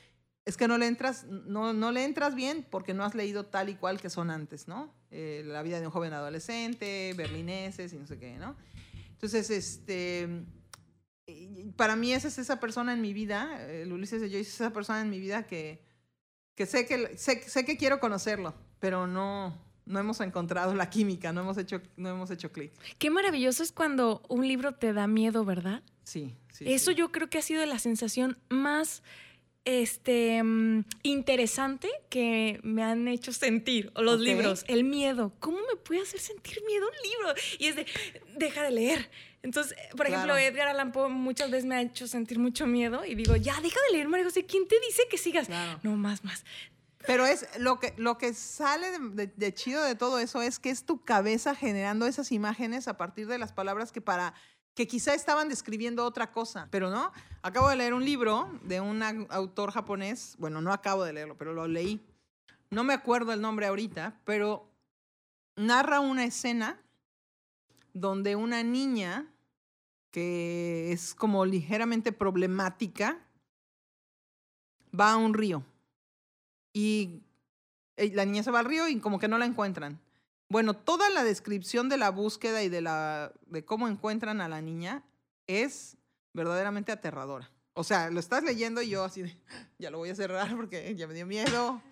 es 0.47 0.57
que 0.57 0.69
no 0.69 0.79
le 0.79 0.87
entras, 0.87 1.25
no, 1.25 1.73
no 1.73 1.91
le 1.91 2.05
entras 2.05 2.35
bien 2.35 2.67
porque 2.71 2.95
no 2.95 3.05
has 3.05 3.15
leído 3.15 3.47
tal 3.47 3.69
y 3.71 3.75
cual 3.75 4.01
que 4.01 4.11
son 4.11 4.31
antes, 4.31 4.69
¿no? 4.69 4.95
Eh, 5.11 5.43
la 5.45 5.63
vida 5.63 5.81
de 5.81 5.87
un 5.87 5.93
joven 5.93 6.13
adolescente, 6.13 7.13
berlineses 7.17 7.93
y 7.93 7.97
no 7.99 8.07
sé 8.07 8.19
qué, 8.19 8.37
¿no? 8.39 8.55
Entonces, 9.11 9.49
este, 9.51 10.45
para 11.77 11.97
mí 11.97 12.13
esa 12.13 12.29
es 12.29 12.39
esa 12.39 12.61
persona 12.61 12.93
en 12.93 13.01
mi 13.01 13.13
vida, 13.13 13.67
el 13.71 13.93
Ulises 13.93 14.21
de 14.21 14.29
Joyce 14.29 14.51
es 14.51 14.55
esa 14.55 14.73
persona 14.73 15.01
en 15.01 15.11
mi 15.11 15.19
vida 15.19 15.47
que, 15.47 15.83
que 16.55 16.67
sé 16.67 16.87
que 16.87 17.17
sé, 17.17 17.43
sé 17.43 17.65
que 17.65 17.77
quiero 17.77 18.01
conocerlo, 18.01 18.55
pero 18.81 19.07
no 19.07 19.63
no 19.87 20.01
hemos 20.01 20.21
encontrado 20.21 20.75
la 20.75 20.89
química, 20.89 21.33
no 21.33 21.43
hemos 21.43 21.59
hecho 21.59 21.81
no 21.97 22.09
hemos 22.09 22.31
hecho 22.31 22.53
clic. 22.53 22.73
Qué 22.99 23.11
maravilloso 23.11 23.63
es 23.63 23.73
cuando 23.73 24.23
un 24.29 24.47
libro 24.47 24.73
te 24.73 24.93
da 24.93 25.07
miedo, 25.07 25.45
¿verdad? 25.45 25.83
Sí, 26.05 26.35
sí. 26.53 26.65
Eso 26.69 26.91
sí. 26.91 26.97
yo 26.97 27.11
creo 27.13 27.29
que 27.29 27.39
ha 27.39 27.43
sido 27.43 27.65
la 27.67 27.79
sensación 27.79 28.39
más 28.49 29.03
este 29.65 30.43
mm, 30.43 30.85
interesante 31.03 31.89
que 32.11 32.61
me 32.63 32.83
han 32.83 33.09
hecho 33.09 33.33
sentir 33.33 33.93
los 33.97 34.21
libros, 34.21 34.65
el 34.69 34.85
miedo. 34.85 35.33
¿Cómo 35.41 35.59
me 35.59 35.77
puede 35.77 36.03
hacer 36.03 36.21
sentir 36.21 36.63
miedo 36.67 36.87
un 36.87 37.11
libro? 37.11 37.35
Y 37.59 37.67
es 37.67 37.77
de 37.77 37.87
deja 38.37 38.63
de 38.63 38.71
leer. 38.71 39.11
Entonces, 39.45 39.77
por 39.97 40.07
ejemplo, 40.07 40.35
Claro. 40.35 40.39
Edgar 40.39 40.69
Allan 40.69 40.91
Poe 40.91 41.09
muchas 41.11 41.51
veces 41.51 41.67
me 41.67 41.77
ha 41.77 41.83
hecho 41.83 42.09
sentir 42.09 42.39
mucho 42.39 42.67
miedo 42.67 43.05
y 43.05 43.15
digo, 43.15 43.37
ya 43.37 43.61
deja 43.61 43.79
de 43.89 43.93
leer, 43.93 44.09
María 44.09 44.25
José, 44.25 44.47
¿quién 44.47 44.67
te 44.67 44.81
dice 44.81 45.03
que 45.11 45.19
sigas? 45.19 45.47
Claro. 45.49 45.79
No, 45.83 45.97
más, 45.97 46.25
más. 46.25 46.45
Pero 47.07 47.27
es 47.27 47.47
lo 47.59 47.79
que, 47.79 47.93
lo 47.99 48.17
que 48.17 48.33
sale 48.33 48.91
de, 48.91 48.99
de- 49.11 49.33
de 49.37 49.55
chido 49.55 49.85
de 49.85 49.95
todo 49.95 50.19
eso 50.19 50.41
es 50.41 50.59
que 50.59 50.71
es 50.71 50.87
tu 50.87 51.05
cabeza 51.05 51.55
generando 51.55 52.07
esas 52.07 52.33
imágenes 52.33 52.89
a 52.89 52.97
partir 52.97 53.27
de 53.27 53.37
las 53.37 53.53
palabras 53.53 53.93
que 53.93 54.01
para 54.01 54.33
que 54.75 54.87
quizá 54.89 55.13
estaban 55.13 55.51
describiendo 55.51 56.05
otra 56.07 56.33
cosa, 56.33 56.67
pero 56.71 56.91
no. 56.91 57.13
Acabo 57.43 57.69
de 57.69 57.77
leer 57.77 57.93
un 57.93 58.05
libro 58.05 58.51
de 58.63 58.81
un 58.81 59.03
au- 59.03 59.27
autor 59.29 59.71
japonés, 59.73 60.35
bueno, 60.39 60.63
no 60.63 60.73
acabo 60.73 61.05
de 61.05 61.13
leerlo, 61.13 61.37
pero 61.37 61.53
lo 61.53 61.69
leí. 61.69 62.01
No 62.71 62.83
me 62.83 62.95
acuerdo 62.95 63.33
el 63.35 63.43
nombre 63.43 63.67
ahorita, 63.67 64.19
pero 64.25 64.69
narra 65.55 66.01
una 66.01 66.25
escena 66.25 66.81
donde 67.93 68.35
una 68.35 68.63
niña 68.63 69.27
que 70.15 70.93
es 70.93 71.13
como 71.13 71.45
ligeramente 71.45 72.13
problemática 72.13 73.19
va 74.97 75.11
a 75.11 75.17
un 75.17 75.35
río 75.35 75.65
y 76.73 77.25
eh, 77.97 78.13
la 78.15 78.25
niña 78.25 78.45
se 78.45 78.53
va 78.53 78.61
al 78.61 78.67
río 78.67 78.87
y 78.87 79.01
como 79.01 79.19
que 79.19 79.27
no 79.27 79.39
la 79.39 79.45
encuentran. 79.45 79.99
Bueno, 80.49 80.77
toda 80.77 81.11
la 81.11 81.25
descripción 81.25 81.89
de 81.89 81.97
la 81.97 82.11
búsqueda 82.11 82.63
y 82.63 82.69
de, 82.69 82.81
la, 82.81 83.33
de 83.47 83.65
cómo 83.65 83.89
encuentran 83.89 84.41
a 84.41 84.49
la 84.49 84.63
niña 84.63 85.03
es 85.49 85.97
verdaderamente 86.33 86.93
aterradora. 86.93 87.51
O 87.73 87.83
sea, 87.83 88.09
lo 88.09 88.21
estás 88.21 88.45
leyendo 88.45 88.83
y 88.83 88.91
yo 88.91 89.03
así 89.03 89.23
de, 89.23 89.37
ya 89.81 89.91
lo 89.91 89.99
voy 89.99 90.11
a 90.11 90.15
cerrar 90.15 90.55
porque 90.55 90.95
ya 90.95 91.09
me 91.09 91.15
dio 91.15 91.27
miedo. 91.27 91.83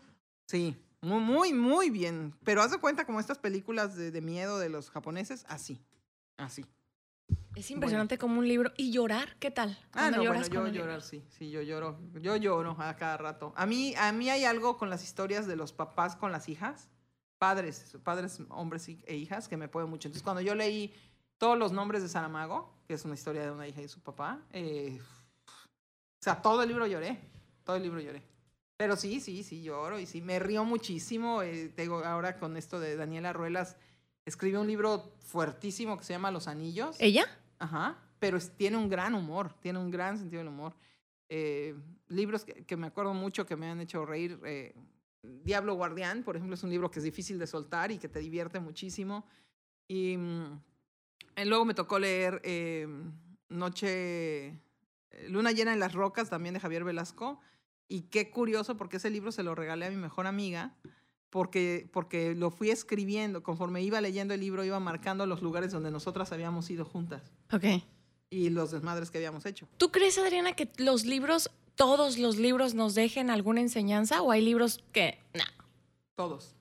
Sí, 0.46 0.76
muy, 1.00 1.18
muy, 1.18 1.52
muy 1.52 1.90
bien. 1.90 2.36
Pero 2.44 2.62
haz 2.62 2.70
de 2.70 2.78
cuenta 2.78 3.04
como 3.04 3.18
estas 3.18 3.38
películas 3.38 3.96
de, 3.96 4.12
de 4.12 4.20
miedo 4.20 4.60
de 4.60 4.68
los 4.68 4.90
japoneses, 4.90 5.44
así, 5.48 5.80
así. 6.36 6.64
Es 7.62 7.70
impresionante 7.70 8.18
como 8.18 8.40
un 8.40 8.48
libro. 8.48 8.72
¿Y 8.76 8.90
llorar? 8.90 9.36
¿Qué 9.38 9.52
tal? 9.52 9.78
Ah, 9.92 10.10
no, 10.10 10.20
lloras 10.20 10.50
bueno, 10.50 10.66
yo 10.66 10.80
llorar, 10.80 11.00
sí, 11.00 11.22
sí, 11.28 11.48
yo 11.48 11.62
lloro, 11.62 11.96
yo 12.20 12.34
lloro 12.34 12.74
a 12.76 12.96
cada 12.96 13.16
rato. 13.16 13.52
A 13.54 13.66
mí, 13.66 13.94
a 13.96 14.10
mí 14.10 14.28
hay 14.28 14.44
algo 14.44 14.76
con 14.76 14.90
las 14.90 15.04
historias 15.04 15.46
de 15.46 15.54
los 15.54 15.72
papás 15.72 16.16
con 16.16 16.32
las 16.32 16.48
hijas, 16.48 16.88
padres, 17.38 17.96
padres, 18.02 18.40
hombres 18.48 18.88
e 18.88 19.14
hijas, 19.14 19.46
que 19.46 19.56
me 19.56 19.68
puede 19.68 19.86
mucho. 19.86 20.08
Entonces, 20.08 20.24
cuando 20.24 20.40
yo 20.42 20.56
leí 20.56 20.92
todos 21.38 21.56
los 21.56 21.70
nombres 21.70 22.02
de 22.02 22.08
Saramago, 22.08 22.74
que 22.88 22.94
es 22.94 23.04
una 23.04 23.14
historia 23.14 23.44
de 23.44 23.52
una 23.52 23.68
hija 23.68 23.80
y 23.80 23.86
su 23.86 24.00
papá, 24.00 24.40
eh, 24.52 25.00
o 25.46 26.20
sea, 26.20 26.42
todo 26.42 26.64
el 26.64 26.68
libro 26.68 26.88
lloré, 26.88 27.20
todo 27.62 27.76
el 27.76 27.84
libro 27.84 28.00
lloré. 28.00 28.24
Pero 28.76 28.96
sí, 28.96 29.20
sí, 29.20 29.44
sí, 29.44 29.62
lloro 29.62 30.00
y 30.00 30.06
sí, 30.06 30.20
me 30.20 30.40
río 30.40 30.64
muchísimo. 30.64 31.42
eh, 31.42 31.68
te 31.68 31.82
digo, 31.82 32.04
ahora 32.04 32.40
con 32.40 32.56
esto 32.56 32.80
de 32.80 32.96
Daniela 32.96 33.32
Ruelas, 33.32 33.76
escribe 34.26 34.58
un 34.58 34.66
libro 34.66 35.14
fuertísimo 35.20 35.96
que 35.96 36.02
se 36.02 36.12
llama 36.12 36.32
Los 36.32 36.48
Anillos. 36.48 36.96
¿Ella? 36.98 37.24
Ajá, 37.62 37.96
pero 38.18 38.38
tiene 38.40 38.76
un 38.76 38.88
gran 38.88 39.14
humor, 39.14 39.54
tiene 39.60 39.78
un 39.78 39.90
gran 39.90 40.18
sentido 40.18 40.40
del 40.40 40.48
humor. 40.48 40.74
Eh, 41.28 41.76
libros 42.08 42.44
que, 42.44 42.64
que 42.64 42.76
me 42.76 42.88
acuerdo 42.88 43.14
mucho 43.14 43.46
que 43.46 43.54
me 43.54 43.70
han 43.70 43.80
hecho 43.80 44.04
reír. 44.04 44.40
eh, 44.44 44.74
Diablo 45.22 45.74
Guardián, 45.74 46.24
por 46.24 46.34
ejemplo, 46.34 46.54
es 46.54 46.64
un 46.64 46.70
libro 46.70 46.90
que 46.90 46.98
es 46.98 47.04
difícil 47.04 47.38
de 47.38 47.46
soltar 47.46 47.92
y 47.92 47.98
que 47.98 48.08
te 48.08 48.18
divierte 48.18 48.58
muchísimo. 48.58 49.24
Y 49.86 50.16
mm, 50.16 50.60
eh, 51.36 51.44
luego 51.44 51.64
me 51.64 51.74
tocó 51.74 52.00
leer 52.00 52.40
eh, 52.42 52.88
Noche, 53.48 54.48
eh, 54.48 55.28
Luna 55.28 55.52
llena 55.52 55.72
en 55.72 55.78
las 55.78 55.92
rocas, 55.92 56.30
también 56.30 56.54
de 56.54 56.60
Javier 56.60 56.82
Velasco. 56.82 57.40
Y 57.86 58.02
qué 58.10 58.30
curioso, 58.30 58.76
porque 58.76 58.96
ese 58.96 59.10
libro 59.10 59.30
se 59.30 59.44
lo 59.44 59.54
regalé 59.54 59.86
a 59.86 59.90
mi 59.90 59.96
mejor 59.96 60.26
amiga, 60.26 60.74
porque, 61.32 61.88
porque 61.94 62.34
lo 62.34 62.50
fui 62.50 62.68
escribiendo, 62.70 63.42
conforme 63.42 63.80
iba 63.80 64.02
leyendo 64.02 64.34
el 64.34 64.40
libro, 64.40 64.64
iba 64.64 64.78
marcando 64.80 65.24
los 65.24 65.40
lugares 65.40 65.72
donde 65.72 65.90
nosotras 65.90 66.30
habíamos 66.30 66.68
ido 66.68 66.84
juntas 66.84 67.22
Ok. 67.50 67.64
y 68.28 68.50
los 68.50 68.70
desmadres 68.70 69.10
que 69.10 69.16
habíamos 69.16 69.46
hecho. 69.46 69.66
¿Tú 69.78 69.90
crees, 69.90 70.18
Adriana, 70.18 70.52
que 70.52 70.68
los 70.76 71.06
libros, 71.06 71.50
todos 71.74 72.18
los 72.18 72.36
libros 72.36 72.74
nos 72.74 72.94
dejen 72.94 73.30
alguna 73.30 73.62
enseñanza 73.62 74.20
o 74.20 74.30
hay 74.30 74.42
libros 74.44 74.84
que, 74.92 75.18
no? 75.32 75.42
Todos, 76.16 76.54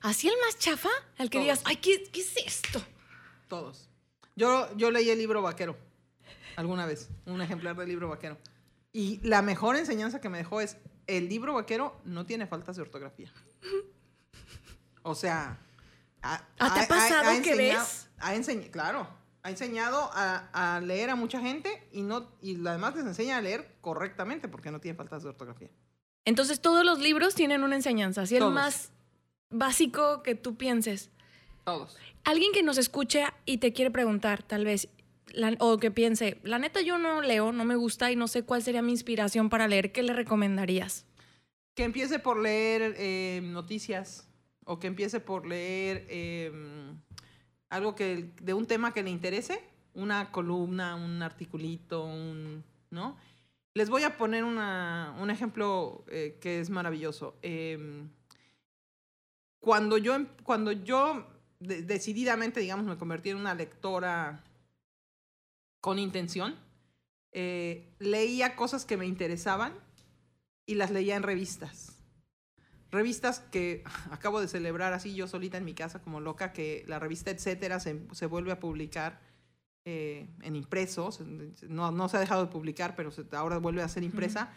¿Así 0.00 0.26
el 0.26 0.34
más 0.44 0.58
chafa? 0.58 0.88
El 1.16 1.30
que 1.30 1.38
Todos. 1.38 1.44
digas, 1.44 1.62
ay, 1.66 1.76
¿qué, 1.76 2.02
qué 2.10 2.20
es 2.20 2.36
esto? 2.44 2.82
todos. 3.46 3.88
Yo, 4.34 4.76
yo 4.76 4.90
leí 4.90 5.08
el 5.08 5.18
libro 5.18 5.40
vaquero 5.40 5.76
alguna 6.56 6.84
vez, 6.84 7.10
un 7.26 7.40
ejemplar 7.42 7.76
del 7.76 7.88
libro 7.88 8.08
vaquero. 8.08 8.38
Y 8.92 9.20
la 9.22 9.40
mejor 9.40 9.76
enseñanza 9.76 10.20
que 10.20 10.28
me 10.28 10.38
dejó 10.38 10.60
es, 10.60 10.78
el 11.06 11.28
libro 11.28 11.54
vaquero 11.54 11.96
no 12.04 12.26
tiene 12.26 12.48
faltas 12.48 12.74
de 12.74 12.82
ortografía. 12.82 13.32
O 15.02 15.14
sea... 15.14 15.58
ha- 16.22 16.44
¿Ah, 16.58 16.74
te 16.74 16.80
ha 16.80 16.88
pasado 16.88 17.30
que 17.42 17.50
enseñado- 17.52 17.80
ves? 17.84 18.08
Ha 18.18 18.34
enseñado, 18.34 18.70
claro, 18.70 19.08
ha 19.42 19.50
enseñado 19.50 20.10
a, 20.12 20.76
a 20.76 20.80
leer 20.80 21.08
a 21.10 21.14
mucha 21.16 21.40
gente 21.40 21.88
y, 21.92 22.02
no, 22.02 22.28
y 22.42 22.54
además 22.66 22.94
les 22.96 23.06
enseña 23.06 23.38
a 23.38 23.40
leer 23.40 23.76
correctamente 23.80 24.46
porque 24.48 24.70
no 24.70 24.80
tiene 24.80 24.96
faltas 24.96 25.22
de 25.22 25.30
ortografía. 25.30 25.70
Entonces 26.26 26.60
todos 26.60 26.84
los 26.84 26.98
libros 26.98 27.34
tienen 27.34 27.62
una 27.64 27.76
enseñanza, 27.76 28.22
así 28.22 28.36
el 28.36 28.44
más 28.50 28.90
básico 29.48 30.22
que 30.22 30.34
tú 30.34 30.56
pienses. 30.56 31.10
Todos. 31.64 31.96
Alguien 32.24 32.52
que 32.52 32.62
nos 32.62 32.76
escuche 32.76 33.24
y 33.46 33.56
te 33.58 33.72
quiere 33.72 33.90
preguntar, 33.90 34.42
tal 34.42 34.66
vez, 34.66 34.88
la- 35.32 35.56
o 35.60 35.78
que 35.78 35.90
piense, 35.90 36.38
la 36.42 36.58
neta 36.58 36.82
yo 36.82 36.98
no 36.98 37.22
leo, 37.22 37.52
no 37.52 37.64
me 37.64 37.76
gusta 37.76 38.12
y 38.12 38.16
no 38.16 38.28
sé 38.28 38.42
cuál 38.42 38.62
sería 38.62 38.82
mi 38.82 38.92
inspiración 38.92 39.48
para 39.48 39.66
leer, 39.68 39.92
¿qué 39.92 40.02
le 40.02 40.12
recomendarías? 40.12 41.06
Que 41.74 41.84
empiece 41.84 42.18
por 42.18 42.38
leer 42.38 42.94
eh, 42.98 43.40
noticias 43.42 44.28
o 44.70 44.78
que 44.78 44.86
empiece 44.86 45.18
por 45.18 45.46
leer 45.48 46.06
eh, 46.08 46.52
algo 47.70 47.96
que 47.96 48.30
de 48.40 48.54
un 48.54 48.66
tema 48.66 48.94
que 48.94 49.02
le 49.02 49.10
interese, 49.10 49.60
una 49.94 50.30
columna, 50.30 50.94
un 50.94 51.20
articulito, 51.22 52.04
un, 52.04 52.62
¿no? 52.90 53.16
Les 53.74 53.90
voy 53.90 54.04
a 54.04 54.16
poner 54.16 54.44
una, 54.44 55.16
un 55.18 55.28
ejemplo 55.28 56.04
eh, 56.06 56.38
que 56.40 56.60
es 56.60 56.70
maravilloso. 56.70 57.36
Eh, 57.42 58.04
cuando 59.58 59.98
yo, 59.98 60.14
em- 60.14 60.28
cuando 60.44 60.70
yo 60.70 61.26
de- 61.58 61.82
decididamente, 61.82 62.60
digamos, 62.60 62.86
me 62.86 62.96
convertí 62.96 63.30
en 63.30 63.38
una 63.38 63.54
lectora 63.54 64.44
con 65.80 65.98
intención, 65.98 66.54
eh, 67.32 67.88
leía 67.98 68.54
cosas 68.54 68.84
que 68.84 68.96
me 68.96 69.06
interesaban 69.06 69.72
y 70.64 70.76
las 70.76 70.92
leía 70.92 71.16
en 71.16 71.24
revistas. 71.24 71.89
Revistas 72.90 73.40
que 73.40 73.84
acabo 74.10 74.40
de 74.40 74.48
celebrar 74.48 74.92
así 74.92 75.14
yo 75.14 75.28
solita 75.28 75.58
en 75.58 75.64
mi 75.64 75.74
casa 75.74 76.00
como 76.02 76.20
loca, 76.20 76.52
que 76.52 76.84
la 76.86 76.98
revista 76.98 77.30
Etcétera 77.30 77.80
se, 77.80 78.00
se 78.12 78.26
vuelve 78.26 78.52
a 78.52 78.60
publicar 78.60 79.20
eh, 79.84 80.28
en 80.42 80.56
impresos. 80.56 81.20
No, 81.68 81.90
no 81.90 82.08
se 82.08 82.16
ha 82.16 82.20
dejado 82.20 82.44
de 82.46 82.52
publicar, 82.52 82.94
pero 82.96 83.10
se- 83.10 83.24
ahora 83.32 83.58
vuelve 83.58 83.82
a 83.82 83.88
ser 83.88 84.02
impresa. 84.02 84.50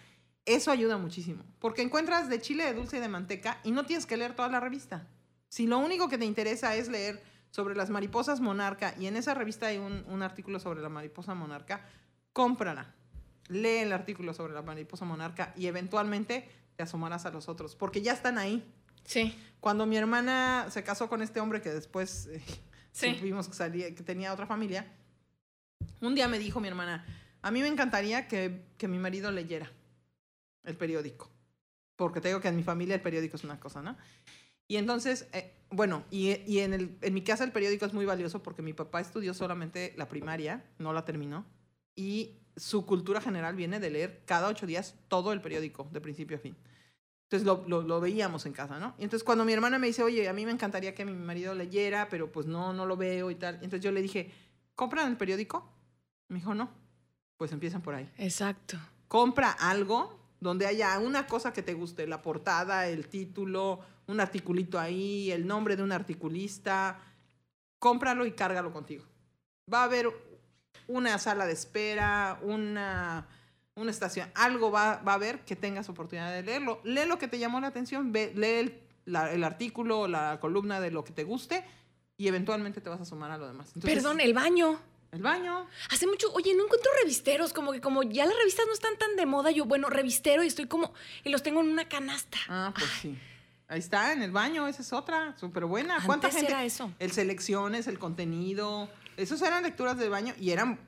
Eso 0.45 0.71
ayuda 0.71 0.97
muchísimo, 0.97 1.43
porque 1.59 1.81
encuentras 1.83 2.27
de 2.27 2.41
chile 2.41 2.65
de 2.65 2.73
dulce 2.73 2.97
y 2.97 2.99
de 2.99 3.07
manteca 3.07 3.59
y 3.63 3.71
no 3.71 3.85
tienes 3.85 4.05
que 4.05 4.17
leer 4.17 4.35
toda 4.35 4.49
la 4.49 4.59
revista. 4.59 5.07
Si 5.47 5.67
lo 5.67 5.77
único 5.77 6.09
que 6.09 6.17
te 6.17 6.25
interesa 6.25 6.75
es 6.75 6.89
leer 6.89 7.23
sobre 7.49 7.75
las 7.75 7.89
mariposas 7.89 8.41
monarca 8.41 8.93
y 8.99 9.05
en 9.05 9.15
esa 9.15 9.35
revista 9.35 9.67
hay 9.67 9.77
un, 9.77 10.03
un 10.09 10.21
artículo 10.21 10.59
sobre 10.59 10.81
la 10.81 10.89
mariposa 10.89 11.33
monarca, 11.33 11.85
cómprala. 12.33 12.93
Lee 13.47 13.77
el 13.83 13.93
artículo 13.93 14.33
sobre 14.33 14.53
la 14.53 14.61
mariposa 14.63 15.05
monarca 15.05 15.53
y 15.55 15.67
eventualmente 15.67 16.49
te 16.75 16.83
asomarás 16.83 17.25
a 17.25 17.31
los 17.31 17.47
otros, 17.49 17.75
porque 17.75 18.01
ya 18.01 18.13
están 18.13 18.37
ahí. 18.37 18.63
Sí. 19.05 19.35
Cuando 19.59 19.85
mi 19.85 19.97
hermana 19.97 20.67
se 20.69 20.83
casó 20.83 21.09
con 21.09 21.21
este 21.21 21.39
hombre 21.39 21.61
que 21.61 21.69
después 21.71 22.27
eh, 22.27 22.41
Sí. 22.91 23.15
supimos 23.15 23.47
que, 23.47 23.53
salía, 23.55 23.93
que 23.95 24.03
tenía 24.03 24.31
otra 24.33 24.45
familia, 24.45 24.85
un 26.01 26.15
día 26.15 26.27
me 26.27 26.37
dijo 26.39 26.59
mi 26.59 26.67
hermana, 26.67 27.05
a 27.41 27.49
mí 27.51 27.61
me 27.61 27.67
encantaría 27.67 28.27
que, 28.27 28.65
que 28.77 28.87
mi 28.87 28.99
marido 28.99 29.31
leyera 29.31 29.71
el 30.63 30.77
periódico, 30.77 31.29
porque 31.95 32.21
te 32.21 32.27
digo 32.29 32.39
que 32.39 32.47
en 32.49 32.55
mi 32.55 32.63
familia 32.63 32.95
el 32.95 33.01
periódico 33.01 33.35
es 33.37 33.43
una 33.43 33.59
cosa, 33.59 33.81
¿no? 33.81 33.97
Y 34.67 34.77
entonces, 34.77 35.27
eh, 35.33 35.53
bueno, 35.71 36.05
y, 36.09 36.39
y 36.49 36.59
en, 36.59 36.73
el, 36.73 36.97
en 37.01 37.13
mi 37.13 37.23
casa 37.23 37.43
el 37.43 37.51
periódico 37.51 37.85
es 37.85 37.93
muy 37.93 38.05
valioso 38.05 38.41
porque 38.43 38.61
mi 38.61 38.73
papá 38.73 39.01
estudió 39.01 39.33
solamente 39.33 39.93
la 39.97 40.07
primaria, 40.07 40.63
no 40.77 40.93
la 40.93 41.03
terminó, 41.03 41.45
y 41.95 42.37
su 42.55 42.85
cultura 42.85 43.21
general 43.21 43.55
viene 43.55 43.79
de 43.79 43.89
leer 43.89 44.21
cada 44.25 44.47
ocho 44.47 44.65
días 44.65 44.95
todo 45.07 45.33
el 45.33 45.41
periódico, 45.41 45.87
de 45.91 46.01
principio 46.01 46.37
a 46.37 46.39
fin. 46.39 46.55
Entonces 47.23 47.45
lo, 47.45 47.63
lo, 47.67 47.81
lo 47.81 47.99
veíamos 47.99 48.45
en 48.45 48.53
casa, 48.53 48.79
¿no? 48.79 48.93
Y 48.99 49.03
entonces 49.03 49.23
cuando 49.23 49.43
mi 49.43 49.53
hermana 49.53 49.79
me 49.79 49.87
dice, 49.87 50.03
oye, 50.03 50.29
a 50.29 50.33
mí 50.33 50.45
me 50.45 50.51
encantaría 50.51 50.93
que 50.93 51.03
mi 51.03 51.13
marido 51.13 51.55
leyera, 51.55 52.07
pero 52.09 52.31
pues 52.31 52.45
no, 52.45 52.73
no 52.73 52.85
lo 52.85 52.95
veo 52.95 53.31
y 53.31 53.35
tal. 53.35 53.55
Entonces 53.55 53.81
yo 53.81 53.91
le 53.91 54.01
dije, 54.01 54.31
¿compran 54.75 55.09
el 55.09 55.17
periódico? 55.17 55.67
Me 56.27 56.37
dijo, 56.37 56.53
no. 56.53 56.69
Pues 57.37 57.51
empiezan 57.51 57.81
por 57.81 57.95
ahí. 57.95 58.07
Exacto. 58.17 58.77
Compra 59.07 59.51
algo 59.51 60.19
donde 60.39 60.67
haya 60.67 60.99
una 60.99 61.25
cosa 61.25 61.53
que 61.53 61.63
te 61.63 61.73
guste, 61.73 62.05
la 62.05 62.21
portada, 62.21 62.87
el 62.87 63.07
título, 63.07 63.79
un 64.07 64.19
articulito 64.19 64.79
ahí, 64.79 65.31
el 65.31 65.47
nombre 65.47 65.75
de 65.75 65.83
un 65.83 65.91
articulista. 65.91 66.99
Cómpralo 67.79 68.25
y 68.25 68.33
cárgalo 68.33 68.71
contigo. 68.71 69.05
Va 69.73 69.81
a 69.81 69.85
haber 69.85 70.11
una 70.87 71.17
sala 71.19 71.45
de 71.45 71.53
espera, 71.53 72.39
una, 72.41 73.27
una 73.75 73.91
estación, 73.91 74.29
algo 74.35 74.71
va, 74.71 74.97
va 74.97 75.13
a 75.13 75.15
haber 75.15 75.39
que 75.41 75.55
tengas 75.55 75.89
oportunidad 75.89 76.31
de 76.31 76.43
leerlo. 76.43 76.79
Lee 76.83 77.05
lo 77.07 77.17
que 77.17 77.27
te 77.27 77.39
llamó 77.39 77.59
la 77.59 77.67
atención, 77.67 78.11
ve, 78.11 78.31
lee 78.35 78.47
el, 78.59 78.79
la- 79.05 79.31
el 79.31 79.43
artículo, 79.43 80.07
la 80.07 80.39
columna 80.39 80.79
de 80.79 80.91
lo 80.91 81.03
que 81.03 81.11
te 81.13 81.23
guste 81.23 81.65
y 82.17 82.27
eventualmente 82.27 82.81
te 82.81 82.89
vas 82.89 83.01
a 83.01 83.05
sumar 83.05 83.31
a 83.31 83.37
lo 83.37 83.47
demás. 83.47 83.67
Entonces, 83.75 83.93
Perdón, 83.95 84.19
el 84.19 84.33
baño. 84.33 84.79
El 85.11 85.21
baño. 85.21 85.67
Hace 85.91 86.07
mucho, 86.07 86.31
oye, 86.33 86.55
no 86.55 86.63
encuentro 86.65 86.89
revisteros, 87.03 87.53
como 87.53 87.71
que 87.71 87.79
como 87.81 88.01
ya 88.01 88.25
las 88.25 88.35
revistas 88.35 88.65
no 88.65 88.73
están 88.73 88.97
tan 88.97 89.15
de 89.15 89.27
moda, 89.27 89.51
yo, 89.51 89.65
bueno, 89.65 89.87
revistero 89.89 90.43
y 90.43 90.47
estoy 90.47 90.65
como, 90.65 90.91
y 91.23 91.29
los 91.29 91.43
tengo 91.43 91.61
en 91.61 91.69
una 91.69 91.87
canasta. 91.87 92.39
Ah, 92.49 92.73
pues 92.75 92.89
sí. 92.99 93.15
Ahí 93.67 93.77
está, 93.79 94.11
en 94.11 94.23
el 94.23 94.31
baño, 94.31 94.67
esa 94.67 94.81
es 94.81 94.91
otra, 94.91 95.35
súper 95.39 95.65
buena. 95.65 95.97
¿Cuánta 96.05 96.27
Antes 96.27 96.39
gente? 96.41 96.51
era 96.51 96.63
eso. 96.65 96.91
El 96.99 97.11
selecciones, 97.11 97.85
el 97.87 97.99
contenido. 97.99 98.89
Esos 99.17 99.41
eran 99.41 99.63
lecturas 99.63 99.97
de 99.97 100.09
baño 100.09 100.33
y 100.39 100.51
eran 100.51 100.79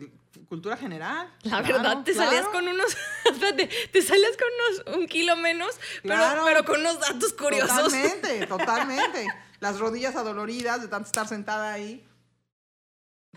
eh, 0.00 0.10
cultura 0.48 0.76
general. 0.76 1.32
La 1.42 1.62
Claro, 1.62 1.74
verdad, 1.82 2.04
te 2.04 2.14
salías 2.14 2.46
con 2.48 2.66
unos, 2.66 2.96
te 3.92 4.02
salías 4.02 4.32
con 4.36 4.48
unos 4.86 4.98
un 4.98 5.06
kilo 5.06 5.36
menos, 5.36 5.78
pero, 6.02 6.14
Claro. 6.16 6.42
pero 6.44 6.64
con 6.64 6.80
unos 6.80 7.00
datos 7.00 7.32
curiosos. 7.32 7.68
Totalmente, 7.84 8.46
totalmente. 8.48 9.26
Las 9.60 9.78
rodillas 9.78 10.16
adoloridas 10.16 10.80
de 10.82 10.88
tanto 10.88 11.06
estar 11.06 11.26
sentada 11.28 11.72
ahí. 11.72 12.06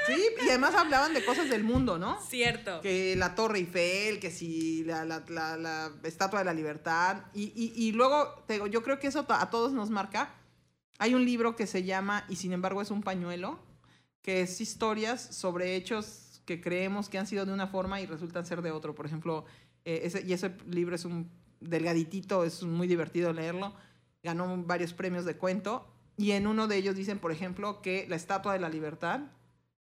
Sí, 0.07 0.25
y 0.43 0.49
además 0.49 0.73
hablaban 0.73 1.13
de 1.13 1.23
cosas 1.23 1.49
del 1.49 1.63
mundo, 1.63 1.99
¿no? 1.99 2.19
Cierto. 2.21 2.81
Que 2.81 3.15
la 3.15 3.35
Torre 3.35 3.59
Eiffel, 3.59 4.19
que 4.19 4.31
si 4.31 4.83
la, 4.85 5.05
la- 5.05 5.23
la- 5.27 5.55
la 5.57 5.91
Estatua 6.03 6.39
de 6.39 6.45
la 6.45 6.53
Libertad. 6.53 7.25
Y, 7.33 7.43
y- 7.55 7.73
y 7.75 7.91
luego, 7.91 8.43
te 8.47 8.53
digo, 8.53 8.65
yo 8.67 8.81
creo 8.81 8.97
que 8.99 9.05
eso 9.07 9.23
a 9.29 9.49
todos 9.51 9.71
nos 9.71 9.91
marca. 9.91 10.33
Hay 10.97 11.13
un 11.13 11.25
libro 11.25 11.55
que 11.55 11.67
se 11.67 11.83
llama 11.83 12.25
Y 12.27 12.37
sin 12.37 12.53
embargo 12.53 12.81
es 12.81 12.89
un 12.89 13.03
pañuelo, 13.03 13.59
que 14.23 14.41
es 14.41 14.59
historias 14.59 15.21
sobre 15.21 15.75
hechos 15.75 16.41
que 16.45 16.59
creemos 16.59 17.09
que 17.09 17.17
han 17.17 17.27
sido 17.27 17.45
de 17.45 17.53
una 17.53 17.67
forma 17.67 18.01
y 18.01 18.07
resultan 18.07 18.45
ser 18.45 18.61
de 18.61 18.71
otro. 18.71 18.95
Por 18.95 19.05
ejemplo, 19.05 19.45
eh, 19.85 20.01
ese, 20.03 20.23
y 20.25 20.33
ese 20.33 20.51
libro 20.67 20.95
es 20.95 21.05
un 21.05 21.29
delgaditito, 21.59 22.43
es 22.43 22.63
muy 22.63 22.87
divertido 22.87 23.31
leerlo. 23.31 23.73
Ganó 24.23 24.57
varios 24.63 24.93
premios 24.93 25.25
de 25.25 25.37
cuento. 25.37 25.87
Y 26.17 26.31
en 26.31 26.47
uno 26.47 26.67
de 26.67 26.77
ellos 26.77 26.95
dicen, 26.95 27.19
por 27.19 27.31
ejemplo, 27.31 27.81
que 27.81 28.05
la 28.09 28.15
Estatua 28.15 28.53
de 28.53 28.59
la 28.59 28.69
Libertad 28.69 29.21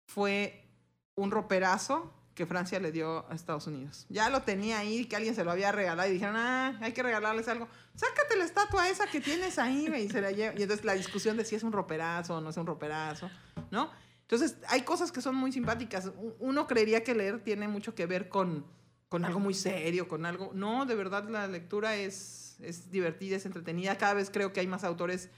fue 0.06 0.68
un 1.14 1.30
roperazo 1.30 2.12
que 2.34 2.46
Francia 2.46 2.80
le 2.80 2.92
dio 2.92 3.30
a 3.30 3.34
Estados 3.34 3.66
Unidos. 3.66 4.06
Ya 4.08 4.28
lo 4.28 4.42
tenía 4.42 4.78
ahí, 4.78 5.04
que 5.04 5.16
alguien 5.16 5.34
se 5.34 5.44
lo 5.44 5.52
había 5.52 5.70
regalado 5.70 6.08
y 6.08 6.14
dijeron, 6.14 6.36
ah, 6.36 6.76
hay 6.80 6.92
que 6.92 7.02
regalarles 7.02 7.46
algo. 7.46 7.68
Sácate 7.94 8.36
la 8.36 8.44
estatua 8.44 8.88
esa 8.88 9.06
que 9.06 9.20
tienes 9.20 9.58
ahí, 9.58 9.86
y 9.86 10.08
se 10.08 10.20
la 10.20 10.32
lleva. 10.32 10.54
Y 10.58 10.62
entonces 10.62 10.84
la 10.84 10.94
discusión 10.94 11.36
de 11.36 11.44
si 11.44 11.54
es 11.54 11.62
un 11.62 11.72
roperazo 11.72 12.36
o 12.36 12.40
no 12.40 12.50
es 12.50 12.56
un 12.56 12.66
roperazo, 12.66 13.30
¿no? 13.70 13.90
Entonces, 14.24 14.56
hay 14.68 14.82
cosas 14.82 15.12
que 15.12 15.20
son 15.20 15.36
muy 15.36 15.52
simpáticas. 15.52 16.10
Uno 16.38 16.66
creería 16.66 17.04
que 17.04 17.14
leer 17.14 17.44
tiene 17.44 17.68
mucho 17.68 17.94
que 17.94 18.06
ver 18.06 18.30
con, 18.30 18.64
con 19.08 19.24
algo 19.24 19.38
muy 19.38 19.52
serio, 19.54 20.08
con 20.08 20.24
algo... 20.24 20.50
No, 20.54 20.86
de 20.86 20.94
verdad 20.94 21.28
la 21.28 21.46
lectura 21.46 21.96
es, 21.96 22.56
es 22.60 22.90
divertida, 22.90 23.36
es 23.36 23.44
entretenida. 23.44 23.98
Cada 23.98 24.14
vez 24.14 24.30
creo 24.30 24.52
que 24.52 24.60
hay 24.60 24.66
más 24.66 24.82
autores 24.82 25.28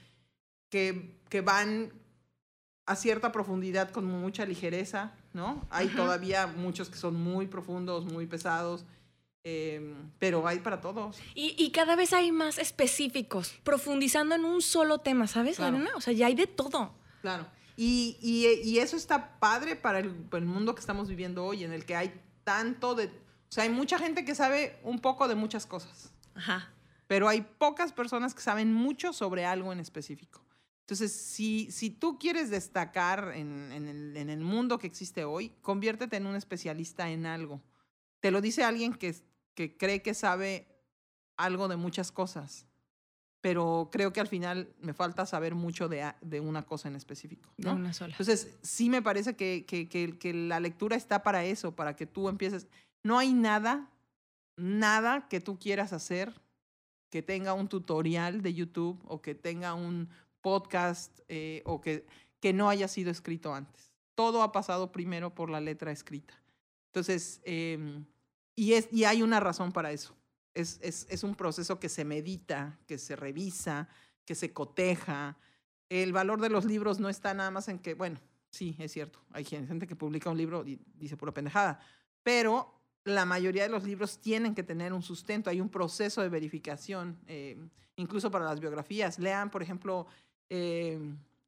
que, 0.69 1.19
que 1.29 1.41
van 1.41 1.91
a 2.85 2.95
cierta 2.95 3.33
profundidad 3.33 3.91
con 3.91 4.05
mucha 4.05 4.45
ligereza, 4.45 5.13
¿no? 5.33 5.67
Hay 5.69 5.89
todavía 5.89 6.47
muchos 6.47 6.89
que 6.89 6.97
son 6.97 7.21
muy 7.21 7.45
profundos, 7.47 8.05
muy 8.05 8.25
pesados, 8.25 8.85
em, 9.43 10.09
pero 10.17 10.47
hay 10.47 10.59
para 10.59 10.79
todos. 10.79 11.17
Y, 11.35 11.69
cada 11.71 11.97
vez 11.97 12.13
hay 12.13 12.31
más 12.31 12.57
específicos, 12.57 13.53
profundizando 13.65 14.35
en 14.35 14.45
un 14.45 14.61
solo 14.61 14.99
tema, 14.99 15.27
¿sabes, 15.27 15.57
claro. 15.57 15.79
O 15.95 16.01
sea, 16.01 16.13
ya 16.13 16.27
hay 16.27 16.35
de 16.35 16.47
todo. 16.47 16.93
Claro. 17.21 17.45
Y, 17.79 18.17
y, 18.63 18.79
eso 18.79 18.97
está 18.97 19.39
padre 19.39 19.75
para 19.75 19.99
el, 19.99 20.27
el, 20.31 20.45
mundo 20.45 20.73
que 20.73 20.79
estamos 20.81 21.07
viviendo 21.07 21.45
hoy, 21.45 21.63
en 21.63 21.71
el 21.71 21.85
que 21.85 21.95
hay 21.95 22.19
tanto 22.43 22.95
de... 22.95 23.05
O 23.05 23.51
sea, 23.51 23.65
hay 23.65 23.69
mucha 23.69 23.99
gente 23.99 24.25
que 24.25 24.33
sabe 24.33 24.79
un 24.81 24.97
poco 24.97 25.27
de 25.27 25.35
muchas 25.35 25.67
cosas. 25.67 26.11
Ajá. 26.33 26.73
Pero 27.05 27.29
hay 27.29 27.41
pocas 27.41 27.93
personas 27.93 28.33
que 28.33 28.41
saben 28.41 28.73
mucho 28.73 29.13
sobre 29.13 29.45
algo 29.45 29.71
en 29.71 29.79
específico. 29.79 30.41
Entonces, 30.81 31.11
si, 31.11 31.69
si 31.71 31.89
tú 31.89 32.17
quieres 32.17 32.49
destacar 32.49 33.33
en, 33.35 33.71
en, 33.71 34.29
el, 34.29 34.39
mundo 34.39 34.79
que 34.79 34.87
existe 34.87 35.25
hoy, 35.25 35.49
conviértete 35.61 36.15
en 36.15 36.25
un 36.25 36.35
especialista 36.35 37.09
en 37.09 37.25
algo. 37.25 37.61
Te 38.21 38.31
lo 38.31 38.41
dice 38.41 38.63
alguien 38.63 38.93
que, 38.93 39.13
que 39.53 39.75
cree 39.77 40.01
que 40.01 40.13
sabe 40.13 40.65
algo 41.35 41.67
de 41.67 41.75
muchas 41.75 42.11
cosas, 42.11 42.65
pero 43.41 43.89
creo 43.91 44.11
que 44.11 44.19
al 44.19 44.27
final 44.27 44.73
me 44.81 44.93
falta 44.93 45.25
saber 45.25 45.55
mucho 45.55 45.87
de, 45.87 46.13
de 46.21 46.39
una 46.39 46.65
cosa 46.65 46.87
en 46.87 46.95
específico. 46.95 47.49
¿no? 47.57 47.69
De 47.69 47.75
una 47.75 47.93
sola. 47.93 48.13
Entonces, 48.13 48.57
sí 48.61 48.89
me 48.89 49.01
parece 49.01 49.35
que, 49.35 49.65
que, 49.65 49.87
que, 49.87 50.17
que 50.17 50.33
la 50.33 50.59
lectura 50.59 50.95
está 50.95 51.23
para 51.23 51.45
eso, 51.45 51.75
para 51.75 51.95
que 51.95 52.05
tú 52.05 52.29
empieces. 52.29 52.67
No 53.03 53.19
hay 53.19 53.33
nada, 53.33 53.89
nada 54.57 55.27
que 55.29 55.39
tú 55.39 55.59
quieras 55.59 55.93
hacer 55.93 56.33
que 57.09 57.21
tenga 57.21 57.53
un 57.53 57.67
tutorial 57.67 58.41
de 58.41 58.53
YouTube 58.53 58.99
o 59.05 59.21
que 59.21 59.35
tenga 59.35 59.73
un 59.73 60.09
podcast 60.41 61.19
eh, 61.29 61.61
o 61.65 61.81
que, 61.81 62.05
que 62.39 62.53
no 62.53 62.69
haya 62.69 62.87
sido 62.87 63.11
escrito 63.11 63.53
antes. 63.53 63.93
Todo 64.15 64.41
ha 64.43 64.51
pasado 64.51 64.91
primero 64.91 65.33
por 65.33 65.49
la 65.49 65.61
letra 65.61 65.91
escrita. 65.91 66.33
Entonces, 66.87 67.41
em, 67.45 68.05
y, 68.55 68.73
es, 68.73 68.89
y 68.91 69.05
hay 69.05 69.21
una 69.21 69.39
razón 69.39 69.71
para 69.71 69.91
eso. 69.91 70.16
Es, 70.57 70.79
es, 70.81 71.05
es 71.09 71.23
un 71.23 71.35
proceso 71.35 71.79
que 71.79 71.87
se 71.87 72.03
medita, 72.03 72.79
que 72.87 72.97
se 72.97 73.15
revisa, 73.15 73.87
que 74.25 74.35
se 74.35 74.51
coteja. 74.53 75.37
El 75.87 76.13
valor 76.13 76.41
de 76.41 76.49
los 76.49 76.65
libros 76.65 76.99
no 76.99 77.09
está 77.09 77.33
nada 77.33 77.51
más 77.51 77.67
en 77.67 77.79
que, 77.79 77.93
bueno, 77.93 78.19
sí, 78.49 78.75
es 78.79 78.91
cierto, 78.91 79.19
hay 79.31 79.45
gente 79.45 79.85
que 79.85 79.95
publica 79.95 80.29
un 80.29 80.37
libro 80.37 80.65
y 80.65 80.79
dice 80.95 81.15
pura 81.15 81.31
pendejada, 81.31 81.79
pero 82.23 82.73
la 83.03 83.25
mayoría 83.25 83.63
de 83.63 83.69
los 83.69 83.83
libros 83.83 84.19
tienen 84.19 84.55
que 84.55 84.63
tener 84.63 84.93
un 84.93 85.01
sustento, 85.01 85.49
hay 85.49 85.61
un 85.61 85.69
proceso 85.69 86.21
de 86.21 86.29
verificación, 86.29 87.17
eh, 87.27 87.57
incluso 87.95 88.29
para 88.31 88.45
las 88.45 88.59
biografías. 88.59 89.19
Lean, 89.19 89.49
por 89.49 89.61
ejemplo, 89.63 90.07
eh, 90.49 90.99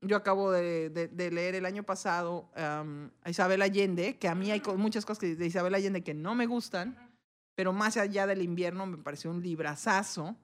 yo 0.02 0.16
acabo 0.16 0.52
de, 0.52 0.90
de, 0.90 1.32
leer 1.32 1.56
el 1.56 1.66
año 1.66 1.84
pasado 1.84 2.50
a 2.56 3.30
Isabel 3.30 3.62
Allende, 3.62 4.18
que 4.18 4.30
a 4.30 4.36
mí 4.36 4.52
hay 4.52 4.62
muchas 4.78 5.06
cosas 5.06 5.38
de 5.38 5.46
Isabel 5.46 5.76
Allende 5.76 6.04
que 6.04 6.14
no 6.14 6.36
me 6.36 6.46
gustan, 6.46 7.09
pero 7.60 7.74
más 7.74 7.98
allá 7.98 8.26
del 8.26 8.42
invierno 8.42 8.86
me 8.86 8.96
pareció 8.96 9.30
un 9.30 9.44
librazazo, 9.44 10.38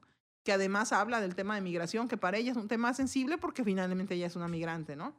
que 0.43 0.51
además 0.51 0.91
habla 0.91 1.21
del 1.21 1.33
tema 1.33 1.55
de 1.55 1.61
migración, 1.61 2.09
que 2.09 2.17
para 2.17 2.37
ella 2.37 2.51
es 2.51 2.57
un 2.57 2.67
tema 2.67 2.93
sensible 2.93 3.37
porque 3.37 3.63
finalmente 3.63 4.15
ella 4.15 4.27
es 4.27 4.35
una 4.35 4.49
migrante, 4.49 4.97
¿no? 4.97 5.15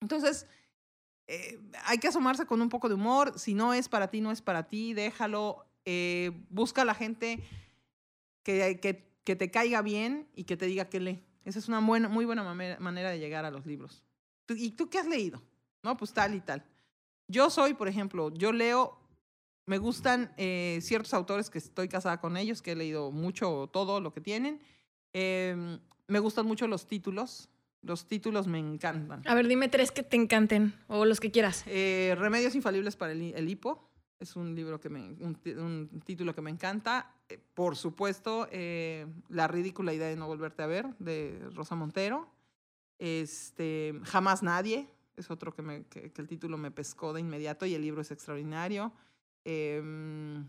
Entonces, 0.00 0.46
eh, 1.26 1.60
hay 1.84 1.98
que 1.98 2.08
asomarse 2.08 2.46
con 2.46 2.62
un 2.62 2.70
poco 2.70 2.88
de 2.88 2.94
humor, 2.94 3.38
si 3.38 3.52
no 3.52 3.74
es 3.74 3.86
para 3.86 4.08
ti, 4.08 4.22
no 4.22 4.30
es 4.30 4.40
para 4.40 4.66
ti, 4.66 4.94
déjalo, 4.94 5.66
eh, 5.84 6.32
busca 6.48 6.80
a 6.80 6.84
la 6.86 6.94
gente 6.94 7.44
que, 8.42 8.80
que, 8.80 9.12
que 9.22 9.36
te 9.36 9.50
caiga 9.50 9.82
bien 9.82 10.26
y 10.34 10.44
que 10.44 10.56
te 10.56 10.64
diga 10.64 10.86
que 10.86 11.00
lee. 11.00 11.22
Esa 11.44 11.58
es 11.58 11.68
una 11.68 11.80
buena, 11.80 12.08
muy 12.08 12.24
buena 12.24 12.44
manera 12.44 13.10
de 13.10 13.18
llegar 13.18 13.44
a 13.44 13.50
los 13.50 13.66
libros. 13.66 14.02
¿Y 14.48 14.70
tú 14.70 14.88
qué 14.88 15.00
has 15.00 15.06
leído? 15.06 15.42
No, 15.82 15.98
pues 15.98 16.14
tal 16.14 16.34
y 16.34 16.40
tal. 16.40 16.64
Yo 17.28 17.50
soy, 17.50 17.74
por 17.74 17.88
ejemplo, 17.88 18.32
yo 18.32 18.52
leo, 18.52 18.98
me 19.70 19.78
gustan 19.78 20.32
eh, 20.36 20.80
ciertos 20.82 21.14
autores 21.14 21.48
que 21.48 21.58
estoy 21.58 21.86
casada 21.86 22.20
con 22.20 22.36
ellos, 22.36 22.60
que 22.60 22.72
he 22.72 22.74
leído 22.74 23.12
mucho, 23.12 23.70
todo 23.72 24.00
lo 24.00 24.12
que 24.12 24.20
tienen. 24.20 24.60
Em, 25.12 25.78
me 26.08 26.18
gustan 26.18 26.44
mucho 26.44 26.66
los 26.66 26.88
títulos. 26.88 27.48
Los 27.82 28.08
títulos 28.08 28.48
me 28.48 28.58
encantan. 28.58 29.22
A 29.28 29.34
ver, 29.36 29.46
dime 29.46 29.68
tres 29.68 29.92
que 29.92 30.02
te 30.02 30.16
encanten 30.16 30.74
o 30.88 31.04
los 31.04 31.20
que 31.20 31.30
quieras. 31.30 31.62
Eh, 31.68 32.16
Remedios 32.18 32.56
infalibles 32.56 32.96
para 32.96 33.12
el, 33.12 33.32
el 33.32 33.48
hipo. 33.48 33.88
Es 34.18 34.34
un 34.34 34.56
libro 34.56 34.80
que 34.80 34.88
me, 34.88 35.02
un, 35.20 36.02
título 36.04 36.34
que 36.34 36.42
me 36.42 36.50
encanta. 36.50 37.14
Eh, 37.28 37.38
por 37.54 37.76
supuesto, 37.76 38.48
La 39.28 39.46
ridícula 39.46 39.94
idea 39.94 40.08
de 40.08 40.16
no 40.16 40.26
volverte 40.26 40.64
a 40.64 40.66
ver, 40.66 40.96
de 40.98 41.48
Rosa 41.54 41.76
Montero. 41.76 42.28
Este, 42.98 43.94
Jamás 44.02 44.42
Nadie, 44.42 44.88
es 45.16 45.30
otro 45.30 45.54
que, 45.54 45.62
me, 45.62 45.84
que, 45.84 46.10
el 46.16 46.26
título 46.26 46.58
me 46.58 46.72
pescó 46.72 47.12
de 47.12 47.20
inmediato 47.20 47.66
y 47.66 47.74
el 47.74 47.82
libro 47.82 48.00
es 48.00 48.10
extraordinario. 48.10 48.92
Em, 49.44 50.46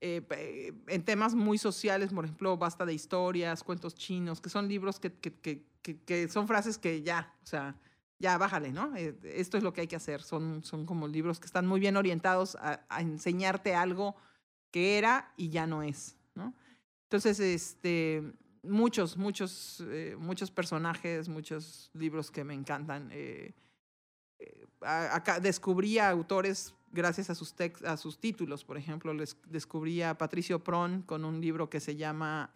eh, 0.00 0.72
en 0.86 1.04
temas 1.04 1.34
muy 1.34 1.58
sociales, 1.58 2.12
por 2.12 2.24
ejemplo, 2.24 2.56
Basta 2.56 2.86
de 2.86 2.94
Historias, 2.94 3.62
Cuentos 3.62 3.94
Chinos, 3.94 4.40
que 4.40 4.48
son 4.48 4.66
libros 4.66 4.98
que, 4.98 5.12
que, 5.12 5.62
que 5.82 6.28
son 6.28 6.48
frases 6.48 6.78
que 6.78 7.02
ya, 7.02 7.34
o 7.42 7.46
sea, 7.46 7.76
ya 8.18 8.38
bájale, 8.38 8.72
¿no? 8.72 8.96
Eh, 8.96 9.18
esto 9.24 9.58
es 9.58 9.62
lo 9.62 9.74
que 9.74 9.82
hay 9.82 9.86
que 9.86 9.96
hacer. 9.96 10.22
Son, 10.22 10.62
son 10.64 10.86
como 10.86 11.06
libros 11.06 11.38
que 11.38 11.46
están 11.46 11.66
muy 11.66 11.80
bien 11.80 11.96
orientados 11.96 12.56
a, 12.60 12.80
enseñarte 13.00 13.74
algo 13.74 14.16
que 14.70 14.96
era 14.96 15.32
y 15.36 15.50
ya 15.50 15.66
no 15.66 15.82
es, 15.82 16.16
¿no? 16.34 16.54
Entonces, 17.04 17.40
este, 17.40 18.22
muchos, 18.62 19.18
muchos, 19.18 19.84
eh, 19.88 20.16
muchos 20.18 20.50
personajes, 20.50 21.28
muchos 21.28 21.90
libros 21.92 22.30
que 22.30 22.44
me 22.44 22.54
encantan. 22.54 23.10
Acá 24.80 25.40
descubrí 25.40 25.98
a 25.98 26.08
autores 26.08 26.74
gracias 26.90 27.30
a 27.30 27.34
sus, 27.34 27.54
a 27.84 27.96
sus 27.96 28.18
títulos, 28.18 28.64
por 28.64 28.76
ejemplo, 28.76 29.12
les 29.14 29.36
descubrí 29.46 30.02
a 30.02 30.18
Patricio 30.18 30.62
Pron 30.62 31.02
con 31.02 31.24
un 31.24 31.40
libro 31.40 31.70
que 31.70 31.80
se 31.80 31.96
llama 31.96 32.50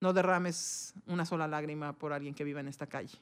No 0.00 0.12
derrames 0.12 0.94
una 1.06 1.24
sola 1.24 1.46
lágrima 1.46 1.98
por 1.98 2.12
alguien 2.12 2.34
que 2.34 2.44
viva 2.44 2.60
en 2.60 2.68
esta 2.68 2.86
calle. 2.86 3.18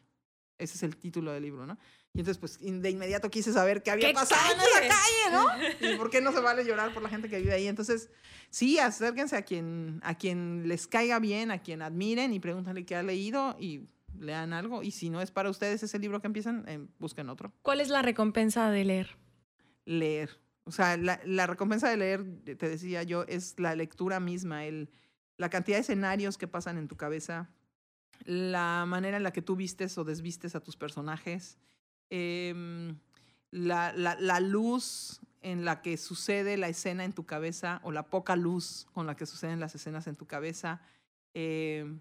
Ese 0.60 0.76
es 0.76 0.82
el 0.82 0.96
título 0.96 1.32
del 1.32 1.42
libro, 1.42 1.66
¿no? 1.66 1.78
Y 2.12 2.20
entonces, 2.20 2.38
pues, 2.38 2.58
de 2.60 2.90
inmediato 2.90 3.30
quise 3.30 3.52
saber 3.52 3.82
qué 3.82 3.92
había 3.92 4.12
pasado 4.12 4.52
en 4.52 4.60
esa 4.60 4.80
calle, 4.80 5.30
¿no? 5.32 5.88
Y 5.94 5.96
por 5.96 6.10
qué 6.10 6.20
no 6.20 6.32
se 6.32 6.40
vale 6.40 6.64
llorar 6.64 6.92
por 6.92 7.02
la 7.02 7.08
gente 7.08 7.28
que 7.28 7.38
vive 7.38 7.54
ahí. 7.54 7.66
Entonces, 7.66 8.10
sí, 8.50 8.78
acérquense 8.78 9.36
a 9.36 9.42
quien, 9.42 10.00
a 10.02 10.16
quien 10.16 10.68
les 10.68 10.86
caiga 10.86 11.18
bien, 11.18 11.50
a 11.50 11.60
quien 11.60 11.82
admiren 11.82 12.34
y 12.34 12.40
pregúntenle 12.40 12.84
qué 12.84 12.96
ha 12.96 13.02
leído 13.02 13.56
y 13.58 13.88
lean 14.18 14.52
algo. 14.52 14.82
Y 14.82 14.90
si 14.90 15.08
no 15.08 15.22
es 15.22 15.30
para 15.30 15.48
ustedes 15.50 15.82
ese 15.82 15.98
libro 15.98 16.20
que 16.20 16.26
empiezan, 16.26 16.64
eh, 16.68 16.84
busquen 16.98 17.30
otro. 17.30 17.52
¿Cuál 17.62 17.80
es 17.80 17.88
la 17.88 18.02
recompensa 18.02 18.70
de 18.70 18.84
leer? 18.84 19.16
Leer. 19.90 20.30
O 20.64 20.72
sea, 20.72 20.96
la, 20.96 21.20
la 21.24 21.46
recompensa 21.48 21.88
de 21.88 21.96
leer, 21.96 22.24
te 22.44 22.68
decía 22.68 23.02
yo, 23.02 23.24
es 23.24 23.58
la 23.58 23.74
lectura 23.74 24.20
misma, 24.20 24.66
el, 24.66 24.88
la 25.36 25.48
cantidad 25.48 25.78
de 25.78 25.80
escenarios 25.80 26.38
que 26.38 26.46
pasan 26.46 26.78
en 26.78 26.86
tu 26.86 26.96
cabeza, 26.96 27.50
la 28.24 28.84
manera 28.86 29.16
en 29.16 29.22
la 29.22 29.32
que 29.32 29.42
tú 29.42 29.56
vistes 29.56 29.96
o 29.98 30.04
desvistes 30.04 30.54
a 30.54 30.60
tus 30.60 30.76
personajes, 30.76 31.58
em, 32.10 32.98
la, 33.50 33.92
la, 33.94 34.14
la, 34.20 34.38
luz 34.38 35.20
en 35.40 35.64
la 35.64 35.80
que 35.82 35.96
sucede 35.96 36.56
la 36.56 36.68
escena 36.68 37.04
en 37.04 37.14
tu 37.14 37.24
cabeza 37.24 37.80
o 37.82 37.90
la 37.90 38.04
poca 38.10 38.36
luz 38.36 38.86
con 38.92 39.06
la 39.06 39.16
que 39.16 39.26
suceden 39.26 39.60
las 39.60 39.74
escenas 39.74 40.06
en 40.06 40.16
tu 40.16 40.26
cabeza, 40.26 40.82
em, 41.34 42.00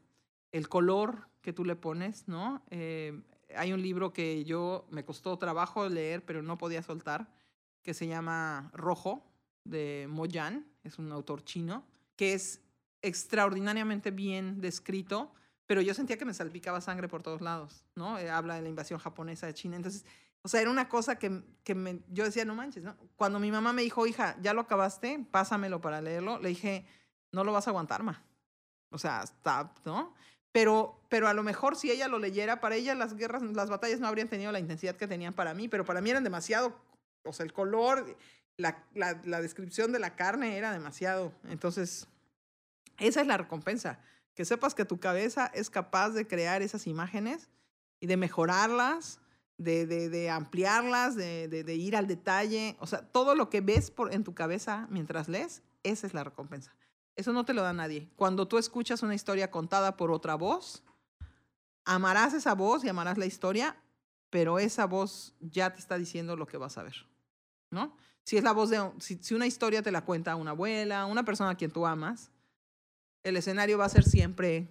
el 0.51 0.67
color 0.67 1.29
que 1.41 1.53
tú 1.53 1.63
le 1.63 1.75
pones, 1.75 2.27
¿no? 2.27 2.61
Em, 2.69 3.23
hay 3.55 3.73
un 3.73 3.81
libro 3.81 4.13
que 4.13 4.43
yo 4.43 4.85
me 4.91 5.05
costó 5.05 5.37
trabajo 5.37 5.87
leer, 5.89 6.23
pero 6.25 6.43
no 6.43 6.57
podía 6.57 6.83
soltar, 6.83 7.29
que 7.89 7.95
se 7.95 8.05
llama 8.05 8.69
Rojo, 8.71 9.25
de 9.63 10.05
Mo 10.07 10.27
Yan, 10.27 10.63
es 10.83 10.99
un 10.99 11.11
autor 11.11 11.43
chino, 11.43 11.83
que 12.15 12.33
es 12.33 12.61
extraordinariamente 13.01 14.11
bien 14.11 14.61
descrito 14.61 15.33
pero 15.69 15.81
yo 15.81 15.93
sentía 15.93 16.17
que 16.17 16.25
me 16.25 16.33
salpicaba 16.33 16.81
sangre 16.81 17.07
por 17.07 17.21
todos 17.21 17.41
lados, 17.41 17.85
¿no? 17.93 18.17
Eh, 18.17 18.27
habla 18.27 18.55
de 18.55 18.63
la 18.63 18.69
invasión 18.69 18.99
japonesa 18.99 19.45
de 19.45 19.53
China. 19.53 19.75
Entonces, 19.75 20.03
o 20.41 20.47
sea, 20.47 20.61
era 20.61 20.71
una 20.71 20.89
cosa 20.89 21.19
que, 21.19 21.43
que 21.63 21.75
me, 21.75 21.99
yo 22.09 22.23
decía, 22.23 22.43
no 22.43 22.55
manches, 22.55 22.83
¿no? 22.83 22.97
Cuando 23.15 23.39
mi 23.39 23.51
mamá 23.51 23.71
me 23.71 23.83
dijo, 23.83 24.07
hija, 24.07 24.35
ya 24.41 24.55
lo 24.55 24.61
acabaste, 24.61 25.23
pásamelo 25.29 25.79
para 25.79 26.01
leerlo, 26.01 26.39
le 26.39 26.49
dije, 26.49 26.87
no 27.31 27.43
lo 27.43 27.53
vas 27.53 27.67
a 27.67 27.69
aguantar, 27.69 28.01
ma. 28.01 28.23
O 28.89 28.97
sea, 28.97 29.21
está, 29.21 29.71
¿no? 29.85 30.15
Pero, 30.51 31.03
pero 31.07 31.27
a 31.27 31.35
lo 31.35 31.43
mejor 31.43 31.75
si 31.75 31.91
ella 31.91 32.07
lo 32.07 32.17
leyera, 32.17 32.61
para 32.61 32.75
ella 32.75 32.95
las 32.95 33.15
guerras, 33.15 33.43
las 33.43 33.69
batallas 33.69 33.99
no 33.99 34.07
habrían 34.07 34.27
tenido 34.27 34.51
la 34.51 34.59
intensidad 34.59 34.95
que 34.95 35.07
tenían 35.07 35.33
para 35.35 35.53
mí, 35.53 35.69
pero 35.69 35.85
para 35.85 36.01
mí 36.01 36.09
eran 36.09 36.23
demasiado 36.23 36.75
o 37.29 37.33
sea, 37.33 37.45
el 37.45 37.53
color, 37.53 38.17
la, 38.57 38.85
la, 38.93 39.41
descripción 39.41 39.91
de 39.91 39.99
la 39.99 40.15
carne 40.15 40.57
era 40.57 40.71
demasiado. 40.71 41.31
Entonces, 41.47 42.07
esa 42.97 43.21
es 43.21 43.27
la 43.27 43.37
recompensa. 43.37 43.99
Que 44.35 44.45
sepas 44.45 44.75
que 44.75 44.85
tu 44.85 44.99
cabeza 44.99 45.51
es 45.53 45.69
capaz 45.69 46.09
de 46.09 46.27
crear 46.27 46.61
esas 46.61 46.87
imágenes 46.87 47.49
y 47.99 48.07
de 48.07 48.17
mejorarlas, 48.17 49.19
de, 49.57 49.85
de, 49.85 50.09
de 50.09 50.29
ampliarlas, 50.29 51.15
de, 51.15 51.47
de, 51.47 51.75
ir 51.75 51.95
al 51.95 52.07
detalle. 52.07 52.75
O 52.79 52.87
sea, 52.87 53.01
todo 53.01 53.35
lo 53.35 53.49
que 53.49 53.61
ves 53.61 53.91
por, 53.91 54.13
en 54.13 54.23
tu 54.23 54.33
cabeza 54.33 54.87
mientras 54.89 55.27
lees, 55.27 55.61
esa 55.83 56.07
es 56.07 56.13
la 56.13 56.23
recompensa. 56.23 56.73
Eso 57.15 57.33
no 57.33 57.43
te 57.43 57.53
lo 57.53 57.61
da 57.61 57.73
nadie. 57.73 58.09
Cuando 58.15 58.47
tú 58.47 58.57
escuchas 58.57 59.03
una 59.03 59.15
historia 59.15 59.51
contada 59.51 59.97
por 59.97 60.09
otra 60.11 60.35
voz, 60.35 60.83
amarás 61.83 62.33
esa 62.33 62.55
voz 62.55 62.83
y 62.83 62.89
amarás 62.89 63.17
la 63.17 63.25
historia, 63.25 63.75
pero 64.29 64.59
esa 64.59 64.85
voz 64.85 65.35
ya 65.39 65.73
te 65.73 65.79
está 65.79 65.97
diciendo 65.97 66.37
lo 66.37 66.47
que 66.47 66.57
vas 66.57 66.77
a 66.77 66.83
ver, 66.83 67.08
¿no? 67.71 67.95
Si 68.23 68.37
es 68.37 68.43
la 68.43 68.51
voz 68.51 68.69
de, 68.69 68.91
si, 68.99 69.17
si 69.21 69.33
una 69.33 69.47
historia 69.47 69.81
te 69.81 69.91
la 69.91 70.05
cuenta 70.05 70.35
una 70.35 70.51
abuela, 70.51 71.05
una 71.05 71.23
persona 71.23 71.51
a 71.51 71.55
quien 71.55 71.71
tú 71.71 71.85
amas, 71.85 72.31
el 73.23 73.37
escenario 73.37 73.77
va 73.77 73.85
a 73.85 73.89
ser 73.89 74.03
siempre 74.03 74.67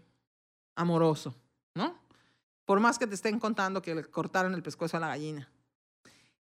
amoroso, 0.74 1.34
¿no? 1.74 1.98
Por 2.64 2.80
más 2.80 2.98
que 2.98 3.06
te 3.06 3.14
estén 3.14 3.40
contando 3.40 3.82
que 3.82 3.94
le 3.94 4.04
cortaron 4.04 4.54
el 4.54 4.62
pescuezo 4.62 4.96
a 4.96 5.00
la 5.00 5.08
gallina. 5.08 5.50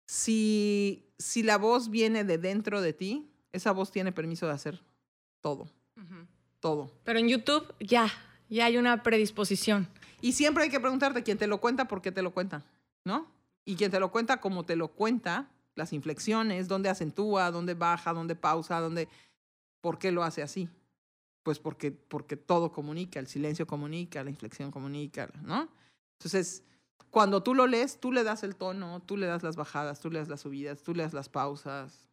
Si, 0.06 1.11
si 1.18 1.44
la 1.44 1.57
voz 1.57 1.90
viene 1.90 2.24
de 2.24 2.38
dentro 2.38 2.82
de 2.82 2.94
ti, 2.94 3.32
esa 3.52 3.72
voz 3.72 3.91
tiene 3.91 4.11
permiso 4.11 4.48
de 4.48 4.53
hacer 4.53 4.82
todo 5.41 5.69
todo. 6.60 6.91
Pero 7.03 7.19
en 7.19 7.28
YouTube 7.28 7.74
ya, 7.80 8.10
ya 8.49 8.65
hay 8.65 8.78
una 8.78 9.03
predisposición. 9.03 9.88
Y 10.22 10.34
siempre 10.34 10.64
hay 10.64 10.69
que 10.69 10.80
preguntarte 10.80 11.24
quién 11.24 11.38
te 11.38 11.48
lo 11.48 11.60
cuenta, 11.60 11.88
por 11.88 12.02
qué 12.02 12.11
te 12.11 12.22
lo 12.22 12.32
cuenta, 12.34 12.65
¿no? 13.03 13.32
Y 13.65 13.76
quién 13.76 13.91
te 13.91 13.99
lo 13.99 14.11
cuenta, 14.11 14.40
como 14.40 14.65
te 14.65 14.76
lo 14.76 14.90
cuenta, 14.90 15.49
las 15.78 15.94
inflexiones, 15.94 16.68
dónde 16.68 16.90
acentúa, 16.90 17.52
dónde 17.52 17.76
baja, 17.76 18.14
dónde 18.14 18.36
pausa, 18.36 18.80
dónde... 18.80 19.08
¿Por 19.80 19.99
qué 19.99 20.12
lo 20.12 20.24
hace 20.24 20.41
así? 20.41 20.68
Pues 21.44 21.60
porque, 21.60 21.91
porque 21.91 22.36
todo 22.36 22.72
comunica, 22.72 23.20
el 23.20 23.28
silencio 23.28 23.68
comunica, 23.68 24.24
la 24.24 24.32
inflexión 24.32 24.72
comunica, 24.72 25.32
¿no? 25.44 25.70
Entonces, 26.20 26.64
cuando 27.12 27.44
tú 27.44 27.54
lo 27.54 27.68
lees, 27.68 27.99
tú 27.99 28.12
le 28.12 28.24
das 28.24 28.44
el 28.44 28.56
tono, 28.56 29.02
tú 29.02 29.18
le 29.18 29.28
das 29.28 29.44
las 29.44 29.56
bajadas, 29.56 29.99
tú 30.02 30.10
le 30.10 30.20
das 30.20 30.28
las 30.28 30.41
subidas, 30.41 30.82
tú 30.82 30.94
le 30.94 31.04
das 31.04 31.14
las 31.14 31.30
pausas, 31.30 32.10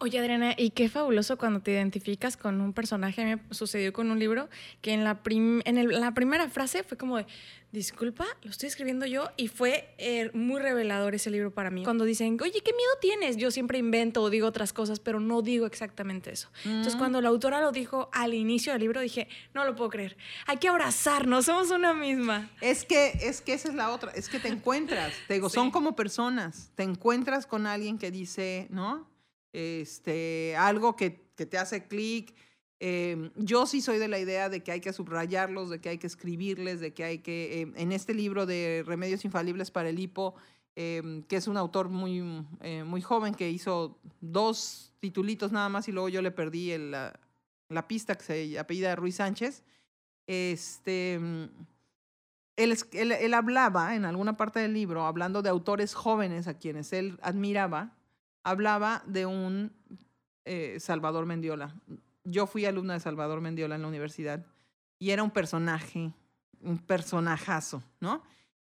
Oye, 0.00 0.18
Adriana, 0.18 0.54
y 0.56 0.70
qué 0.70 0.88
fabuloso 0.88 1.38
cuando 1.38 1.60
te 1.60 1.70
identificas 1.70 2.36
con 2.36 2.60
un 2.60 2.72
personaje. 2.72 3.24
Me 3.24 3.54
sucedió 3.54 3.92
con 3.92 4.10
un 4.10 4.18
libro 4.18 4.48
que 4.80 4.92
en 4.92 5.04
la, 5.04 5.20
en 5.24 6.00
la 6.00 6.12
primera 6.12 6.48
frase 6.48 6.82
fue 6.82 6.96
como 6.96 7.18
de, 7.18 7.26
disculpa, 7.70 8.26
lo 8.42 8.50
estoy 8.50 8.68
escribiendo 8.68 9.06
yo, 9.06 9.28
y 9.36 9.48
fue 9.48 9.94
eh, 9.98 10.30
muy 10.34 10.60
revelador 10.60 11.14
ese 11.14 11.30
libro 11.30 11.52
para 11.52 11.70
mí. 11.70 11.84
Cuando 11.84 12.04
dicen, 12.04 12.38
oye, 12.42 12.60
¿qué 12.62 12.72
miedo 12.72 12.90
tienes? 13.00 13.36
Yo 13.36 13.50
siempre 13.50 13.78
invento 13.78 14.22
o 14.22 14.30
digo 14.30 14.48
otras 14.48 14.72
cosas, 14.72 14.98
pero 14.98 15.20
no 15.20 15.42
digo 15.42 15.66
exactamente 15.66 16.32
eso. 16.32 16.48
Entonces, 16.64 16.96
mm. 16.96 16.98
cuando 16.98 17.20
la 17.20 17.28
autora 17.28 17.60
lo 17.60 17.72
dijo 17.72 18.08
al 18.12 18.34
inicio 18.34 18.72
del 18.72 18.80
libro, 18.80 19.00
dije, 19.00 19.28
no 19.54 19.64
lo 19.64 19.76
puedo 19.76 19.90
creer. 19.90 20.16
Hay 20.46 20.56
que 20.56 20.68
abrazarnos, 20.68 21.44
somos 21.44 21.70
una 21.70 21.94
misma. 21.94 22.50
Es 22.60 22.84
que, 22.84 23.18
es 23.22 23.40
que 23.40 23.52
esa 23.52 23.68
es 23.68 23.74
la 23.74 23.90
otra, 23.90 24.10
es 24.12 24.28
que 24.28 24.40
te 24.40 24.48
encuentras, 24.48 25.12
te 25.28 25.34
digo, 25.34 25.48
son 25.50 25.70
como 25.70 25.94
personas, 25.94 26.72
te 26.74 26.82
encuentras 26.82 27.46
con 27.46 27.66
alguien 27.66 27.98
que 27.98 28.10
dice, 28.10 28.66
¿no? 28.70 29.15
Este, 29.56 30.54
algo 30.56 30.96
que, 30.96 31.30
que 31.34 31.46
te 31.46 31.56
hace 31.56 31.86
clic. 31.86 32.34
Em, 32.78 33.30
yo 33.36 33.64
sí 33.64 33.80
soy 33.80 33.98
de 33.98 34.06
la 34.06 34.18
idea 34.18 34.50
de 34.50 34.62
que 34.62 34.70
hay 34.70 34.80
que 34.80 34.92
subrayarlos, 34.92 35.70
de 35.70 35.80
que 35.80 35.88
hay 35.88 35.98
que 35.98 36.06
escribirles, 36.06 36.78
de 36.80 36.92
que 36.92 37.04
hay 37.04 37.18
que, 37.20 37.62
em, 37.62 37.72
en 37.76 37.90
este 37.92 38.12
libro 38.12 38.44
de 38.44 38.84
Remedios 38.86 39.24
Infalibles 39.24 39.70
para 39.70 39.88
el 39.88 39.98
Hipo, 39.98 40.34
em, 40.74 41.22
que 41.22 41.36
es 41.36 41.48
un 41.48 41.56
autor 41.56 41.88
muy, 41.88 42.44
eh, 42.60 42.84
muy 42.84 43.00
joven 43.00 43.34
que 43.34 43.48
hizo 43.50 43.98
dos 44.20 44.92
titulitos 45.00 45.52
nada 45.52 45.70
más 45.70 45.88
y 45.88 45.92
luego 45.92 46.10
yo 46.10 46.20
le 46.20 46.30
perdí 46.32 46.72
el, 46.72 46.90
la, 46.90 47.88
pista 47.88 48.14
que 48.16 48.24
se 48.24 48.58
apellida 48.58 48.94
Ruiz 48.94 49.16
Sánchez. 49.16 49.64
Este, 50.26 51.14
él, 51.14 52.76
él, 52.92 53.12
él 53.12 53.34
hablaba 53.34 53.94
en 53.94 54.04
alguna 54.04 54.36
parte 54.36 54.60
del 54.60 54.74
libro, 54.74 55.06
hablando 55.06 55.40
de 55.40 55.48
autores 55.48 55.94
jóvenes 55.94 56.46
a 56.46 56.58
quienes 56.58 56.92
él 56.92 57.18
admiraba, 57.22 57.95
hablaba 58.46 59.02
de 59.06 59.26
un 59.26 59.72
eh, 60.44 60.78
Salvador 60.78 61.26
Mendiola. 61.26 61.74
Yo 62.22 62.46
fui 62.46 62.64
alumna 62.64 62.94
de 62.94 63.00
Salvador 63.00 63.40
Mendiola 63.40 63.74
en 63.74 63.82
la 63.82 63.88
universidad 63.88 64.46
y 65.00 65.10
era 65.10 65.24
un 65.24 65.32
personaje, 65.32 66.12
un 66.60 66.78
personajazo, 66.78 67.82
¿no? 67.98 68.22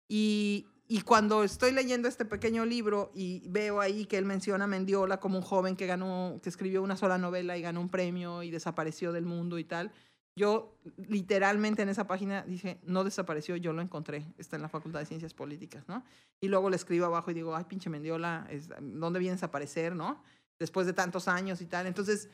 Y, 0.08 0.68
y 0.88 1.02
cuando 1.02 1.44
estoy 1.44 1.72
leyendo 1.72 2.08
este 2.08 2.26
pequeño 2.26 2.64
libro 2.64 3.12
y 3.16 3.41
veo 3.49 3.82
ahí 3.82 4.06
que 4.06 4.20
él 4.20 4.26
menciona 4.26 4.66
a 4.66 4.68
Mendiola 4.68 5.20
como 5.20 5.40
un 5.40 5.44
joven 5.44 5.76
que 5.76 5.88
ganó, 5.88 6.40
que 6.44 6.49
escribió 6.49 6.84
una 6.84 6.95
sola 6.95 7.18
novela 7.18 7.58
y 7.58 7.64
ganó 7.64 7.82
un 7.82 7.90
premio 7.90 8.44
y 8.44 8.52
desapareció 8.52 9.12
del 9.12 9.26
mundo 9.26 9.58
y 9.58 9.64
tal, 9.64 9.91
yo 10.36 10.78
literalmente 11.08 11.82
en 11.82 11.90
esa 11.90 12.08
página 12.08 12.44
dije, 12.44 12.80
no 12.84 13.03
desapareció, 13.03 13.56
yo 13.58 13.74
lo 13.74 13.82
encontré, 13.82 14.26
está 14.38 14.56
en 14.56 14.62
la 14.62 14.70
Facultad 14.70 14.99
de 14.99 15.06
Ciencias 15.06 15.34
Políticas, 15.34 15.84
¿no? 15.88 16.03
Y 16.40 16.48
luego 16.48 16.70
le 16.70 16.78
escribo 16.78 17.06
abajo 17.06 17.32
y 17.32 17.34
digo, 17.34 17.56
ay, 17.56 17.66
pinche 17.66 17.90
Mendiola, 17.90 18.48
¿dónde 18.80 19.20
vienes 19.20 19.44
a 19.44 19.48
aparecer, 19.48 19.95
no? 19.95 20.24
Después 20.58 20.88
de 20.88 20.94
tantos 20.94 21.28
años 21.28 21.62
y 21.62 21.66
tal. 21.66 21.86
Entonces, 21.86 22.30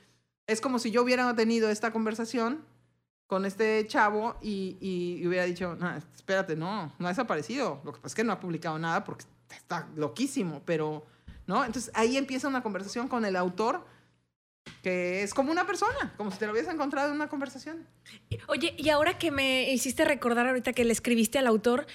es 0.45 0.61
como 0.61 0.79
si 0.79 0.91
yo 0.91 1.01
hubiera 1.01 1.35
tenido 1.35 1.69
esta 1.69 1.91
conversación 1.91 2.63
con 3.25 3.45
este 3.45 3.85
chavo 3.87 4.37
y, 4.41 4.77
y, 4.79 5.27
hubiera 5.27 5.43
dicho, 5.43 5.75
no, 5.75 5.93
espérate, 5.95 6.55
no, 6.55 6.93
no 6.99 7.07
ha 7.07 7.09
desaparecido. 7.09 7.81
Lo 7.83 7.93
que 7.93 7.99
pasa 7.99 8.07
es 8.07 8.15
que 8.15 8.23
no 8.23 8.31
ha 8.31 8.39
publicado 8.39 8.77
nada 8.79 9.03
porque 9.03 9.25
está 9.49 9.87
loquísimo, 9.95 10.61
pero, 10.65 11.05
¿no? 11.47 11.65
Entonces 11.65 11.91
ahí 11.93 12.15
empieza 12.15 12.47
una 12.47 12.61
conversación 12.63 13.07
con 13.07 13.25
el 13.25 13.35
autor 13.35 13.85
que 14.83 15.23
es 15.23 15.33
como 15.33 15.51
una 15.51 15.65
persona, 15.65 16.13
como 16.17 16.31
si 16.31 16.37
te 16.37 16.45
lo 16.45 16.51
hubieras 16.51 16.73
encontrado 16.73 17.09
en 17.09 17.15
una 17.15 17.29
conversación. 17.29 17.85
Oye, 18.47 18.75
y 18.77 18.89
ahora 18.89 19.17
que 19.17 19.31
me 19.31 19.71
hiciste 19.71 20.05
recordar 20.05 20.47
ahorita 20.47 20.73
que 20.73 20.85
le 20.85 20.93
escribiste 20.93 21.37
al 21.37 21.47
autor, 21.47 21.87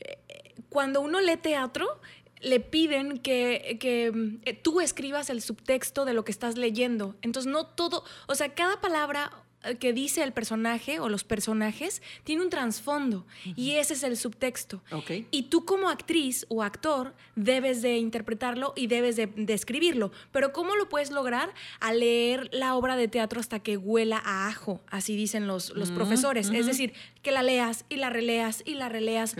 eh, 0.00 0.54
cuando 0.68 1.00
uno 1.00 1.20
lee 1.20 1.36
teatro, 1.36 2.00
le 2.40 2.60
piden 2.60 3.18
que, 3.18 3.78
que, 3.80 4.40
eh, 4.44 4.54
tú 4.54 4.80
escribas 4.80 5.30
el 5.30 5.42
subtexto 5.42 6.04
de 6.04 6.14
lo 6.14 6.24
que 6.24 6.32
estás 6.32 6.56
leyendo. 6.56 7.16
Entonces, 7.22 7.50
no 7.50 7.66
todo, 7.66 8.04
o 8.26 8.34
sea, 8.34 8.54
cada 8.54 8.80
palabra 8.80 9.32
que 9.80 9.92
dice 9.92 10.22
el 10.22 10.32
personaje 10.32 11.00
o 11.00 11.08
los 11.08 11.24
personajes 11.24 12.02
tiene 12.24 12.42
un 12.42 12.50
trasfondo 12.50 13.26
y 13.56 13.72
ese 13.72 13.94
es 13.94 14.02
el 14.02 14.16
subtexto. 14.16 14.82
Y 15.30 15.44
tú 15.44 15.64
como 15.64 15.88
actriz 15.88 16.46
o 16.48 16.62
actor 16.62 17.14
debes 17.34 17.82
de 17.82 17.96
interpretarlo 17.96 18.72
y 18.76 18.86
debes 18.86 19.16
de, 19.16 19.30
escribirlo. 19.48 20.12
Pero 20.32 20.52
¿cómo 20.52 20.76
lo 20.76 20.88
puedes 20.88 21.10
lograr? 21.10 21.52
A 21.80 21.92
leer 21.92 22.48
la 22.52 22.74
obra 22.76 22.96
de 22.96 23.08
teatro 23.08 23.40
hasta 23.40 23.60
que 23.60 23.76
huela 23.76 24.22
a 24.24 24.48
ajo, 24.48 24.80
así 24.88 25.16
dicen 25.16 25.46
los, 25.46 25.70
los 25.70 25.90
profesores. 25.90 26.50
Es 26.50 26.66
decir, 26.66 26.92
que 27.22 27.32
la 27.32 27.42
leas 27.42 27.84
y 27.88 27.96
la 27.96 28.10
releas 28.10 28.62
y 28.64 28.74
la 28.74 28.88
releas. 28.88 29.34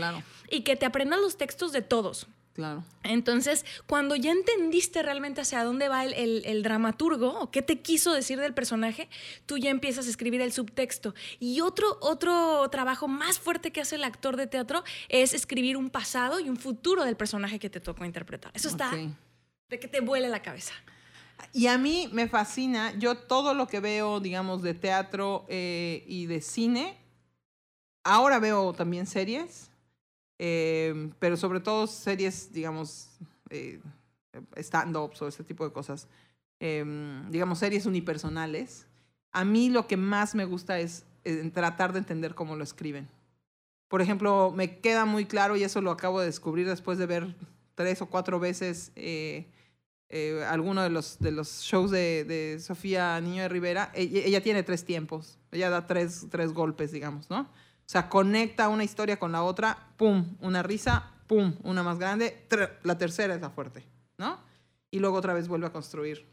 Y 0.51 0.63
que 0.63 0.77
te 0.77 0.87
aprendas 0.87 1.21
los 1.21 1.37
textos 1.37 1.73
de 1.73 1.83
todos. 1.83 2.27
Claro. 2.59 2.83
Entonces, 3.05 3.65
cuando 3.87 4.17
ya 4.17 4.33
entendiste 4.33 5.01
realmente 5.05 5.43
hacia 5.43 5.63
dónde 5.63 5.89
va 5.89 6.05
el, 6.05 6.63
dramaturgo 6.65 7.39
o 7.39 7.53
qué 7.53 7.63
te 7.63 7.83
quiso 7.83 8.13
decir 8.13 8.41
del 8.41 8.53
personaje, 8.53 9.09
tú 9.47 9.59
ya 9.59 9.71
empiezas 9.71 10.09
a 10.09 10.11
escribir 10.11 10.41
el 10.41 10.53
subtexto. 10.53 11.15
Y 11.39 11.61
otro, 11.61 11.99
otro 12.01 12.69
trabajo 12.69 13.07
más 13.07 13.39
fuerte 13.39 13.71
que 13.71 13.81
hace 13.81 13.95
el 13.95 14.03
actor 14.03 14.37
de 14.37 14.49
teatro 14.49 14.83
es 15.09 15.35
escribir 15.35 15.77
un 15.77 15.89
pasado 15.89 16.41
y 16.41 16.49
un 16.49 16.57
futuro 16.57 17.05
del 17.05 17.17
personaje 17.17 17.61
que 17.61 17.71
te 17.71 17.79
tocó 17.79 18.05
interpretar. 18.05 18.51
Eso 18.57 18.69
está 18.69 18.91
de 18.91 19.79
que 19.79 19.87
te 19.87 20.01
vuele 20.01 20.29
la 20.29 20.43
cabeza. 20.43 20.73
Y 21.53 21.69
a 21.69 21.79
mí 21.79 22.11
me 22.11 22.27
fascina, 22.27 22.93
yo 22.99 23.17
todo 23.17 23.55
lo 23.55 23.69
que 23.69 23.79
veo, 23.79 24.19
digamos, 24.19 24.63
de 24.63 24.75
teatro 24.75 25.47
eh, 25.49 26.03
y 26.09 26.27
de 26.27 26.41
cine, 26.41 26.99
ahora 28.03 28.41
veo 28.41 28.73
también 28.73 29.07
series 29.07 29.71
eh, 30.39 31.11
pero 31.19 31.37
sobre 31.37 31.61
todo 31.61 31.87
series, 31.87 32.53
digamos, 32.53 33.19
eh, 33.51 33.81
stand-ups 34.57 35.23
o 35.23 35.29
ese 35.29 35.45
tipo 35.45 35.65
de 35.65 35.73
cosas, 35.73 36.09
eh, 36.61 36.85
digamos, 37.31 37.59
series 37.59 37.87
unipersonales. 37.87 38.87
A 39.33 39.45
mí 39.45 39.71
lo 39.71 39.87
que 39.87 39.97
más 39.97 40.35
me 40.35 40.45
gusta 40.45 40.79
es 40.79 41.05
tratar 41.53 41.93
de 41.93 41.99
entender 41.99 42.35
cómo 42.35 42.57
lo 42.57 42.65
escriben. 42.65 43.09
Por 43.89 44.03
ejemplo, 44.03 44.53
me 44.55 44.81
queda 44.81 45.07
muy 45.07 45.25
claro, 45.25 45.57
y 45.57 45.65
eso 45.65 45.81
lo 45.81 45.91
acabo 45.91 46.21
de 46.21 46.27
descubrir 46.27 46.69
después 46.69 46.99
de 46.99 47.07
ver 47.07 47.35
tres 47.75 48.03
o 48.03 48.07
cuatro 48.07 48.39
veces 48.39 48.93
eh, 48.97 49.47
eh, 50.11 50.45
alguno 50.49 50.83
de 50.83 50.91
los, 50.91 51.19
de 51.21 51.33
los 51.33 51.61
shows 51.63 51.91
de, 51.91 52.25
de 52.25 52.61
Sofía 52.61 53.19
Niño 53.21 53.43
de 53.43 53.49
Rivera. 53.49 53.91
Ella, 53.95 54.21
ella, 54.25 54.43
tiene 54.43 54.63
tres 54.63 54.85
tiempos, 54.85 55.39
ella 55.53 55.71
da 55.71 55.87
tres, 55.87 56.27
tres 56.31 56.53
golpes, 56.53 56.93
digamos, 56.93 57.31
¿no? 57.31 57.49
O 57.89 57.91
sea, 57.91 58.11
conecta 58.11 58.69
una 58.69 58.85
historia 58.85 59.19
con 59.19 59.33
la 59.33 59.43
otra, 59.43 59.89
pum, 59.97 60.37
una 60.41 60.63
risa, 60.63 61.11
pum, 61.27 61.55
una 61.63 61.83
más 61.83 61.99
grande, 61.99 62.47
la 62.83 62.99
tercera 62.99 63.35
es 63.35 63.41
la 63.41 63.49
fuerte, 63.49 63.83
¿no? 64.19 64.39
Y 64.91 64.99
luego 64.99 65.17
otra 65.17 65.33
vez 65.33 65.49
vuelve 65.49 65.69
a 65.69 65.73
construir. 65.73 66.27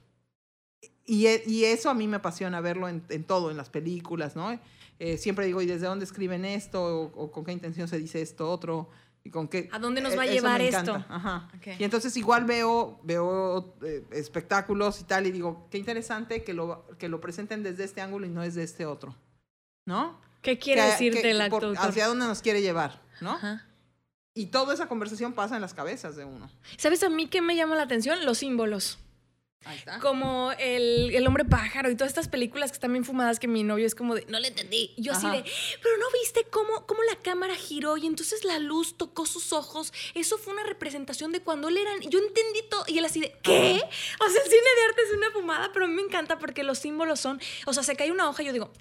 Y, 1.06 1.27
e, 1.27 1.44
y 1.48 1.64
eso 1.64 1.90
a 1.90 1.94
mí 1.94 2.07
me 2.10 2.18
apasiona 2.18 2.60
verlo 2.60 2.90
en, 2.90 3.06
en 3.07 3.23
todo, 3.23 3.52
en 3.52 3.56
las 3.56 3.69
películas, 3.69 4.36
¿no? 4.36 4.60
Eh, 4.99 5.18
siempre 5.18 5.45
digo, 5.45 5.61
¿y 5.61 5.65
desde 5.65 5.86
dónde 5.86 6.03
escriben 6.03 6.44
esto? 6.44 7.14
O, 7.15 7.32
con 7.32 7.45
qué 7.45 7.53
intención 7.53 7.88
se 7.88 7.99
dice 7.99 8.22
esto, 8.22 8.52
otro? 8.52 8.90
y 9.23 9.32
con 9.32 9.48
qué 9.48 9.69
¿A 9.72 9.80
dónde 9.80 10.02
nos 10.02 10.14
eh, 10.14 10.18
va 10.18 10.23
a 10.23 10.27
llevar 10.27 10.61
esto? 10.61 10.94
Ajá. 11.07 11.49
Ok. 11.56 11.80
Y 11.80 11.86
entonces 11.86 12.18
igual 12.18 12.44
veo, 12.44 12.99
veo 13.02 13.76
eh, 13.82 14.06
espectáculos 14.11 14.99
y 14.99 15.06
tal, 15.06 15.26
y 15.26 15.32
digo, 15.32 15.69
qué 15.72 15.77
interesante 15.77 16.44
que 16.44 16.53
lo, 16.53 16.86
que 16.99 17.07
lo 17.07 17.22
presenten 17.22 17.64
desde 17.64 17.86
este 17.86 18.02
ángulo 18.02 18.26
y 18.26 18.30
no 18.30 18.41
desde 18.41 18.64
este 18.64 18.86
otro. 18.86 19.15
¿No? 19.88 20.19
¿Qué 20.45 20.59
quiere 20.59 20.81
Que- 20.81 20.88
decirte 20.88 21.22
que- 21.23 21.31
el 21.31 21.49
por- 21.49 21.65
actor? 21.65 21.76
¿Hacia 21.89 22.07
dónde 22.07 22.26
nos 22.27 22.41
quiere 22.41 22.61
llevar? 22.61 23.01
¿no? 23.19 23.31
Ajá. 23.31 23.65
Y 24.35 24.47
toda 24.47 24.73
esa 24.73 24.88
conversación 24.88 25.34
pasa 25.34 25.55
en 25.55 25.61
las 25.61 25.73
cabezas 25.73 26.15
de 26.15 26.23
uno. 26.26 26.51
¿Sabes 26.77 27.01
a 27.03 27.09
mí 27.09 27.27
qué 27.27 27.41
me 27.41 27.55
llama 27.55 27.76
la 27.76 27.84
atención? 27.84 28.23
Los 28.26 28.38
símbolos. 28.39 28.99
Ahí 29.63 29.77
está. 29.80 29.97
Como 29.99 30.51
el, 30.59 31.15
el 31.15 31.26
hombre 31.26 31.43
pájaro 31.45 31.89
y 31.89 31.95
todas 31.95 32.09
estas 32.11 32.27
películas 32.27 32.69
que 32.69 32.76
están 32.76 32.91
bien 32.91 33.03
fumadas 33.03 33.39
que 33.39 33.47
mi 33.47 33.63
novio 33.63 33.88
es 33.88 33.95
como 33.95 34.13
de, 34.13 34.23
no 34.27 34.39
le 34.39 34.49
entendí. 34.49 34.93
Y 34.95 35.01
yo 35.01 35.13
así 35.13 35.26
de, 35.27 35.43
pero 35.81 35.97
no 35.97 36.05
viste 36.22 36.43
cómo, 36.51 36.85
cómo 36.85 37.01
la 37.03 37.15
cámara 37.15 37.55
giró 37.55 37.97
y 37.97 38.05
entonces 38.05 38.43
la 38.43 38.59
luz 38.59 38.95
tocó 38.97 39.26
sus 39.26 39.53
ojos. 39.53 39.91
Eso 40.13 40.38
fue 40.38 40.53
una 40.53 40.63
representación 40.65 41.31
de 41.31 41.39
cuando 41.41 41.69
él 41.69 41.77
era... 41.77 41.89
Yo 42.07 42.19
entendí 42.19 42.59
todo. 42.69 42.84
Y 42.88 42.99
él 42.99 43.05
así 43.05 43.22
de, 43.22 43.31
¿qué? 43.41 43.81
O 44.19 44.30
sea, 44.30 44.43
el 44.43 44.49
cine 44.51 44.61
de 44.77 44.84
arte 44.89 45.01
es 45.09 45.17
una 45.17 45.31
fumada, 45.31 45.72
pero 45.73 45.85
a 45.85 45.88
mí 45.88 45.95
me 45.95 46.03
encanta 46.03 46.38
porque 46.38 46.61
los 46.63 46.77
símbolos 46.77 47.19
son... 47.19 47.41
O 47.65 47.73
sea, 47.73 47.81
se 47.81 47.95
cae 47.95 48.11
una 48.11 48.30
hoja 48.30 48.43
y 48.43 48.45
yo 48.45 48.53
digo, 48.53 48.72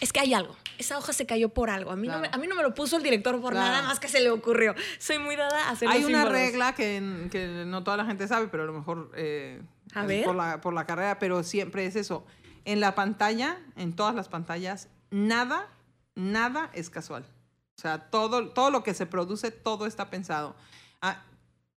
es 0.00 0.12
que 0.12 0.20
hay 0.20 0.34
algo. 0.34 0.56
Esa 0.78 0.96
hoja 0.98 1.12
se 1.12 1.26
cayó 1.26 1.48
por 1.48 1.70
algo. 1.70 1.90
A 1.90 1.96
mí, 1.96 2.06
no, 2.08 2.20
me, 2.20 2.28
a 2.32 2.36
mí 2.38 2.46
no 2.46 2.54
me 2.54 2.62
lo 2.62 2.72
puso 2.74 2.96
el 2.96 3.02
director 3.02 3.40
por 3.40 3.52
Claro. 3.52 3.66
nada 3.72 3.82
más 3.82 3.98
que 4.00 4.08
se 4.08 4.20
le 4.20 4.30
ocurrió. 4.30 4.74
Soy 4.98 5.18
muy 5.18 5.34
dada 5.36 5.68
a 5.68 5.70
hacer 5.70 5.88
Hay 5.88 6.00
los 6.02 6.08
una 6.10 6.20
símbolos. 6.22 6.40
regla 6.40 6.74
que, 6.74 7.28
que 7.30 7.64
no 7.66 7.82
toda 7.82 7.96
la 7.96 8.04
gente 8.04 8.28
sabe, 8.28 8.48
pero 8.48 8.62
a 8.62 8.66
lo 8.66 8.72
mejor 8.72 9.10
eh, 9.16 9.60
A 9.94 10.02
es 10.02 10.06
ver. 10.08 10.24
Por, 10.24 10.36
la, 10.36 10.60
por 10.60 10.72
la 10.74 10.86
carrera, 10.86 11.18
pero 11.18 11.42
siempre 11.42 11.84
es 11.86 11.96
eso. 11.96 12.24
En 12.64 12.80
la 12.80 12.94
pantalla, 12.94 13.58
en 13.76 13.94
todas 13.96 14.14
las 14.14 14.28
pantallas, 14.28 14.88
nada, 15.10 15.66
nada 16.14 16.70
es 16.74 16.90
casual. 16.90 17.24
O 17.76 17.80
sea, 17.80 18.10
todo, 18.10 18.48
todo 18.50 18.70
lo 18.70 18.82
que 18.82 18.94
se 18.94 19.06
produce, 19.06 19.50
todo 19.50 19.86
está 19.86 20.10
pensado. 20.10 20.54
Ah, 21.00 21.22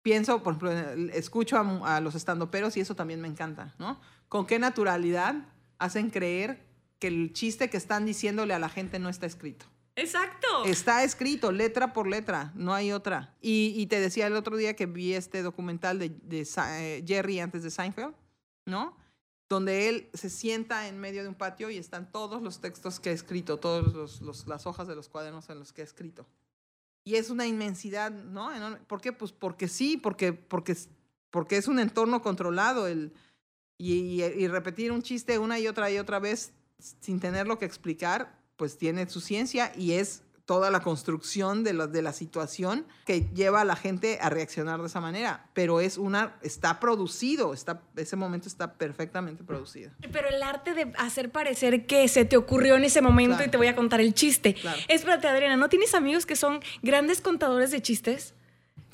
pienso, 0.03 0.43
por 0.43 0.55
ejemplo, 0.55 0.73
escucho 1.13 1.57
a, 1.57 1.97
a 1.97 2.01
los 2.01 2.15
estandoperos 2.15 2.77
y 2.77 2.81
eso 2.81 2.95
también 2.95 3.21
me 3.21 3.29
encanta, 3.29 3.75
¿no? 3.79 4.01
Con 4.29 4.47
qué 4.47 4.59
naturalidad 4.59 5.35
hacen 5.79 6.11
creer 6.11 6.68
que 6.99 7.09
el 7.09 7.33
chiste 7.33 7.71
que 7.71 7.77
están 7.77 8.07
diciéndole 8.07 8.55
a 8.55 8.59
la 8.59 8.69
gente 8.69 8.99
no 8.99 9.09
está 9.09 9.27
escrito. 9.27 9.67
Exacto. 9.97 10.65
Está 10.65 11.03
escrito, 11.03 11.51
letra 11.51 11.93
por 11.93 12.07
letra, 12.07 12.53
no 12.55 12.73
hay 12.73 12.93
otra. 12.93 13.35
Y, 13.41 13.75
y 13.77 13.87
te 13.87 13.99
decía 14.01 14.29
el 14.29 14.37
otro 14.37 14.57
día 14.57 14.77
que 14.77 14.87
vi 14.87 15.15
este 15.15 15.43
documental 15.43 15.99
de, 15.99 16.11
de 16.11 16.47
eh, 16.57 17.05
Jerry 17.07 17.41
antes 17.41 17.65
de 17.65 17.71
Seinfeld, 17.71 18.15
¿no? 18.65 18.97
Donde 19.49 19.89
él 19.89 20.09
se 20.15 20.31
sienta 20.31 20.87
en 20.89 20.99
medio 21.01 21.23
de 21.23 21.29
un 21.29 21.35
patio 21.35 21.69
y 21.71 21.79
están 21.79 22.13
todos 22.13 22.43
los 22.43 22.61
textos 22.61 23.01
que 23.01 23.11
ha 23.11 23.13
escrito, 23.13 23.57
todas 23.57 24.21
las 24.47 24.67
hojas 24.67 24.87
de 24.87 24.95
los 24.95 25.09
cuadernos 25.09 25.49
en 25.51 25.59
los 25.59 25.73
que 25.73 25.81
ha 25.81 25.85
escrito. 25.85 26.27
Y 27.05 27.17
es 27.17 27.31
una 27.31 27.47
inmensidad, 27.47 28.11
¿no? 28.13 28.55
Enorme. 28.55 28.79
¿Por 28.87 29.01
qué? 29.01 29.13
Pues 29.13 29.33
porque 29.33 29.67
sí, 29.67 29.97
porque, 29.97 30.33
porque, 30.33 30.77
porque 31.31 31.57
es 31.57 31.67
un 31.67 31.79
entorno 31.81 32.21
controlado. 32.23 32.87
El, 32.87 33.15
y, 33.79 33.95
y- 33.95 34.23
y 34.23 34.47
repetir 34.49 34.93
un 34.93 35.03
chiste 35.03 35.39
una 35.39 35.59
y 35.59 35.67
otra 35.67 35.91
y 35.91 35.99
otra 35.99 36.19
vez 36.19 36.53
sin 36.79 37.21
tenerlo 37.21 37.59
que 37.59 37.65
explicar, 37.65 38.39
pues 38.57 38.79
tiene 38.79 39.09
su 39.09 39.21
ciencia 39.21 39.73
y 39.77 39.93
es 39.93 40.23
toda 40.45 40.71
la 40.71 40.81
construcción 40.81 41.63
de 41.63 41.75
la, 41.75 41.87
de 41.87 42.01
la 42.01 42.15
situación 42.15 42.87
que 43.05 43.29
lleva 43.35 43.61
a 43.61 43.65
la 43.67 43.77
gente 43.77 44.19
a 44.23 44.31
reaccionar 44.31 44.81
de 44.81 44.87
esa 44.87 44.99
manera. 44.99 45.47
Pero 45.53 45.81
es 45.81 45.99
una, 45.99 46.39
está 46.41 46.81
producido, 46.81 47.53
está, 47.53 47.83
ese 47.97 48.17
momento 48.17 48.49
está 48.49 48.73
perfectamente 48.73 49.45
producido. 49.45 49.91
Pero 50.11 50.29
el 50.31 50.43
arte 50.43 50.73
de 50.73 50.91
hacer 50.97 51.31
parecer 51.31 51.85
que 51.85 52.09
se 52.09 52.25
te 52.25 52.39
ocurrió 52.39 52.77
en 52.77 52.85
ese 52.85 53.03
momento 53.03 53.37
Claro. 53.37 53.49
y 53.49 53.51
te 53.51 53.57
voy 53.59 53.67
a 53.67 53.77
contar 53.77 54.01
el 54.01 54.15
chiste. 54.15 54.55
Claro. 54.55 54.81
Espérate, 54.89 55.29
Adriana, 55.29 55.57
¿no 55.59 55.69
tienes 55.69 55.95
amigos 55.95 56.25
que 56.25 56.35
son 56.35 56.61
grandes 56.83 57.21
contadores 57.21 57.71
de 57.71 57.83
chistes? 57.83 58.35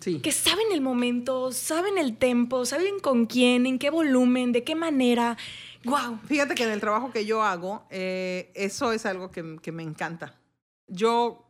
Sí. 0.00 0.20
Que 0.20 0.32
saben 0.32 0.66
el 0.72 0.80
momento, 0.80 1.52
saben 1.52 1.98
el 1.98 2.16
tempo, 2.16 2.66
saben 2.66 3.00
con 3.00 3.26
quién, 3.26 3.66
en 3.66 3.78
qué 3.78 3.90
volumen, 3.90 4.52
de 4.52 4.64
qué 4.64 4.74
manera. 4.74 5.36
¡Wow! 5.84 6.18
Fíjate 6.26 6.54
que 6.54 6.64
en 6.64 6.70
el 6.70 6.80
trabajo 6.80 7.10
que 7.10 7.24
yo 7.26 7.42
hago, 7.42 7.86
eh, 7.90 8.50
eso 8.54 8.92
es 8.92 9.06
algo 9.06 9.30
que, 9.30 9.58
que 9.62 9.72
me 9.72 9.82
encanta. 9.82 10.38
Yo 10.86 11.46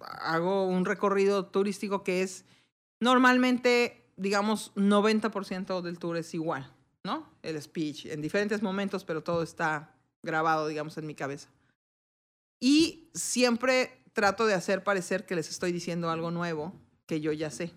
hago 0.00 0.66
un 0.66 0.84
recorrido 0.84 1.46
turístico 1.46 2.04
que 2.04 2.22
es 2.22 2.44
normalmente, 3.00 4.04
digamos, 4.16 4.72
90% 4.74 5.80
del 5.82 5.98
tour 5.98 6.16
es 6.16 6.34
igual, 6.34 6.72
¿no? 7.04 7.28
El 7.42 7.60
speech, 7.60 8.06
en 8.06 8.20
diferentes 8.20 8.62
momentos, 8.62 9.04
pero 9.04 9.22
todo 9.22 9.42
está 9.42 9.94
grabado, 10.22 10.68
digamos, 10.68 10.96
en 10.98 11.06
mi 11.06 11.14
cabeza. 11.14 11.48
Y 12.60 13.08
siempre 13.14 14.02
trato 14.12 14.46
de 14.46 14.54
hacer 14.54 14.82
parecer 14.82 15.26
que 15.26 15.36
les 15.36 15.48
estoy 15.48 15.72
diciendo 15.72 16.10
algo 16.10 16.30
nuevo 16.30 16.72
que 17.06 17.20
yo 17.20 17.32
ya 17.32 17.50
sé. 17.50 17.72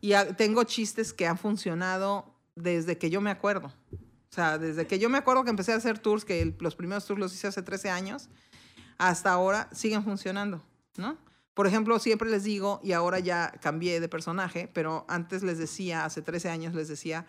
Y 0.00 0.12
tengo 0.36 0.64
chistes 0.64 1.12
que 1.12 1.26
han 1.26 1.38
funcionado 1.38 2.34
desde 2.54 2.98
que 2.98 3.10
yo 3.10 3.20
me 3.20 3.30
acuerdo. 3.30 3.72
O 3.92 4.34
sea, 4.36 4.58
desde 4.58 4.86
que 4.86 4.98
yo 4.98 5.08
me 5.08 5.18
acuerdo 5.18 5.44
que 5.44 5.50
empecé 5.50 5.72
a 5.72 5.76
hacer 5.76 5.98
tours, 5.98 6.24
que 6.24 6.42
el- 6.42 6.56
los 6.60 6.76
primeros 6.76 7.06
tours 7.06 7.18
los 7.20 7.32
hice 7.34 7.46
hace 7.46 7.62
13 7.62 7.90
años, 7.90 8.28
hasta 8.98 9.32
ahora 9.32 9.68
siguen 9.72 10.04
funcionando, 10.04 10.62
¿no? 10.96 11.16
Por 11.54 11.66
ejemplo, 11.66 11.98
siempre 11.98 12.28
les 12.30 12.44
digo, 12.44 12.80
y 12.82 12.92
ahora 12.92 13.18
ya 13.18 13.50
cambié 13.62 13.98
de 14.00 14.08
personaje, 14.08 14.68
pero 14.72 15.06
antes 15.08 15.42
les 15.42 15.56
decía, 15.58 16.04
hace 16.04 16.20
13 16.20 16.50
años 16.50 16.74
les 16.74 16.88
decía 16.88 17.26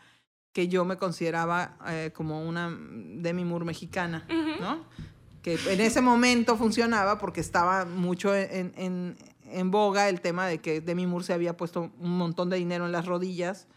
que 0.52 0.68
yo 0.68 0.84
me 0.84 0.98
consideraba 0.98 1.78
eh, 1.88 2.12
como 2.14 2.46
una 2.46 2.70
Demi 2.78 3.46
Moore 3.46 3.64
mexicana, 3.64 4.26
¿no? 4.60 4.84
Que 5.42 5.58
en 5.70 5.80
ese 5.80 6.02
momento 6.02 6.58
funcionaba 6.58 7.20
porque 7.20 7.40
estaba 7.40 7.86
mucho 7.86 8.36
en, 8.36 8.74
en- 8.76 9.18
en 9.52 9.72
boga 9.72 10.10
el 10.10 10.22
tema 10.22 10.48
de 10.48 10.60
que 10.60 10.82
Demi 10.82 11.06
Moore 11.08 11.26
se 11.26 11.34
había 11.34 11.56
puesto 11.58 11.92
un 12.00 12.18
montón 12.18 12.50
de 12.50 12.58
dinero 12.58 12.86
en 12.86 12.92
las 12.92 13.06
rodillas 13.06 13.68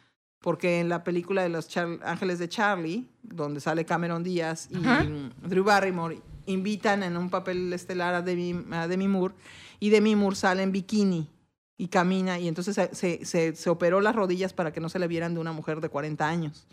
porque 0.40 0.80
en 0.80 0.88
la 0.88 1.04
película 1.04 1.42
de 1.42 1.50
los 1.50 1.68
Char- 1.68 2.00
Ángeles 2.02 2.38
de 2.38 2.48
Charlie, 2.48 3.08
donde 3.22 3.60
sale 3.60 3.84
Cameron 3.84 4.22
Díaz 4.24 4.68
y 4.70 4.78
Drew 5.46 5.64
Barrymore, 5.64 6.20
invitan 6.46 7.02
en 7.02 7.16
un 7.18 7.28
papel 7.28 7.70
estelar 7.72 8.14
a 8.14 8.22
Demi, 8.22 8.64
a 8.72 8.88
Demi 8.88 9.06
Moore 9.06 9.34
y 9.80 9.90
Demi 9.90 10.16
Moore 10.16 10.36
sale 10.36 10.62
en 10.62 10.72
bikini 10.72 11.28
y 11.76 11.88
camina 11.88 12.38
y 12.38 12.48
entonces 12.48 12.74
se, 12.74 12.94
se, 12.94 13.24
se- 13.26 13.54
se 13.54 13.70
operó 13.70 14.00
las 14.00 14.14
rodillas 14.16 14.52
para 14.54 14.72
que 14.72 14.80
no 14.80 14.88
se 14.88 14.98
le 14.98 15.08
vieran 15.08 15.34
de 15.34 15.40
una 15.40 15.52
mujer 15.52 15.80
de 15.80 15.88
40 15.90 16.26
años 16.26 16.66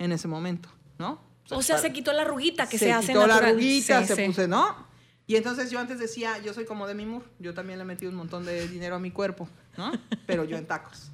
en 0.00 0.10
ese 0.12 0.26
momento, 0.28 0.68
¿no? 0.98 1.20
O 1.50 1.62
sea, 1.62 1.76
para- 1.76 1.88
se 1.88 1.92
quitó 1.92 2.12
la 2.12 2.24
ruguita 2.24 2.68
que 2.68 2.78
se, 2.78 2.92
hace 2.92 3.08
quitó 3.08 3.26
la 3.26 3.38
Sí, 3.38 4.06
se 4.06 4.16
sí. 4.16 4.22
puse, 4.26 4.48
¿no? 4.48 4.91
Y 5.26 5.36
entonces 5.36 5.70
yo 5.70 5.78
antes 5.78 5.98
decía, 5.98 6.38
yo 6.38 6.52
soy 6.52 6.64
como 6.64 6.86
Demi 6.86 7.06
Moore, 7.06 7.24
yo 7.38 7.54
también 7.54 7.78
le 7.78 7.84
he 7.84 7.86
metido 7.86 8.10
un 8.10 8.16
montón 8.16 8.44
de 8.44 8.66
dinero 8.68 8.96
a 8.96 8.98
mi 8.98 9.10
cuerpo, 9.12 9.48
¿no? 9.76 9.92
Pero 10.26 10.44
yo 10.44 10.56
en 10.56 10.66
tacos. 10.66 11.10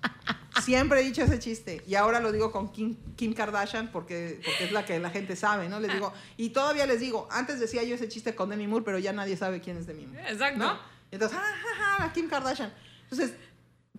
Siempre 0.62 1.00
he 1.00 1.04
dicho 1.04 1.22
ese 1.22 1.38
chiste 1.38 1.82
y 1.86 1.94
ahora 1.94 2.18
lo 2.18 2.32
digo 2.32 2.50
con 2.50 2.72
Kim, 2.72 2.96
Kim 3.16 3.32
Kardashian 3.32 3.92
porque, 3.92 4.40
porque 4.44 4.64
es 4.64 4.72
la 4.72 4.84
que 4.84 4.98
la 4.98 5.10
gente 5.10 5.36
sabe, 5.36 5.68
¿no? 5.68 5.78
Les 5.78 5.92
digo, 5.92 6.12
y 6.36 6.50
todavía 6.50 6.84
les 6.86 7.00
digo, 7.00 7.28
antes 7.30 7.60
decía 7.60 7.82
yo 7.84 7.94
ese 7.94 8.08
chiste 8.08 8.34
con 8.34 8.48
Demi 8.50 8.66
Moore, 8.66 8.84
pero 8.84 8.98
ya 8.98 9.12
nadie 9.12 9.36
sabe 9.36 9.60
quién 9.60 9.76
es 9.76 9.86
Demi 9.86 10.06
Moore. 10.06 10.32
Exacto. 10.32 10.58
¿no? 10.58 10.78
Entonces, 11.10 11.38
ja, 11.38 11.44
ja, 11.44 11.84
ja, 11.98 12.06
la 12.06 12.12
Kim 12.12 12.28
Kardashian. 12.28 12.72
Entonces, 13.04 13.34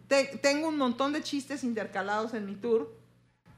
te- 0.08 0.38
tengo 0.42 0.68
un 0.68 0.78
montón 0.78 1.14
de 1.14 1.24
chistes 1.24 1.64
intercalados 1.64 2.34
en 2.34 2.46
mi 2.46 2.56
tour 2.56 2.94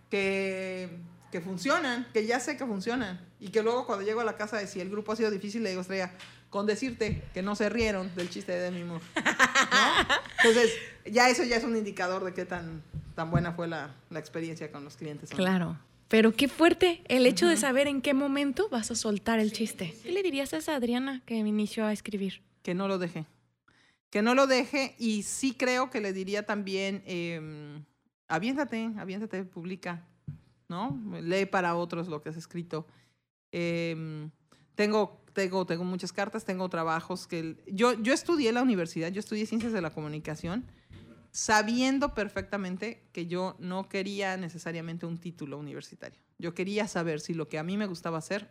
que, 0.09 0.99
que 1.31 1.41
funcionan, 1.41 2.07
que 2.13 2.25
ya 2.25 2.39
sé 2.39 2.57
que 2.57 2.65
funcionan. 2.65 3.19
Y 3.39 3.49
que 3.49 3.63
luego 3.63 3.85
cuando 3.87 4.05
llego 4.05 4.21
a 4.21 4.25
la 4.25 4.37
casa, 4.37 4.57
de 4.57 4.67
si 4.67 4.79
el 4.79 4.89
grupo 4.89 5.11
ha 5.11 5.15
sido 5.15 5.31
difícil, 5.31 5.63
le 5.63 5.69
digo, 5.69 5.81
Estrella, 5.81 6.11
con 6.51 6.67
decirte 6.67 7.23
que 7.33 7.41
no 7.41 7.55
se 7.55 7.69
rieron 7.69 8.13
del 8.15 8.29
chiste 8.29 8.51
de 8.51 8.59
Demi 8.59 8.83
Moore. 8.83 9.03
¿no? 9.15 9.21
Entonces, 10.43 10.71
ya 11.11 11.27
eso 11.27 11.43
ya 11.43 11.55
es 11.55 11.63
un 11.63 11.75
indicador 11.75 12.23
de 12.23 12.35
qué 12.35 12.45
tan, 12.45 12.83
tan 13.15 13.31
buena 13.31 13.53
fue 13.53 13.67
la, 13.67 13.95
la 14.11 14.19
experiencia 14.19 14.71
con 14.71 14.83
los 14.83 14.95
clientes. 14.95 15.31
Claro. 15.31 15.79
Pero 16.07 16.33
qué 16.33 16.47
fuerte 16.47 17.01
el 17.07 17.25
hecho 17.25 17.47
de 17.47 17.57
saber 17.57 17.87
en 17.87 18.03
qué 18.03 18.13
momento 18.13 18.69
vas 18.69 18.91
a 18.91 18.95
soltar 18.95 19.39
el 19.39 19.51
chiste. 19.51 19.95
¿Qué 20.03 20.11
le 20.11 20.21
dirías 20.21 20.53
a 20.53 20.57
esa 20.57 20.75
Adriana 20.75 21.23
que 21.25 21.35
inició 21.35 21.85
a 21.85 21.93
escribir? 21.93 22.43
que 22.61 22.73
no 22.73 22.87
lo 22.87 22.97
deje. 22.97 23.25
Que 24.09 24.21
no 24.21 24.35
lo 24.35 24.47
deje 24.47 24.95
y 24.99 25.23
sí 25.23 25.53
creo 25.53 25.89
que 25.89 26.01
le 26.01 26.13
diría 26.13 26.45
también, 26.45 27.01
eh, 27.05 27.81
aviéntate, 28.27 28.91
aviéntate, 28.97 29.43
publica, 29.45 30.05
¿no? 30.67 30.99
Lee 31.21 31.45
para 31.45 31.75
otros 31.75 32.07
lo 32.07 32.21
que 32.21 32.29
has 32.29 32.37
escrito. 32.37 32.85
Eh, 33.51 34.29
tengo, 34.75 35.20
tengo, 35.33 35.65
tengo 35.65 35.83
muchas 35.83 36.11
cartas, 36.13 36.45
tengo 36.45 36.67
trabajos 36.69 37.27
que... 37.27 37.39
el- 37.39 37.63
yo, 37.67 37.93
yo 38.01 38.13
estudié 38.13 38.51
la 38.51 38.61
universidad, 38.61 39.09
yo 39.11 39.19
estudié 39.19 39.45
Ciencias 39.45 39.73
de 39.73 39.81
la 39.81 39.89
Comunicación, 39.91 40.65
sabiendo 41.31 42.13
perfectamente 42.13 43.03
que 43.13 43.27
yo 43.27 43.55
no 43.59 43.87
quería 43.87 44.37
necesariamente 44.37 45.05
un 45.05 45.17
título 45.17 45.57
universitario. 45.57 46.19
Yo 46.37 46.53
quería 46.53 46.87
saber 46.87 47.19
si 47.21 47.33
lo 47.33 47.47
que 47.47 47.57
a 47.59 47.63
mí 47.63 47.77
me 47.77 47.85
gustaba 47.87 48.17
hacer, 48.17 48.49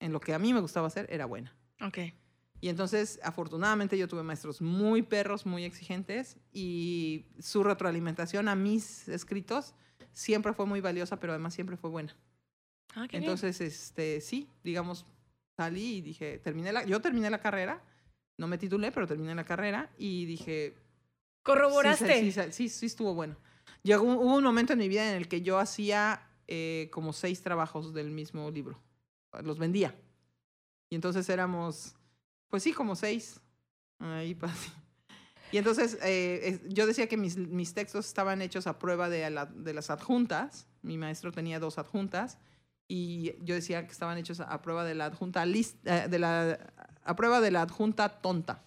en 0.00 0.12
lo 0.12 0.20
que 0.20 0.34
a 0.34 0.38
mí 0.38 0.52
me 0.52 0.60
gustaba 0.60 0.86
hacer, 0.88 1.06
era 1.10 1.24
buena. 1.26 1.54
Ok. 1.80 1.98
Y 2.60 2.68
entonces, 2.68 3.20
afortunadamente, 3.22 3.96
yo 3.96 4.08
tuve 4.08 4.22
maestros 4.24 4.60
muy 4.60 5.02
perros, 5.02 5.46
muy 5.46 5.64
exigentes, 5.64 6.36
y 6.52 7.26
su 7.38 7.62
retroalimentación 7.62 8.48
a 8.48 8.56
mis 8.56 9.08
escritos 9.08 9.74
siempre 10.12 10.52
fue 10.52 10.66
muy 10.66 10.80
valiosa, 10.80 11.20
pero 11.20 11.32
además 11.32 11.54
siempre 11.54 11.76
fue 11.76 11.88
buena. 11.88 12.16
Ah, 12.94 13.06
qué 13.08 13.18
bien. 13.18 13.22
Entonces, 13.30 13.60
este, 13.60 14.20
sí, 14.20 14.48
digamos, 14.64 15.06
salí 15.58 15.96
y 15.96 16.00
dije, 16.02 16.38
terminé 16.38 16.72
la, 16.72 16.84
yo 16.84 17.00
terminé 17.00 17.28
la 17.30 17.40
carrera, 17.40 17.82
no 18.36 18.46
me 18.46 18.58
titulé, 18.58 18.92
pero 18.92 19.08
terminé 19.08 19.34
la 19.34 19.44
carrera 19.44 19.90
y 19.98 20.24
dije, 20.24 20.76
Corroboraste. 21.42 22.20
Sí, 22.20 22.30
sí, 22.32 22.52
sí, 22.52 22.68
sí, 22.68 22.86
estuvo 22.86 23.12
bueno. 23.12 23.36
Llegó, 23.82 24.04
hubo 24.04 24.36
un 24.36 24.44
momento 24.44 24.72
en 24.74 24.78
mi 24.78 24.88
vida 24.88 25.10
en 25.10 25.16
el 25.16 25.26
que 25.26 25.42
yo 25.42 25.58
hacía 25.58 26.22
eh, 26.46 26.88
como 26.92 27.12
seis 27.12 27.42
trabajos 27.42 27.92
del 27.92 28.10
mismo 28.12 28.50
libro. 28.52 28.80
Los 29.42 29.58
vendía. 29.58 29.96
Y 30.90 30.94
entonces 30.94 31.28
éramos, 31.28 31.96
pues 32.48 32.62
sí, 32.62 32.72
como 32.72 32.94
seis. 32.94 33.40
Ahí 33.98 34.34
pa- 34.36 34.54
Y 35.50 35.56
entonces 35.58 35.98
eh, 36.02 36.60
yo 36.68 36.86
decía 36.86 37.08
que 37.08 37.16
mis, 37.16 37.36
mis 37.36 37.74
textos 37.74 38.06
estaban 38.06 38.42
hechos 38.42 38.66
a 38.68 38.78
prueba 38.78 39.08
de, 39.08 39.28
la- 39.30 39.46
de 39.46 39.74
las 39.74 39.90
adjuntas. 39.90 40.68
Mi 40.82 40.96
maestro 40.98 41.32
tenía 41.32 41.58
dos 41.58 41.78
adjuntas. 41.78 42.38
Y 42.90 43.34
yo 43.44 43.54
decía 43.54 43.86
que 43.86 43.92
estaban 43.92 44.16
hechos 44.18 44.40
a 44.40 44.62
prueba 44.62 44.82
de 44.84 44.94
la 44.94 45.04
adjunta 45.06 45.44
lis- 45.44 45.76
eh, 45.84 46.06
de 46.08 46.18
la, 46.18 46.58
a 47.04 47.14
prueba 47.16 47.40
de 47.42 47.50
la 47.50 47.62
adjunta 47.62 48.08
tonta. 48.20 48.64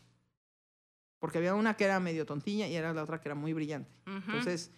Porque 1.20 1.38
había 1.40 1.54
una 1.56 1.76
que 1.76 1.86
era 1.86 2.00
medio 2.00 2.26
tontilla 2.26 2.68
y 2.68 2.76
era 2.76 2.94
la 2.94 3.04
otra 3.04 3.20
que 3.20 3.28
era 3.30 3.36
muy 3.36 3.54
brillante. 3.54 3.92
Ujú. 4.08 4.16
Entonces, 4.28 4.72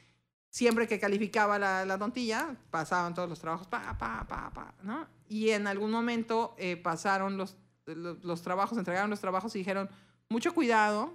siempre 0.50 0.88
que 0.88 1.00
calificaba 1.00 1.58
la, 1.60 1.86
la 1.86 1.98
tontilla, 1.98 2.56
pasaban 2.70 3.14
todos 3.14 3.30
los 3.30 3.40
trabajos, 3.40 3.68
pa, 3.68 3.98
pa, 3.98 4.26
pa, 4.28 4.50
pa, 4.54 4.74
¿no? 4.82 5.08
Y 5.28 5.50
en 5.50 5.68
algún 5.68 5.92
momento 5.92 6.56
eh, 6.58 6.78
pasaron 6.78 7.38
los, 7.38 7.56
los, 7.86 8.24
los 8.24 8.42
trabajos, 8.42 8.78
entregaron 8.78 9.10
los 9.10 9.20
trabajos 9.22 9.56
y 9.56 9.60
dijeron, 9.60 9.90
mucho 10.30 10.54
cuidado 10.54 11.14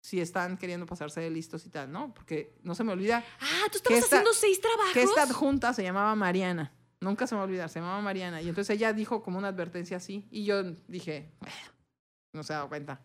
si 0.00 0.20
están 0.20 0.56
queriendo 0.58 0.86
pasarse 0.86 1.20
de 1.20 1.30
listos 1.30 1.66
y 1.66 1.70
tal, 1.70 1.90
¿no? 1.92 2.14
Porque 2.14 2.56
no 2.62 2.74
se 2.74 2.84
me 2.84 2.92
olvida 2.92 3.24
Ah, 3.40 3.66
tú 3.70 3.78
estabas 3.78 3.98
esta- 3.98 4.16
haciendo 4.16 4.32
seis 4.32 4.60
trabajos. 4.60 4.92
que 4.94 5.02
esta 5.02 5.22
adjunta 5.22 5.74
se 5.74 5.82
llamaba 5.82 6.14
Mariana. 6.14 6.72
Nunca 7.00 7.26
se 7.26 7.34
me 7.34 7.38
va 7.38 7.42
a 7.44 7.46
olvidar, 7.46 7.68
se 7.68 7.78
llamaba 7.80 8.00
Mariana. 8.00 8.42
Y 8.42 8.48
entonces 8.48 8.74
ella 8.76 8.92
dijo 8.92 9.22
como 9.22 9.38
una 9.38 9.48
advertencia 9.48 9.96
así. 9.98 10.26
Y 10.30 10.44
yo 10.44 10.62
dije, 10.88 11.30
"Bueno, 11.40 11.54
no 12.32 12.42
se 12.42 12.52
ha 12.52 12.56
dado 12.56 12.68
cuenta. 12.68 13.00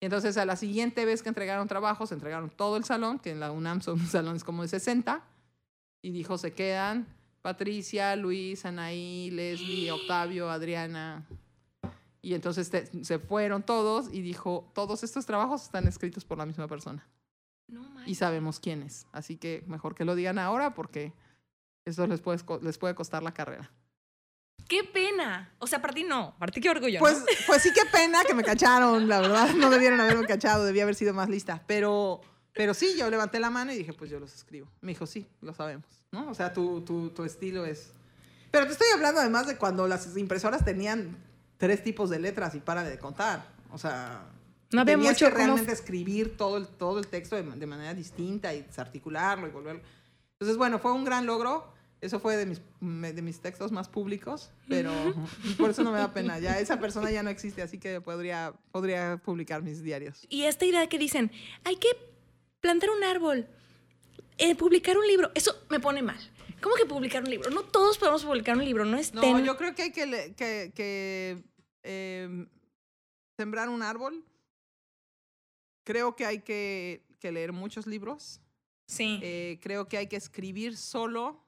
Y 0.00 0.04
entonces 0.06 0.36
a 0.36 0.44
la 0.44 0.56
siguiente 0.56 1.04
vez 1.06 1.22
que 1.22 1.30
entregaron 1.30 1.66
trabajos, 1.68 2.12
entregaron 2.12 2.50
todo 2.50 2.76
el 2.76 2.84
salón, 2.84 3.18
que 3.18 3.30
en 3.30 3.40
la 3.40 3.50
UNAM 3.52 3.80
son 3.80 3.98
salones 4.06 4.44
como 4.44 4.62
de 4.62 4.68
60. 4.68 5.24
Y 6.02 6.10
dijo, 6.10 6.36
se 6.36 6.52
quedan 6.52 7.06
Patricia, 7.42 8.14
Luis, 8.16 8.64
Anaí, 8.66 9.30
Leslie, 9.30 9.90
Octavio, 9.90 10.50
Adriana. 10.50 11.26
Y 12.20 12.34
entonces 12.34 12.68
te- 12.70 13.04
se 13.04 13.18
fueron 13.18 13.62
todos 13.62 14.12
y 14.12 14.20
dijo, 14.20 14.70
todos 14.74 15.02
estos 15.04 15.24
trabajos 15.26 15.62
están 15.62 15.86
escritos 15.88 16.24
por 16.24 16.36
la 16.38 16.44
misma 16.44 16.66
persona 16.68 17.08
No 17.68 17.82
y 18.04 18.14
sabemos 18.16 18.60
quién 18.60 18.82
es. 18.82 19.06
Así 19.12 19.36
que 19.36 19.64
mejor 19.66 19.94
que 19.94 20.04
lo 20.04 20.14
digan 20.14 20.38
ahora 20.38 20.74
porque 20.74 21.12
eso 21.86 22.06
les 22.06 22.20
puede, 22.20 22.40
les 22.62 22.78
puede 22.78 22.94
costar 22.94 23.22
la 23.22 23.32
carrera. 23.32 23.70
Qué 24.68 24.82
pena. 24.82 25.54
O 25.58 25.66
sea, 25.66 25.80
para 25.80 25.94
ti 25.94 26.02
no. 26.02 26.34
Para 26.38 26.50
ti 26.50 26.60
qué 26.60 26.68
orgullo. 26.68 26.98
Pues, 26.98 27.20
¿no? 27.20 27.26
pues 27.46 27.62
sí, 27.62 27.70
qué 27.72 27.82
pena 27.90 28.24
que 28.24 28.34
me 28.34 28.42
cacharon, 28.42 29.08
la 29.08 29.20
verdad. 29.20 29.54
No 29.54 29.70
debieron 29.70 30.00
haberme 30.00 30.26
cachado, 30.26 30.64
debía 30.64 30.82
haber 30.82 30.96
sido 30.96 31.14
más 31.14 31.28
lista. 31.28 31.62
Pero, 31.68 32.20
pero 32.52 32.74
sí, 32.74 32.96
yo 32.98 33.08
levanté 33.08 33.38
la 33.38 33.50
mano 33.50 33.72
y 33.72 33.78
dije, 33.78 33.92
pues 33.92 34.10
yo 34.10 34.18
los 34.18 34.34
escribo. 34.34 34.68
Me 34.80 34.92
dijo, 34.92 35.06
sí, 35.06 35.26
lo 35.40 35.54
sabemos. 35.54 35.86
¿no? 36.10 36.28
O 36.28 36.34
sea, 36.34 36.52
tu, 36.52 36.80
tu, 36.80 37.10
tu 37.10 37.24
estilo 37.24 37.64
es... 37.64 37.92
Pero 38.50 38.66
te 38.66 38.72
estoy 38.72 38.88
hablando 38.94 39.20
además 39.20 39.46
de 39.46 39.56
cuando 39.56 39.86
las 39.86 40.16
impresoras 40.16 40.64
tenían 40.64 41.16
tres 41.58 41.84
tipos 41.84 42.10
de 42.10 42.18
letras 42.18 42.54
y 42.54 42.60
para 42.60 42.82
de 42.82 42.98
contar. 42.98 43.46
O 43.70 43.78
sea... 43.78 44.24
No 44.72 44.80
había 44.80 44.94
tenías 44.94 45.12
mucho 45.12 45.28
que 45.28 45.34
realmente 45.34 45.72
escribir 45.72 46.36
todo 46.36 46.56
el, 46.56 46.66
todo 46.66 46.98
el 46.98 47.06
texto 47.06 47.36
de, 47.36 47.44
de 47.44 47.66
manera 47.66 47.94
distinta 47.94 48.52
y 48.52 48.62
desarticularlo 48.62 49.46
y 49.46 49.50
volverlo. 49.50 49.80
Entonces, 50.32 50.56
bueno, 50.56 50.80
fue 50.80 50.92
un 50.92 51.04
gran 51.04 51.24
logro. 51.24 51.72
Eso 52.00 52.20
fue 52.20 52.36
de 52.36 52.44
mis, 52.44 52.60
de 52.80 53.22
mis 53.22 53.40
textos 53.40 53.72
más 53.72 53.88
públicos, 53.88 54.50
pero 54.68 54.92
por 55.56 55.70
eso 55.70 55.82
no 55.82 55.92
me 55.92 55.98
da 55.98 56.12
pena. 56.12 56.38
Ya 56.38 56.58
esa 56.58 56.78
persona 56.78 57.10
ya 57.10 57.22
no 57.22 57.30
existe, 57.30 57.62
así 57.62 57.78
que 57.78 58.00
podría, 58.00 58.52
podría 58.70 59.20
publicar 59.24 59.62
mis 59.62 59.82
diarios. 59.82 60.26
Y 60.28 60.42
esta 60.42 60.66
idea 60.66 60.86
que 60.88 60.98
dicen, 60.98 61.32
hay 61.64 61.76
que 61.76 61.88
plantar 62.60 62.90
un 62.90 63.02
árbol, 63.02 63.46
eh, 64.36 64.54
publicar 64.54 64.98
un 64.98 65.06
libro, 65.06 65.30
eso 65.34 65.56
me 65.70 65.80
pone 65.80 66.02
mal. 66.02 66.18
¿Cómo 66.60 66.74
que 66.76 66.84
publicar 66.84 67.22
un 67.22 67.30
libro? 67.30 67.50
No 67.50 67.62
todos 67.62 67.96
podemos 67.96 68.24
publicar 68.24 68.56
un 68.56 68.64
libro, 68.64 68.84
no 68.84 68.98
es 68.98 69.14
No, 69.14 69.38
yo 69.40 69.56
creo 69.56 69.74
que 69.74 69.82
hay 69.82 69.92
que, 69.92 70.34
que, 70.74 71.42
em, 71.82 72.48
sembrar 73.38 73.68
un 73.68 73.82
árbol. 73.82 74.24
Creo 75.84 76.16
que 76.16 76.26
hay 76.26 76.40
que, 76.40 77.06
que 77.20 77.32
leer 77.32 77.52
muchos 77.52 77.86
libros. 77.86 78.40
Sí. 78.86 79.18
Eh, 79.22 79.58
creo 79.62 79.88
que 79.88 79.96
hay 79.96 80.08
que 80.08 80.16
escribir 80.16 80.76
solo 80.76 81.45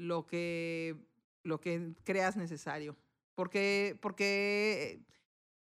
lo 0.00 0.26
que, 0.26 0.96
lo 1.44 1.60
que 1.60 1.92
creas 2.04 2.36
necesario. 2.36 2.96
Porque, 3.34 3.98
porque 4.00 5.02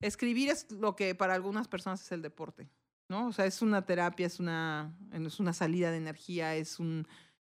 escribir 0.00 0.50
es 0.50 0.70
lo 0.72 0.96
que 0.96 1.14
para 1.14 1.34
algunas 1.34 1.68
personas 1.68 2.02
es 2.02 2.12
el 2.12 2.22
deporte, 2.22 2.68
¿no? 3.08 3.28
O 3.28 3.32
sea, 3.32 3.46
es 3.46 3.62
una 3.62 3.86
terapia, 3.86 4.26
es 4.26 4.40
una, 4.40 4.96
es 5.12 5.40
una 5.40 5.52
salida 5.52 5.90
de 5.90 5.98
energía, 5.98 6.56
es 6.56 6.80
un, 6.80 7.06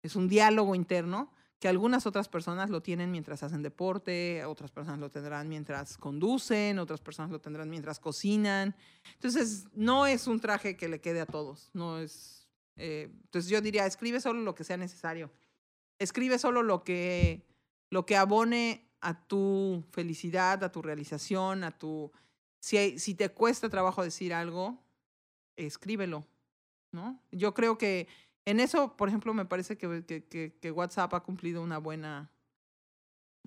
es 0.03 0.15
un 0.15 0.27
diálogo 0.27 0.75
interno 0.75 1.31
que 1.59 1.67
algunas 1.67 2.05
otras 2.05 2.27
personas 2.27 2.69
lo 2.69 2.81
tienen 2.81 3.11
mientras 3.11 3.41
hacen 3.43 3.63
deporte, 3.63 4.45
otras 4.45 4.71
personas 4.71 4.99
lo 4.99 5.09
tendrán 5.09 5.49
mientras 5.49 5.97
conducen, 5.97 6.77
otras 6.77 7.01
personas 7.01 7.31
lo 7.31 7.39
tendrán 7.39 7.69
mientras 7.69 7.99
cocinan. 7.99 8.75
Entonces, 9.13 9.65
no 9.73 10.05
es 10.05 10.27
un 10.27 10.39
traje 10.39 10.77
que 10.77 10.87
le 10.87 10.99
quede 10.99 11.21
a 11.21 11.25
todos, 11.25 11.71
no 11.73 11.97
es... 11.97 12.47
eh, 12.75 13.09
entonces 13.23 13.49
yo 13.49 13.59
diría, 13.61 13.85
escribe 13.85 14.19
solo 14.19 14.41
lo 14.41 14.53
que 14.53 14.63
sea 14.63 14.77
necesario. 14.77 15.31
Escribe 15.99 16.37
solo 16.39 16.63
lo 16.63 16.83
que, 16.83 17.45
lo 17.89 18.05
que 18.05 18.15
abone 18.17 18.89
a 19.01 19.27
tu 19.27 19.83
felicidad, 19.91 20.63
a 20.63 20.71
tu 20.71 20.81
realización, 20.81 21.63
a 21.63 21.77
tu... 21.77 22.11
Si, 22.59 22.99
si 22.99 23.15
te 23.15 23.29
cuesta 23.29 23.69
trabajo 23.69 24.03
decir 24.03 24.33
algo, 24.33 24.83
escríbelo, 25.55 26.25
¿no? 26.91 27.21
Yo 27.31 27.53
creo 27.53 27.77
que 27.77 28.07
en 28.45 28.59
eso, 28.59 28.95
por 28.97 29.09
ejemplo, 29.09 29.33
me 29.33 29.45
parece 29.45 29.77
que- 29.77 30.53
que 30.61 30.71
WhatsApp 30.71 31.13
ha 31.13 31.19
cumplido 31.21 31.61
una 31.61 31.77
buena 31.77 32.31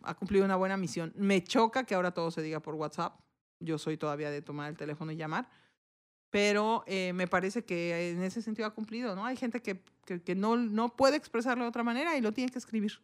ha 0.02 0.14
cumplido 0.14 0.44
una 0.44 0.56
buena 0.56 0.77
misión. 0.77 1.12
Me 1.16 1.44
choca 1.44 1.85
que 1.85 1.94
ahora 1.94 2.12
todo 2.12 2.31
se 2.31 2.43
diga 2.43 2.60
por 2.60 2.74
WhatsApp. 2.74 3.20
Yo 3.59 3.78
soy 3.78 3.97
todavía 3.97 4.31
de 4.31 4.40
tomar 4.43 4.70
el 4.70 4.77
teléfono 4.77 5.12
y 5.12 5.16
llamar. 5.16 5.48
Pero 6.31 6.85
eh, 6.86 7.12
me 7.12 7.27
parece 7.27 7.65
que 7.65 8.11
en 8.11 8.23
ese 8.23 8.40
sentido 8.40 8.66
ha 8.66 8.74
cumplido, 8.74 9.16
¿no? 9.16 9.27
Hay 9.27 9.36
gente 9.36 9.61
que, 9.61 9.81
que, 10.05 10.23
que 10.23 10.35
no, 10.35 10.57
no 10.57 10.89
puede 10.97 11.16
expresarlo 11.16 11.65
de 11.65 11.69
otra 11.69 11.82
manera 11.82 12.16
y 12.16 12.20
lo 12.20 12.32
tiene 12.32 12.52
que 12.52 12.59
escribir. 12.59 13.01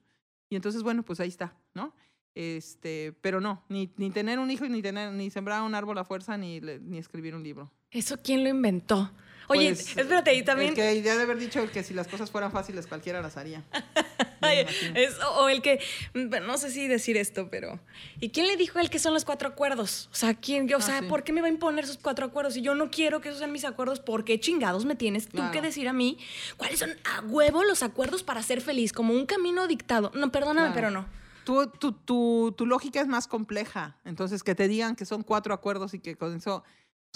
Y 0.48 0.57
entonces, 0.57 0.82
bueno, 0.82 1.03
pues 1.03 1.19
ahí 1.20 1.28
está, 1.28 1.55
¿no? 1.74 1.93
Este, 2.36 3.15
pero 3.23 3.40
no, 3.40 3.65
ni, 3.69 3.90
ni 3.97 4.11
tener 4.11 4.39
un 4.39 4.51
hijo, 4.51 4.69
ni 4.69 4.82
tener, 4.82 5.11
ni 5.12 5.31
sembrar 5.31 5.62
un 5.62 5.74
árbol 5.74 5.97
a 5.98 6.05
fuerza, 6.05 6.36
ni, 6.36 6.61
ni 6.61 6.98
escribir 6.98 7.35
un 7.35 7.43
libro. 7.43 7.73
¿Eso 7.90 8.19
quién 8.23 8.44
lo 8.44 8.51
inventó? 8.51 9.11
Oye, 9.48 9.74
Pues, 9.74 9.97
espérate, 9.97 10.35
y 10.35 10.44
también... 10.44 10.70
El 10.70 10.74
que 10.74 11.03
ya 11.03 11.16
de 11.16 11.23
haber 11.23 11.39
dicho 11.39 11.66
que 11.73 11.82
si 11.82 11.94
las 11.94 12.09
cosas 12.09 12.31
fueran 12.31 12.53
fáciles, 12.53 12.86
cualquiera 12.86 13.23
las 13.23 13.36
haría. 13.36 13.65
Es- 14.42 15.16
o 15.36 15.48
el 15.48 15.62
que, 15.62 15.80
no 16.14 16.58
sé 16.58 16.70
si 16.70 16.88
decir 16.88 17.16
esto, 17.16 17.48
pero 17.50 17.80
¿y 18.20 18.30
quién 18.30 18.46
le 18.46 18.56
dijo 18.56 18.78
a 18.78 18.82
él 18.82 18.90
que 18.90 18.98
son 18.98 19.14
los 19.14 19.24
cuatro 19.24 19.48
acuerdos? 19.48 20.08
O 20.12 20.14
sea, 20.14 20.34
¿quién, 20.34 20.72
o 20.72 20.76
Ah, 20.78 20.80
sea, 20.80 21.00
sí. 21.00 21.06
¿por 21.06 21.24
qué 21.24 21.32
me 21.32 21.40
va 21.40 21.46
a 21.46 21.50
imponer 21.50 21.84
esos 21.84 21.98
cuatro 21.98 22.26
acuerdos? 22.26 22.54
Si 22.54 22.62
yo 22.62 22.74
no 22.74 22.90
quiero 22.90 23.20
que 23.20 23.28
esos 23.28 23.38
sean 23.38 23.52
mis 23.52 23.64
acuerdos, 23.64 24.00
¿por 24.00 24.24
qué 24.24 24.38
chingados 24.40 24.84
me 24.84 24.94
tienes 24.96 25.28
tú 25.28 25.42
que 25.52 25.60
decir 25.62 25.88
a 25.88 25.92
mí 25.92 26.18
cuáles 26.56 26.78
son 26.78 26.90
a 27.04 27.20
huevo 27.22 27.64
los 27.64 27.82
acuerdos 27.82 28.22
para 28.22 28.42
ser 28.42 28.60
feliz? 28.60 28.92
Como 28.92 29.14
un 29.14 29.26
camino 29.26 29.66
dictado. 29.66 30.10
No, 30.14 30.30
perdóname, 30.32 30.72
Claro. 30.72 30.74
pero 30.74 30.90
no. 30.90 31.06
Tu, 31.44 31.66
tu, 31.78 31.92
tu, 31.92 32.54
tu 32.56 32.66
lógica 32.66 33.00
es 33.00 33.06
más 33.06 33.28
compleja. 33.28 33.96
Entonces, 34.04 34.42
que 34.42 34.54
te 34.56 34.66
digan 34.66 34.96
que 34.96 35.04
son 35.06 35.22
cuatro 35.22 35.54
acuerdos 35.54 35.94
y 35.94 36.00
que 36.00 36.16
con 36.16 36.34
eso. 36.36 36.64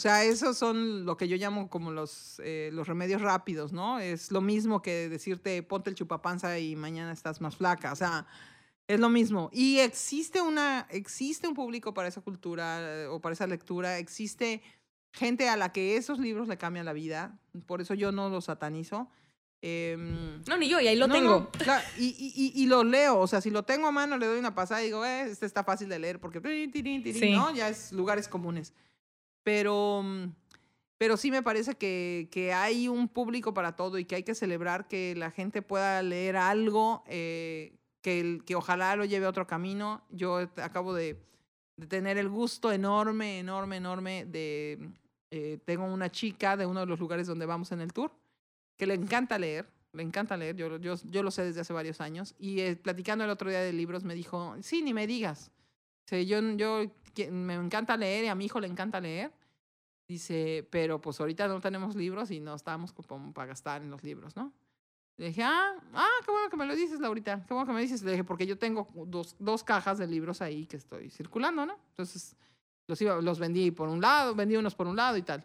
O 0.01 0.02
sea, 0.02 0.24
esos 0.24 0.56
son 0.56 1.05
lo 1.05 1.18
que 1.18 1.28
yo 1.28 1.36
llamo 1.36 1.68
como 1.68 1.90
los, 1.90 2.40
eh, 2.43 2.70
los 2.72 2.89
remedios 2.89 3.20
rápidos, 3.20 3.70
¿no? 3.70 3.98
Es 3.98 4.32
lo 4.32 4.40
mismo 4.40 4.81
que 4.81 5.10
decirte 5.10 5.62
ponte 5.62 5.90
el 5.90 5.94
chupapanza 5.94 6.59
y 6.59 6.74
mañana 6.74 7.12
estás 7.12 7.43
más 7.43 7.56
flaca. 7.56 7.93
O 7.93 7.97
sea, 7.97 8.27
es 8.89 8.98
lo 8.98 9.10
mismo. 9.10 9.51
Y 9.52 9.81
existe, 9.81 10.40
una, 10.40 10.86
existe 10.89 11.47
un 11.48 11.52
público 11.52 11.93
para 11.93 12.09
esa 12.09 12.22
cultura 12.22 12.78
eh, 12.81 13.06
o 13.09 13.20
para 13.20 13.35
esa 13.35 13.47
lectura. 13.47 13.98
Existe 13.98 14.62
gente 15.12 15.51
a 15.51 15.59
la 15.59 15.70
que 15.70 15.98
esos 15.98 16.18
libros 16.18 16.48
le 16.48 16.56
cambian 16.56 16.86
la 16.86 16.94
vida. 16.94 17.39
Por 17.66 17.82
eso 17.82 17.93
yo 17.93 18.10
no 18.10 18.31
los 18.31 18.47
satanizo. 18.47 19.06
Em, 19.60 20.43
No, 20.48 20.56
ni 20.56 20.70
yo, 20.70 20.81
y 20.81 20.89
ahí 20.89 20.97
lo 20.97 21.09
no, 21.09 21.12
tengo. 21.14 21.40
no, 21.40 21.51
claro, 21.51 21.86
y, 21.98 22.06
y, 22.06 22.32
y, 22.35 22.62
y 22.62 22.66
lo 22.68 22.85
leo, 22.85 23.18
o 23.18 23.27
sea, 23.27 23.43
si 23.43 23.51
lo 23.51 23.64
tengo 23.64 23.86
a 23.86 23.93
mano, 23.93 24.16
le 24.16 24.24
doy 24.24 24.39
una 24.39 24.55
pasada 24.55 24.81
y 24.81 24.86
digo, 24.86 25.05
eh, 25.05 25.24
este 25.31 25.44
está 25.44 25.62
fácil 25.62 25.90
de 25.90 25.98
leer 25.98 26.18
porque, 26.18 26.40
Sí. 27.12 27.32
¿no? 27.32 27.55
Ya 27.55 27.68
es 27.68 27.93
lugares 27.93 28.27
comunes. 28.27 28.72
Pero, 29.43 30.03
mm, 30.03 30.33
pero 30.99 31.17
sí 31.17 31.31
me 31.31 31.43
parece 31.43 31.77
que, 31.77 32.29
que 32.31 32.53
hay 32.53 32.89
un 32.89 33.09
público 33.09 33.55
para 33.55 33.77
todo 33.77 33.99
y 33.99 34.05
que 34.05 34.17
hay 34.17 34.23
que 34.23 34.35
celebrar 34.35 34.89
que 34.89 35.15
la 35.17 35.31
gente 35.31 35.62
pueda 35.62 36.03
leer 36.03 36.37
algo 36.37 37.03
eh, 37.07 37.79
que, 38.03 38.41
que 38.45 38.55
ojalá 38.55 38.97
lo 38.97 39.05
lleve 39.05 39.27
a 39.27 39.31
otro 39.31 39.47
camino. 39.47 40.05
Yo 40.11 40.39
acabo 40.57 40.95
de, 40.95 41.23
tener 41.89 42.19
el 42.19 42.29
gusto 42.29 42.73
enorme, 42.73 43.39
enorme, 43.39 43.77
enorme 43.77 44.27
de... 44.27 44.91
eh, 45.31 45.59
tengo 45.65 45.85
una 45.87 46.11
chica 46.11 46.57
de 46.57 46.67
uno 46.67 46.81
de 46.81 46.87
los 46.87 47.01
lugares 47.01 47.27
donde 47.27 47.47
vamos 47.47 47.73
en 47.73 47.81
el 47.81 47.93
tour 47.93 48.12
que 48.81 48.87
le 48.87 48.95
encanta 48.95 49.39
leer, 49.39 49.69
le 49.93 50.03
encanta 50.03 50.39
leer, 50.39 50.57
yo, 50.57 50.79
yo, 50.79 50.95
yo 51.05 51.23
lo 51.23 51.31
sé 51.31 51.45
desde 51.45 51.61
hace 51.61 51.75
varios 51.75 52.01
años, 52.01 52.35
y 52.39 52.61
eh, 52.61 52.77
platicando 52.77 53.25
el 53.25 53.31
otro 53.31 53.51
día 53.51 53.61
de 53.61 53.75
libros 53.75 54.05
me 54.05 54.15
dijo, 54.15 54.57
sí, 54.62 54.81
ni 54.81 54.95
me 54.95 55.07
digas, 55.07 55.51
Sea, 56.11 56.23
yo, 56.23 56.43
me 57.31 57.55
encanta 57.55 57.97
leer 57.97 58.24
y 58.24 58.28
a 58.28 58.35
mi 58.35 58.47
hijo 58.47 58.59
le 58.59 58.66
encanta 58.66 59.01
leer, 59.01 59.32
Dice, 60.09 60.66
pero 60.70 61.01
pues 61.01 61.20
ahorita 61.20 61.47
no 61.47 61.61
tenemos 61.61 61.95
libros 61.95 62.32
y 62.32 62.41
no 62.41 62.57
estamos 62.57 62.93
como 62.93 63.32
para 63.32 63.47
gastar 63.47 63.81
en 63.81 63.93
los 63.93 64.03
libros, 64.03 64.35
¿no? 64.35 64.53
Le 65.16 65.27
dije, 65.27 65.45
ah, 65.45 65.73
ah, 65.95 66.09
qué 66.24 66.32
bueno 66.32 66.51
que 66.51 66.57
me 66.57 66.66
lo 66.66 66.74
dices, 66.74 66.99
Laurita. 66.99 67.47
Qué 67.47 67.55
bueno 67.55 67.65
que 67.69 67.73
me 67.73 67.81
dices. 67.81 68.03
Le 68.03 68.11
dije, 68.11 68.24
porque 68.24 68.45
yo 68.45 68.59
tengo 68.59 68.89
dos, 69.07 69.37
dos 69.39 69.62
cajas 69.62 69.99
de 69.99 70.09
libros 70.09 70.43
ahí 70.43 70.66
que 70.66 70.78
estoy 70.78 71.11
circulando, 71.11 71.65
¿no? 71.65 71.78
Entonces, 71.91 72.35
los, 72.89 73.01
iba, 73.01 73.20
los 73.20 73.39
vendí 73.39 73.70
por 73.70 73.89
un 73.89 74.01
lado, 74.01 74.35
vendí 74.35 74.57
unos 74.57 74.74
por 74.74 74.89
un 74.89 74.97
lado 74.97 75.16
y 75.16 75.23
tal. 75.23 75.45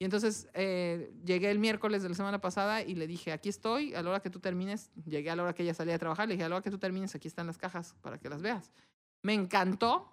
Y 0.00 0.04
entonces 0.06 0.48
eh, 0.54 1.14
llegué 1.24 1.48
el 1.52 1.60
miércoles 1.60 2.02
de 2.02 2.08
la 2.08 2.16
semana 2.16 2.40
pasada 2.40 2.82
y 2.82 2.96
le 2.96 3.06
dije, 3.06 3.30
aquí 3.30 3.48
estoy, 3.48 3.94
a 3.94 4.02
la 4.02 4.10
hora 4.10 4.20
que 4.20 4.30
tú 4.30 4.40
termines, 4.40 4.90
llegué 5.06 5.30
a 5.30 5.36
la 5.36 5.44
hora 5.44 5.52
que 5.52 5.62
ella 5.62 5.74
salía 5.74 5.92
de 5.92 6.00
trabajar, 6.00 6.26
le 6.26 6.34
dije, 6.34 6.42
a 6.42 6.48
la 6.48 6.56
hora 6.56 6.64
que 6.64 6.70
tú 6.72 6.78
termines, 6.78 7.14
aquí 7.14 7.28
están 7.28 7.46
las 7.46 7.58
cajas 7.58 7.94
para 8.00 8.18
que 8.18 8.28
las 8.28 8.42
veas. 8.42 8.72
Me 9.22 9.34
encantó 9.34 10.12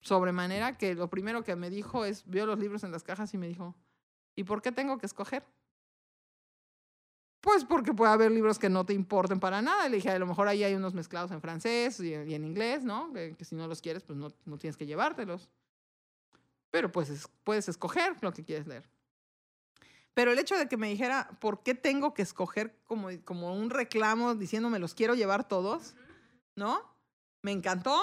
sobremanera 0.00 0.78
que 0.78 0.94
lo 0.94 1.10
primero 1.10 1.42
que 1.42 1.56
me 1.56 1.70
dijo 1.70 2.04
es, 2.04 2.24
vio 2.26 2.46
los 2.46 2.58
libros 2.58 2.84
en 2.84 2.92
las 2.92 3.02
cajas 3.02 3.34
y 3.34 3.38
me 3.38 3.48
dijo, 3.48 3.74
¿y 4.34 4.44
por 4.44 4.62
qué 4.62 4.72
tengo 4.72 4.98
que 4.98 5.06
escoger? 5.06 5.44
Pues 7.40 7.64
porque 7.64 7.92
puede 7.92 8.12
haber 8.12 8.32
libros 8.32 8.58
que 8.58 8.68
no 8.68 8.84
te 8.84 8.92
importen 8.92 9.38
para 9.38 9.62
nada. 9.62 9.88
Le 9.88 9.96
dije, 9.96 10.10
a 10.10 10.18
lo 10.18 10.26
mejor 10.26 10.48
ahí 10.48 10.64
hay 10.64 10.74
unos 10.74 10.94
mezclados 10.94 11.30
en 11.30 11.40
francés 11.40 12.00
y, 12.00 12.12
en 12.12 12.44
inglés, 12.44 12.84
¿no? 12.84 13.12
Que, 13.12 13.36
que, 13.36 13.44
si 13.44 13.54
no 13.54 13.68
los 13.68 13.80
quieres, 13.80 14.02
pues 14.02 14.18
no, 14.18 14.28
no 14.44 14.58
tienes 14.58 14.76
que 14.76 14.86
llevártelos. 14.86 15.48
Pero 16.70 16.90
pues 16.90 17.28
puedes 17.44 17.68
escoger 17.68 18.16
lo 18.20 18.32
que 18.32 18.44
quieres 18.44 18.66
leer. 18.66 18.88
Pero 20.12 20.32
el 20.32 20.38
hecho 20.38 20.56
de 20.56 20.66
que 20.66 20.76
me 20.76 20.88
dijera, 20.88 21.28
¿por 21.40 21.62
qué 21.62 21.74
tengo 21.74 22.14
que 22.14 22.22
escoger 22.22 22.74
como, 22.84 23.10
como 23.24 23.54
un 23.54 23.70
reclamo 23.70 24.34
diciéndome 24.34 24.78
los 24.78 24.94
quiero 24.94 25.14
llevar 25.14 25.46
todos? 25.46 25.94
¿No? 26.54 26.82
Me 27.42 27.52
encantó. 27.52 28.00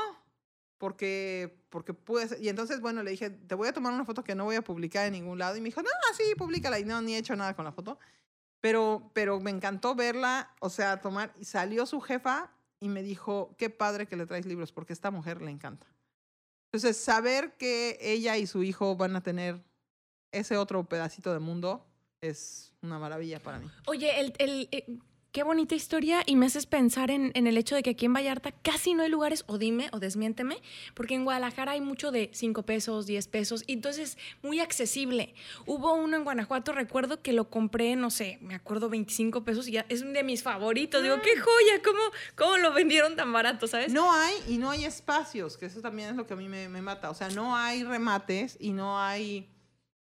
Porque, 0.84 1.56
porque 1.70 1.94
pude. 1.94 2.28
Y 2.42 2.50
entonces, 2.50 2.82
bueno, 2.82 3.04
le 3.04 3.12
dije, 3.12 3.30
te 3.30 3.56
voy 3.56 3.70
a 3.70 3.74
tomar 3.74 3.94
una 3.94 4.04
foto 4.04 4.22
que 4.22 4.36
no 4.36 4.44
voy 4.44 4.58
a 4.58 4.62
publicar 4.62 5.08
en 5.08 5.14
ningún 5.14 5.40
lado. 5.40 5.56
Y 5.56 5.62
me 5.62 5.70
dijo, 5.70 5.82
no, 5.82 5.88
sí, 6.18 6.36
públicala. 6.36 6.78
Y 6.78 6.84
no, 6.84 7.02
ni 7.02 7.16
he 7.16 7.20
hecho 7.20 7.38
nada 7.38 7.56
con 7.56 7.64
la 7.64 7.72
foto. 7.72 7.98
Pero, 8.60 9.10
pero 9.14 9.40
me 9.40 9.50
encantó 9.50 9.96
verla, 9.96 10.54
o 10.60 10.70
sea, 10.70 11.00
tomar. 11.00 11.34
Y 11.40 11.46
salió 11.46 11.86
su 11.86 12.02
jefa 12.02 12.52
y 12.82 12.90
me 12.90 13.02
dijo, 13.02 13.56
qué 13.58 13.70
padre 13.70 14.08
que 14.08 14.18
le 14.18 14.26
traes 14.26 14.46
libros, 14.46 14.74
porque 14.74 14.92
a 14.92 14.96
esta 14.96 15.10
mujer 15.10 15.42
le 15.42 15.52
encanta. 15.52 15.88
Entonces, 16.66 17.02
saber 17.02 17.54
que 17.54 17.98
ella 18.02 18.36
y 18.36 18.46
su 18.46 18.62
hijo 18.62 18.98
van 18.98 19.16
a 19.16 19.24
tener 19.24 19.64
ese 20.34 20.58
otro 20.58 20.84
pedacito 20.84 21.32
de 21.32 21.40
mundo 21.40 21.88
es 22.20 22.74
una 22.82 23.00
maravilla 23.00 23.40
para 23.40 23.60
mí. 23.60 23.72
Oye, 23.86 24.20
el, 24.20 24.34
el, 24.38 24.68
eh, 24.74 24.86
qué 25.34 25.42
bonita 25.42 25.74
historia 25.74 26.22
y 26.28 26.36
me 26.36 26.46
haces 26.46 26.68
pensar 26.68 27.10
en, 27.10 27.32
en, 27.34 27.48
el 27.48 27.58
hecho 27.58 27.74
de 27.76 27.82
que 27.82 27.90
aquí 27.90 28.06
en 28.06 28.14
Vallarta 28.14 28.52
casi 28.52 28.94
no 28.94 29.02
hay 29.02 29.10
lugares, 29.10 29.44
o 29.48 29.58
dime, 29.58 29.90
o 29.92 30.00
desmiénteme, 30.00 30.62
porque 30.94 31.16
en 31.16 31.26
Guadalajara 31.26 31.72
hay 31.72 31.82
mucho 31.82 32.12
de 32.12 32.30
5 32.34 32.64
pesos, 32.64 33.08
10 33.08 33.28
pesos, 33.30 33.64
y 33.66 33.74
entonces 33.74 34.20
muy 34.44 34.60
accesible. 34.60 35.34
Hubo 35.66 35.96
uno 35.96 36.18
en 36.18 36.24
Guanajuato, 36.24 36.72
recuerdo 36.72 37.24
que 37.24 37.34
lo 37.34 37.50
compré, 37.50 37.96
no 37.96 38.12
sé, 38.12 38.38
me 38.42 38.54
acuerdo 38.54 38.90
25 38.90 39.44
pesos 39.44 39.68
y 39.68 39.72
ya 39.74 39.88
es 39.90 40.04
uno 40.04 40.14
de 40.14 40.24
mis 40.24 40.44
favoritos. 40.44 41.02
Digo, 41.02 41.20
qué 41.24 41.36
joya, 41.36 41.82
¿cómo, 41.84 42.02
¿cómo 42.36 42.58
lo 42.58 42.72
vendieron 42.72 43.16
tan 43.16 43.34
barato, 43.34 43.66
sabes? 43.66 43.92
No 43.92 44.14
hay 44.14 44.36
y 44.48 44.60
no 44.60 44.70
hay 44.70 44.86
espacios, 44.86 45.58
que 45.58 45.66
eso 45.66 45.82
también 45.82 46.10
es 46.10 46.16
lo 46.16 46.28
que 46.28 46.36
a 46.36 46.38
mí 46.38 46.48
me, 46.48 46.70
me 46.70 46.84
mata. 46.84 47.10
O 47.10 47.16
sea, 47.16 47.30
no 47.30 47.56
hay 47.56 47.84
remates 47.84 48.56
y 48.60 48.72
no 48.72 49.00
hay 49.00 49.50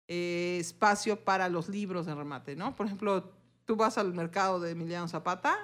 eh, 0.07 0.57
espacio 0.59 1.23
para 1.23 1.51
los 1.51 1.69
libros 1.69 2.07
de 2.07 2.15
remate, 2.15 2.57
¿no? 2.57 2.75
Por 2.75 2.87
ejemplo, 2.87 3.38
tú 3.69 3.77
vas 3.77 3.99
al 3.99 4.15
mercado 4.15 4.59
de 4.61 4.71
Emiliano 4.71 5.07
Zapata 5.09 5.55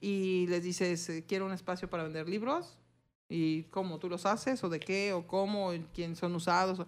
y 0.00 0.46
les 0.46 0.62
dices, 0.62 1.06
eh, 1.10 1.26
quiero 1.28 1.44
un 1.44 1.52
espacio 1.52 1.90
para 1.90 2.02
vender 2.02 2.26
libros. 2.26 2.78
¿Y 3.28 3.64
cómo? 3.64 3.98
¿Tú 3.98 4.08
los 4.08 4.24
haces? 4.24 4.64
¿O 4.64 4.70
de 4.70 4.80
qué? 4.80 5.12
¿O 5.12 5.26
cómo? 5.26 5.70
¿Quién 5.92 6.16
son 6.16 6.34
usados? 6.34 6.86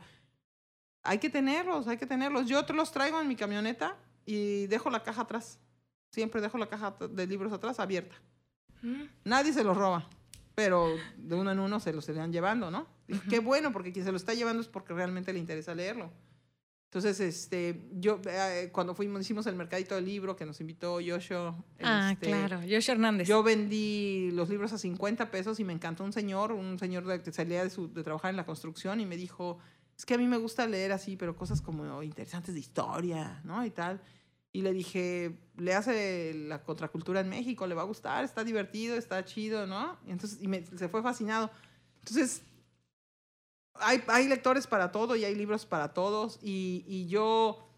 Hay 1.02 1.18
que 1.18 1.28
tenerlos, 1.28 1.86
hay 1.86 1.98
que 1.98 2.06
tenerlos. 2.06 2.46
Yo 2.46 2.64
te 2.64 2.72
los 2.72 2.92
traigo 2.92 3.20
en 3.20 3.28
mi 3.28 3.36
camioneta 3.36 3.98
y 4.24 4.68
dejo 4.68 4.88
la 4.88 5.02
caja 5.02 5.20
atrás. 5.20 5.58
Siempre 6.10 6.40
dejo 6.40 6.56
la 6.56 6.66
caja 6.66 6.96
de 7.10 7.26
libros 7.26 7.52
atrás 7.52 7.78
abierta. 7.78 8.16
Mm. 8.80 9.02
Nadie 9.24 9.52
se 9.52 9.62
los 9.62 9.76
roba, 9.76 10.08
pero 10.54 10.96
de 11.18 11.34
uno 11.34 11.52
en 11.52 11.58
uno 11.58 11.78
se 11.78 11.92
los 11.92 12.08
están 12.08 12.32
llevando, 12.32 12.70
¿no? 12.70 12.86
Y 13.06 13.18
qué 13.18 13.38
bueno, 13.38 13.70
porque 13.70 13.92
quien 13.92 14.06
se 14.06 14.10
lo 14.10 14.16
está 14.16 14.32
llevando 14.32 14.62
es 14.62 14.68
porque 14.68 14.94
realmente 14.94 15.30
le 15.34 15.40
interesa 15.40 15.74
leerlo. 15.74 16.10
Entonces, 16.92 17.20
este, 17.20 17.88
yo, 17.92 18.20
eh, 18.26 18.68
cuando 18.70 18.94
fuimos, 18.94 19.22
hicimos 19.22 19.46
el 19.46 19.56
mercadito 19.56 19.94
del 19.94 20.04
libro 20.04 20.36
que 20.36 20.44
nos 20.44 20.60
invitó 20.60 21.00
Yoshio. 21.00 21.64
Ah, 21.80 22.10
este, 22.12 22.26
claro, 22.26 22.62
Yoshio 22.64 22.92
Hernández. 22.92 23.26
Yo 23.26 23.42
vendí 23.42 24.30
los 24.32 24.50
libros 24.50 24.74
a 24.74 24.78
50 24.78 25.30
pesos 25.30 25.58
y 25.58 25.64
me 25.64 25.72
encantó 25.72 26.04
un 26.04 26.12
señor, 26.12 26.52
un 26.52 26.78
señor 26.78 27.06
de, 27.06 27.22
que 27.22 27.32
salía 27.32 27.64
de, 27.64 27.70
su, 27.70 27.90
de 27.90 28.02
trabajar 28.02 28.28
en 28.28 28.36
la 28.36 28.44
construcción 28.44 29.00
y 29.00 29.06
me 29.06 29.16
dijo, 29.16 29.58
es 29.96 30.04
que 30.04 30.12
a 30.12 30.18
mí 30.18 30.26
me 30.26 30.36
gusta 30.36 30.66
leer 30.66 30.92
así, 30.92 31.16
pero 31.16 31.34
cosas 31.34 31.62
como 31.62 32.02
interesantes 32.02 32.52
de 32.52 32.60
historia, 32.60 33.40
¿no? 33.42 33.64
Y 33.64 33.70
tal. 33.70 34.02
Y 34.52 34.60
le 34.60 34.74
dije, 34.74 35.38
le 35.56 35.72
hace 35.72 36.34
la 36.34 36.62
contracultura 36.62 37.20
en 37.20 37.30
México, 37.30 37.66
le 37.66 37.74
va 37.74 37.80
a 37.80 37.86
gustar, 37.86 38.22
está 38.22 38.44
divertido, 38.44 38.96
está 38.96 39.24
chido, 39.24 39.66
¿no? 39.66 39.96
Y 40.06 40.10
entonces, 40.10 40.42
y 40.42 40.46
me, 40.46 40.66
se 40.66 40.90
fue 40.90 41.02
fascinado. 41.02 41.50
Entonces, 42.00 42.42
hay, 43.82 44.02
hay 44.08 44.28
lectores 44.28 44.66
para 44.66 44.92
todo 44.92 45.16
y 45.16 45.24
hay 45.24 45.34
libros 45.34 45.66
para 45.66 45.92
todos. 45.92 46.38
Y, 46.42 46.84
y 46.86 47.06
yo, 47.08 47.68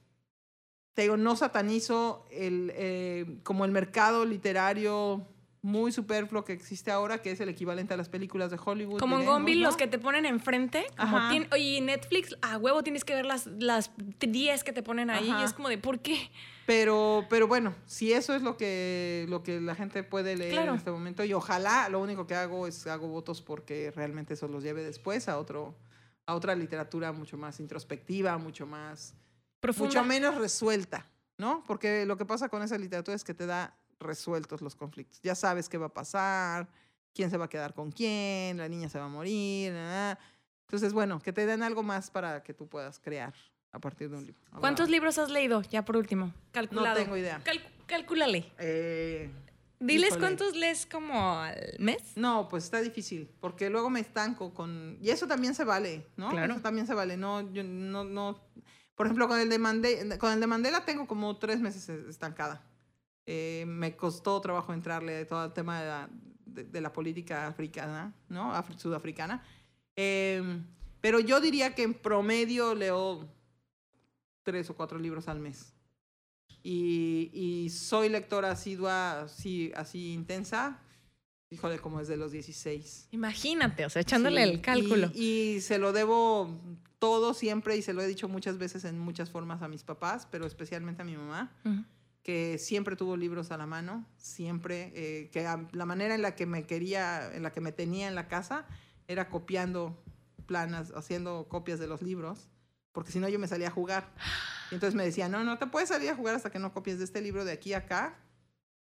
te 0.94 1.02
digo, 1.02 1.16
no 1.16 1.36
satanizo 1.36 2.26
el, 2.31 2.72
eh, 2.74 3.39
como 3.43 3.64
el 3.64 3.70
mercado 3.70 4.24
literario 4.24 5.26
muy 5.64 5.93
superfluo 5.93 6.44
que 6.44 6.52
existe 6.52 6.90
ahora, 6.90 7.22
que 7.22 7.31
es 7.31 7.40
el 7.40 7.48
equivalente 7.48 7.94
a 7.94 7.97
las 7.97 8.10
películas 8.10 8.51
de 8.51 8.59
Hollywood. 8.62 9.01
Como 9.01 9.18
en 9.18 9.24
Gombil, 9.24 9.62
¿no? 9.62 9.68
los 9.68 9.78
que 9.78 9.86
te 9.86 9.98
ponen 9.98 10.26
enfrente. 10.26 10.85
Como 10.94 11.31
tiene, 11.31 11.48
oye, 11.52 11.81
Netflix, 11.81 12.36
a 12.43 12.59
huevo 12.59 12.82
tienes 12.82 13.02
que 13.02 13.14
ver 13.14 13.24
las, 13.24 13.47
las 13.47 13.90
10 14.20 14.62
que 14.62 14.74
te 14.74 14.82
ponen 14.82 15.09
ahí. 15.09 15.31
Ajá. 15.31 15.40
Y 15.40 15.44
es 15.44 15.55
como 15.55 15.70
de, 15.70 15.78
¿por 15.78 16.01
qué? 16.01 16.31
Pero, 16.66 17.24
pero 17.31 17.48
bueno, 17.48 17.74
si 17.86 18.12
eso 18.12 18.35
es 18.35 18.43
lo 18.43 18.59
que, 18.59 19.24
lo 19.31 19.43
que 19.43 19.59
la 19.59 19.74
gente 19.74 20.02
puede 20.02 20.36
leer 20.36 20.52
claro. 20.52 20.72
en 20.72 20.76
este 20.76 20.90
momento, 20.90 21.24
y 21.24 21.32
ojalá 21.32 21.89
lo 21.89 21.98
único 21.98 22.26
que 22.26 22.35
hago 22.35 22.66
es 22.66 22.86
hago 22.86 23.09
votos 23.09 23.40
porque 23.40 23.90
realmente 23.90 24.35
eso 24.35 24.48
los 24.48 24.62
lleve 24.62 24.85
después 24.85 25.31
a 25.31 25.39
otro 25.39 25.74
a 26.26 26.34
otra 26.34 26.55
literatura 26.55 27.12
mucho 27.12 27.36
más 27.36 27.60
introspectiva, 27.60 28.36
mucho 28.38 28.66
más 28.66 29.14
Profunda. 29.60 29.88
mucho 29.88 30.05
menos 30.05 30.34
resuelta, 30.36 31.06
¿no? 31.38 31.62
Porque 31.66 32.06
lo 32.06 32.16
que 32.16 32.24
pasa 32.24 32.48
con 32.48 32.62
esa 32.62 32.78
literatura 32.78 33.14
es 33.14 33.24
que 33.24 33.34
te 33.34 33.46
da 33.46 33.76
resueltos 33.98 34.60
los 34.60 34.74
conflictos. 34.76 35.20
Ya 35.22 35.34
sabes 35.34 35.68
qué 35.68 35.78
va 35.78 35.86
a 35.86 35.94
pasar, 35.94 36.68
quién 37.12 37.30
se 37.30 37.36
va 37.36 37.46
a 37.46 37.48
quedar 37.48 37.74
con 37.74 37.90
quién, 37.90 38.59
la 38.59 38.68
niña 38.68 38.88
se 38.88 38.98
va 38.98 39.06
a 39.06 39.09
morir, 39.09 39.72
nada. 39.72 40.18
Entonces, 40.66 40.92
bueno, 40.92 41.20
que 41.20 41.32
te 41.32 41.46
den 41.46 41.62
algo 41.62 41.82
más 41.82 42.10
para 42.10 42.42
que 42.42 42.55
tú 42.55 42.68
puedas 42.68 42.98
crear 42.98 43.34
a 43.72 43.78
partir 43.78 44.09
de 44.09 44.16
un 44.16 44.26
libro. 44.26 44.40
¿Cuántos 44.60 44.88
libros 44.88 45.18
has 45.18 45.30
leído? 45.30 45.62
Ya 45.62 45.84
por 45.84 45.96
último, 45.96 46.32
calculado. 46.52 46.98
No 46.98 47.05
tengo 47.05 47.16
idea. 47.16 47.40
Cal 47.44 47.60
calcúlale. 47.86 48.52
Eh, 48.59 49.30
Diles 49.80 50.10
híjole. 50.10 50.20
cuántos 50.20 50.56
lees 50.56 50.86
como 50.86 51.38
al 51.38 51.76
mes. 51.78 52.16
No, 52.16 52.48
pues 52.48 52.64
está 52.64 52.80
difícil, 52.80 53.28
porque 53.40 53.70
luego 53.70 53.90
me 53.90 54.01
estanco 54.01 54.55
con... 54.55 54.98
Y 55.01 55.10
eso 55.10 55.26
también 55.26 55.55
se 55.55 55.64
vale, 55.64 56.06
¿no? 56.16 56.30
Claro. 56.30 56.55
Eso 56.55 56.62
también 56.62 56.86
se 56.86 56.94
vale. 56.94 57.16
No, 57.16 57.52
yo 57.52 57.62
no, 57.64 58.05
no... 58.05 58.38
Por 58.94 59.06
ejemplo, 59.06 59.26
con 59.28 59.40
el 59.40 59.48
de, 59.48 59.59
Mandela, 59.59 60.18
con 60.18 60.32
el 60.32 60.40
de 60.40 60.46
Mandela 60.46 60.84
tengo 60.84 61.06
como 61.06 61.36
tres 61.38 61.60
meses 61.60 61.88
estancada. 61.88 62.64
Eh, 63.26 63.64
me 63.66 63.96
costó 63.96 64.40
trabajo 64.40 64.72
entrarle 64.72 65.18
a 65.18 65.26
todo 65.26 65.44
el 65.46 65.52
tema 65.52 65.80
de 65.80 65.86
la, 65.86 66.09
de, 66.46 66.64
de 66.64 66.80
la 66.80 66.92
política 66.92 67.46
africana, 67.46 68.14
¿no? 68.28 68.55
Af 68.55 68.70
sudafricana. 68.78 69.42
Eh, 69.96 70.60
pero 71.01 71.20
yo 71.20 71.40
diría 71.40 71.74
que 71.74 71.82
en 71.82 71.92
promedio 71.94 72.74
leo 72.74 73.28
tres 74.42 74.70
o 74.70 74.74
cuatro 74.74 74.98
libros 74.98 75.28
al 75.28 75.40
mes. 75.40 75.73
Y, 76.62 77.31
y, 77.35 77.69
soy 77.69 78.09
lectora 78.09 78.53
asidua, 78.53 79.21
así, 79.23 79.71
así 79.77 80.15
intensa, 80.15 80.81
híjole, 81.51 81.79
como 81.79 81.99
desde 81.99 82.16
los 82.16 82.33
16. 82.33 83.09
Imagínate, 83.11 83.85
o 83.85 83.91
sea, 83.91 84.01
echándole 84.01 84.43
sí, 84.43 84.51
el 84.51 84.61
cálculo. 84.62 85.11
Y, 85.15 85.57
y, 85.57 85.61
se 85.61 85.79
lo 85.79 85.93
debo 85.93 86.59
todo 86.99 87.35
siempre 87.35 87.77
y 87.77 87.83
se 87.83 87.93
lo 87.93 88.01
he 88.01 88.07
dicho 88.07 88.31
muchas 88.31 88.57
veces 88.57 88.87
en 88.87 88.99
muchas 88.99 89.29
formas 89.29 89.61
a 89.61 89.69
mis 89.69 89.85
papás, 89.85 90.27
pero 90.31 90.47
especialmente 90.47 91.03
a 91.03 91.05
mi 91.05 91.19
mamá, 91.19 91.53
uh 91.66 91.69
-huh. 91.69 91.85
que 92.23 92.57
siempre 92.57 92.97
tuvo 92.97 93.15
libros 93.15 93.51
a 93.51 93.59
la 93.59 93.66
mano, 93.66 94.07
siempre, 94.16 94.91
eh, 94.95 95.29
que 95.31 95.47
a, 95.47 95.69
la 95.73 95.85
manera 95.85 96.15
en 96.15 96.23
la 96.23 96.35
que 96.35 96.47
me 96.47 96.65
quería, 96.65 97.31
en 97.35 97.43
la 97.43 97.53
que 97.53 97.61
me 97.61 97.73
tenía 97.73 98.09
en 98.09 98.15
la 98.15 98.27
casa, 98.27 98.66
era 99.07 99.29
copiando 99.29 100.03
planas, 100.47 100.93
haciendo 100.97 101.47
copias 101.47 101.79
de 101.79 101.89
los 101.89 102.01
libros, 102.01 102.49
porque 102.93 103.12
si 103.12 103.19
no 103.19 103.29
yo 103.29 103.39
me 103.39 103.49
salía 103.49 103.69
a 103.69 103.71
jugar. 103.71 104.15
Entonces 104.74 104.94
me 104.94 105.05
decía, 105.05 105.28
no, 105.28 105.44
no 105.44 105.59
te 105.59 105.66
puedes 105.66 105.88
salir 105.88 106.10
a 106.10 106.16
jugar 106.16 106.34
hasta 106.34 106.51
que 106.51 106.59
no 106.59 106.72
copies 106.72 106.98
de 106.98 107.05
este 107.05 107.20
libro 107.20 107.44
de 107.44 107.52
aquí 107.52 107.72
a 107.72 107.78
acá 107.78 108.18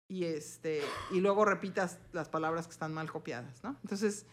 y, 0.08 0.24
este, 0.24 0.82
y 1.10 1.20
luego 1.20 1.44
repitas 1.44 1.98
las 2.12 2.28
palabras 2.28 2.66
que 2.66 2.72
están 2.72 2.92
mal 2.92 3.10
copiadas, 3.10 3.62
¿no? 3.62 3.76
Entonces, 3.82 4.26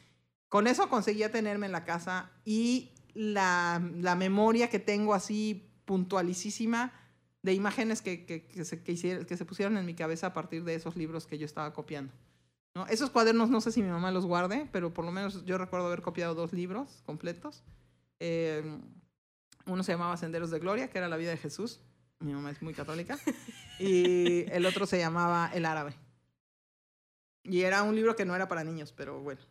con 0.50 0.68
eso 0.68 0.90
conseguía 0.90 1.32
tenerme 1.32 1.68
en 1.68 1.72
la 1.72 1.86
casa 1.86 2.32
y 2.44 2.92
la, 3.14 3.82
la 3.96 4.16
memoria 4.16 4.70
que 4.70 4.80
tengo 4.80 5.14
así 5.14 5.72
puntualicísima 5.86 6.94
de 7.42 7.54
imágenes 7.54 8.02
que, 8.02 8.26
que, 8.26 8.46
que, 8.48 8.66
se, 8.66 8.84
que 8.84 9.38
se 9.38 9.46
pusieron 9.46 9.78
en 9.78 9.86
mi 9.86 9.94
cabeza 9.94 10.28
a 10.28 10.34
partir 10.34 10.64
de 10.64 10.76
esos 10.76 10.96
libros 10.96 11.26
que 11.26 11.38
yo 11.38 11.46
estaba 11.46 11.74
copiando. 11.74 12.14
¿no? 12.76 12.86
Esos 12.88 13.10
cuadernos 13.10 13.50
no 13.50 13.62
sé 13.62 13.72
si 13.72 13.82
mi 13.82 13.90
mamá 13.90 14.12
los 14.12 14.26
guarde, 14.26 14.68
pero 14.72 14.94
por 14.94 15.06
lo 15.06 15.12
menos 15.12 15.44
yo 15.46 15.58
recuerdo 15.58 15.88
haber 15.88 16.02
copiado 16.02 16.36
dos 16.36 16.54
libros 16.54 17.02
completos. 17.06 17.64
Eh, 18.20 18.80
Uno 19.72 19.84
se 19.84 19.94
llamaba 19.94 20.18
Senderos 20.18 20.52
de 20.52 20.60
Gloria, 20.60 20.90
que 20.90 20.98
era 20.98 21.08
la 21.08 21.18
vida 21.18 21.30
de 21.32 21.38
Jesús. 21.38 21.80
Mi 22.20 22.34
mamá 22.34 22.52
es 22.52 22.62
muy 22.62 22.74
católica. 22.74 23.18
Y 23.80 24.46
el 24.52 24.68
otro 24.68 24.86
se 24.86 25.00
llamaba 25.00 25.50
El 25.56 25.66
Árabe. 25.66 25.96
Y 27.44 27.62
era 27.62 27.82
un 27.82 27.96
libro 27.96 28.16
que 28.16 28.26
no 28.26 28.36
era 28.36 28.48
para 28.48 28.64
niños, 28.64 28.94
pero 28.96 29.20
bueno, 29.22 29.42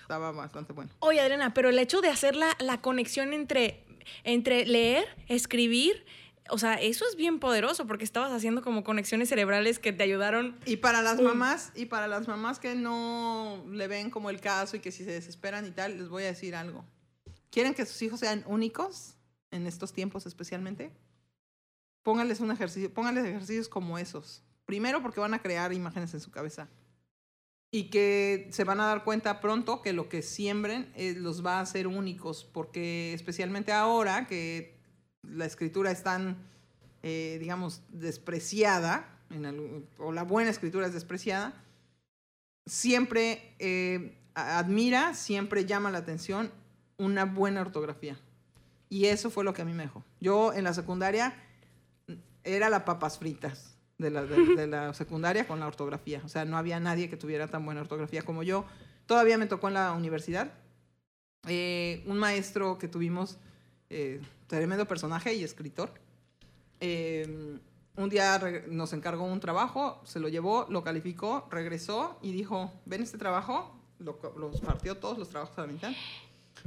estaba 0.00 0.30
bastante 0.30 0.72
bueno. 0.72 0.92
Oye, 1.00 1.20
Adriana, 1.20 1.52
pero 1.52 1.68
el 1.68 1.78
hecho 1.80 2.00
de 2.00 2.08
hacer 2.08 2.36
la, 2.36 2.56
la 2.60 2.80
conexión 2.80 3.32
entre, 3.32 3.84
entre 4.22 4.66
leer, 4.66 5.04
escribir, 5.26 6.06
o 6.48 6.58
sea, 6.58 6.74
eso 6.74 7.04
es 7.08 7.16
bien 7.16 7.40
poderoso 7.40 7.88
porque 7.88 8.04
estabas 8.04 8.30
haciendo 8.30 8.62
como 8.62 8.84
conexiones 8.84 9.30
cerebrales 9.30 9.80
que 9.80 9.92
te 9.92 10.04
ayudaron. 10.04 10.56
Y 10.64 10.76
para 10.76 11.02
las 11.02 11.20
mamás, 11.20 11.72
y 11.74 11.86
para 11.86 12.06
las 12.06 12.28
mamás 12.28 12.60
que 12.60 12.76
no 12.76 13.64
le 13.68 13.88
ven 13.88 14.10
como 14.10 14.30
el 14.30 14.40
caso 14.40 14.76
y 14.76 14.80
que 14.80 14.92
si 14.92 15.04
se 15.04 15.10
desesperan 15.10 15.66
y 15.66 15.72
tal, 15.72 15.98
les 15.98 16.08
voy 16.08 16.22
a 16.22 16.26
decir 16.26 16.54
algo. 16.54 16.84
¿Quieren 17.50 17.74
que 17.74 17.84
sus 17.84 18.00
hijos 18.02 18.20
sean 18.20 18.44
únicos 18.46 19.16
en 19.52 19.66
estos 19.66 19.92
tiempos 19.92 20.26
especialmente? 20.26 20.90
Pónganles 22.02 22.40
un 22.40 22.50
ejercicio, 22.50 22.92
pónganles 22.92 23.24
ejercicios 23.24 23.68
como 23.68 23.98
esos. 23.98 24.42
Primero 24.66 25.02
porque 25.02 25.20
van 25.20 25.34
a 25.34 25.42
crear 25.42 25.72
imágenes 25.72 26.12
en 26.14 26.20
su 26.20 26.32
cabeza. 26.32 26.68
Y 27.70 27.90
que 27.90 28.48
se 28.50 28.64
van 28.64 28.80
a 28.80 28.86
dar 28.86 29.04
cuenta 29.04 29.40
pronto 29.40 29.80
que 29.80 29.92
lo 29.92 30.08
que 30.08 30.22
siembren 30.22 30.92
eh, 30.94 31.14
los 31.16 31.44
va 31.44 31.58
a 31.58 31.60
hacer 31.60 31.86
únicos, 31.86 32.44
porque 32.44 33.14
especialmente 33.14 33.72
ahora 33.72 34.26
que 34.26 34.78
la 35.22 35.46
escritura 35.46 35.90
es 35.90 36.02
tan, 36.02 36.36
eh, 37.02 37.38
digamos, 37.40 37.82
despreciada, 37.88 39.08
o 39.98 40.12
la 40.12 40.24
buena 40.24 40.50
escritura 40.50 40.86
es 40.86 40.92
despreciada, 40.92 41.64
siempre 42.66 43.54
eh, 43.58 44.18
admira, 44.34 45.14
siempre 45.14 45.64
llama 45.64 45.90
la 45.90 45.98
atención 45.98 46.50
una 46.98 47.24
buena 47.24 47.62
ortografía. 47.62 48.18
Y 48.92 49.06
eso 49.06 49.30
fue 49.30 49.42
lo 49.42 49.54
que 49.54 49.62
a 49.62 49.64
mí 49.64 49.72
me 49.72 49.84
dejó. 49.84 50.04
Yo 50.20 50.52
en 50.52 50.64
la 50.64 50.74
secundaria 50.74 51.34
era 52.44 52.68
la 52.68 52.84
papas 52.84 53.18
fritas 53.18 53.74
de 53.96 54.10
la, 54.10 54.92
secundaria 54.92 55.46
con 55.46 55.58
la 55.60 55.66
ortografía. 55.66 56.20
O 56.26 56.28
sea, 56.28 56.44
no 56.44 56.58
había 56.58 56.78
nadie 56.78 57.08
que 57.08 57.16
tuviera 57.16 57.48
tan 57.48 57.64
buena 57.64 57.80
ortografía 57.80 58.20
como 58.20 58.42
yo. 58.42 58.66
Todavía 59.06 59.38
me 59.38 59.46
tocó 59.46 59.68
en 59.68 59.74
la 59.74 59.92
universidad. 59.92 60.52
Eh, 61.48 62.04
un 62.06 62.18
maestro 62.18 62.76
que 62.76 62.86
tuvimos, 62.86 63.38
eh, 63.88 64.20
tremendo 64.46 64.86
personaje 64.86 65.32
y 65.32 65.42
escritor. 65.42 65.94
Eh, 66.80 67.58
un 67.96 68.08
día 68.10 68.38
nos 68.68 68.92
encargó 68.92 69.24
un 69.24 69.40
trabajo, 69.40 70.02
se 70.04 70.20
lo 70.20 70.28
llevó, 70.28 70.66
lo 70.68 70.84
calificó, 70.84 71.48
regresó 71.50 72.18
y 72.20 72.32
dijo, 72.32 72.70
ven 72.84 73.02
este 73.02 73.16
trabajo, 73.16 73.74
los 73.98 74.60
partió 74.60 74.98
todos 74.98 75.16
los 75.16 75.30
trabajos 75.30 75.56
a 75.56 75.62
la 75.62 75.68
mitad. 75.68 75.92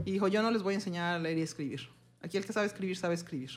Y 0.04 0.12
dijo, 0.12 0.28
yo 0.28 0.42
no 0.42 0.50
les 0.50 0.64
voy 0.64 0.74
a 0.74 0.78
enseñar 0.78 1.18
a 1.18 1.20
leer 1.20 1.38
y 1.38 1.44
escribir. 1.44 1.95
Aquí 2.26 2.38
el 2.38 2.46
que 2.46 2.54
sabe 2.54 2.66
escribir, 2.66 2.98
sabe 2.98 3.14
escribir. 3.14 3.52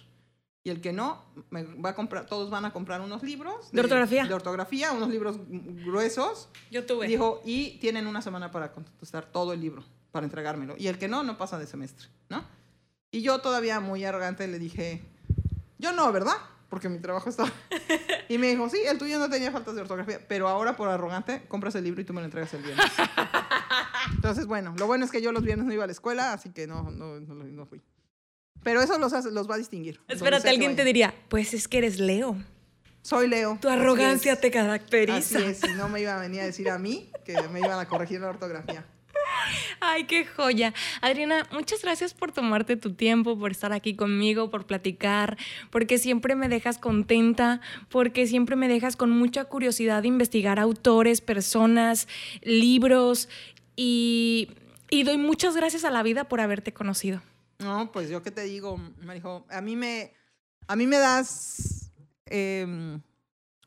Y 0.63 0.69
el 0.69 0.83
que 0.83 0.93
no, 0.93 1.25
me 1.49 1.65
va 1.65 1.91
a 1.91 1.95
comprar, 1.95 2.27
todos 2.27 2.51
van 2.51 2.67
a 2.67 2.73
comprar 2.73 3.01
unos 3.01 3.23
libros. 3.23 3.73
¿De 3.73 3.81
ortografía? 3.81 4.27
De 4.27 4.35
ortografía, 4.35 4.93
unos 4.93 5.09
libros 5.09 5.39
gruesos. 5.49 6.51
Yo 6.71 6.85
tuve. 6.85 7.07
Dijo, 7.07 7.41
y 7.47 7.79
tienen 7.79 8.07
una 8.07 8.21
semana 8.21 8.51
para 8.51 8.73
contestar 8.73 9.25
todo 9.33 9.55
el 9.55 9.61
libro, 9.63 9.85
para 10.13 10.27
entregármelo. 10.27 10.75
Y 10.77 10.89
el 10.89 10.99
que 10.99 11.09
no, 11.09 11.23
no 11.23 11.39
pasa 11.39 11.59
de 11.59 11.67
semestre, 11.67 12.09
¿no? 12.29 12.45
Y 13.11 13.23
yo 13.23 13.39
todavía 13.39 13.81
muy 13.81 14.05
arrogante 14.05 14.47
le 14.47 14.59
dije, 14.59 15.01
yo 15.79 15.93
no, 15.93 16.13
¿verdad? 16.13 16.37
Porque 16.69 16.91
mi 16.91 16.99
trabajo 16.99 17.31
estaba... 17.31 17.51
Y 18.29 18.37
me 18.37 18.49
dijo, 18.49 18.69
sí, 18.69 18.77
el 18.87 18.99
tuyo 18.99 19.19
no 19.19 19.31
tenía 19.31 19.51
faltas 19.51 19.75
de 19.75 19.81
ortografía, 19.81 20.21
pero 20.29 20.49
ahora 20.49 20.77
por 20.77 20.91
arrogante 20.91 21.47
compras 21.49 21.75
el 21.77 21.85
libro 21.85 22.03
y 22.03 22.05
tú 22.05 22.13
me 22.13 22.21
lo 22.21 22.27
entregas 22.27 22.53
el 22.53 22.63
viernes. 22.63 22.85
Entonces, 24.15 24.45
bueno, 24.45 24.75
lo 24.77 24.87
bueno 24.87 25.07
es 25.07 25.11
que 25.11 25.23
yo 25.23 25.33
los 25.33 25.43
viernes 25.43 25.67
no 25.67 25.73
iba 25.73 25.85
a 25.85 25.87
la 25.87 25.93
escuela, 25.93 26.35
así 26.35 26.51
que 26.51 26.67
no, 26.67 26.91
no, 26.91 27.19
no, 27.21 27.35
no 27.35 27.65
fui. 27.65 27.81
Pero 28.69 28.83
eso 28.83 28.99
los, 28.99 29.15
hace- 29.15 29.31
los 29.31 29.49
va 29.49 29.55
a 29.55 29.59
distinguir. 29.59 29.99
Espérate, 30.09 30.51
alguien 30.51 30.77
te 30.77 30.85
diría, 30.85 31.15
pues 31.31 31.55
es 31.55 31.69
que 31.69 31.79
eres 31.79 31.99
Leo. 31.99 32.37
Soy 33.01 33.27
Leo. 33.27 33.57
Tu 33.63 33.67
así 33.69 33.79
arrogancia 33.81 34.33
es. 34.35 34.41
te 34.43 34.49
Así 34.49 34.53
caracteriza. 34.59 35.39
es, 35.39 35.65
y 35.65 35.73
no 35.73 35.89
me 35.89 36.03
iba 36.03 36.15
a 36.15 36.21
venir 36.21 36.43
a 36.43 36.45
decir 36.45 36.69
a 36.69 36.79
mí 36.79 37.09
que 37.25 37.41
me 37.51 37.61
iban 37.61 37.79
a 37.79 37.87
corregir 37.89 38.21
la 38.21 38.29
ortografía. 38.29 38.85
Ay, 39.81 40.05
qué 40.05 40.27
joya. 40.27 40.75
Adriana, 41.01 41.47
muchas 41.51 41.81
gracias 41.81 42.13
por 42.13 42.31
tomarte 42.33 42.77
tu 42.77 42.93
tiempo, 42.93 43.39
por 43.39 43.53
estar 43.53 43.73
aquí 43.73 43.97
conmigo, 43.97 44.51
por 44.51 44.67
platicar, 44.67 45.39
porque 45.71 45.97
siempre 45.97 46.35
me 46.35 46.51
dejas 46.51 46.77
contenta, 46.77 47.63
porque 47.89 48.27
siempre 48.27 48.55
me 48.55 48.69
dejas 48.69 48.97
con 48.97 49.09
mucha 49.11 49.47
curiosidad 49.47 50.03
de 50.03 50.09
investigar 50.09 50.59
autores, 50.59 51.23
personas, 51.23 52.07
libros 52.43 53.31
y, 53.77 54.51
y 54.91 55.05
doy 55.05 55.17
muchas 55.17 55.57
gracias 55.57 55.85
a 55.85 55.91
la 55.91 56.03
vida 56.03 56.25
por 56.25 56.43
haberte 56.43 56.75
conocido. 56.75 57.23
No, 57.59 57.91
pues 57.91 58.09
yo 58.09 58.23
qué 58.23 58.31
te 58.31 58.43
digo, 58.43 58.79
Marijo, 59.03 59.45
a 59.51 59.61
mí 59.61 59.75
me, 59.75 60.13
a 60.69 60.77
mí 60.77 60.87
me 60.87 60.99
das, 60.99 61.91
em, 62.27 63.01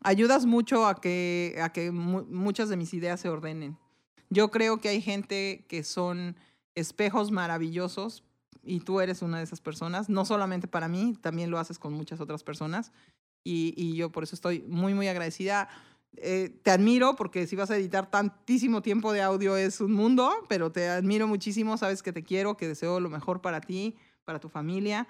ayudas 0.01 0.45
mucho 0.45 0.85
a 0.87 1.01
que, 1.01 1.59
a 1.61 1.73
que 1.73 1.91
mu- 1.91 2.23
muchas 2.25 2.69
de 2.69 2.77
mis 2.77 2.93
ideas 2.93 3.19
se 3.19 3.27
ordenen. 3.29 3.77
Yo 4.29 4.49
creo 4.49 4.79
que 4.79 4.87
hay 4.89 5.01
gente 5.01 5.65
que 5.67 5.83
son 5.83 6.37
espejos 6.73 7.31
maravillosos 7.31 8.23
y 8.63 8.79
tú 8.79 9.01
eres 9.01 9.21
una 9.21 9.39
de 9.39 9.43
esas 9.43 9.59
personas, 9.59 10.07
no 10.07 10.23
solamente 10.23 10.67
para 10.69 10.87
mí, 10.87 11.17
también 11.19 11.51
lo 11.51 11.59
haces 11.59 11.77
con 11.77 11.91
muchas 11.91 12.21
otras 12.21 12.43
personas 12.43 12.93
y, 13.43 13.73
y 13.75 13.95
yo 13.97 14.09
por 14.09 14.23
eso 14.23 14.35
estoy 14.35 14.61
muy, 14.69 14.93
muy 14.93 15.09
agradecida. 15.09 15.67
Eh, 16.17 16.59
te 16.63 16.71
admiro 16.71 17.15
porque 17.15 17.47
si 17.47 17.55
vas 17.55 17.71
a 17.71 17.77
editar 17.77 18.11
tantísimo 18.11 18.81
tiempo 18.81 19.13
de 19.13 19.21
audio 19.21 19.55
es 19.55 19.79
un 19.81 19.93
mundo, 19.93 20.31
pero 20.49 20.71
te 20.71 20.89
admiro 20.89 21.27
muchísimo, 21.27 21.77
sabes 21.77 22.03
que 22.03 22.11
te 22.11 22.23
quiero, 22.23 22.57
que 22.57 22.67
deseo 22.67 22.99
lo 22.99 23.09
mejor 23.09 23.41
para 23.41 23.61
ti, 23.61 23.95
para 24.25 24.39
tu 24.39 24.49
familia. 24.49 25.07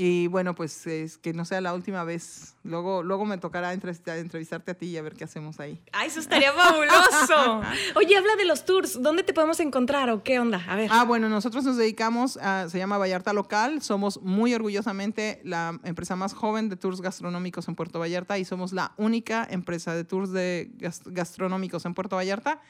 Y 0.00 0.28
bueno, 0.28 0.54
pues 0.54 0.86
es 0.86 1.18
que 1.18 1.32
no 1.32 1.44
sea 1.44 1.60
la 1.60 1.74
última 1.74 2.04
vez. 2.04 2.54
Luego, 2.62 3.02
luego 3.02 3.26
me 3.26 3.36
tocará 3.36 3.72
entrevista- 3.72 4.16
entrevistarte 4.16 4.70
a 4.70 4.74
ti 4.74 4.86
y 4.86 4.96
a 4.96 5.02
ver 5.02 5.14
qué 5.16 5.24
hacemos 5.24 5.58
ahí. 5.58 5.82
Ay, 5.92 6.06
eso 6.06 6.20
estaría 6.20 6.52
fabuloso. 6.52 7.62
Oye, 7.96 8.16
habla 8.16 8.36
de 8.36 8.44
los 8.44 8.64
tours. 8.64 9.02
¿Dónde 9.02 9.24
te 9.24 9.34
podemos 9.34 9.58
encontrar 9.58 10.08
o 10.10 10.22
qué 10.22 10.38
onda? 10.38 10.62
A 10.68 10.76
ver. 10.76 10.88
Ah, 10.92 11.02
bueno, 11.04 11.28
nosotros 11.28 11.64
nos 11.64 11.76
dedicamos 11.76 12.36
a, 12.36 12.68
se 12.68 12.78
llama 12.78 12.96
Vallarta 12.96 13.32
Local, 13.32 13.82
somos 13.82 14.22
muy 14.22 14.54
orgullosamente 14.54 15.40
la 15.42 15.80
empresa 15.82 16.14
más 16.14 16.32
joven 16.32 16.68
de 16.68 16.76
tours 16.76 17.00
gastronómicos 17.00 17.66
en 17.66 17.74
Puerto 17.74 17.98
Vallarta 17.98 18.38
y 18.38 18.44
somos 18.44 18.72
la 18.72 18.92
única 18.98 19.48
empresa 19.50 19.96
de 19.96 20.04
tours 20.04 20.30
de 20.30 20.70
gas- 20.76 21.02
gastronómicos 21.06 21.84
en 21.86 21.94
Puerto 21.94 22.14
Vallarta, 22.14 22.60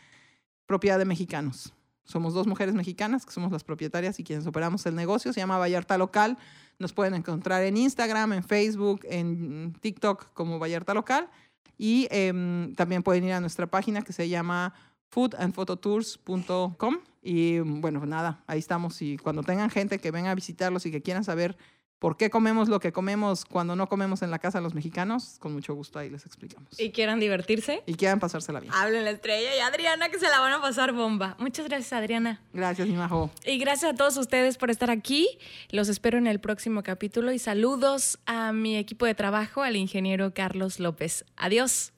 propiedad 0.64 0.98
de 0.98 1.04
mexicanos. 1.04 1.74
Somos 2.04 2.32
dos 2.32 2.46
mujeres 2.46 2.74
mexicanas 2.74 3.26
que 3.26 3.32
somos 3.32 3.52
las 3.52 3.64
propietarias 3.64 4.18
y 4.18 4.24
quienes 4.24 4.46
operamos 4.46 4.86
el 4.86 4.94
negocio, 4.94 5.34
se 5.34 5.40
llama 5.40 5.58
Vallarta 5.58 5.98
Local. 5.98 6.38
Nos 6.78 6.92
pueden 6.92 7.14
encontrar 7.14 7.62
en 7.64 7.76
Instagram, 7.76 8.32
en 8.34 8.44
Facebook, 8.44 9.00
en 9.04 9.72
TikTok 9.80 10.32
como 10.32 10.58
Vallarta 10.58 10.94
Local. 10.94 11.28
Y 11.76 12.08
em, 12.10 12.74
también 12.74 13.02
pueden 13.02 13.24
ir 13.24 13.32
a 13.32 13.40
nuestra 13.40 13.66
página 13.66 14.02
que 14.02 14.12
se 14.12 14.28
llama 14.28 14.74
foodandphototours.com 15.10 16.98
y 17.22 17.58
bueno, 17.58 18.06
nada, 18.06 18.42
ahí 18.46 18.58
estamos. 18.58 19.02
Y 19.02 19.18
cuando 19.18 19.42
tengan 19.42 19.70
gente 19.70 19.98
que 19.98 20.10
venga 20.10 20.30
a 20.30 20.34
visitarlos 20.34 20.86
y 20.86 20.90
que 20.90 21.02
quieran 21.02 21.24
saber 21.24 21.56
por 21.98 22.16
qué 22.16 22.30
comemos 22.30 22.68
lo 22.68 22.80
que 22.80 22.92
comemos 22.92 23.44
cuando 23.44 23.74
no 23.76 23.88
comemos 23.88 24.22
en 24.22 24.30
la 24.30 24.38
casa 24.38 24.60
los 24.60 24.74
mexicanos, 24.74 25.36
con 25.40 25.52
mucho 25.52 25.74
gusto 25.74 25.98
ahí 25.98 26.10
les 26.10 26.24
explicamos. 26.26 26.78
¿Y 26.78 26.90
quieran 26.90 27.20
divertirse? 27.20 27.82
Y 27.86 27.94
quieran 27.94 28.20
pasársela 28.20 28.60
bien. 28.60 28.72
Hablen 28.74 29.04
la 29.04 29.10
estrella 29.10 29.56
y 29.56 29.60
Adriana 29.60 30.08
que 30.08 30.18
se 30.18 30.28
la 30.28 30.40
van 30.40 30.52
a 30.52 30.60
pasar 30.60 30.92
bomba. 30.92 31.36
Muchas 31.38 31.66
gracias, 31.66 31.92
Adriana. 31.92 32.40
Gracias, 32.52 32.86
mi 32.86 32.94
majo. 32.94 33.30
Y 33.44 33.58
gracias 33.58 33.92
a 33.92 33.96
todos 33.96 34.16
ustedes 34.16 34.58
por 34.58 34.70
estar 34.70 34.90
aquí. 34.90 35.38
Los 35.70 35.88
espero 35.88 36.18
en 36.18 36.26
el 36.26 36.40
próximo 36.40 36.82
capítulo 36.82 37.32
y 37.32 37.38
saludos 37.38 38.18
a 38.26 38.52
mi 38.52 38.76
equipo 38.76 39.06
de 39.06 39.14
trabajo, 39.14 39.62
al 39.62 39.76
ingeniero 39.76 40.32
Carlos 40.34 40.78
López. 40.78 41.24
Adiós. 41.36 41.92